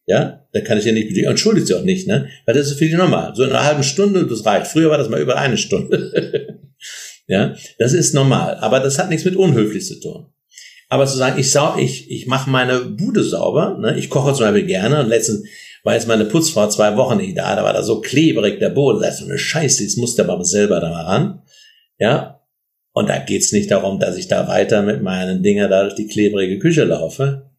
Ja, 0.06 0.46
da 0.52 0.60
kann 0.60 0.76
ich 0.76 0.84
ja 0.84 0.92
nicht, 0.92 1.16
entschuldigt 1.16 1.66
sie 1.66 1.74
auch 1.74 1.82
nicht, 1.82 2.06
ne? 2.06 2.28
Weil 2.44 2.54
das 2.54 2.66
ist 2.66 2.78
für 2.78 2.86
die 2.86 2.94
normal. 2.94 3.32
So 3.34 3.44
in 3.44 3.50
einer 3.50 3.64
halben 3.64 3.82
Stunde, 3.82 4.26
das 4.26 4.44
reicht. 4.44 4.66
Früher 4.66 4.90
war 4.90 4.98
das 4.98 5.08
mal 5.08 5.20
über 5.20 5.36
eine 5.36 5.56
Stunde. 5.56 6.58
ja, 7.26 7.54
das 7.78 7.92
ist 7.94 8.12
normal. 8.12 8.56
Aber 8.56 8.80
das 8.80 8.98
hat 8.98 9.08
nichts 9.08 9.24
mit 9.24 9.36
unhöflich 9.36 9.86
zu 9.86 10.00
tun. 10.00 10.26
Aber 10.88 11.06
zu 11.06 11.16
sagen, 11.16 11.38
ich 11.38 11.52
sau, 11.52 11.78
ich, 11.78 12.10
ich 12.10 12.26
mache 12.26 12.50
meine 12.50 12.80
Bude 12.80 13.22
sauber, 13.22 13.78
ne? 13.80 13.96
Ich 13.98 14.10
koche 14.10 14.34
zum 14.34 14.46
Beispiel 14.46 14.66
gerne 14.66 15.00
und 15.00 15.08
letztens 15.08 15.44
war 15.84 15.94
jetzt 15.94 16.08
meine 16.08 16.24
Putzfrau 16.24 16.68
zwei 16.68 16.96
Wochen 16.96 17.18
nicht 17.18 17.38
da, 17.38 17.56
da 17.56 17.64
war 17.64 17.72
da 17.72 17.82
so 17.82 18.00
klebrig 18.00 18.58
der 18.58 18.70
Boden, 18.70 19.00
das 19.00 19.14
ist 19.14 19.20
so 19.20 19.26
eine 19.26 19.38
Scheiße, 19.38 19.82
jetzt 19.82 19.98
musste 19.98 20.28
aber 20.28 20.44
selber 20.44 20.80
da 20.80 20.90
mal 20.90 21.04
ran. 21.04 21.42
Ja, 21.98 22.40
und 22.92 23.08
da 23.08 23.18
geht's 23.18 23.52
nicht 23.52 23.70
darum, 23.70 23.98
dass 23.98 24.16
ich 24.16 24.28
da 24.28 24.48
weiter 24.48 24.82
mit 24.82 25.02
meinen 25.02 25.42
Dinger 25.42 25.68
da 25.68 25.82
durch 25.82 25.94
die 25.94 26.06
klebrige 26.06 26.58
Küche 26.58 26.84
laufe, 26.84 27.50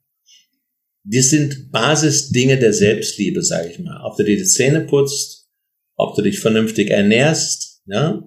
wir 1.03 1.23
sind 1.23 1.71
Basisdinge 1.71 2.59
der 2.59 2.73
Selbstliebe, 2.73 3.41
sage 3.41 3.69
ich 3.69 3.79
mal. 3.79 4.01
Ob 4.03 4.17
du 4.17 4.23
dir 4.23 4.37
die 4.37 4.45
Zähne 4.45 4.81
putzt, 4.81 5.49
ob 5.95 6.15
du 6.15 6.21
dich 6.21 6.39
vernünftig 6.39 6.91
ernährst, 6.91 7.81
ja, 7.85 8.21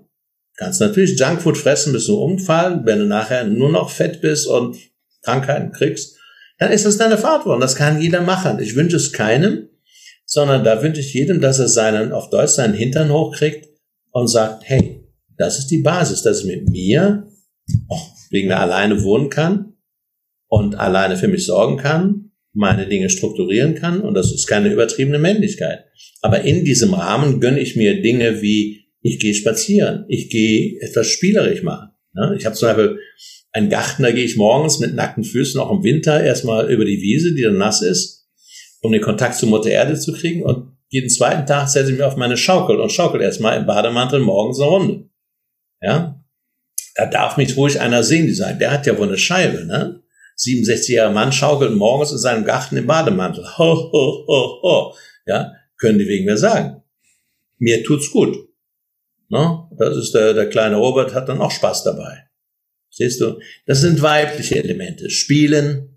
kannst 0.56 0.80
natürlich 0.80 1.18
Junkfood 1.18 1.56
fressen 1.56 1.92
bis 1.92 2.06
zum 2.06 2.18
Umfallen. 2.18 2.84
Wenn 2.84 2.98
du 2.98 3.06
nachher 3.06 3.44
nur 3.44 3.70
noch 3.70 3.90
fett 3.90 4.20
bist 4.20 4.46
und 4.46 4.76
Krankheiten 5.22 5.72
kriegst, 5.72 6.18
dann 6.58 6.72
ist 6.72 6.84
das 6.84 6.96
deine 6.96 7.18
Verantwortung. 7.18 7.60
Das 7.60 7.76
kann 7.76 8.00
jeder 8.00 8.20
machen. 8.20 8.58
Ich 8.60 8.74
wünsche 8.74 8.96
es 8.96 9.12
keinem, 9.12 9.68
sondern 10.26 10.64
da 10.64 10.82
wünsche 10.82 11.00
ich 11.00 11.14
jedem, 11.14 11.40
dass 11.40 11.58
er 11.58 11.68
seinen, 11.68 12.12
auf 12.12 12.30
Deutsch 12.30 12.52
seinen 12.52 12.74
Hintern 12.74 13.12
hochkriegt 13.12 13.68
und 14.10 14.28
sagt, 14.28 14.62
hey, 14.66 15.04
das 15.36 15.58
ist 15.58 15.68
die 15.68 15.82
Basis, 15.82 16.22
dass 16.22 16.40
ich 16.40 16.46
mit 16.46 16.68
mir, 16.68 17.28
oh, 17.88 17.98
wegen 18.30 18.48
mir 18.48 18.58
alleine 18.58 19.02
wohnen 19.02 19.30
kann 19.30 19.74
und 20.48 20.76
alleine 20.76 21.16
für 21.16 21.28
mich 21.28 21.44
sorgen 21.46 21.76
kann 21.76 22.24
meine 22.54 22.86
Dinge 22.88 23.10
strukturieren 23.10 23.74
kann 23.74 24.00
und 24.00 24.14
das 24.14 24.32
ist 24.32 24.46
keine 24.46 24.72
übertriebene 24.72 25.18
Männlichkeit. 25.18 25.84
Aber 26.22 26.42
in 26.42 26.64
diesem 26.64 26.94
Rahmen 26.94 27.40
gönne 27.40 27.60
ich 27.60 27.76
mir 27.76 28.00
Dinge 28.00 28.40
wie, 28.40 28.86
ich 29.02 29.18
gehe 29.18 29.34
spazieren, 29.34 30.06
ich 30.08 30.30
gehe 30.30 30.80
etwas 30.80 31.08
spielerisch 31.08 31.62
machen. 31.62 31.90
Ich 32.38 32.46
habe 32.46 32.54
zum 32.54 32.68
Beispiel 32.68 32.98
einen 33.52 33.68
Garten, 33.68 34.04
da 34.04 34.12
gehe 34.12 34.24
ich 34.24 34.36
morgens 34.36 34.78
mit 34.78 34.94
nackten 34.94 35.24
Füßen 35.24 35.60
auch 35.60 35.70
im 35.76 35.82
Winter 35.82 36.22
erstmal 36.22 36.72
über 36.72 36.84
die 36.84 37.02
Wiese, 37.02 37.34
die 37.34 37.42
dann 37.42 37.58
nass 37.58 37.82
ist, 37.82 38.23
um 38.84 38.92
den 38.92 39.00
Kontakt 39.00 39.34
zur 39.36 39.48
Mutter 39.48 39.70
Erde 39.70 39.98
zu 39.98 40.12
kriegen 40.12 40.42
und 40.42 40.76
jeden 40.88 41.08
zweiten 41.08 41.46
Tag 41.46 41.68
setze 41.68 41.90
ich 41.90 41.96
mich 41.96 42.04
auf 42.04 42.16
meine 42.16 42.36
Schaukel 42.36 42.78
und 42.78 42.92
schaukel 42.92 43.22
erstmal 43.22 43.56
im 43.56 43.66
Bademantel 43.66 44.20
morgens 44.20 44.60
eine 44.60 44.68
Runde. 44.68 45.10
Ja, 45.80 46.22
da 46.94 47.06
darf 47.06 47.36
mich 47.36 47.56
ruhig 47.56 47.80
einer 47.80 48.04
sehen, 48.04 48.26
die 48.26 48.34
sagen, 48.34 48.58
der 48.58 48.70
hat 48.70 48.86
ja 48.86 48.96
wohl 48.98 49.08
eine 49.08 49.18
Scheibe, 49.18 49.64
ne? 49.64 50.02
67-jähriger 50.38 51.10
Mann 51.10 51.32
schaukelt 51.32 51.74
morgens 51.74 52.12
in 52.12 52.18
seinem 52.18 52.44
Garten 52.44 52.76
im 52.76 52.86
Bademantel. 52.86 53.44
Ho, 53.56 53.90
ho, 53.92 54.24
ho, 54.26 54.62
ho. 54.62 54.94
Ja, 55.26 55.52
können 55.78 55.98
die 55.98 56.06
wegen 56.06 56.26
mir 56.26 56.36
sagen. 56.36 56.82
Mir 57.58 57.82
tut's 57.84 58.10
gut. 58.10 58.36
No? 59.28 59.70
Das 59.78 59.96
ist 59.96 60.12
der, 60.12 60.34
der 60.34 60.48
kleine 60.48 60.76
Robert 60.76 61.14
hat 61.14 61.28
dann 61.28 61.40
auch 61.40 61.52
Spaß 61.52 61.84
dabei. 61.84 62.28
Siehst 62.90 63.20
du? 63.20 63.38
Das 63.66 63.80
sind 63.80 64.02
weibliche 64.02 64.56
Elemente. 64.56 65.08
Spielen, 65.08 65.93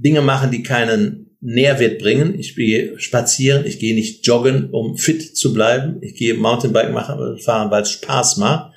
Dinge 0.00 0.22
machen, 0.22 0.50
die 0.50 0.62
keinen 0.62 1.36
Nährwert 1.40 1.98
bringen. 1.98 2.38
Ich 2.38 2.54
gehe 2.54 2.98
spazieren, 2.98 3.64
ich 3.66 3.78
gehe 3.78 3.94
nicht 3.94 4.26
joggen, 4.26 4.70
um 4.70 4.96
fit 4.96 5.36
zu 5.36 5.54
bleiben. 5.54 5.98
Ich 6.02 6.14
gehe 6.14 6.34
Mountainbike 6.34 6.92
machen, 6.92 7.38
fahren, 7.38 7.70
weil 7.70 7.82
es 7.82 7.90
Spaß 7.90 8.36
macht 8.38 8.72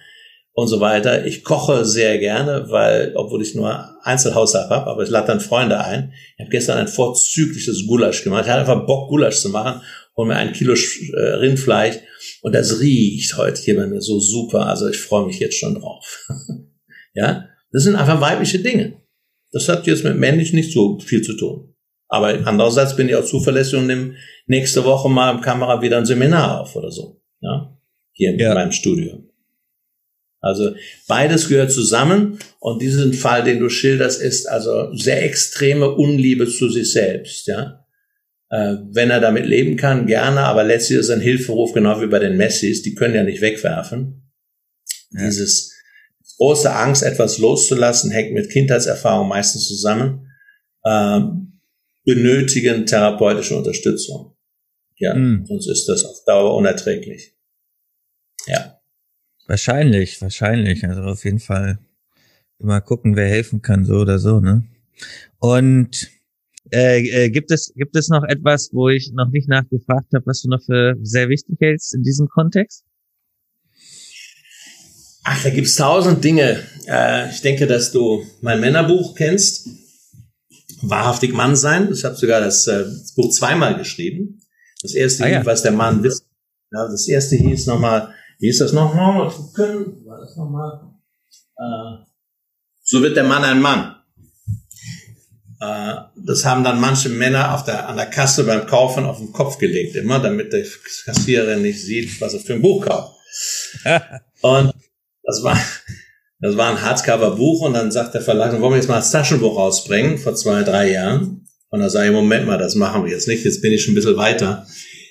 und 0.54 0.68
so 0.68 0.80
weiter. 0.80 1.26
Ich 1.26 1.44
koche 1.44 1.86
sehr 1.86 2.20
gerne, 2.20 2.66
weil, 2.70 3.14
obwohl 3.16 3.42
ich 3.42 3.56
nur 3.56 3.98
Einzelhaushalt 4.04 4.70
habe, 4.70 4.90
aber 4.90 5.04
ich 5.04 5.10
lade 5.10 5.28
dann 5.28 5.40
Freunde 5.40 5.80
ein. 5.80 6.14
Ich 6.36 6.42
habe 6.42 6.52
gestern 6.52 6.78
ein 6.78 6.88
vorzügliches 6.88 7.86
Gulasch 7.88 8.24
gemacht. 8.24 8.46
Ich 8.46 8.52
hatte 8.52 8.62
einfach 8.62 8.86
Bock, 8.86 9.10
Gulasch 9.10 9.40
zu 9.40 9.50
machen. 9.50 9.82
Hol 10.16 10.28
mir 10.28 10.36
ein 10.36 10.54
Kilo 10.54 10.74
äh, 10.74 11.20
Rindfleisch 11.20 11.96
und 12.44 12.54
das 12.54 12.80
riecht 12.80 13.36
heute 13.36 13.60
hier 13.62 13.76
bei 13.76 13.88
mir 13.88 14.00
so 14.00 14.20
super. 14.20 14.68
Also 14.68 14.88
ich 14.88 14.98
freue 14.98 15.26
mich 15.26 15.40
jetzt 15.40 15.58
schon 15.58 15.76
drauf. 15.76 16.28
ja, 17.14 17.46
das 17.72 17.84
sind 17.84 17.96
einfach 17.96 18.22
weibliche 18.22 18.60
Dinge. 18.60 19.03
Das 19.54 19.70
hat 19.70 19.88
jetzt 19.88 20.04
mit 20.04 20.18
männlich 20.18 20.52
nicht 20.52 20.74
so 20.74 21.00
viel 21.00 21.22
zu 21.22 21.38
tun. 21.38 21.74
Aber 22.10 22.46
andererseits 22.46 22.96
bin 22.96 23.08
ich 23.08 23.16
auch 23.16 23.26
zuverlässig 23.26 23.80
und 23.80 23.88
nehme 23.88 24.16
nächste 24.46 24.84
Woche 24.84 25.10
mal 25.10 25.34
im 25.34 25.42
Kamera 25.42 25.82
wieder 25.82 25.98
ein 25.98 26.06
Seminar 26.06 26.62
auf 26.62 26.76
oder 26.76 26.92
so. 26.92 27.22
Ja, 27.40 27.78
hier 28.12 28.32
in 28.32 28.40
ja. 28.40 28.54
meinem 28.54 28.72
Studio. 28.72 29.24
Also 30.40 30.76
beides 31.08 31.48
gehört 31.48 31.72
zusammen 31.72 32.38
und 32.60 32.82
diesen 32.82 33.14
Fall, 33.14 33.44
den 33.44 33.60
du 33.60 33.70
schilderst, 33.70 34.22
ist 34.22 34.46
also 34.46 34.94
sehr 34.94 35.24
extreme 35.24 35.90
Unliebe 35.92 36.48
zu 36.48 36.70
sich 36.70 36.92
selbst, 36.92 37.48
ja. 37.48 37.86
Äh, 38.50 38.76
wenn 38.92 39.10
er 39.10 39.22
damit 39.22 39.46
leben 39.46 39.78
kann, 39.78 40.06
gerne, 40.06 40.42
aber 40.42 40.64
letztlich 40.64 41.00
ist 41.00 41.10
ein 41.10 41.22
Hilferuf, 41.22 41.74
genau 41.74 42.02
wie 42.02 42.08
bei 42.08 42.20
den 42.20 42.38
Messis, 42.38 42.82
die 42.82 42.94
können 42.94 43.16
ja 43.16 43.24
nicht 43.24 43.42
wegwerfen. 43.42 44.30
Ja. 45.12 45.26
Dieses 45.26 45.73
große 46.44 46.76
Angst, 46.76 47.04
etwas 47.04 47.38
loszulassen, 47.38 48.12
hängt 48.12 48.34
mit 48.34 48.50
Kindheitserfahrung 48.50 49.30
meistens 49.30 49.66
zusammen, 49.66 50.28
äh, 50.84 51.22
benötigen 52.04 52.86
therapeutische 52.86 53.56
Unterstützung. 53.56 54.36
Ja, 54.98 55.14
mhm. 55.14 55.46
sonst 55.46 55.68
ist 55.68 55.86
das 55.88 56.04
auf 56.04 56.26
Dauer 56.26 56.54
unerträglich. 56.58 57.34
Ja. 58.46 58.78
Wahrscheinlich, 59.48 60.22
wahrscheinlich. 60.22 60.86
Also 60.86 61.04
auf 61.04 61.24
jeden 61.24 61.40
Fall 61.40 61.80
immer 62.60 62.82
gucken, 62.82 63.16
wer 63.16 63.30
helfen 63.30 63.62
kann, 63.62 63.86
so 63.86 63.96
oder 63.96 64.20
so, 64.20 64.42
ne? 64.42 64.66
Und 65.40 66.10
äh, 66.74 67.08
äh, 67.08 67.30
gibt 67.30 67.52
es 67.52 67.74
gibt 67.74 67.96
es 67.96 68.10
noch 68.10 68.24
etwas, 68.26 68.70
wo 68.74 68.90
ich 68.90 69.14
noch 69.14 69.30
nicht 69.32 69.48
nachgefragt 69.48 70.14
habe, 70.14 70.26
was 70.26 70.42
du 70.42 70.50
noch 70.50 70.62
für 70.62 70.96
sehr 71.04 71.30
wichtig 71.30 71.58
hältst 71.62 71.96
in 71.96 72.04
diesem 72.04 72.28
Kontext? 72.28 72.84
Ach, 75.24 75.44
da 75.44 75.50
gibt's 75.50 75.76
tausend 75.76 76.24
Dinge. 76.24 76.64
Äh, 76.88 77.30
ich 77.30 77.42
denke, 77.42 77.68
dass 77.68 77.92
du 77.92 78.26
mein 78.42 78.60
Männerbuch 78.60 79.16
kennst. 79.16 79.68
Wahrhaftig 80.82 81.34
Mann 81.34 81.56
sein. 81.56 81.92
Ich 81.94 82.04
habe 82.04 82.16
sogar 82.16 82.42
das, 82.42 82.68
äh, 82.68 82.84
das, 82.84 83.14
Buch 83.16 83.32
zweimal 83.32 83.78
geschrieben. 83.78 84.42
Das 84.82 84.94
erste, 84.94 85.24
ah, 85.24 85.30
ja. 85.30 85.46
was 85.46 85.62
der 85.62 85.72
Mann 85.72 86.04
wisst. 86.04 86.26
Ja, 86.72 86.88
das 86.88 87.08
erste 87.08 87.38
hieß 87.38 87.68
nochmal 87.68 88.14
wie 88.44 88.50
ist 88.50 88.60
das 88.60 88.74
nochmal? 88.74 89.30
Gucken. 89.30 90.06
War 90.06 90.20
das 90.20 90.36
nochmal? 90.36 90.82
Äh, 91.56 92.04
so 92.84 93.02
wird 93.02 93.16
der 93.16 93.24
Mann 93.24 93.42
ein 93.46 93.62
Mann. 93.62 93.96
Äh, 95.62 95.94
das 96.18 96.44
haben 96.44 96.66
dann 96.66 96.82
manche 96.82 97.08
Männer 97.08 97.54
auf 97.56 97.64
der, 97.64 97.88
an 97.88 97.96
der 97.96 98.08
Kasse 98.08 98.44
beim 98.44 98.68
Kaufen 98.68 99.06
auf 99.06 99.20
den 99.20 99.32
Kopf 99.32 99.60
gelegt, 99.60 99.96
immer, 99.96 100.20
damit 100.20 100.52
der 100.52 100.66
Kassiererin 101.06 101.62
nicht 101.62 101.82
sieht, 101.82 102.20
was 102.20 102.34
er 102.34 102.42
für 102.42 102.56
ein 102.56 102.62
Buch 102.62 102.86
kauft. 102.86 103.16
und 104.42 104.74
das 105.24 105.44
war, 105.44 105.58
das 106.40 106.58
war 106.58 106.70
ein 106.70 106.82
Hardcover-Buch 106.82 107.62
und 107.62 107.74
dann 107.74 107.92
sagt 107.92 108.14
der 108.14 108.22
Verlag, 108.22 108.52
wollen 108.60 108.74
wir 108.74 108.78
jetzt 108.78 108.90
mal 108.90 108.98
das 108.98 109.12
Taschenbuch 109.12 109.58
rausbringen, 109.58 110.18
vor 110.18 110.36
zwei, 110.36 110.64
drei 110.64 110.92
Jahren. 110.92 111.48
Und 111.70 111.80
dann 111.80 111.90
sage 111.90 112.08
ich, 112.08 112.14
Moment 112.14 112.46
mal, 112.46 112.58
das 112.58 112.76
machen 112.76 113.04
wir 113.04 113.12
jetzt 113.12 113.28
nicht, 113.28 113.46
jetzt 113.46 113.62
bin 113.62 113.74
ich 113.74 113.84
schon 113.84 113.94
ein 113.94 113.96
bisschen 113.96 114.18
weiter. 114.18 114.68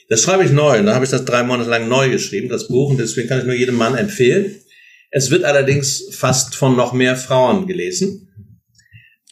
Das 0.08 0.22
schreibe 0.22 0.44
ich 0.44 0.52
neu. 0.52 0.78
Und 0.78 0.86
dann 0.86 0.94
habe 0.94 1.04
ich 1.04 1.10
das 1.10 1.24
drei 1.24 1.42
Monate 1.42 1.70
lang 1.70 1.88
neu 1.88 2.10
geschrieben, 2.10 2.48
das 2.48 2.68
Buch. 2.68 2.90
Und 2.90 2.98
deswegen 2.98 3.28
kann 3.28 3.38
ich 3.38 3.46
nur 3.46 3.54
jedem 3.54 3.76
Mann 3.76 3.96
empfehlen. 3.96 4.56
Es 5.10 5.30
wird 5.30 5.44
allerdings 5.44 6.04
fast 6.10 6.54
von 6.54 6.76
noch 6.76 6.92
mehr 6.92 7.16
Frauen 7.16 7.66
gelesen. 7.66 8.28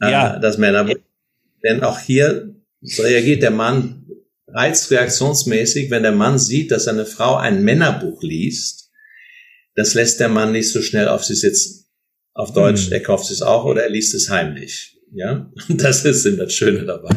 Äh, 0.00 0.10
ja. 0.10 0.36
Äh, 0.36 0.40
das 0.40 0.58
Männerbuch. 0.58 0.94
Denn 1.62 1.82
auch 1.82 1.98
hier 1.98 2.54
reagiert 2.98 3.42
der 3.42 3.50
Mann 3.50 4.06
reizreaktionsmäßig, 4.48 5.90
wenn 5.90 6.02
der 6.02 6.12
Mann 6.12 6.38
sieht, 6.38 6.70
dass 6.70 6.84
seine 6.84 7.06
Frau 7.06 7.36
ein 7.36 7.62
Männerbuch 7.62 8.22
liest. 8.22 8.79
Das 9.74 9.94
lässt 9.94 10.20
der 10.20 10.28
Mann 10.28 10.52
nicht 10.52 10.70
so 10.70 10.82
schnell 10.82 11.08
auf 11.08 11.24
sie 11.24 11.34
sitzen. 11.34 11.86
Auf 12.34 12.52
Deutsch, 12.52 12.86
hm. 12.86 12.92
er 12.92 13.02
kauft 13.02 13.30
es 13.30 13.42
auch 13.42 13.64
oder 13.64 13.82
er 13.82 13.90
liest 13.90 14.14
es 14.14 14.30
heimlich. 14.30 14.96
Ja, 15.12 15.50
das 15.68 16.04
ist 16.04 16.26
das 16.38 16.52
Schöne 16.52 16.84
dabei. 16.84 17.14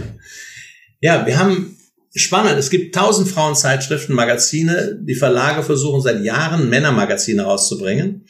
Ja, 1.01 1.25
wir 1.25 1.37
haben 1.37 1.77
spannend. 2.15 2.57
Es 2.57 2.69
gibt 2.69 2.95
tausend 2.95 3.27
Frauenzeitschriften, 3.27 4.15
Magazine. 4.15 4.99
Die 5.01 5.15
Verlage 5.15 5.63
versuchen 5.63 6.01
seit 6.01 6.23
Jahren 6.23 6.69
Männermagazine 6.69 7.43
rauszubringen. 7.43 8.25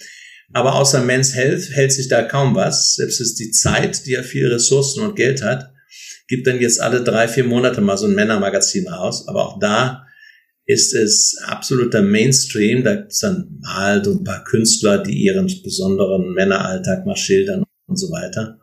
Aber 0.54 0.76
außer 0.76 1.02
Men's 1.02 1.34
Health 1.34 1.70
hält 1.72 1.92
sich 1.92 2.08
da 2.08 2.22
kaum 2.22 2.56
was. 2.56 2.96
Selbst 2.96 3.20
ist 3.20 3.40
die 3.40 3.52
Zeit, 3.52 4.06
die 4.06 4.12
ja 4.12 4.24
viele 4.24 4.56
Ressourcen 4.56 5.02
und 5.02 5.16
Geld 5.16 5.42
hat, 5.42 5.72
gibt 6.28 6.48
dann 6.48 6.62
jetzt 6.62 6.80
alle 6.80 7.04
drei, 7.04 7.28
vier 7.28 7.44
Monate 7.44 7.82
mal 7.82 7.98
so 7.98 8.06
ein 8.06 8.16
Männermagazin 8.16 8.88
raus. 8.88 9.28
Aber 9.28 9.48
auch 9.48 9.60
da 9.60 10.06
ist 10.66 10.94
es 10.94 11.38
absoluter 11.46 12.02
Mainstream. 12.02 12.84
Da 12.84 12.96
gibt's 12.96 13.20
dann 13.20 13.60
halt 13.66 14.08
ein 14.08 14.24
paar 14.24 14.44
Künstler, 14.44 15.04
die 15.04 15.24
ihren 15.24 15.48
besonderen 15.64 16.34
Männeralltag 16.34 17.06
mal 17.06 17.18
schildern 17.18 17.64
und 17.88 17.98
so 17.98 18.08
weiter. 18.12 18.60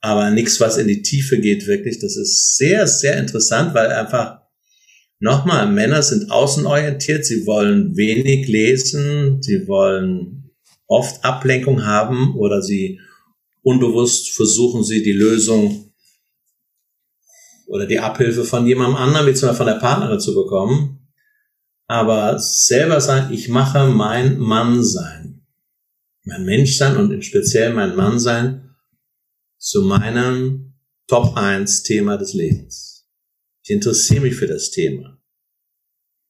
Aber 0.00 0.30
nichts, 0.30 0.60
was 0.60 0.76
in 0.76 0.88
die 0.88 1.02
Tiefe 1.02 1.38
geht, 1.40 1.66
wirklich. 1.66 1.98
Das 1.98 2.16
ist 2.16 2.56
sehr, 2.56 2.86
sehr 2.86 3.18
interessant, 3.18 3.74
weil 3.74 3.90
einfach 3.90 4.46
Nochmal, 5.18 5.66
Männer 5.66 6.02
sind 6.02 6.30
außenorientiert, 6.30 7.24
sie 7.24 7.46
wollen 7.46 7.96
wenig 7.96 8.48
lesen, 8.48 9.42
sie 9.42 9.66
wollen 9.66 10.50
oft 10.86 11.24
Ablenkung 11.24 11.86
haben 11.86 12.36
oder 12.36 12.60
sie 12.60 13.00
unbewusst 13.62 14.30
versuchen 14.30 14.84
sie 14.84 15.02
die 15.02 15.14
Lösung 15.14 15.90
oder 17.66 17.86
die 17.86 17.98
Abhilfe 17.98 18.44
von 18.44 18.66
jemandem 18.66 18.96
anderen, 18.96 19.26
wie 19.26 19.32
zum 19.32 19.48
Beispiel 19.48 19.64
von 19.64 19.72
der 19.72 19.80
Partnerin 19.80 20.20
zu 20.20 20.34
bekommen. 20.34 21.05
Aber 21.86 22.38
selber 22.38 23.00
sagen, 23.00 23.32
ich 23.32 23.48
mache 23.48 23.86
mein 23.86 24.38
Mannsein, 24.38 25.46
mein 26.24 26.44
Menschsein 26.44 26.96
und 26.96 27.12
im 27.12 27.22
Speziellen 27.22 27.76
mein 27.76 27.94
Mannsein 27.94 28.74
zu 29.58 29.82
meinem 29.82 30.74
Top 31.06 31.36
1 31.36 31.84
Thema 31.84 32.16
des 32.16 32.34
Lebens. 32.34 33.08
Ich 33.62 33.70
interessiere 33.70 34.22
mich 34.22 34.34
für 34.34 34.46
das 34.46 34.70
Thema. 34.70 35.20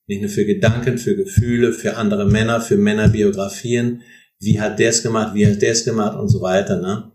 Nicht 0.06 0.20
nur 0.20 0.30
für 0.30 0.44
Gedanken, 0.44 0.98
für 0.98 1.16
Gefühle, 1.16 1.72
für 1.72 1.96
andere 1.96 2.26
Männer, 2.26 2.60
für 2.60 2.76
Männerbiografien. 2.76 4.02
Wie 4.38 4.60
hat 4.60 4.78
der 4.78 4.90
es 4.90 5.02
gemacht, 5.02 5.34
wie 5.34 5.46
hat 5.46 5.62
der 5.62 5.72
es 5.72 5.84
gemacht 5.84 6.18
und 6.18 6.28
so 6.28 6.42
weiter. 6.42 6.80
Ne? 6.80 7.12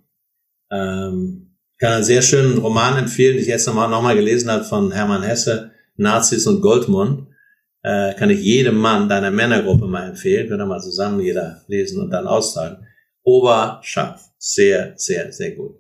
Ähm, 0.72 1.56
kann 1.80 1.94
einen 1.94 2.04
sehr 2.04 2.22
schönen 2.22 2.58
Roman 2.58 2.98
empfehlen, 2.98 3.34
den 3.34 3.42
ich 3.42 3.48
jetzt 3.48 3.68
nochmal 3.68 3.90
noch 3.90 4.02
mal 4.02 4.16
gelesen 4.16 4.52
habe 4.52 4.64
von 4.64 4.92
Hermann 4.92 5.24
Hesse, 5.24 5.72
Nazis 5.96 6.46
und 6.48 6.62
Goldmund. 6.62 7.28
Äh, 7.84 8.14
kann 8.14 8.30
ich 8.30 8.42
jedem 8.42 8.78
Mann 8.78 9.10
deiner 9.10 9.32
Männergruppe 9.32 9.88
mal 9.88 10.10
empfehlen. 10.10 10.48
Können 10.48 10.62
wir 10.62 10.66
mal 10.68 10.82
zusammen 10.82 11.20
jeder 11.20 11.62
lesen 11.68 12.02
und 12.02 12.12
dann 12.12 12.28
austeilen. 12.28 12.86
Oberscharf. 13.24 14.22
Sehr, 14.38 14.94
sehr, 14.96 15.32
sehr 15.32 15.52
gut. 15.52 15.76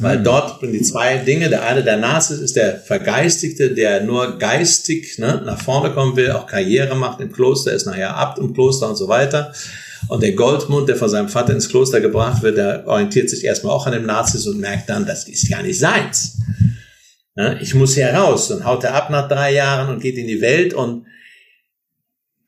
Weil 0.00 0.22
dort 0.22 0.60
bringen 0.60 0.72
die 0.72 0.82
zwei 0.82 1.18
Dinge. 1.18 1.48
Der 1.48 1.64
eine, 1.64 1.82
der 1.82 1.96
Narzis, 1.96 2.38
ist 2.38 2.56
der 2.56 2.76
Vergeistigte, 2.76 3.72
der 3.72 4.02
nur 4.02 4.38
geistig 4.38 5.18
ne, 5.18 5.42
nach 5.44 5.60
vorne 5.60 5.92
kommen 5.92 6.16
will, 6.16 6.30
auch 6.32 6.46
Karriere 6.46 6.94
macht 6.94 7.20
im 7.20 7.32
Kloster, 7.32 7.72
ist 7.72 7.86
nachher 7.86 8.16
Abt 8.16 8.38
im 8.38 8.52
Kloster 8.54 8.88
und 8.88 8.96
so 8.96 9.08
weiter. 9.08 9.52
Und 10.08 10.22
der 10.22 10.32
Goldmund, 10.32 10.88
der 10.88 10.96
von 10.96 11.08
seinem 11.08 11.28
Vater 11.28 11.52
ins 11.52 11.68
Kloster 11.68 12.00
gebracht 12.00 12.42
wird, 12.42 12.56
der 12.56 12.86
orientiert 12.86 13.28
sich 13.30 13.44
erstmal 13.44 13.72
auch 13.72 13.86
an 13.86 13.92
dem 13.92 14.06
Nazis 14.06 14.46
und 14.46 14.60
merkt 14.60 14.88
dann, 14.88 15.06
das 15.06 15.28
ist 15.28 15.50
gar 15.50 15.62
nicht 15.62 15.78
seins. 15.78 16.38
Ja, 17.36 17.54
ich 17.60 17.74
muss 17.74 17.94
hier 17.94 18.08
raus. 18.12 18.50
Und 18.50 18.64
haut 18.64 18.84
er 18.84 18.94
ab 18.94 19.10
nach 19.10 19.28
drei 19.28 19.52
Jahren 19.52 19.88
und 19.88 20.00
geht 20.00 20.16
in 20.16 20.26
die 20.26 20.40
Welt 20.40 20.74
und 20.74 21.06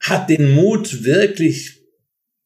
hat 0.01 0.31
den 0.31 0.55
Mut, 0.55 1.05
wirklich 1.05 1.81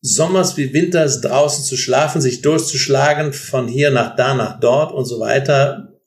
Sommers 0.01 0.59
wie 0.59 0.74
Winters 0.74 1.22
draußen 1.22 1.64
zu 1.64 1.78
schlafen, 1.78 2.20
sich 2.20 2.43
durchzuschlagen, 2.43 3.32
von 3.32 3.68
hier 3.68 3.90
nach 3.90 4.16
da, 4.16 4.35
nach 4.35 4.60
dort 4.60 4.93
und 4.93 5.06
so 5.06 5.18
weiter. 5.18 5.98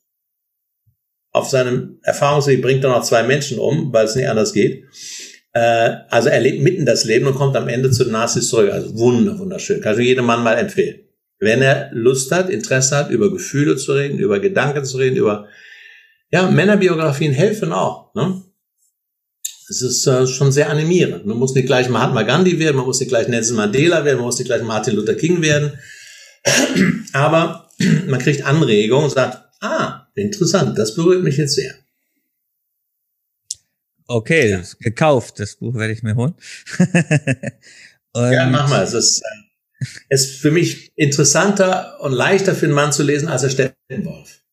Auf 1.31 1.49
seinem 1.49 1.99
Erfahrungsweg 2.03 2.61
bringt 2.61 2.83
er 2.83 2.91
noch 2.91 3.03
zwei 3.03 3.23
Menschen 3.23 3.57
um, 3.57 3.91
weil 3.91 4.05
es 4.05 4.15
nicht 4.15 4.27
anders 4.27 4.53
geht. 4.53 4.85
Äh, 5.53 5.95
also 6.09 6.29
er 6.29 6.39
lebt 6.39 6.61
mitten 6.61 6.85
das 6.85 7.05
Leben 7.05 7.25
und 7.25 7.35
kommt 7.35 7.55
am 7.55 7.67
Ende 7.67 7.89
zu 7.89 8.03
den 8.03 8.13
Nazis 8.13 8.49
zurück. 8.49 8.71
Also 8.71 8.95
wunder, 8.97 9.39
wunderschön. 9.39 9.81
Kann 9.81 9.99
ich 9.99 10.05
jedem 10.05 10.25
Mann 10.25 10.43
mal 10.43 10.57
empfehlen. 10.57 10.99
Wenn 11.39 11.61
er 11.63 11.89
Lust 11.91 12.31
hat, 12.31 12.49
Interesse 12.49 12.95
hat, 12.95 13.09
über 13.09 13.31
Gefühle 13.31 13.77
zu 13.77 13.93
reden, 13.93 14.19
über 14.19 14.39
Gedanken 14.39 14.85
zu 14.85 14.97
reden, 14.97 15.15
über, 15.15 15.47
ja, 16.31 16.49
Männerbiografien 16.49 17.33
helfen 17.33 17.71
auch, 17.71 18.13
ne? 18.13 18.43
Es 19.69 19.81
ist 19.81 20.07
äh, 20.07 20.27
schon 20.27 20.51
sehr 20.51 20.69
animierend. 20.69 21.25
Man 21.25 21.37
muss 21.37 21.53
nicht 21.53 21.67
gleich 21.67 21.89
Mahatma 21.89 22.23
Gandhi 22.23 22.57
werden, 22.59 22.77
man 22.77 22.85
muss 22.85 22.99
nicht 22.99 23.09
gleich 23.09 23.27
Nelson 23.27 23.57
Mandela 23.57 24.05
werden, 24.05 24.17
man 24.17 24.25
muss 24.25 24.39
nicht 24.39 24.47
gleich 24.47 24.63
Martin 24.63 24.95
Luther 24.95 25.15
King 25.15 25.41
werden. 25.41 25.77
Aber 27.13 27.69
man 28.07 28.19
kriegt 28.19 28.45
Anregungen 28.45 29.05
und 29.05 29.11
sagt, 29.11 29.37
ah, 29.61 30.07
interessant, 30.15 30.77
das 30.77 30.95
berührt 30.95 31.23
mich 31.23 31.37
jetzt 31.37 31.55
sehr. 31.55 31.75
Okay, 34.07 34.51
ja. 34.51 34.63
gekauft. 34.79 35.39
Das 35.39 35.57
Buch 35.57 35.75
werde 35.75 35.91
ich 35.91 36.01
mir 36.01 36.15
holen. 36.15 36.33
ja, 38.15 38.47
mach 38.49 38.69
mal. 38.69 38.83
Es 38.83 38.93
ist, 38.93 39.21
äh, 39.21 39.85
ist 40.07 40.39
für 40.39 40.51
mich 40.51 40.93
interessanter 40.95 41.99
und 41.99 42.13
leichter 42.13 42.55
für 42.55 42.67
einen 42.67 42.75
Mann 42.75 42.93
zu 42.93 43.03
lesen 43.03 43.27
als 43.27 43.41
der 43.41 43.49
Steppenwolf. 43.49 44.43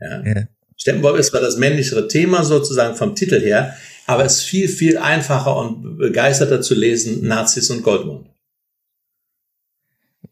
Ja. 0.00 0.24
ja. 0.24 0.48
Steppenwolf 0.76 1.18
ist 1.18 1.28
zwar 1.28 1.40
das 1.40 1.56
männlichere 1.56 2.06
Thema 2.06 2.44
sozusagen 2.44 2.94
vom 2.94 3.16
Titel 3.16 3.40
her, 3.40 3.76
aber 4.06 4.24
es 4.24 4.38
ist 4.38 4.44
viel, 4.44 4.68
viel 4.68 4.98
einfacher 4.98 5.56
und 5.56 5.98
begeisterter 5.98 6.60
zu 6.60 6.74
lesen, 6.74 7.26
Nazis 7.26 7.70
und 7.70 7.82
Goldmund. 7.82 8.28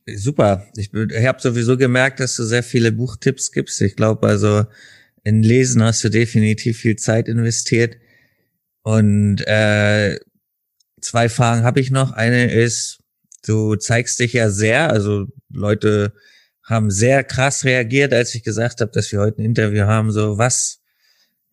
Super. 0.06 0.66
Ich, 0.76 0.92
ich 0.92 1.26
habe 1.26 1.40
sowieso 1.40 1.76
gemerkt, 1.76 2.20
dass 2.20 2.36
du 2.36 2.44
sehr 2.44 2.62
viele 2.62 2.92
Buchtipps 2.92 3.52
gibst. 3.52 3.80
Ich 3.80 3.96
glaube, 3.96 4.26
also 4.26 4.64
in 5.22 5.42
Lesen 5.42 5.82
hast 5.82 6.02
du 6.02 6.08
definitiv 6.08 6.78
viel 6.78 6.96
Zeit 6.96 7.28
investiert. 7.28 7.96
Und 8.82 9.46
äh, 9.46 10.18
zwei 11.00 11.28
Fragen 11.28 11.62
habe 11.62 11.80
ich 11.80 11.90
noch. 11.90 12.12
Eine 12.12 12.52
ist, 12.52 12.98
du 13.46 13.76
zeigst 13.76 14.18
dich 14.18 14.32
ja 14.32 14.50
sehr, 14.50 14.90
also 14.90 15.26
Leute 15.50 16.12
haben 16.64 16.90
sehr 16.90 17.24
krass 17.24 17.64
reagiert, 17.64 18.12
als 18.12 18.34
ich 18.34 18.42
gesagt 18.42 18.80
habe, 18.80 18.90
dass 18.92 19.10
wir 19.12 19.20
heute 19.20 19.42
ein 19.42 19.44
Interview 19.44 19.84
haben, 19.84 20.10
so 20.10 20.38
was. 20.38 20.81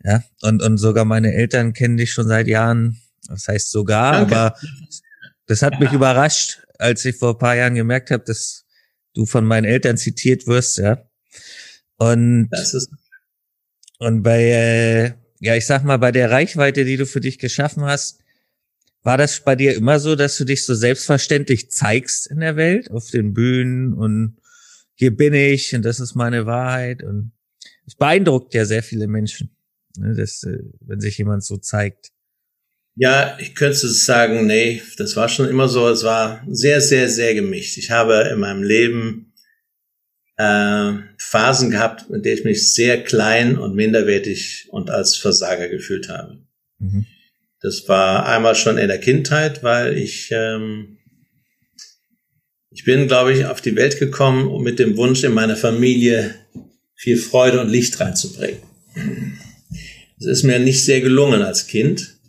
Ja, 0.03 0.23
und, 0.41 0.61
und 0.63 0.77
sogar 0.77 1.05
meine 1.05 1.34
Eltern 1.34 1.73
kennen 1.73 1.97
dich 1.97 2.11
schon 2.11 2.27
seit 2.27 2.47
Jahren. 2.47 3.01
Das 3.27 3.47
heißt 3.47 3.71
sogar, 3.71 4.13
Danke. 4.13 4.35
aber 4.35 4.55
das 5.45 5.61
hat 5.61 5.80
mich 5.80 5.91
überrascht, 5.91 6.61
als 6.77 7.03
ich 7.05 7.17
vor 7.17 7.34
ein 7.34 7.38
paar 7.38 7.55
Jahren 7.55 7.76
gemerkt 7.76 8.11
habe, 8.11 8.23
dass 8.23 8.65
du 9.13 9.26
von 9.26 9.45
meinen 9.45 9.65
Eltern 9.65 9.97
zitiert 9.97 10.47
wirst, 10.47 10.77
ja. 10.77 11.03
Und, 11.97 12.49
und 13.97 14.23
bei, 14.23 14.43
äh, 14.43 15.13
ja, 15.41 15.55
ich 15.55 15.65
sag 15.65 15.84
mal, 15.84 15.97
bei 15.97 16.13
der 16.13 16.31
Reichweite, 16.31 16.85
die 16.85 16.95
du 16.95 17.05
für 17.05 17.19
dich 17.19 17.39
geschaffen 17.39 17.84
hast, 17.84 18.19
war 19.03 19.17
das 19.17 19.41
bei 19.41 19.55
dir 19.55 19.76
immer 19.76 19.99
so, 19.99 20.15
dass 20.15 20.38
du 20.38 20.45
dich 20.45 20.65
so 20.65 20.76
selbstverständlich 20.76 21.71
zeigst 21.71 22.27
in 22.27 22.39
der 22.39 22.55
Welt, 22.55 22.91
auf 22.91 23.11
den 23.11 23.34
Bühnen 23.34 23.93
und 23.93 24.38
hier 24.95 25.15
bin 25.15 25.34
ich 25.34 25.73
und 25.76 25.84
das 25.84 25.99
ist 25.99 26.15
meine 26.15 26.45
Wahrheit 26.45 27.03
und 27.03 27.31
es 27.88 27.95
beeindruckt 27.95 28.53
ja 28.53 28.65
sehr 28.65 28.84
viele 28.84 29.07
Menschen, 29.07 29.55
ne, 29.98 30.16
dass, 30.16 30.44
äh, 30.44 30.60
wenn 30.82 30.99
sich 30.99 31.18
jemand 31.18 31.44
so 31.44 31.57
zeigt. 31.57 32.10
Ja, 32.95 33.38
ich 33.40 33.56
könnte 33.56 33.88
sagen, 33.88 34.45
nee, 34.45 34.82
das 34.98 35.16
war 35.16 35.30
schon 35.30 35.48
immer 35.48 35.70
so. 35.70 35.88
Es 35.88 36.03
war 36.03 36.44
sehr, 36.49 36.82
sehr, 36.82 37.07
sehr 37.10 37.34
gemischt. 37.34 37.78
Ich 37.78 37.91
habe 37.91 38.30
in 38.32 38.40
meinem 38.40 38.64
Leben 38.64 39.34
äh, 40.38 40.94
Phasen 41.18 41.72
gehabt, 41.72 42.10
in 42.10 42.22
denen 42.22 42.40
ich 42.40 42.44
mich 42.44 42.74
sehr 42.74 43.03
klein 43.03 43.57
und 43.57 43.76
minderwertig 43.76 44.68
und 44.70 44.90
als 44.90 45.16
Versager 45.16 45.70
gefühlt 45.70 46.10
habe. 46.10 46.40
Mhm. 46.80 47.06
Das 47.61 47.88
war 47.88 48.26
einmal 48.26 48.56
schon 48.56 48.78
in 48.78 48.88
der 48.88 48.99
Kindheit, 48.99 49.64
weil 49.64 49.98
ich 49.98 50.30
ähm, 50.32 50.99
ich 52.72 52.86
bin, 52.86 53.07
glaube 53.07 53.34
ich, 53.34 53.45
auf 53.45 53.61
die 53.61 53.76
Welt 53.76 53.99
gekommen, 53.99 54.48
um 54.48 54.64
mit 54.64 54.80
dem 54.80 54.95
Wunsch 54.95 55.24
in 55.24 55.34
meiner 55.34 55.56
Familie 55.56 56.36
viel 56.95 57.18
Freude 57.18 57.60
und 57.60 57.70
Licht 57.70 57.99
reinzubringen. 57.99 58.60
Es 60.19 60.25
ist 60.25 60.43
mir 60.43 60.59
nicht 60.59 60.83
sehr 60.83 61.01
gelungen 61.01 61.41
als 61.41 61.67
Kind. 61.67 62.19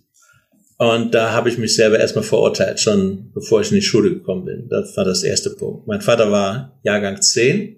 Und 0.79 1.15
da 1.15 1.33
habe 1.33 1.51
ich 1.51 1.59
mich 1.59 1.75
selber 1.75 1.99
erstmal 1.99 2.25
verurteilt, 2.25 2.81
schon 2.81 3.31
bevor 3.35 3.61
ich 3.61 3.71
in 3.71 3.75
die 3.75 3.83
Schule 3.83 4.11
gekommen 4.11 4.47
bin. 4.47 4.69
Das 4.71 4.97
war 4.97 5.05
das 5.05 5.23
erste 5.23 5.51
Punkt. 5.51 5.87
Mein 5.87 6.01
Vater 6.01 6.31
war 6.31 6.79
Jahrgang 6.83 7.21
10, 7.21 7.77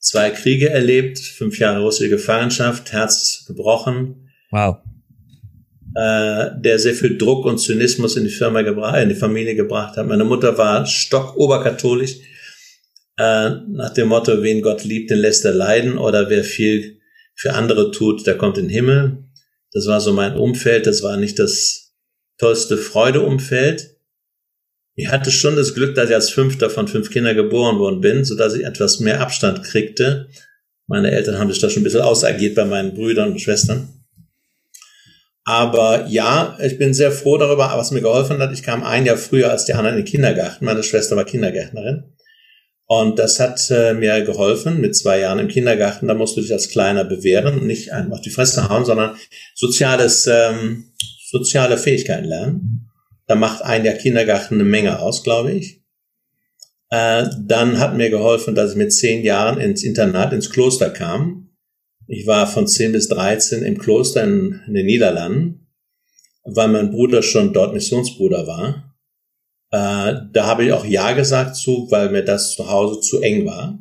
zwei 0.00 0.30
Kriege 0.30 0.70
erlebt, 0.70 1.18
fünf 1.18 1.58
Jahre 1.58 1.82
russische 1.82 2.08
Gefangenschaft, 2.08 2.90
Herz 2.92 3.44
gebrochen. 3.46 4.30
Wow. 4.50 4.78
Äh, 5.94 6.52
der 6.58 6.78
sehr 6.78 6.94
viel 6.94 7.18
Druck 7.18 7.44
und 7.44 7.58
Zynismus 7.58 8.16
in 8.16 8.24
die 8.24 8.30
Firma 8.30 8.62
gebracht, 8.62 9.02
in 9.02 9.10
die 9.10 9.14
Familie 9.14 9.54
gebracht 9.54 9.98
hat. 9.98 10.06
Meine 10.06 10.24
Mutter 10.24 10.56
war 10.56 10.86
stockoberkatholisch, 10.86 12.16
äh, 13.18 13.50
nach 13.68 13.92
dem 13.92 14.08
Motto, 14.08 14.42
wen 14.42 14.62
Gott 14.62 14.84
liebt, 14.84 15.10
den 15.10 15.18
lässt 15.18 15.44
er 15.44 15.52
leiden, 15.52 15.98
oder 15.98 16.30
wer 16.30 16.44
viel 16.44 16.98
für 17.34 17.52
andere 17.52 17.90
tut, 17.90 18.26
der 18.26 18.38
kommt 18.38 18.56
in 18.56 18.68
den 18.68 18.74
Himmel. 18.74 19.24
Das 19.72 19.86
war 19.86 20.00
so 20.00 20.12
mein 20.12 20.36
Umfeld, 20.36 20.86
das 20.86 21.02
war 21.02 21.16
nicht 21.16 21.38
das 21.38 21.92
tollste 22.38 22.76
Freudeumfeld. 22.76 23.96
Ich 24.94 25.08
hatte 25.08 25.30
schon 25.30 25.56
das 25.56 25.74
Glück, 25.74 25.94
dass 25.94 26.10
ich 26.10 26.14
als 26.14 26.30
fünfter 26.30 26.68
von 26.68 26.86
fünf 26.86 27.10
Kindern 27.10 27.34
geboren 27.36 27.78
worden 27.78 28.00
bin, 28.00 28.24
so 28.24 28.36
dass 28.36 28.54
ich 28.54 28.64
etwas 28.64 29.00
mehr 29.00 29.20
Abstand 29.20 29.62
kriegte. 29.64 30.28
Meine 30.86 31.10
Eltern 31.10 31.38
haben 31.38 31.50
sich 31.50 31.60
da 31.60 31.70
schon 31.70 31.80
ein 31.80 31.84
bisschen 31.84 32.02
ausagiert 32.02 32.54
bei 32.54 32.66
meinen 32.66 32.94
Brüdern 32.94 33.32
und 33.32 33.40
Schwestern. 33.40 33.88
Aber 35.44 36.06
ja, 36.08 36.56
ich 36.62 36.78
bin 36.78 36.94
sehr 36.94 37.10
froh 37.10 37.38
darüber, 37.38 37.72
was 37.74 37.90
mir 37.90 38.02
geholfen 38.02 38.38
hat. 38.38 38.52
Ich 38.52 38.62
kam 38.62 38.84
ein 38.84 39.06
Jahr 39.06 39.16
früher 39.16 39.50
als 39.50 39.64
die 39.64 39.72
anderen 39.72 39.98
in 39.98 40.04
den 40.04 40.10
Kindergarten. 40.10 40.64
Meine 40.64 40.82
Schwester 40.82 41.16
war 41.16 41.24
Kindergärtnerin. 41.24 42.12
Und 42.94 43.18
das 43.18 43.40
hat 43.40 43.70
äh, 43.70 43.94
mir 43.94 44.20
geholfen 44.20 44.78
mit 44.82 44.94
zwei 44.94 45.20
Jahren 45.20 45.38
im 45.38 45.48
Kindergarten. 45.48 46.08
Da 46.08 46.14
musst 46.14 46.36
du 46.36 46.42
dich 46.42 46.52
als 46.52 46.68
Kleiner 46.68 47.04
bewähren, 47.04 47.66
nicht 47.66 47.90
einfach 47.90 48.20
die 48.20 48.28
Fresse 48.28 48.68
hauen, 48.68 48.84
sondern 48.84 49.16
soziales 49.54 50.26
ähm, 50.26 50.92
soziale 51.30 51.78
Fähigkeiten 51.78 52.26
lernen. 52.26 52.90
Da 53.26 53.34
macht 53.34 53.62
ein 53.62 53.82
der 53.82 53.96
Kindergarten 53.96 54.56
eine 54.56 54.64
Menge 54.64 54.98
aus, 54.98 55.22
glaube 55.22 55.52
ich. 55.52 55.80
Äh, 56.90 57.30
dann 57.40 57.78
hat 57.78 57.96
mir 57.96 58.10
geholfen, 58.10 58.54
dass 58.54 58.72
ich 58.72 58.76
mit 58.76 58.92
zehn 58.92 59.24
Jahren 59.24 59.58
ins 59.58 59.82
Internat, 59.84 60.34
ins 60.34 60.50
Kloster 60.50 60.90
kam. 60.90 61.48
Ich 62.08 62.26
war 62.26 62.46
von 62.46 62.66
zehn 62.66 62.92
bis 62.92 63.08
dreizehn 63.08 63.62
im 63.62 63.78
Kloster 63.78 64.22
in, 64.22 64.60
in 64.66 64.74
den 64.74 64.84
Niederlanden, 64.84 65.66
weil 66.44 66.68
mein 66.68 66.90
Bruder 66.90 67.22
schon 67.22 67.54
dort 67.54 67.72
Missionsbruder 67.72 68.46
war. 68.46 68.91
Äh, 69.72 70.28
da 70.32 70.46
habe 70.46 70.64
ich 70.64 70.72
auch 70.72 70.84
Ja 70.84 71.12
gesagt 71.12 71.56
zu, 71.56 71.88
weil 71.90 72.10
mir 72.10 72.22
das 72.22 72.54
zu 72.54 72.68
Hause 72.70 73.00
zu 73.00 73.20
eng 73.20 73.46
war. 73.46 73.78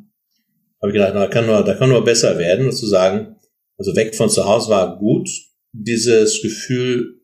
Habe 0.81 0.91
ich 0.91 0.93
gedacht, 0.93 1.13
da 1.13 1.27
kann 1.27 1.45
nur, 1.45 1.63
da 1.63 1.75
kann 1.75 1.89
nur 1.89 2.03
besser 2.03 2.39
werden, 2.39 2.65
und 2.65 2.71
zu 2.73 2.87
sagen, 2.87 3.35
also 3.77 3.95
weg 3.95 4.15
von 4.15 4.29
zu 4.29 4.45
Hause 4.45 4.69
war 4.69 4.97
gut. 4.97 5.29
Dieses 5.73 6.41
Gefühl, 6.41 7.21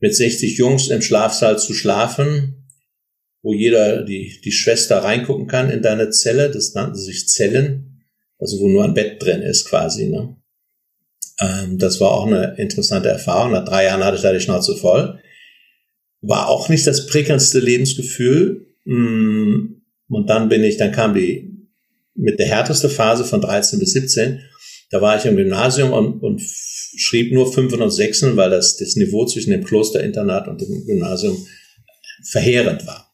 mit 0.00 0.14
60 0.14 0.58
Jungs 0.58 0.88
im 0.88 1.02
Schlafsaal 1.02 1.58
zu 1.58 1.74
schlafen, 1.74 2.68
wo 3.42 3.52
jeder 3.52 4.02
die, 4.04 4.40
die 4.44 4.52
Schwester 4.52 4.98
reingucken 4.98 5.46
kann 5.46 5.70
in 5.70 5.82
deine 5.82 6.10
Zelle. 6.10 6.50
Das 6.50 6.74
nannten 6.74 6.96
sich 6.96 7.28
Zellen, 7.28 8.04
also 8.38 8.58
wo 8.60 8.68
nur 8.68 8.84
ein 8.84 8.94
Bett 8.94 9.22
drin 9.22 9.42
ist 9.42 9.68
quasi. 9.68 10.08
Ne? 10.08 10.36
Ähm, 11.40 11.78
das 11.78 12.00
war 12.00 12.10
auch 12.10 12.26
eine 12.26 12.56
interessante 12.58 13.08
Erfahrung. 13.08 13.52
Nach 13.52 13.64
drei 13.64 13.84
Jahren 13.84 14.04
hatte 14.04 14.16
ich 14.16 14.22
da 14.22 14.32
die 14.32 14.40
Schnauze 14.40 14.76
voll. 14.76 15.20
War 16.20 16.48
auch 16.48 16.68
nicht 16.68 16.86
das 16.86 17.06
prickelndste 17.06 17.60
Lebensgefühl. 17.60 18.66
Mm, 18.84 19.82
und 20.08 20.30
dann 20.30 20.48
bin 20.48 20.64
ich, 20.64 20.76
dann 20.76 20.92
kam 20.92 21.14
die 21.14 21.50
mit 22.14 22.38
der 22.38 22.46
härteste 22.46 22.88
Phase 22.88 23.24
von 23.24 23.40
13 23.40 23.78
bis 23.78 23.92
17. 23.92 24.40
Da 24.90 25.00
war 25.00 25.16
ich 25.16 25.24
im 25.24 25.36
Gymnasium 25.36 25.92
und, 25.92 26.22
und 26.22 26.42
schrieb 26.96 27.32
nur 27.32 27.52
Fünfen 27.52 27.82
und 27.82 27.90
Sechsen, 27.90 28.36
weil 28.36 28.50
das, 28.50 28.76
das 28.76 28.96
Niveau 28.96 29.26
zwischen 29.26 29.50
dem 29.50 29.64
Klosterinternat 29.64 30.48
und 30.48 30.60
dem 30.60 30.86
Gymnasium 30.86 31.36
verheerend 32.24 32.86
war. 32.86 33.08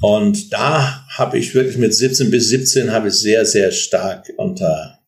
Und 0.00 0.52
da 0.52 1.06
habe 1.16 1.38
ich 1.38 1.54
wirklich 1.54 1.76
mit 1.76 1.94
17 1.94 2.30
bis 2.30 2.48
17 2.48 2.90
habe 2.90 3.08
ich 3.08 3.14
sehr, 3.14 3.44
sehr 3.44 3.70
stark 3.70 4.32
unter 4.36 4.98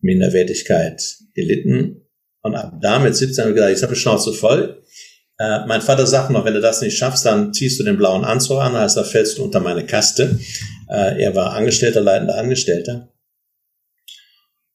Minderwertigkeit 0.00 1.02
gelitten. 1.34 2.08
Und 2.42 2.54
ab 2.54 2.78
da 2.82 2.98
mit 2.98 3.14
17 3.14 3.42
habe 3.42 3.50
ich 3.50 3.56
gesagt, 3.56 3.76
ich 3.76 3.82
habe 3.82 3.94
die 3.94 4.00
Schnauze 4.00 4.32
voll. 4.32 4.82
Äh, 5.40 5.64
mein 5.66 5.80
Vater 5.80 6.06
sagt 6.06 6.28
noch, 6.28 6.44
wenn 6.44 6.52
du 6.52 6.60
das 6.60 6.82
nicht 6.82 6.98
schaffst, 6.98 7.24
dann 7.24 7.54
ziehst 7.54 7.80
du 7.80 7.84
den 7.84 7.96
blauen 7.96 8.24
Anzug 8.24 8.60
an, 8.60 8.74
da 8.74 9.04
fällst 9.04 9.38
du 9.38 9.44
unter 9.44 9.60
meine 9.60 9.86
Kaste. 9.86 10.38
Äh, 10.90 11.22
er 11.22 11.34
war 11.34 11.54
Angestellter, 11.54 12.02
leitender 12.02 12.36
Angestellter. 12.36 13.08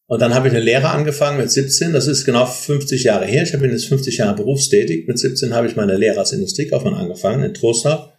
Und 0.08 0.22
dann 0.22 0.34
habe 0.34 0.48
ich 0.48 0.54
eine 0.56 0.64
Lehre 0.64 0.90
angefangen 0.90 1.38
mit 1.38 1.52
17. 1.52 1.94
Das 1.94 2.08
ist 2.08 2.26
genau 2.26 2.48
50 2.48 3.04
Jahre 3.04 3.26
her. 3.26 3.44
Ich 3.44 3.52
bin 3.52 3.72
jetzt 3.72 3.86
50 3.86 4.18
Jahre 4.18 4.36
berufstätig. 4.36 5.08
Mit 5.08 5.20
17 5.20 5.54
habe 5.54 5.68
ich 5.68 5.76
meine 5.76 5.98
Lehre 5.98 6.20
als 6.20 6.32
Industriekaufmann 6.32 6.96
angefangen 6.96 7.44
in 7.44 7.54
Trostorf. 7.54 8.10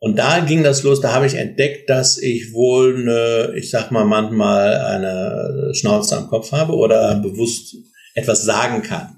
Und 0.00 0.18
da 0.18 0.40
ging 0.40 0.62
das 0.62 0.82
los. 0.82 1.00
Da 1.00 1.12
habe 1.12 1.26
ich 1.26 1.34
entdeckt, 1.34 1.88
dass 1.88 2.18
ich 2.18 2.52
wohl, 2.52 2.96
eine, 2.96 3.54
ich 3.56 3.70
sag 3.70 3.90
mal, 3.90 4.04
manchmal 4.04 4.74
eine 4.76 5.72
Schnauze 5.74 6.16
am 6.16 6.28
Kopf 6.28 6.52
habe 6.52 6.74
oder 6.74 7.16
bewusst 7.16 7.76
etwas 8.14 8.44
sagen 8.44 8.82
kann. 8.82 9.16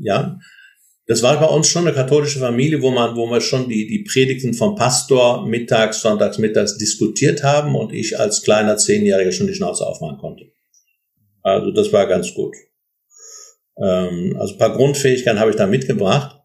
Ja. 0.00 0.38
Das 1.12 1.22
war 1.22 1.38
bei 1.38 1.44
uns 1.44 1.68
schon 1.68 1.86
eine 1.86 1.94
katholische 1.94 2.38
Familie, 2.38 2.80
wo 2.80 2.90
man, 2.90 3.14
wo 3.16 3.26
wir 3.26 3.42
schon 3.42 3.68
die, 3.68 3.86
die 3.86 4.02
Predigten 4.02 4.54
vom 4.54 4.76
Pastor 4.76 5.46
mittags, 5.46 6.00
sonntags, 6.00 6.38
mittags 6.38 6.78
diskutiert 6.78 7.42
haben 7.42 7.76
und 7.76 7.92
ich 7.92 8.18
als 8.18 8.40
kleiner 8.40 8.78
Zehnjähriger 8.78 9.30
schon 9.30 9.46
die 9.46 9.52
Schnauze 9.52 9.86
aufmachen 9.86 10.16
konnte. 10.16 10.46
Also 11.42 11.70
das 11.70 11.92
war 11.92 12.06
ganz 12.06 12.32
gut. 12.32 12.56
Ähm, 13.76 14.38
also 14.40 14.54
ein 14.54 14.58
paar 14.58 14.74
Grundfähigkeiten 14.74 15.38
habe 15.38 15.50
ich 15.50 15.56
da 15.58 15.66
mitgebracht. 15.66 16.40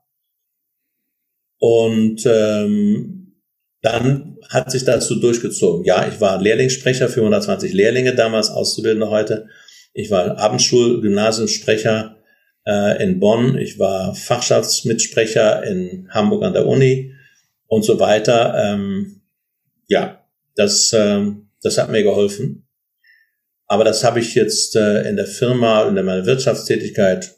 Und 1.59 2.25
ähm, 2.25 3.37
dann 3.81 4.35
hat 4.49 4.69
sich 4.69 4.83
das 4.83 5.07
so 5.07 5.15
durchgezogen. 5.15 5.85
Ja, 5.85 6.05
ich 6.09 6.19
war 6.19 6.41
Lehrlingssprecher 6.41 7.07
für 7.07 7.21
120 7.21 7.71
Lehrlinge 7.71 8.15
damals, 8.15 8.49
Auszubildende 8.49 9.09
heute. 9.09 9.47
Ich 9.93 10.11
war 10.11 10.37
Abendschul-Gymnasiumssprecher 10.37 12.16
äh, 12.67 13.03
in 13.03 13.19
Bonn, 13.19 13.57
ich 13.57 13.79
war 13.79 14.13
Fachschaftsmitsprecher 14.13 15.63
in 15.63 16.07
Hamburg 16.11 16.43
an 16.43 16.53
der 16.53 16.67
Uni 16.67 17.13
und 17.67 17.83
so 17.83 17.99
weiter. 17.99 18.55
Ähm, 18.57 19.21
ja, 19.87 20.25
das, 20.55 20.93
ähm, 20.93 21.49
das 21.61 21.77
hat 21.77 21.89
mir 21.89 22.03
geholfen. 22.03 22.67
Aber 23.67 23.83
das 23.83 24.03
habe 24.03 24.19
ich 24.19 24.35
jetzt 24.35 24.75
äh, 24.75 25.07
in 25.09 25.15
der 25.15 25.27
Firma, 25.27 25.87
in 25.87 25.95
meiner 25.95 26.25
Wirtschaftstätigkeit 26.25 27.37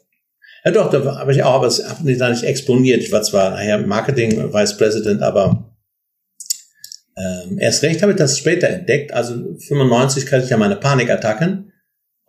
ja 0.64 0.70
doch, 0.72 0.90
da 0.90 1.16
habe 1.16 1.32
ich 1.32 1.42
auch, 1.42 1.54
aber 1.54 1.66
es 1.66 1.88
habe 1.88 2.04
mich 2.04 2.18
da 2.18 2.28
nicht 2.28 2.44
exponiert. 2.44 3.02
Ich 3.02 3.12
war 3.12 3.22
zwar 3.22 3.50
nachher 3.50 3.78
Marketing 3.78 4.52
Vice 4.52 4.76
President, 4.76 5.22
aber 5.22 5.74
ähm, 7.16 7.58
erst 7.58 7.82
recht 7.82 8.02
habe 8.02 8.12
ich 8.12 8.18
das 8.18 8.38
später 8.38 8.68
entdeckt. 8.68 9.12
Also 9.12 9.34
95 9.34 10.30
hatte 10.30 10.44
ich 10.44 10.50
ja 10.50 10.56
meine 10.56 10.76
Panikattacken. 10.76 11.69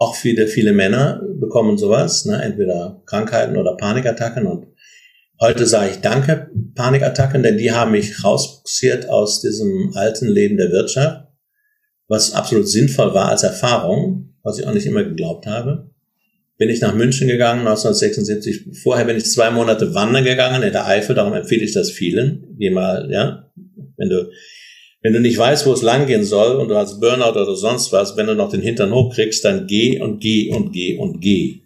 Auch 0.02 0.15
viele, 0.15 0.48
viele 0.48 0.73
Männer 0.73 1.22
bekommen 1.40 1.78
sowas, 1.78 2.26
ne? 2.26 2.41
entweder 2.41 3.03
Krankheiten 3.06 3.56
oder 3.56 3.78
Panikattacken. 3.78 4.48
Und 4.48 4.65
heute 5.40 5.68
sage 5.68 5.91
ich 5.91 5.98
Danke, 6.02 6.49
Panikattacken, 6.73 7.44
denn 7.44 7.57
die 7.57 7.72
haben 7.72 7.91
mich 7.91 8.23
rausbuxiert 8.23 9.10
aus 9.10 9.41
diesem 9.41 9.91
alten 9.94 10.28
Leben 10.28 10.57
der 10.57 10.72
Wirtschaft, 10.72 11.28
was 12.07 12.34
absolut 12.34 12.68
sinnvoll 12.68 13.14
war 13.14 13.30
als 13.30 13.44
Erfahrung, 13.44 14.34
was 14.41 14.57
ich 14.57 14.65
auch 14.65 14.73
nicht 14.73 14.88
immer 14.88 15.03
geglaubt 15.03 15.45
habe 15.45 15.91
bin 16.61 16.69
ich 16.69 16.80
nach 16.80 16.94
München 16.94 17.28
gegangen 17.28 17.61
1976. 17.61 18.84
Vorher 18.84 19.06
bin 19.06 19.18
ich 19.18 19.26
zwei 19.26 19.49
Monate 19.49 19.95
wandern 19.95 20.23
gegangen 20.23 20.61
in 20.61 20.72
der 20.72 20.86
Eifel, 20.86 21.15
darum 21.15 21.34
empfehle 21.34 21.64
ich 21.64 21.73
das 21.73 21.90
vielen. 21.90 22.56
Geh 22.60 22.69
mal, 22.69 23.10
ja, 23.11 23.52
wenn 23.98 24.10
du 24.10 24.30
wenn 25.02 25.14
du 25.14 25.19
nicht 25.19 25.38
weißt, 25.38 25.65
wo 25.65 25.73
es 25.73 25.82
langgehen 25.82 26.23
soll 26.23 26.57
und 26.57 26.69
du 26.69 26.76
hast 26.76 26.99
Burnout 26.99 27.32
oder 27.32 27.56
sonst 27.56 27.91
was, 27.91 28.15
wenn 28.18 28.28
du 28.28 28.36
noch 28.36 28.52
den 28.52 28.61
Hintern 28.61 28.94
hochkriegst, 28.94 29.44
dann 29.44 29.65
geh 29.68 29.99
und 29.99 30.19
geh 30.19 30.52
und 30.53 30.72
geh 30.72 30.98
und 30.98 31.19
geh. 31.22 31.61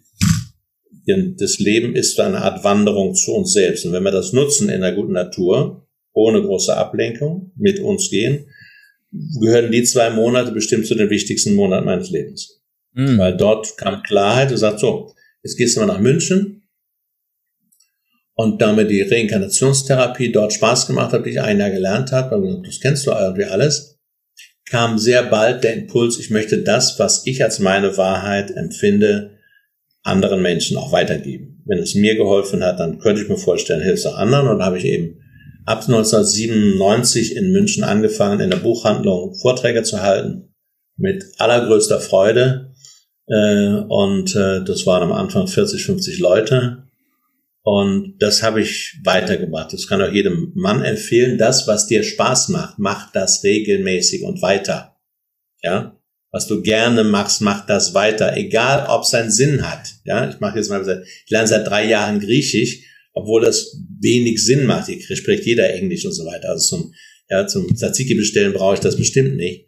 Denn 1.06 1.36
das 1.38 1.58
Leben 1.58 1.94
ist 1.94 2.18
eine 2.18 2.38
Art 2.38 2.64
Wanderung 2.64 3.14
zu 3.14 3.32
uns 3.32 3.52
selbst. 3.52 3.84
Und 3.84 3.92
wenn 3.92 4.02
wir 4.02 4.10
das 4.10 4.32
nutzen 4.32 4.68
in 4.68 4.80
der 4.80 4.92
guten 4.92 5.12
Natur, 5.12 5.86
ohne 6.12 6.42
große 6.42 6.76
Ablenkung, 6.76 7.52
mit 7.56 7.78
uns 7.78 8.10
gehen, 8.10 8.46
gehören 9.40 9.70
die 9.70 9.84
zwei 9.84 10.10
Monate 10.10 10.52
bestimmt 10.52 10.86
zu 10.86 10.94
den 10.94 11.10
wichtigsten 11.10 11.54
Monaten 11.54 11.86
meines 11.86 12.10
Lebens. 12.10 12.62
Mhm. 12.94 13.18
Weil 13.18 13.36
dort 13.36 13.76
kam 13.76 14.02
Klarheit 14.02 14.50
und 14.50 14.56
sagt, 14.56 14.80
so, 14.80 15.14
jetzt 15.42 15.56
gehst 15.56 15.76
du 15.76 15.80
mal 15.80 15.86
nach 15.86 16.00
München. 16.00 16.65
Und 18.38 18.60
damit 18.60 18.90
die 18.90 19.00
Reinkarnationstherapie 19.00 20.30
dort 20.30 20.52
Spaß 20.52 20.86
gemacht 20.86 21.12
hat, 21.12 21.24
die 21.24 21.30
ich 21.30 21.40
ein 21.40 21.58
Jahr 21.58 21.70
gelernt 21.70 22.12
habe, 22.12 22.62
das 22.64 22.80
kennst 22.80 23.06
du 23.06 23.12
irgendwie 23.12 23.46
alles, 23.46 23.98
kam 24.66 24.98
sehr 24.98 25.22
bald 25.22 25.64
der 25.64 25.74
Impuls, 25.74 26.18
ich 26.18 26.30
möchte 26.30 26.62
das, 26.62 26.98
was 26.98 27.26
ich 27.26 27.42
als 27.42 27.60
meine 27.60 27.96
Wahrheit 27.96 28.50
empfinde, 28.50 29.30
anderen 30.02 30.42
Menschen 30.42 30.76
auch 30.76 30.92
weitergeben. 30.92 31.62
Wenn 31.66 31.78
es 31.78 31.94
mir 31.94 32.14
geholfen 32.14 32.62
hat, 32.62 32.78
dann 32.78 32.98
könnte 32.98 33.22
ich 33.22 33.28
mir 33.28 33.38
vorstellen, 33.38 33.82
hilft 33.82 34.00
es 34.00 34.06
auch 34.06 34.16
anderen. 34.16 34.48
Und 34.48 34.62
habe 34.62 34.78
ich 34.78 34.84
eben 34.84 35.20
ab 35.64 35.82
1997 35.82 37.36
in 37.36 37.52
München 37.52 37.84
angefangen, 37.84 38.40
in 38.40 38.50
der 38.50 38.58
Buchhandlung 38.58 39.34
Vorträge 39.34 39.82
zu 39.82 40.02
halten, 40.02 40.54
mit 40.96 41.24
allergrößter 41.38 42.00
Freude. 42.00 42.72
Äh, 43.28 43.82
und 43.88 44.36
äh, 44.36 44.62
das 44.62 44.86
waren 44.86 45.02
am 45.02 45.12
Anfang 45.12 45.48
40, 45.48 45.84
50 45.84 46.18
Leute. 46.20 46.85
Und 47.68 48.14
das 48.20 48.44
habe 48.44 48.60
ich 48.60 49.00
weitergemacht. 49.02 49.72
Das 49.72 49.88
kann 49.88 50.00
auch 50.00 50.12
jedem 50.12 50.52
Mann 50.54 50.84
empfehlen. 50.84 51.36
Das, 51.36 51.66
was 51.66 51.88
dir 51.88 52.04
Spaß 52.04 52.50
macht, 52.50 52.78
mach 52.78 53.10
das 53.10 53.42
regelmäßig 53.42 54.22
und 54.22 54.40
weiter. 54.40 54.96
Ja, 55.64 56.00
was 56.30 56.46
du 56.46 56.62
gerne 56.62 57.02
machst, 57.02 57.40
mach 57.40 57.66
das 57.66 57.92
weiter, 57.92 58.36
egal 58.36 58.86
ob 58.88 59.02
es 59.02 59.14
einen 59.14 59.32
Sinn 59.32 59.68
hat. 59.68 59.94
Ja, 60.04 60.30
ich 60.30 60.38
mache 60.38 60.58
jetzt 60.58 60.68
mal, 60.68 61.04
ich 61.24 61.30
lerne 61.30 61.48
seit 61.48 61.66
drei 61.66 61.88
Jahren 61.88 62.20
Griechisch, 62.20 62.84
obwohl 63.14 63.42
das 63.42 63.76
wenig 64.00 64.44
Sinn 64.44 64.66
macht. 64.66 64.86
Hier 64.86 65.16
spricht 65.16 65.44
jeder 65.44 65.68
Englisch 65.74 66.06
und 66.06 66.12
so 66.12 66.24
weiter. 66.24 66.50
Also 66.50 66.76
zum, 66.76 66.94
ja, 67.28 67.48
zum 67.48 67.74
Tzatziki 67.74 68.14
bestellen 68.14 68.52
brauche 68.52 68.74
ich 68.74 68.80
das 68.80 68.96
bestimmt 68.96 69.34
nicht. 69.34 69.66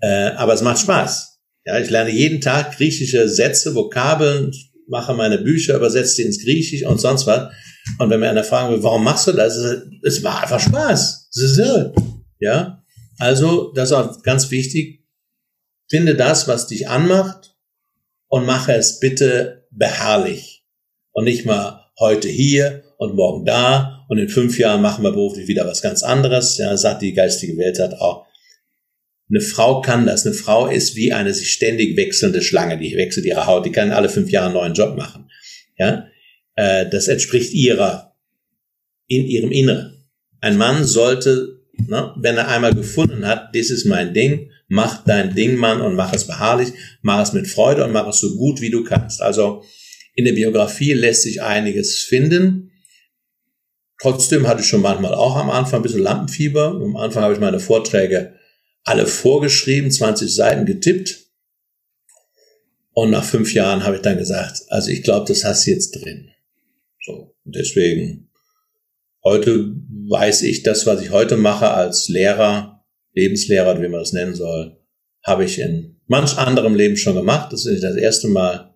Äh, 0.00 0.30
aber 0.30 0.54
es 0.54 0.62
macht 0.62 0.80
Spaß. 0.80 1.38
Ja, 1.64 1.78
ich 1.78 1.90
lerne 1.90 2.10
jeden 2.10 2.40
Tag 2.40 2.76
griechische 2.76 3.28
Sätze, 3.28 3.76
Vokabeln, 3.76 4.50
mache 4.90 5.14
meine 5.14 5.38
Bücher, 5.38 5.76
übersetze 5.76 6.16
die 6.16 6.22
ins 6.22 6.42
Griechisch 6.42 6.84
und 6.84 7.00
sonst 7.00 7.26
was. 7.26 7.52
Und 7.98 8.10
wenn 8.10 8.20
mir 8.20 8.30
einer 8.30 8.44
fragen 8.44 8.74
will, 8.74 8.82
warum 8.82 9.04
machst 9.04 9.26
du 9.26 9.32
das? 9.32 9.56
Es 10.02 10.22
war 10.22 10.42
einfach 10.42 10.60
Spaß. 10.60 11.28
Ja. 12.38 12.82
Also, 13.18 13.72
das 13.74 13.90
ist 13.90 13.96
auch 13.96 14.22
ganz 14.22 14.50
wichtig. 14.50 15.04
Finde 15.88 16.14
das, 16.14 16.48
was 16.48 16.66
dich 16.66 16.88
anmacht 16.88 17.56
und 18.28 18.46
mache 18.46 18.72
es 18.74 19.00
bitte 19.00 19.66
beharrlich. 19.70 20.64
Und 21.12 21.24
nicht 21.24 21.46
mal 21.46 21.86
heute 21.98 22.28
hier 22.28 22.82
und 22.98 23.14
morgen 23.14 23.44
da 23.44 24.04
und 24.08 24.18
in 24.18 24.28
fünf 24.28 24.58
Jahren 24.58 24.82
machen 24.82 25.04
wir 25.04 25.12
beruflich 25.12 25.48
wieder 25.48 25.66
was 25.66 25.82
ganz 25.82 26.02
anderes. 26.02 26.58
Ja, 26.58 26.76
sagt 26.76 27.02
die 27.02 27.12
geistige 27.12 27.56
Welt 27.56 27.78
hat 27.78 27.94
auch 27.94 28.26
eine 29.30 29.40
Frau 29.40 29.80
kann 29.80 30.06
das. 30.06 30.26
Eine 30.26 30.34
Frau 30.34 30.66
ist 30.66 30.96
wie 30.96 31.12
eine 31.12 31.32
sich 31.32 31.52
ständig 31.52 31.96
wechselnde 31.96 32.42
Schlange. 32.42 32.78
Die 32.78 32.96
wechselt 32.96 33.26
ihre 33.26 33.46
Haut. 33.46 33.64
Die 33.64 33.72
kann 33.72 33.92
alle 33.92 34.08
fünf 34.08 34.30
Jahre 34.30 34.46
einen 34.46 34.54
neuen 34.54 34.74
Job 34.74 34.96
machen. 34.96 35.30
Ja, 35.78 36.08
äh, 36.56 36.88
das 36.90 37.08
entspricht 37.08 37.52
ihrer, 37.52 38.16
in 39.06 39.26
ihrem 39.26 39.52
Inneren. 39.52 40.08
Ein 40.40 40.56
Mann 40.56 40.84
sollte, 40.84 41.60
ne, 41.86 42.12
wenn 42.16 42.36
er 42.36 42.48
einmal 42.48 42.74
gefunden 42.74 43.26
hat, 43.26 43.54
das 43.54 43.70
ist 43.70 43.84
mein 43.84 44.12
Ding, 44.14 44.50
mach 44.68 45.04
dein 45.04 45.34
Ding, 45.34 45.56
Mann, 45.56 45.80
und 45.80 45.94
mach 45.94 46.12
es 46.12 46.26
beharrlich, 46.26 46.72
mach 47.02 47.22
es 47.22 47.32
mit 47.32 47.46
Freude 47.46 47.84
und 47.84 47.92
mach 47.92 48.08
es 48.08 48.20
so 48.20 48.36
gut, 48.36 48.60
wie 48.60 48.70
du 48.70 48.84
kannst. 48.84 49.22
Also 49.22 49.62
in 50.14 50.24
der 50.24 50.32
Biografie 50.32 50.92
lässt 50.92 51.22
sich 51.22 51.42
einiges 51.42 51.98
finden. 51.98 52.72
Trotzdem 54.00 54.48
hatte 54.48 54.62
ich 54.62 54.68
schon 54.68 54.82
manchmal 54.82 55.14
auch 55.14 55.36
am 55.36 55.50
Anfang 55.50 55.80
ein 55.80 55.82
bisschen 55.82 56.02
Lampenfieber. 56.02 56.80
Am 56.82 56.96
Anfang 56.96 57.22
habe 57.22 57.34
ich 57.34 57.40
meine 57.40 57.60
Vorträge 57.60 58.34
alle 58.84 59.06
vorgeschrieben, 59.06 59.90
20 59.90 60.34
Seiten 60.34 60.66
getippt. 60.66 61.26
Und 62.92 63.10
nach 63.10 63.24
fünf 63.24 63.54
Jahren 63.54 63.84
habe 63.84 63.96
ich 63.96 64.02
dann 64.02 64.18
gesagt, 64.18 64.62
also 64.68 64.90
ich 64.90 65.02
glaube, 65.02 65.26
das 65.28 65.44
hast 65.44 65.66
du 65.66 65.70
jetzt 65.70 65.92
drin. 65.92 66.30
So, 67.04 67.34
deswegen, 67.44 68.30
heute 69.24 69.74
weiß 70.08 70.42
ich, 70.42 70.62
das, 70.62 70.86
was 70.86 71.00
ich 71.00 71.10
heute 71.10 71.36
mache 71.36 71.70
als 71.70 72.08
Lehrer, 72.08 72.84
Lebenslehrer, 73.14 73.80
wie 73.80 73.88
man 73.88 74.00
das 74.00 74.12
nennen 74.12 74.34
soll, 74.34 74.76
habe 75.24 75.44
ich 75.44 75.58
in 75.58 76.00
manch 76.06 76.36
anderem 76.36 76.74
Leben 76.74 76.96
schon 76.96 77.14
gemacht. 77.14 77.52
Das 77.52 77.64
ist 77.64 77.72
nicht 77.72 77.84
das 77.84 77.96
erste 77.96 78.28
Mal. 78.28 78.74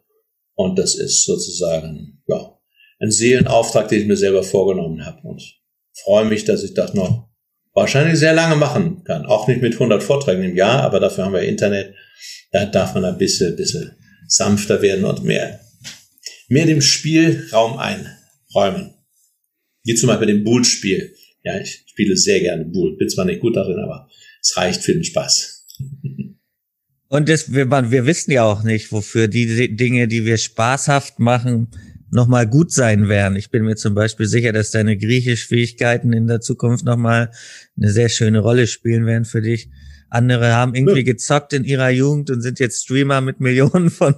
Und 0.55 0.79
das 0.79 0.95
ist 0.95 1.25
sozusagen, 1.25 2.23
ja, 2.27 2.57
ein 3.01 3.11
Seelenauftrag, 3.11 3.89
den 3.89 4.03
ich 4.03 4.07
mir 4.07 4.17
selber 4.17 4.43
vorgenommen 4.43 5.05
habe. 5.05 5.21
Und 5.27 5.43
freue 6.05 6.25
mich, 6.25 6.45
dass 6.45 6.63
ich 6.63 6.75
das 6.75 6.95
noch 6.95 7.29
wahrscheinlich 7.75 8.19
sehr 8.19 8.33
lange 8.33 8.57
machen 8.57 9.05
kann. 9.05 9.27
Auch 9.27 9.47
nicht 9.49 9.61
mit 9.61 9.75
100 9.75 10.03
Vorträgen 10.03 10.45
im 10.45 10.57
Jahr, 10.57 10.83
aber 10.83 11.01
dafür 11.01 11.25
haben 11.25 11.35
wir 11.35 11.43
Internet. 11.43 11.95
Da 12.53 12.65
darf 12.65 12.95
man 12.95 13.05
ein 13.05 13.19
bisschen, 13.19 13.57
bisschen 13.57 13.93
sanfter 14.29 14.81
werden 14.81 15.05
und 15.05 15.25
mehr, 15.25 15.61
mehr 16.49 16.67
dem 16.67 16.81
Spielraum 16.81 17.79
einräumen. 17.79 18.95
Wie 19.83 19.95
zum 19.95 20.07
Beispiel 20.07 20.29
dem 20.29 20.45
Bull-Spiel. 20.45 21.15
Ja, 21.43 21.59
ich 21.61 21.85
spiele 21.87 22.17
sehr 22.17 22.41
gerne 22.41 22.65
Bull. 22.65 22.97
Bin 22.97 23.09
zwar 23.09 23.27
nicht 23.27 23.41
gut 23.41 23.57
darin, 23.57 23.79
aber 23.79 24.09
es 24.41 24.57
reicht 24.57 24.83
für 24.83 24.95
den 24.95 25.05
Spaß. 25.05 25.67
Und 27.09 27.29
das, 27.29 27.53
wir, 27.53 27.71
wir 27.71 28.07
wissen 28.07 28.31
ja 28.31 28.45
auch 28.45 28.63
nicht, 28.63 28.93
wofür 28.93 29.29
die 29.29 29.77
Dinge, 29.77 30.09
die 30.09 30.25
wir 30.25 30.39
spaßhaft 30.39 31.19
machen, 31.19 31.69
nochmal 32.15 32.47
gut 32.47 32.73
sein 32.73 33.09
werden. 33.09 33.37
Ich 33.37 33.51
bin 33.51 33.65
mir 33.65 33.77
zum 33.77 33.95
Beispiel 33.95 34.27
sicher, 34.27 34.53
dass 34.53 34.71
deine 34.71 34.97
Griechisch-Fähigkeiten 34.97 36.13
in 36.13 36.29
der 36.29 36.41
Zukunft 36.41 36.85
nochmal 36.85 37.31
eine 37.77 37.91
sehr 37.91 38.09
schöne 38.09 38.39
Rolle 38.39 38.67
spielen 38.69 39.05
werden 39.05 39.25
für 39.25 39.43
dich. 39.43 39.69
Andere 40.11 40.53
haben 40.53 40.75
irgendwie 40.75 40.99
ja. 40.99 41.13
gezockt 41.13 41.53
in 41.53 41.65
ihrer 41.65 41.91
Jugend 41.91 42.31
und 42.31 42.41
sind 42.41 42.61
jetzt 42.61 42.85
Streamer 42.85 43.21
mit 43.21 43.41
Millionen 43.41 43.91
von 43.91 44.15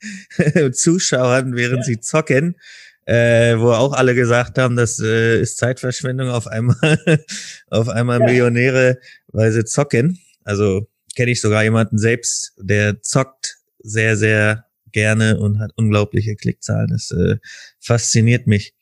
Zuschauern, 0.72 1.56
während 1.56 1.78
ja. 1.78 1.84
sie 1.84 2.00
zocken. 2.00 2.56
Äh, 3.04 3.58
wo 3.58 3.72
auch 3.72 3.94
alle 3.94 4.14
gesagt 4.14 4.58
haben, 4.58 4.76
das 4.76 5.00
äh, 5.00 5.40
ist 5.40 5.56
Zeitverschwendung 5.56 6.28
auf 6.28 6.46
einmal, 6.46 7.00
auf 7.70 7.88
einmal 7.88 8.20
ja. 8.20 8.26
Millionäre, 8.26 8.98
weil 9.28 9.50
sie 9.50 9.64
zocken. 9.64 10.20
Also 10.44 10.86
kenne 11.16 11.32
ich 11.32 11.40
sogar 11.40 11.64
jemanden 11.64 11.98
selbst, 11.98 12.52
der 12.58 13.02
zockt 13.02 13.56
sehr, 13.80 14.16
sehr 14.16 14.66
gerne 14.92 15.38
und 15.38 15.58
hat 15.58 15.72
unglaubliche 15.76 16.36
Klickzahlen. 16.36 16.88
Das 16.88 17.10
äh, 17.10 17.36
fasziniert 17.80 18.46
mich. 18.46 18.74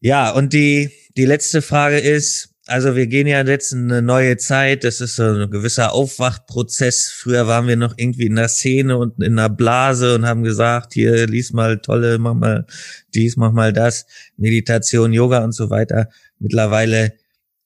Ja, 0.00 0.30
und 0.30 0.52
die, 0.52 0.90
die 1.16 1.24
letzte 1.24 1.62
Frage 1.62 1.98
ist, 1.98 2.50
also 2.66 2.96
wir 2.96 3.06
gehen 3.06 3.28
ja 3.28 3.44
jetzt 3.44 3.72
in 3.72 3.90
eine 3.90 4.02
neue 4.02 4.36
Zeit, 4.38 4.82
das 4.82 5.00
ist 5.00 5.16
so 5.16 5.22
ein 5.22 5.50
gewisser 5.50 5.92
Aufwachprozess. 5.92 7.08
Früher 7.08 7.46
waren 7.46 7.68
wir 7.68 7.76
noch 7.76 7.94
irgendwie 7.96 8.26
in 8.26 8.34
der 8.34 8.48
Szene 8.48 8.98
und 8.98 9.22
in 9.22 9.38
einer 9.38 9.48
Blase 9.48 10.16
und 10.16 10.26
haben 10.26 10.42
gesagt, 10.42 10.92
hier 10.92 11.28
lies 11.28 11.52
mal 11.52 11.78
tolle, 11.78 12.18
mach 12.18 12.34
mal 12.34 12.66
dies, 13.14 13.36
mach 13.36 13.52
mal 13.52 13.72
das, 13.72 14.06
Meditation, 14.36 15.12
Yoga 15.12 15.44
und 15.44 15.52
so 15.52 15.70
weiter. 15.70 16.08
Mittlerweile 16.40 17.12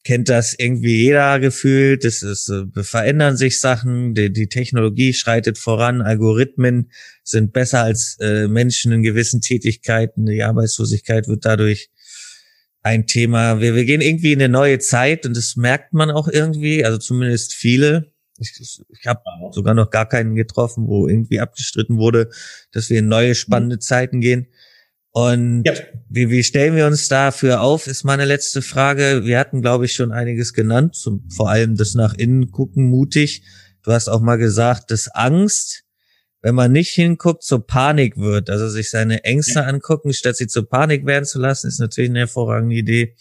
kennt 0.04 0.28
das 0.28 0.54
irgendwie 0.58 1.02
jeder 1.02 1.40
gefühlt. 1.40 2.04
Es 2.04 2.22
ist, 2.22 2.50
äh, 2.50 2.82
verändern 2.82 3.36
sich 3.38 3.58
Sachen, 3.58 4.14
die, 4.14 4.32
die 4.32 4.48
Technologie 4.48 5.14
schreitet 5.14 5.58
voran, 5.58 6.02
Algorithmen 6.02 6.90
sind 7.30 7.52
besser 7.52 7.82
als 7.82 8.16
äh, 8.20 8.48
Menschen 8.48 8.92
in 8.92 9.02
gewissen 9.02 9.40
Tätigkeiten, 9.40 10.26
die 10.26 10.42
Arbeitslosigkeit 10.42 11.28
wird 11.28 11.44
dadurch 11.44 11.90
ein 12.82 13.06
Thema. 13.06 13.60
Wir, 13.60 13.74
wir 13.74 13.84
gehen 13.84 14.00
irgendwie 14.00 14.32
in 14.32 14.40
eine 14.40 14.48
neue 14.48 14.78
Zeit 14.78 15.26
und 15.26 15.36
das 15.36 15.56
merkt 15.56 15.92
man 15.92 16.10
auch 16.10 16.28
irgendwie, 16.28 16.84
also 16.84 16.98
zumindest 16.98 17.54
viele. 17.54 18.12
Ich, 18.38 18.58
ich 18.58 19.06
habe 19.06 19.20
sogar 19.52 19.74
noch 19.74 19.90
gar 19.90 20.08
keinen 20.08 20.34
getroffen, 20.34 20.86
wo 20.86 21.06
irgendwie 21.06 21.40
abgestritten 21.40 21.98
wurde, 21.98 22.30
dass 22.72 22.88
wir 22.88 22.98
in 23.00 23.08
neue 23.08 23.34
spannende 23.34 23.78
Zeiten 23.78 24.20
gehen. 24.20 24.46
Und 25.12 25.64
ja. 25.66 25.74
wie, 26.08 26.30
wie 26.30 26.44
stellen 26.44 26.76
wir 26.76 26.86
uns 26.86 27.08
dafür 27.08 27.60
auf, 27.60 27.86
ist 27.86 28.04
meine 28.04 28.24
letzte 28.24 28.62
Frage. 28.62 29.22
Wir 29.24 29.38
hatten, 29.38 29.60
glaube 29.60 29.84
ich, 29.84 29.92
schon 29.92 30.12
einiges 30.12 30.54
genannt, 30.54 30.94
zum, 30.94 31.28
vor 31.28 31.50
allem 31.50 31.76
das 31.76 31.94
nach 31.94 32.14
innen 32.14 32.50
gucken, 32.50 32.88
mutig. 32.88 33.42
Du 33.82 33.92
hast 33.92 34.08
auch 34.08 34.20
mal 34.20 34.36
gesagt, 34.36 34.90
dass 34.90 35.08
Angst, 35.08 35.84
wenn 36.42 36.54
man 36.54 36.72
nicht 36.72 36.90
hinguckt, 36.90 37.42
zur 37.42 37.66
Panik 37.66 38.16
wird. 38.16 38.50
Also 38.50 38.68
sich 38.68 38.90
seine 38.90 39.24
Ängste 39.24 39.60
ja. 39.60 39.66
angucken, 39.66 40.12
statt 40.12 40.36
sie 40.36 40.46
zur 40.46 40.68
Panik 40.68 41.06
werden 41.06 41.24
zu 41.24 41.38
lassen, 41.38 41.68
ist 41.68 41.80
natürlich 41.80 42.10
eine 42.10 42.20
hervorragende 42.20 42.76
Idee. 42.76 43.14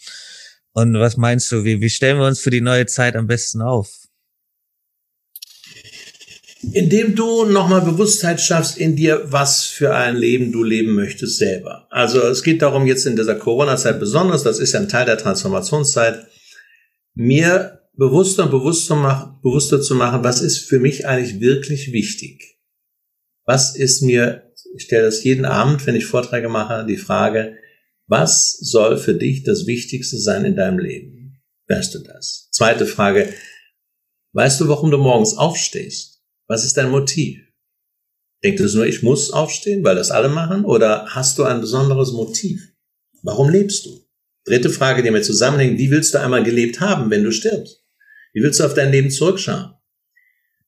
Und 0.72 0.94
was 0.94 1.16
meinst 1.16 1.50
du, 1.52 1.64
wie, 1.64 1.80
wie 1.80 1.90
stellen 1.90 2.18
wir 2.18 2.26
uns 2.26 2.40
für 2.40 2.50
die 2.50 2.60
neue 2.60 2.86
Zeit 2.86 3.16
am 3.16 3.26
besten 3.26 3.60
auf? 3.60 3.88
Indem 6.72 7.16
du 7.16 7.46
nochmal 7.46 7.80
Bewusstheit 7.80 8.40
schaffst 8.40 8.76
in 8.76 8.94
dir, 8.94 9.22
was 9.24 9.64
für 9.64 9.94
ein 9.94 10.14
Leben 10.14 10.52
du 10.52 10.62
leben 10.62 10.94
möchtest 10.94 11.38
selber. 11.38 11.86
Also 11.90 12.20
es 12.20 12.42
geht 12.42 12.60
darum, 12.60 12.86
jetzt 12.86 13.06
in 13.06 13.16
dieser 13.16 13.34
Corona-Zeit 13.34 13.98
besonders, 13.98 14.42
das 14.42 14.58
ist 14.58 14.72
ja 14.72 14.80
ein 14.80 14.88
Teil 14.88 15.06
der 15.06 15.16
Transformationszeit, 15.16 16.26
mir 17.14 17.80
bewusster 17.96 18.44
und 18.44 18.50
bewusster, 18.50 18.94
mach, 18.94 19.40
bewusster 19.40 19.80
zu 19.80 19.94
machen, 19.94 20.22
was 20.22 20.42
ist 20.42 20.58
für 20.58 20.78
mich 20.78 21.06
eigentlich 21.06 21.40
wirklich 21.40 21.92
wichtig. 21.92 22.49
Was 23.50 23.74
ist 23.74 24.02
mir, 24.02 24.54
ich 24.76 24.84
stelle 24.84 25.06
das 25.06 25.24
jeden 25.24 25.44
Abend, 25.44 25.84
wenn 25.84 25.96
ich 25.96 26.06
Vorträge 26.06 26.48
mache, 26.48 26.86
die 26.86 26.96
Frage, 26.96 27.56
was 28.06 28.56
soll 28.60 28.96
für 28.96 29.14
dich 29.14 29.42
das 29.42 29.66
Wichtigste 29.66 30.18
sein 30.18 30.44
in 30.44 30.54
deinem 30.54 30.78
Leben? 30.78 31.42
Weißt 31.66 31.92
du 31.92 31.98
das? 31.98 32.48
Zweite 32.52 32.86
Frage, 32.86 33.34
weißt 34.34 34.60
du, 34.60 34.68
warum 34.68 34.92
du 34.92 34.98
morgens 34.98 35.36
aufstehst? 35.36 36.22
Was 36.46 36.64
ist 36.64 36.76
dein 36.76 36.92
Motiv? 36.92 37.40
Denkst 38.44 38.62
du 38.62 38.76
nur, 38.76 38.86
ich 38.86 39.02
muss 39.02 39.32
aufstehen, 39.32 39.82
weil 39.82 39.96
das 39.96 40.12
alle 40.12 40.28
machen? 40.28 40.64
Oder 40.64 41.06
hast 41.08 41.36
du 41.36 41.42
ein 41.42 41.60
besonderes 41.60 42.12
Motiv? 42.12 42.62
Warum 43.24 43.50
lebst 43.50 43.84
du? 43.84 44.06
Dritte 44.44 44.70
Frage, 44.70 45.02
die 45.02 45.10
mir 45.10 45.22
zusammenhängt, 45.22 45.76
wie 45.76 45.90
willst 45.90 46.14
du 46.14 46.20
einmal 46.20 46.44
gelebt 46.44 46.78
haben, 46.78 47.10
wenn 47.10 47.24
du 47.24 47.32
stirbst? 47.32 47.84
Wie 48.32 48.44
willst 48.44 48.60
du 48.60 48.64
auf 48.64 48.74
dein 48.74 48.92
Leben 48.92 49.10
zurückschauen? 49.10 49.74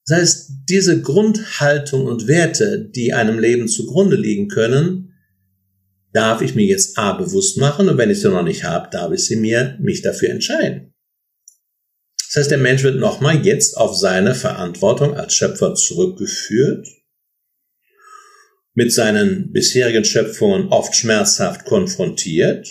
Das 0.06 0.18
heißt, 0.18 0.50
diese 0.68 1.00
Grundhaltung 1.00 2.06
und 2.06 2.26
Werte, 2.26 2.90
die 2.94 3.12
einem 3.12 3.38
Leben 3.38 3.68
zugrunde 3.68 4.16
liegen 4.16 4.48
können, 4.48 5.14
darf 6.12 6.42
ich 6.42 6.54
mir 6.54 6.66
jetzt 6.66 6.98
A 6.98 7.12
bewusst 7.12 7.58
machen 7.58 7.88
und 7.88 7.98
wenn 7.98 8.10
ich 8.10 8.20
sie 8.20 8.28
noch 8.28 8.42
nicht 8.42 8.64
habe, 8.64 8.90
darf 8.90 9.12
ich 9.12 9.24
sie 9.24 9.36
mir, 9.36 9.78
mich 9.80 10.02
dafür 10.02 10.30
entscheiden. 10.30 10.92
Das 12.16 12.40
heißt, 12.40 12.50
der 12.50 12.58
Mensch 12.58 12.82
wird 12.82 12.98
nochmal 12.98 13.44
jetzt 13.44 13.76
auf 13.76 13.94
seine 13.94 14.34
Verantwortung 14.34 15.14
als 15.14 15.34
Schöpfer 15.34 15.74
zurückgeführt, 15.74 16.88
mit 18.74 18.92
seinen 18.92 19.52
bisherigen 19.52 20.04
Schöpfungen 20.04 20.68
oft 20.68 20.94
schmerzhaft 20.94 21.66
konfrontiert. 21.66 22.66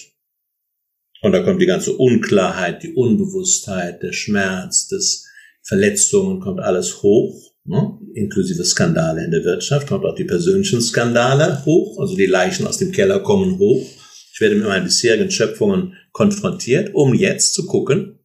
Und 1.21 1.33
da 1.33 1.43
kommt 1.43 1.61
die 1.61 1.67
ganze 1.67 1.95
Unklarheit, 1.95 2.81
die 2.81 2.93
Unbewusstheit, 2.93 4.01
der 4.01 4.13
Schmerz, 4.13 4.87
das 4.87 5.27
Verletzungen, 5.63 6.39
kommt 6.39 6.59
alles 6.59 7.03
hoch, 7.03 7.53
ne? 7.65 7.97
inklusive 8.13 8.65
Skandale 8.65 9.23
in 9.23 9.31
der 9.31 9.43
Wirtschaft, 9.43 9.87
kommt 9.87 10.05
auch 10.05 10.15
die 10.15 10.25
persönlichen 10.25 10.81
Skandale 10.81 11.63
hoch, 11.65 11.99
also 11.99 12.15
die 12.15 12.25
Leichen 12.25 12.67
aus 12.67 12.77
dem 12.77 12.91
Keller 12.91 13.19
kommen 13.19 13.57
hoch. 13.57 13.85
Ich 14.33 14.41
werde 14.41 14.55
mit 14.55 14.65
meinen 14.65 14.85
bisherigen 14.85 15.29
Schöpfungen 15.29 15.93
konfrontiert, 16.11 16.93
um 16.93 17.13
jetzt 17.13 17.53
zu 17.53 17.65
gucken, 17.65 18.19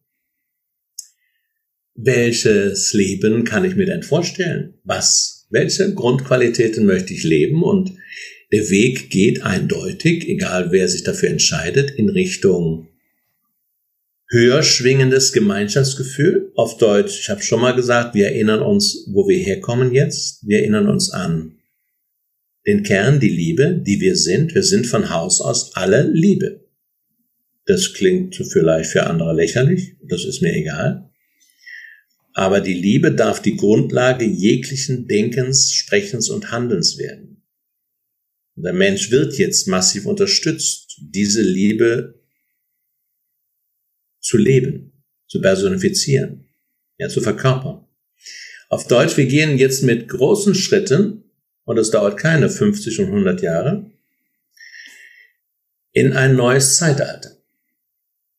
welches 1.95 2.93
Leben 2.93 3.43
kann 3.43 3.65
ich 3.65 3.75
mir 3.75 3.87
denn 3.87 4.03
vorstellen? 4.03 4.75
Was, 4.83 5.47
welche 5.49 5.93
Grundqualitäten 5.93 6.85
möchte 6.85 7.13
ich 7.13 7.23
leben? 7.23 7.63
Und 7.63 7.91
der 8.51 8.69
Weg 8.69 9.09
geht 9.09 9.43
eindeutig, 9.43 10.27
egal 10.27 10.71
wer 10.71 10.87
sich 10.87 11.03
dafür 11.03 11.29
entscheidet, 11.29 11.91
in 11.91 12.09
Richtung 12.09 12.87
höher 14.29 14.63
schwingendes 14.63 15.31
Gemeinschaftsgefühl. 15.33 16.51
Auf 16.55 16.77
Deutsch, 16.77 17.19
ich 17.19 17.29
habe 17.29 17.41
schon 17.41 17.61
mal 17.61 17.73
gesagt, 17.75 18.13
wir 18.15 18.27
erinnern 18.27 18.61
uns, 18.61 19.07
wo 19.11 19.27
wir 19.27 19.37
herkommen 19.37 19.93
jetzt. 19.93 20.45
Wir 20.47 20.59
erinnern 20.59 20.87
uns 20.87 21.11
an 21.11 21.57
den 22.65 22.83
Kern, 22.83 23.19
die 23.19 23.29
Liebe, 23.29 23.81
die 23.85 24.01
wir 24.01 24.15
sind. 24.17 24.53
Wir 24.53 24.63
sind 24.63 24.87
von 24.87 25.09
Haus 25.09 25.39
aus 25.39 25.75
alle 25.75 26.09
Liebe. 26.11 26.65
Das 27.65 27.93
klingt 27.93 28.35
vielleicht 28.35 28.91
für 28.91 29.07
andere 29.07 29.33
lächerlich, 29.33 29.95
das 30.07 30.23
ist 30.23 30.41
mir 30.41 30.53
egal. 30.53 31.09
Aber 32.33 32.61
die 32.61 32.73
Liebe 32.73 33.13
darf 33.13 33.41
die 33.41 33.57
Grundlage 33.57 34.25
jeglichen 34.25 35.07
Denkens, 35.07 35.73
Sprechens 35.73 36.29
und 36.29 36.51
Handelns 36.51 36.97
werden. 36.97 37.43
Der 38.55 38.73
Mensch 38.73 39.11
wird 39.11 39.37
jetzt 39.37 39.67
massiv 39.67 40.05
unterstützt, 40.05 41.01
diese 41.01 41.41
Liebe 41.41 42.21
zu 44.19 44.37
leben, 44.37 45.03
zu 45.27 45.41
personifizieren, 45.41 46.47
ja, 46.97 47.09
zu 47.09 47.21
verkörpern. 47.21 47.85
Auf 48.69 48.87
Deutsch, 48.87 49.15
wir 49.17 49.25
gehen 49.25 49.57
jetzt 49.57 49.83
mit 49.83 50.07
großen 50.09 50.55
Schritten, 50.55 51.23
und 51.63 51.77
es 51.77 51.91
dauert 51.91 52.17
keine 52.17 52.49
50 52.49 52.99
und 52.99 53.07
100 53.07 53.41
Jahre, 53.41 53.91
in 55.91 56.13
ein 56.13 56.35
neues 56.35 56.77
Zeitalter. 56.77 57.37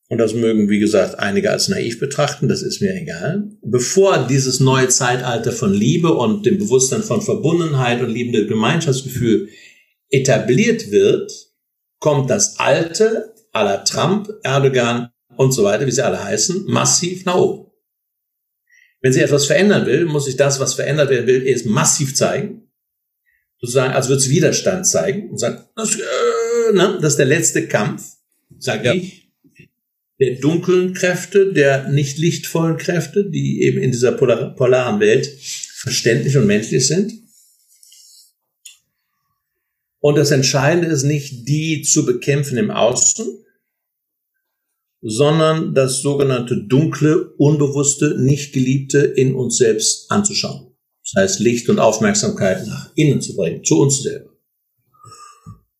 Und 0.08 0.18
das 0.18 0.32
mögen, 0.32 0.70
wie 0.70 0.78
gesagt, 0.78 1.18
einige 1.18 1.50
als 1.50 1.68
naiv 1.68 2.00
betrachten, 2.00 2.48
das 2.48 2.62
ist 2.62 2.80
mir 2.80 2.94
egal. 2.94 3.50
Bevor 3.62 4.26
dieses 4.26 4.58
neue 4.58 4.88
Zeitalter 4.88 5.52
von 5.52 5.74
Liebe 5.74 6.14
und 6.14 6.46
dem 6.46 6.56
Bewusstsein 6.56 7.02
von 7.02 7.20
Verbundenheit 7.20 8.00
und 8.00 8.08
liebende 8.08 8.46
Gemeinschaftsgefühl 8.46 9.50
etabliert 10.08 10.90
wird, 10.90 11.30
kommt 11.98 12.30
das 12.30 12.58
alte 12.58 13.34
aller 13.52 13.84
Trump, 13.84 14.30
Erdogan 14.42 15.10
und 15.38 15.52
so 15.52 15.62
weiter, 15.62 15.86
wie 15.86 15.92
sie 15.92 16.04
alle 16.04 16.22
heißen, 16.22 16.64
massiv 16.66 17.24
nach 17.24 17.36
oben. 17.36 17.70
Wenn 19.00 19.12
sie 19.12 19.20
etwas 19.20 19.46
verändern 19.46 19.86
will, 19.86 20.04
muss 20.04 20.24
sich 20.24 20.36
das, 20.36 20.58
was 20.58 20.74
verändert 20.74 21.10
werden 21.10 21.28
will, 21.28 21.46
erst 21.46 21.64
massiv 21.64 22.16
zeigen. 22.16 22.68
Sozusagen, 23.60 23.94
als 23.94 24.08
würde 24.08 24.20
es 24.20 24.28
Widerstand 24.28 24.86
zeigen 24.86 25.30
und 25.30 25.38
sagen, 25.38 25.64
das, 25.76 25.94
äh, 25.94 26.72
ne, 26.72 26.98
das 27.00 27.12
ist 27.12 27.18
der 27.18 27.26
letzte 27.26 27.68
Kampf, 27.68 28.04
sage 28.58 28.86
ja. 28.86 28.94
ich 28.94 29.30
der 30.20 30.40
dunklen 30.40 30.94
Kräfte, 30.94 31.52
der 31.52 31.88
nicht 31.88 32.18
lichtvollen 32.18 32.76
Kräfte, 32.76 33.30
die 33.30 33.62
eben 33.62 33.78
in 33.78 33.92
dieser 33.92 34.10
polar 34.10 34.56
polaren 34.56 34.98
Welt 34.98 35.28
verständlich 35.76 36.36
und 36.36 36.46
menschlich 36.46 36.88
sind. 36.88 37.12
Und 40.00 40.16
das 40.16 40.32
Entscheidende 40.32 40.88
ist 40.88 41.04
nicht, 41.04 41.48
die 41.48 41.82
zu 41.82 42.04
bekämpfen 42.04 42.58
im 42.58 42.72
Außen, 42.72 43.44
sondern 45.00 45.74
das 45.74 46.02
sogenannte 46.02 46.64
dunkle, 46.66 47.30
unbewusste, 47.36 48.16
nicht 48.18 48.52
geliebte 48.52 48.98
in 48.98 49.34
uns 49.34 49.58
selbst 49.58 50.10
anzuschauen. 50.10 50.74
Das 51.02 51.22
heißt, 51.22 51.40
Licht 51.40 51.68
und 51.68 51.78
Aufmerksamkeit 51.78 52.66
nach 52.66 52.90
innen 52.94 53.20
zu 53.20 53.36
bringen, 53.36 53.64
zu 53.64 53.80
uns 53.80 54.02
selber. 54.02 54.30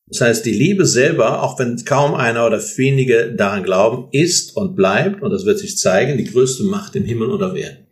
Das 0.07 0.23
heißt, 0.23 0.47
die 0.47 0.53
Liebe 0.53 0.87
selber, 0.87 1.43
auch 1.43 1.59
wenn 1.59 1.85
kaum 1.85 2.15
einer 2.15 2.47
oder 2.47 2.59
wenige 2.59 3.35
daran 3.35 3.63
glauben, 3.63 4.09
ist 4.13 4.57
und 4.57 4.75
bleibt, 4.75 5.23
und 5.23 5.31
das 5.31 5.45
wird 5.45 5.59
sich 5.59 5.77
zeigen, 5.77 6.17
die 6.17 6.25
größte 6.25 6.65
Macht 6.65 6.97
im 6.97 7.05
Himmel 7.05 7.29
und 7.29 7.43
auf 7.43 7.55
Erden. 7.55 7.89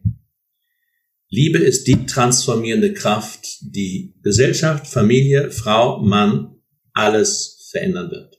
Liebe 1.28 1.58
ist 1.58 1.86
die 1.88 2.06
transformierende 2.06 2.94
Kraft, 2.94 3.58
die 3.60 4.14
Gesellschaft, 4.22 4.86
Familie, 4.86 5.50
Frau, 5.50 6.00
Mann, 6.00 6.56
alles 6.94 7.68
verändern 7.70 8.10
wird. 8.10 8.35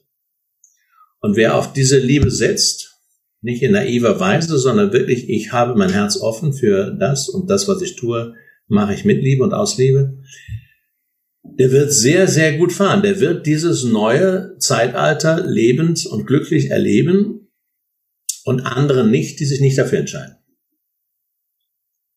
Und 1.19 1.35
wer 1.35 1.56
auf 1.56 1.73
diese 1.73 1.99
Liebe 1.99 2.31
setzt, 2.31 2.98
nicht 3.41 3.61
in 3.61 3.72
naiver 3.72 4.19
Weise, 4.19 4.57
sondern 4.57 4.94
wirklich, 4.94 5.30
ich 5.30 5.52
habe 5.52 5.76
mein 5.76 5.91
Herz 5.91 6.18
offen 6.18 6.53
für 6.53 6.95
das 6.99 7.30
und 7.30 7.49
das, 7.49 7.68
was 7.68 7.81
ich 7.81 7.95
tue, 7.95 8.34
mache 8.68 8.94
ich 8.94 9.06
mit 9.06 9.22
Liebe 9.22 9.44
und 9.44 9.53
aus 9.53 9.77
Liebe, 9.77 10.18
der 11.44 11.72
wird 11.72 11.91
sehr, 11.91 12.27
sehr 12.27 12.57
gut 12.57 12.73
fahren. 12.73 13.02
Der 13.02 13.19
wird 13.19 13.45
dieses 13.45 13.84
neue 13.84 14.57
Zeitalter 14.60 15.45
lebend 15.45 16.06
und 16.06 16.27
glücklich 16.27 16.69
erleben 16.69 17.49
und 18.44 18.61
andere 18.61 19.07
nicht, 19.07 19.39
die 19.39 19.45
sich 19.45 19.61
nicht 19.61 19.77
dafür 19.77 19.99
entscheiden. 19.99 20.35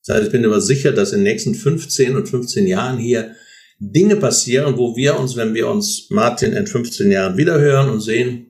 Das 0.05 0.17
heißt, 0.17 0.27
ich 0.27 0.33
bin 0.33 0.45
aber 0.45 0.61
sicher, 0.61 0.93
dass 0.93 1.13
in 1.13 1.19
den 1.19 1.25
nächsten 1.25 1.55
15 1.55 2.17
und 2.17 2.29
15 2.29 2.67
Jahren 2.67 2.99
hier 2.99 3.35
Dinge 3.79 4.17
passieren, 4.17 4.77
wo 4.77 4.97
wir 4.97 5.19
uns, 5.19 5.37
wenn 5.37 5.55
wir 5.55 5.69
uns 5.69 6.09
Martin 6.11 6.53
in 6.53 6.67
15 6.67 7.11
Jahren 7.11 7.37
wiederhören 7.37 7.89
und 7.89 8.01
sehen, 8.01 8.50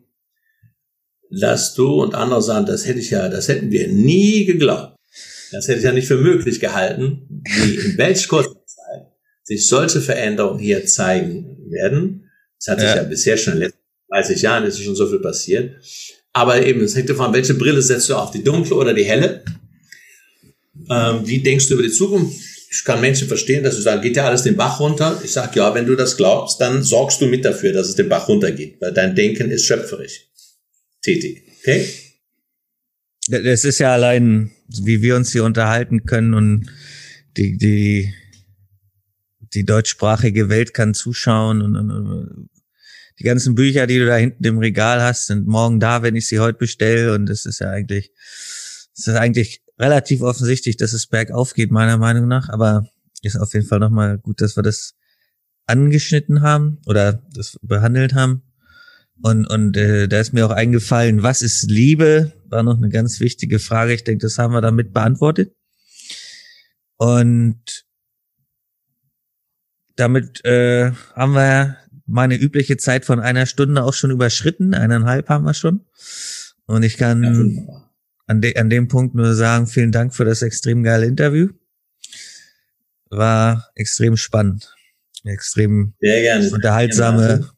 dass 1.30 1.74
du 1.74 2.02
und 2.02 2.14
andere 2.14 2.42
sagen, 2.42 2.66
das 2.66 2.86
hätte 2.86 2.98
ich 2.98 3.10
ja, 3.10 3.28
das 3.28 3.48
hätten 3.48 3.70
wir 3.70 3.88
nie 3.88 4.44
geglaubt. 4.44 4.96
Das 5.52 5.68
hätte 5.68 5.78
ich 5.78 5.84
ja 5.84 5.92
nicht 5.92 6.08
für 6.08 6.16
möglich 6.16 6.60
gehalten, 6.60 7.42
wie 7.44 7.74
in 7.74 7.98
welch 7.98 8.28
kurzer 8.28 8.64
Zeit 8.66 9.06
sich 9.42 9.66
solche 9.66 10.00
Veränderungen 10.00 10.60
hier 10.60 10.86
zeigen 10.86 11.56
werden. 11.68 12.30
Es 12.58 12.68
hat 12.68 12.80
sich 12.80 12.88
ja. 12.88 12.96
ja 12.96 13.02
bisher 13.04 13.36
schon 13.36 13.54
in 13.54 13.60
den 13.60 13.66
letzten 13.68 13.80
30 14.12 14.42
Jahren 14.42 14.64
ist 14.64 14.82
schon 14.82 14.96
so 14.96 15.08
viel 15.08 15.20
passiert. 15.20 15.76
Aber 16.32 16.64
eben, 16.64 16.80
es 16.82 16.94
hängt 16.94 17.10
davon, 17.10 17.32
welche 17.32 17.54
Brille 17.54 17.82
setzt 17.82 18.08
du 18.08 18.14
auf, 18.14 18.30
die 18.30 18.44
dunkle 18.44 18.76
oder 18.76 18.94
die 18.94 19.04
helle? 19.04 19.42
Ähm, 20.88 21.22
wie 21.24 21.40
denkst 21.40 21.68
du 21.68 21.74
über 21.74 21.82
die 21.82 21.90
Zukunft? 21.90 22.38
Ich 22.72 22.84
kann 22.84 23.00
Menschen 23.00 23.26
verstehen, 23.26 23.64
dass 23.64 23.76
sie 23.76 23.82
sagen, 23.82 24.00
geht 24.00 24.16
ja 24.16 24.26
alles 24.26 24.44
den 24.44 24.56
Bach 24.56 24.78
runter. 24.78 25.20
Ich 25.24 25.32
sage, 25.32 25.58
ja, 25.58 25.74
wenn 25.74 25.86
du 25.86 25.96
das 25.96 26.16
glaubst, 26.16 26.60
dann 26.60 26.84
sorgst 26.84 27.20
du 27.20 27.26
mit 27.26 27.44
dafür, 27.44 27.72
dass 27.72 27.88
es 27.88 27.96
den 27.96 28.08
Bach 28.08 28.28
runtergeht, 28.28 28.80
weil 28.80 28.92
dein 28.92 29.16
Denken 29.16 29.50
ist 29.50 29.64
schöpferisch 29.64 30.29
tätig. 31.02 31.42
Okay? 31.60 31.88
Das 33.28 33.64
ist 33.64 33.78
ja 33.78 33.92
allein, 33.92 34.50
wie 34.68 35.02
wir 35.02 35.16
uns 35.16 35.32
hier 35.32 35.44
unterhalten 35.44 36.04
können 36.04 36.34
und 36.34 36.70
die, 37.36 37.56
die, 37.56 38.12
die 39.54 39.64
deutschsprachige 39.64 40.48
Welt 40.48 40.74
kann 40.74 40.94
zuschauen 40.94 41.62
und, 41.62 41.76
und 41.76 42.50
die 43.20 43.24
ganzen 43.24 43.54
Bücher, 43.54 43.86
die 43.86 43.98
du 43.98 44.06
da 44.06 44.16
hinten 44.16 44.42
im 44.44 44.58
Regal 44.58 45.02
hast, 45.02 45.26
sind 45.26 45.46
morgen 45.46 45.78
da, 45.78 46.02
wenn 46.02 46.16
ich 46.16 46.26
sie 46.26 46.40
heute 46.40 46.58
bestelle. 46.58 47.12
Und 47.12 47.28
es 47.28 47.44
ist 47.44 47.60
ja 47.60 47.68
eigentlich, 47.68 48.12
es 48.96 49.06
ist 49.06 49.14
eigentlich 49.14 49.62
relativ 49.78 50.22
offensichtlich, 50.22 50.78
dass 50.78 50.94
es 50.94 51.06
bergauf 51.06 51.52
geht, 51.52 51.70
meiner 51.70 51.98
Meinung 51.98 52.28
nach. 52.28 52.48
Aber 52.48 52.88
ist 53.22 53.36
auf 53.36 53.52
jeden 53.52 53.66
Fall 53.66 53.78
nochmal 53.78 54.16
gut, 54.16 54.40
dass 54.40 54.56
wir 54.56 54.62
das 54.62 54.94
angeschnitten 55.66 56.40
haben 56.40 56.78
oder 56.86 57.22
das 57.34 57.58
behandelt 57.60 58.14
haben. 58.14 58.42
Und, 59.22 59.46
und 59.46 59.76
äh, 59.76 60.08
da 60.08 60.20
ist 60.20 60.32
mir 60.32 60.46
auch 60.46 60.50
eingefallen, 60.50 61.22
was 61.22 61.42
ist 61.42 61.70
Liebe? 61.70 62.32
War 62.48 62.62
noch 62.62 62.78
eine 62.78 62.88
ganz 62.88 63.20
wichtige 63.20 63.58
Frage. 63.58 63.92
Ich 63.92 64.04
denke, 64.04 64.22
das 64.22 64.38
haben 64.38 64.54
wir 64.54 64.62
damit 64.62 64.92
beantwortet. 64.92 65.54
Und 66.96 67.84
damit 69.96 70.44
äh, 70.44 70.92
haben 71.14 71.34
wir 71.34 71.76
meine 72.06 72.36
übliche 72.36 72.76
Zeit 72.76 73.04
von 73.04 73.20
einer 73.20 73.46
Stunde 73.46 73.84
auch 73.84 73.94
schon 73.94 74.10
überschritten. 74.10 74.74
Eineinhalb 74.74 75.28
haben 75.28 75.44
wir 75.44 75.54
schon. 75.54 75.86
Und 76.66 76.82
ich 76.82 76.96
kann 76.96 77.22
ja, 77.22 77.90
an, 78.26 78.40
de 78.40 78.56
an 78.56 78.70
dem 78.70 78.88
Punkt 78.88 79.14
nur 79.14 79.34
sagen, 79.34 79.66
vielen 79.66 79.92
Dank 79.92 80.14
für 80.14 80.24
das 80.24 80.42
extrem 80.42 80.82
geile 80.82 81.06
Interview. 81.06 81.48
War 83.10 83.70
extrem 83.74 84.16
spannend. 84.16 84.74
Extrem 85.24 85.94
unterhaltsame, 86.52 87.50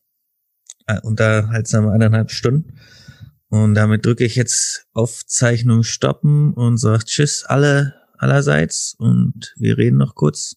unterhaltsame 1.02 1.92
eineinhalb 1.92 2.30
Stunden. 2.30 2.78
Und 3.48 3.74
damit 3.74 4.06
drücke 4.06 4.24
ich 4.24 4.36
jetzt 4.36 4.86
Aufzeichnung 4.92 5.82
stoppen 5.82 6.54
und 6.54 6.78
sage 6.78 7.04
Tschüss 7.04 7.44
alle 7.44 7.94
allerseits 8.16 8.94
und 8.98 9.52
wir 9.56 9.76
reden 9.76 9.98
noch 9.98 10.14
kurz. 10.14 10.56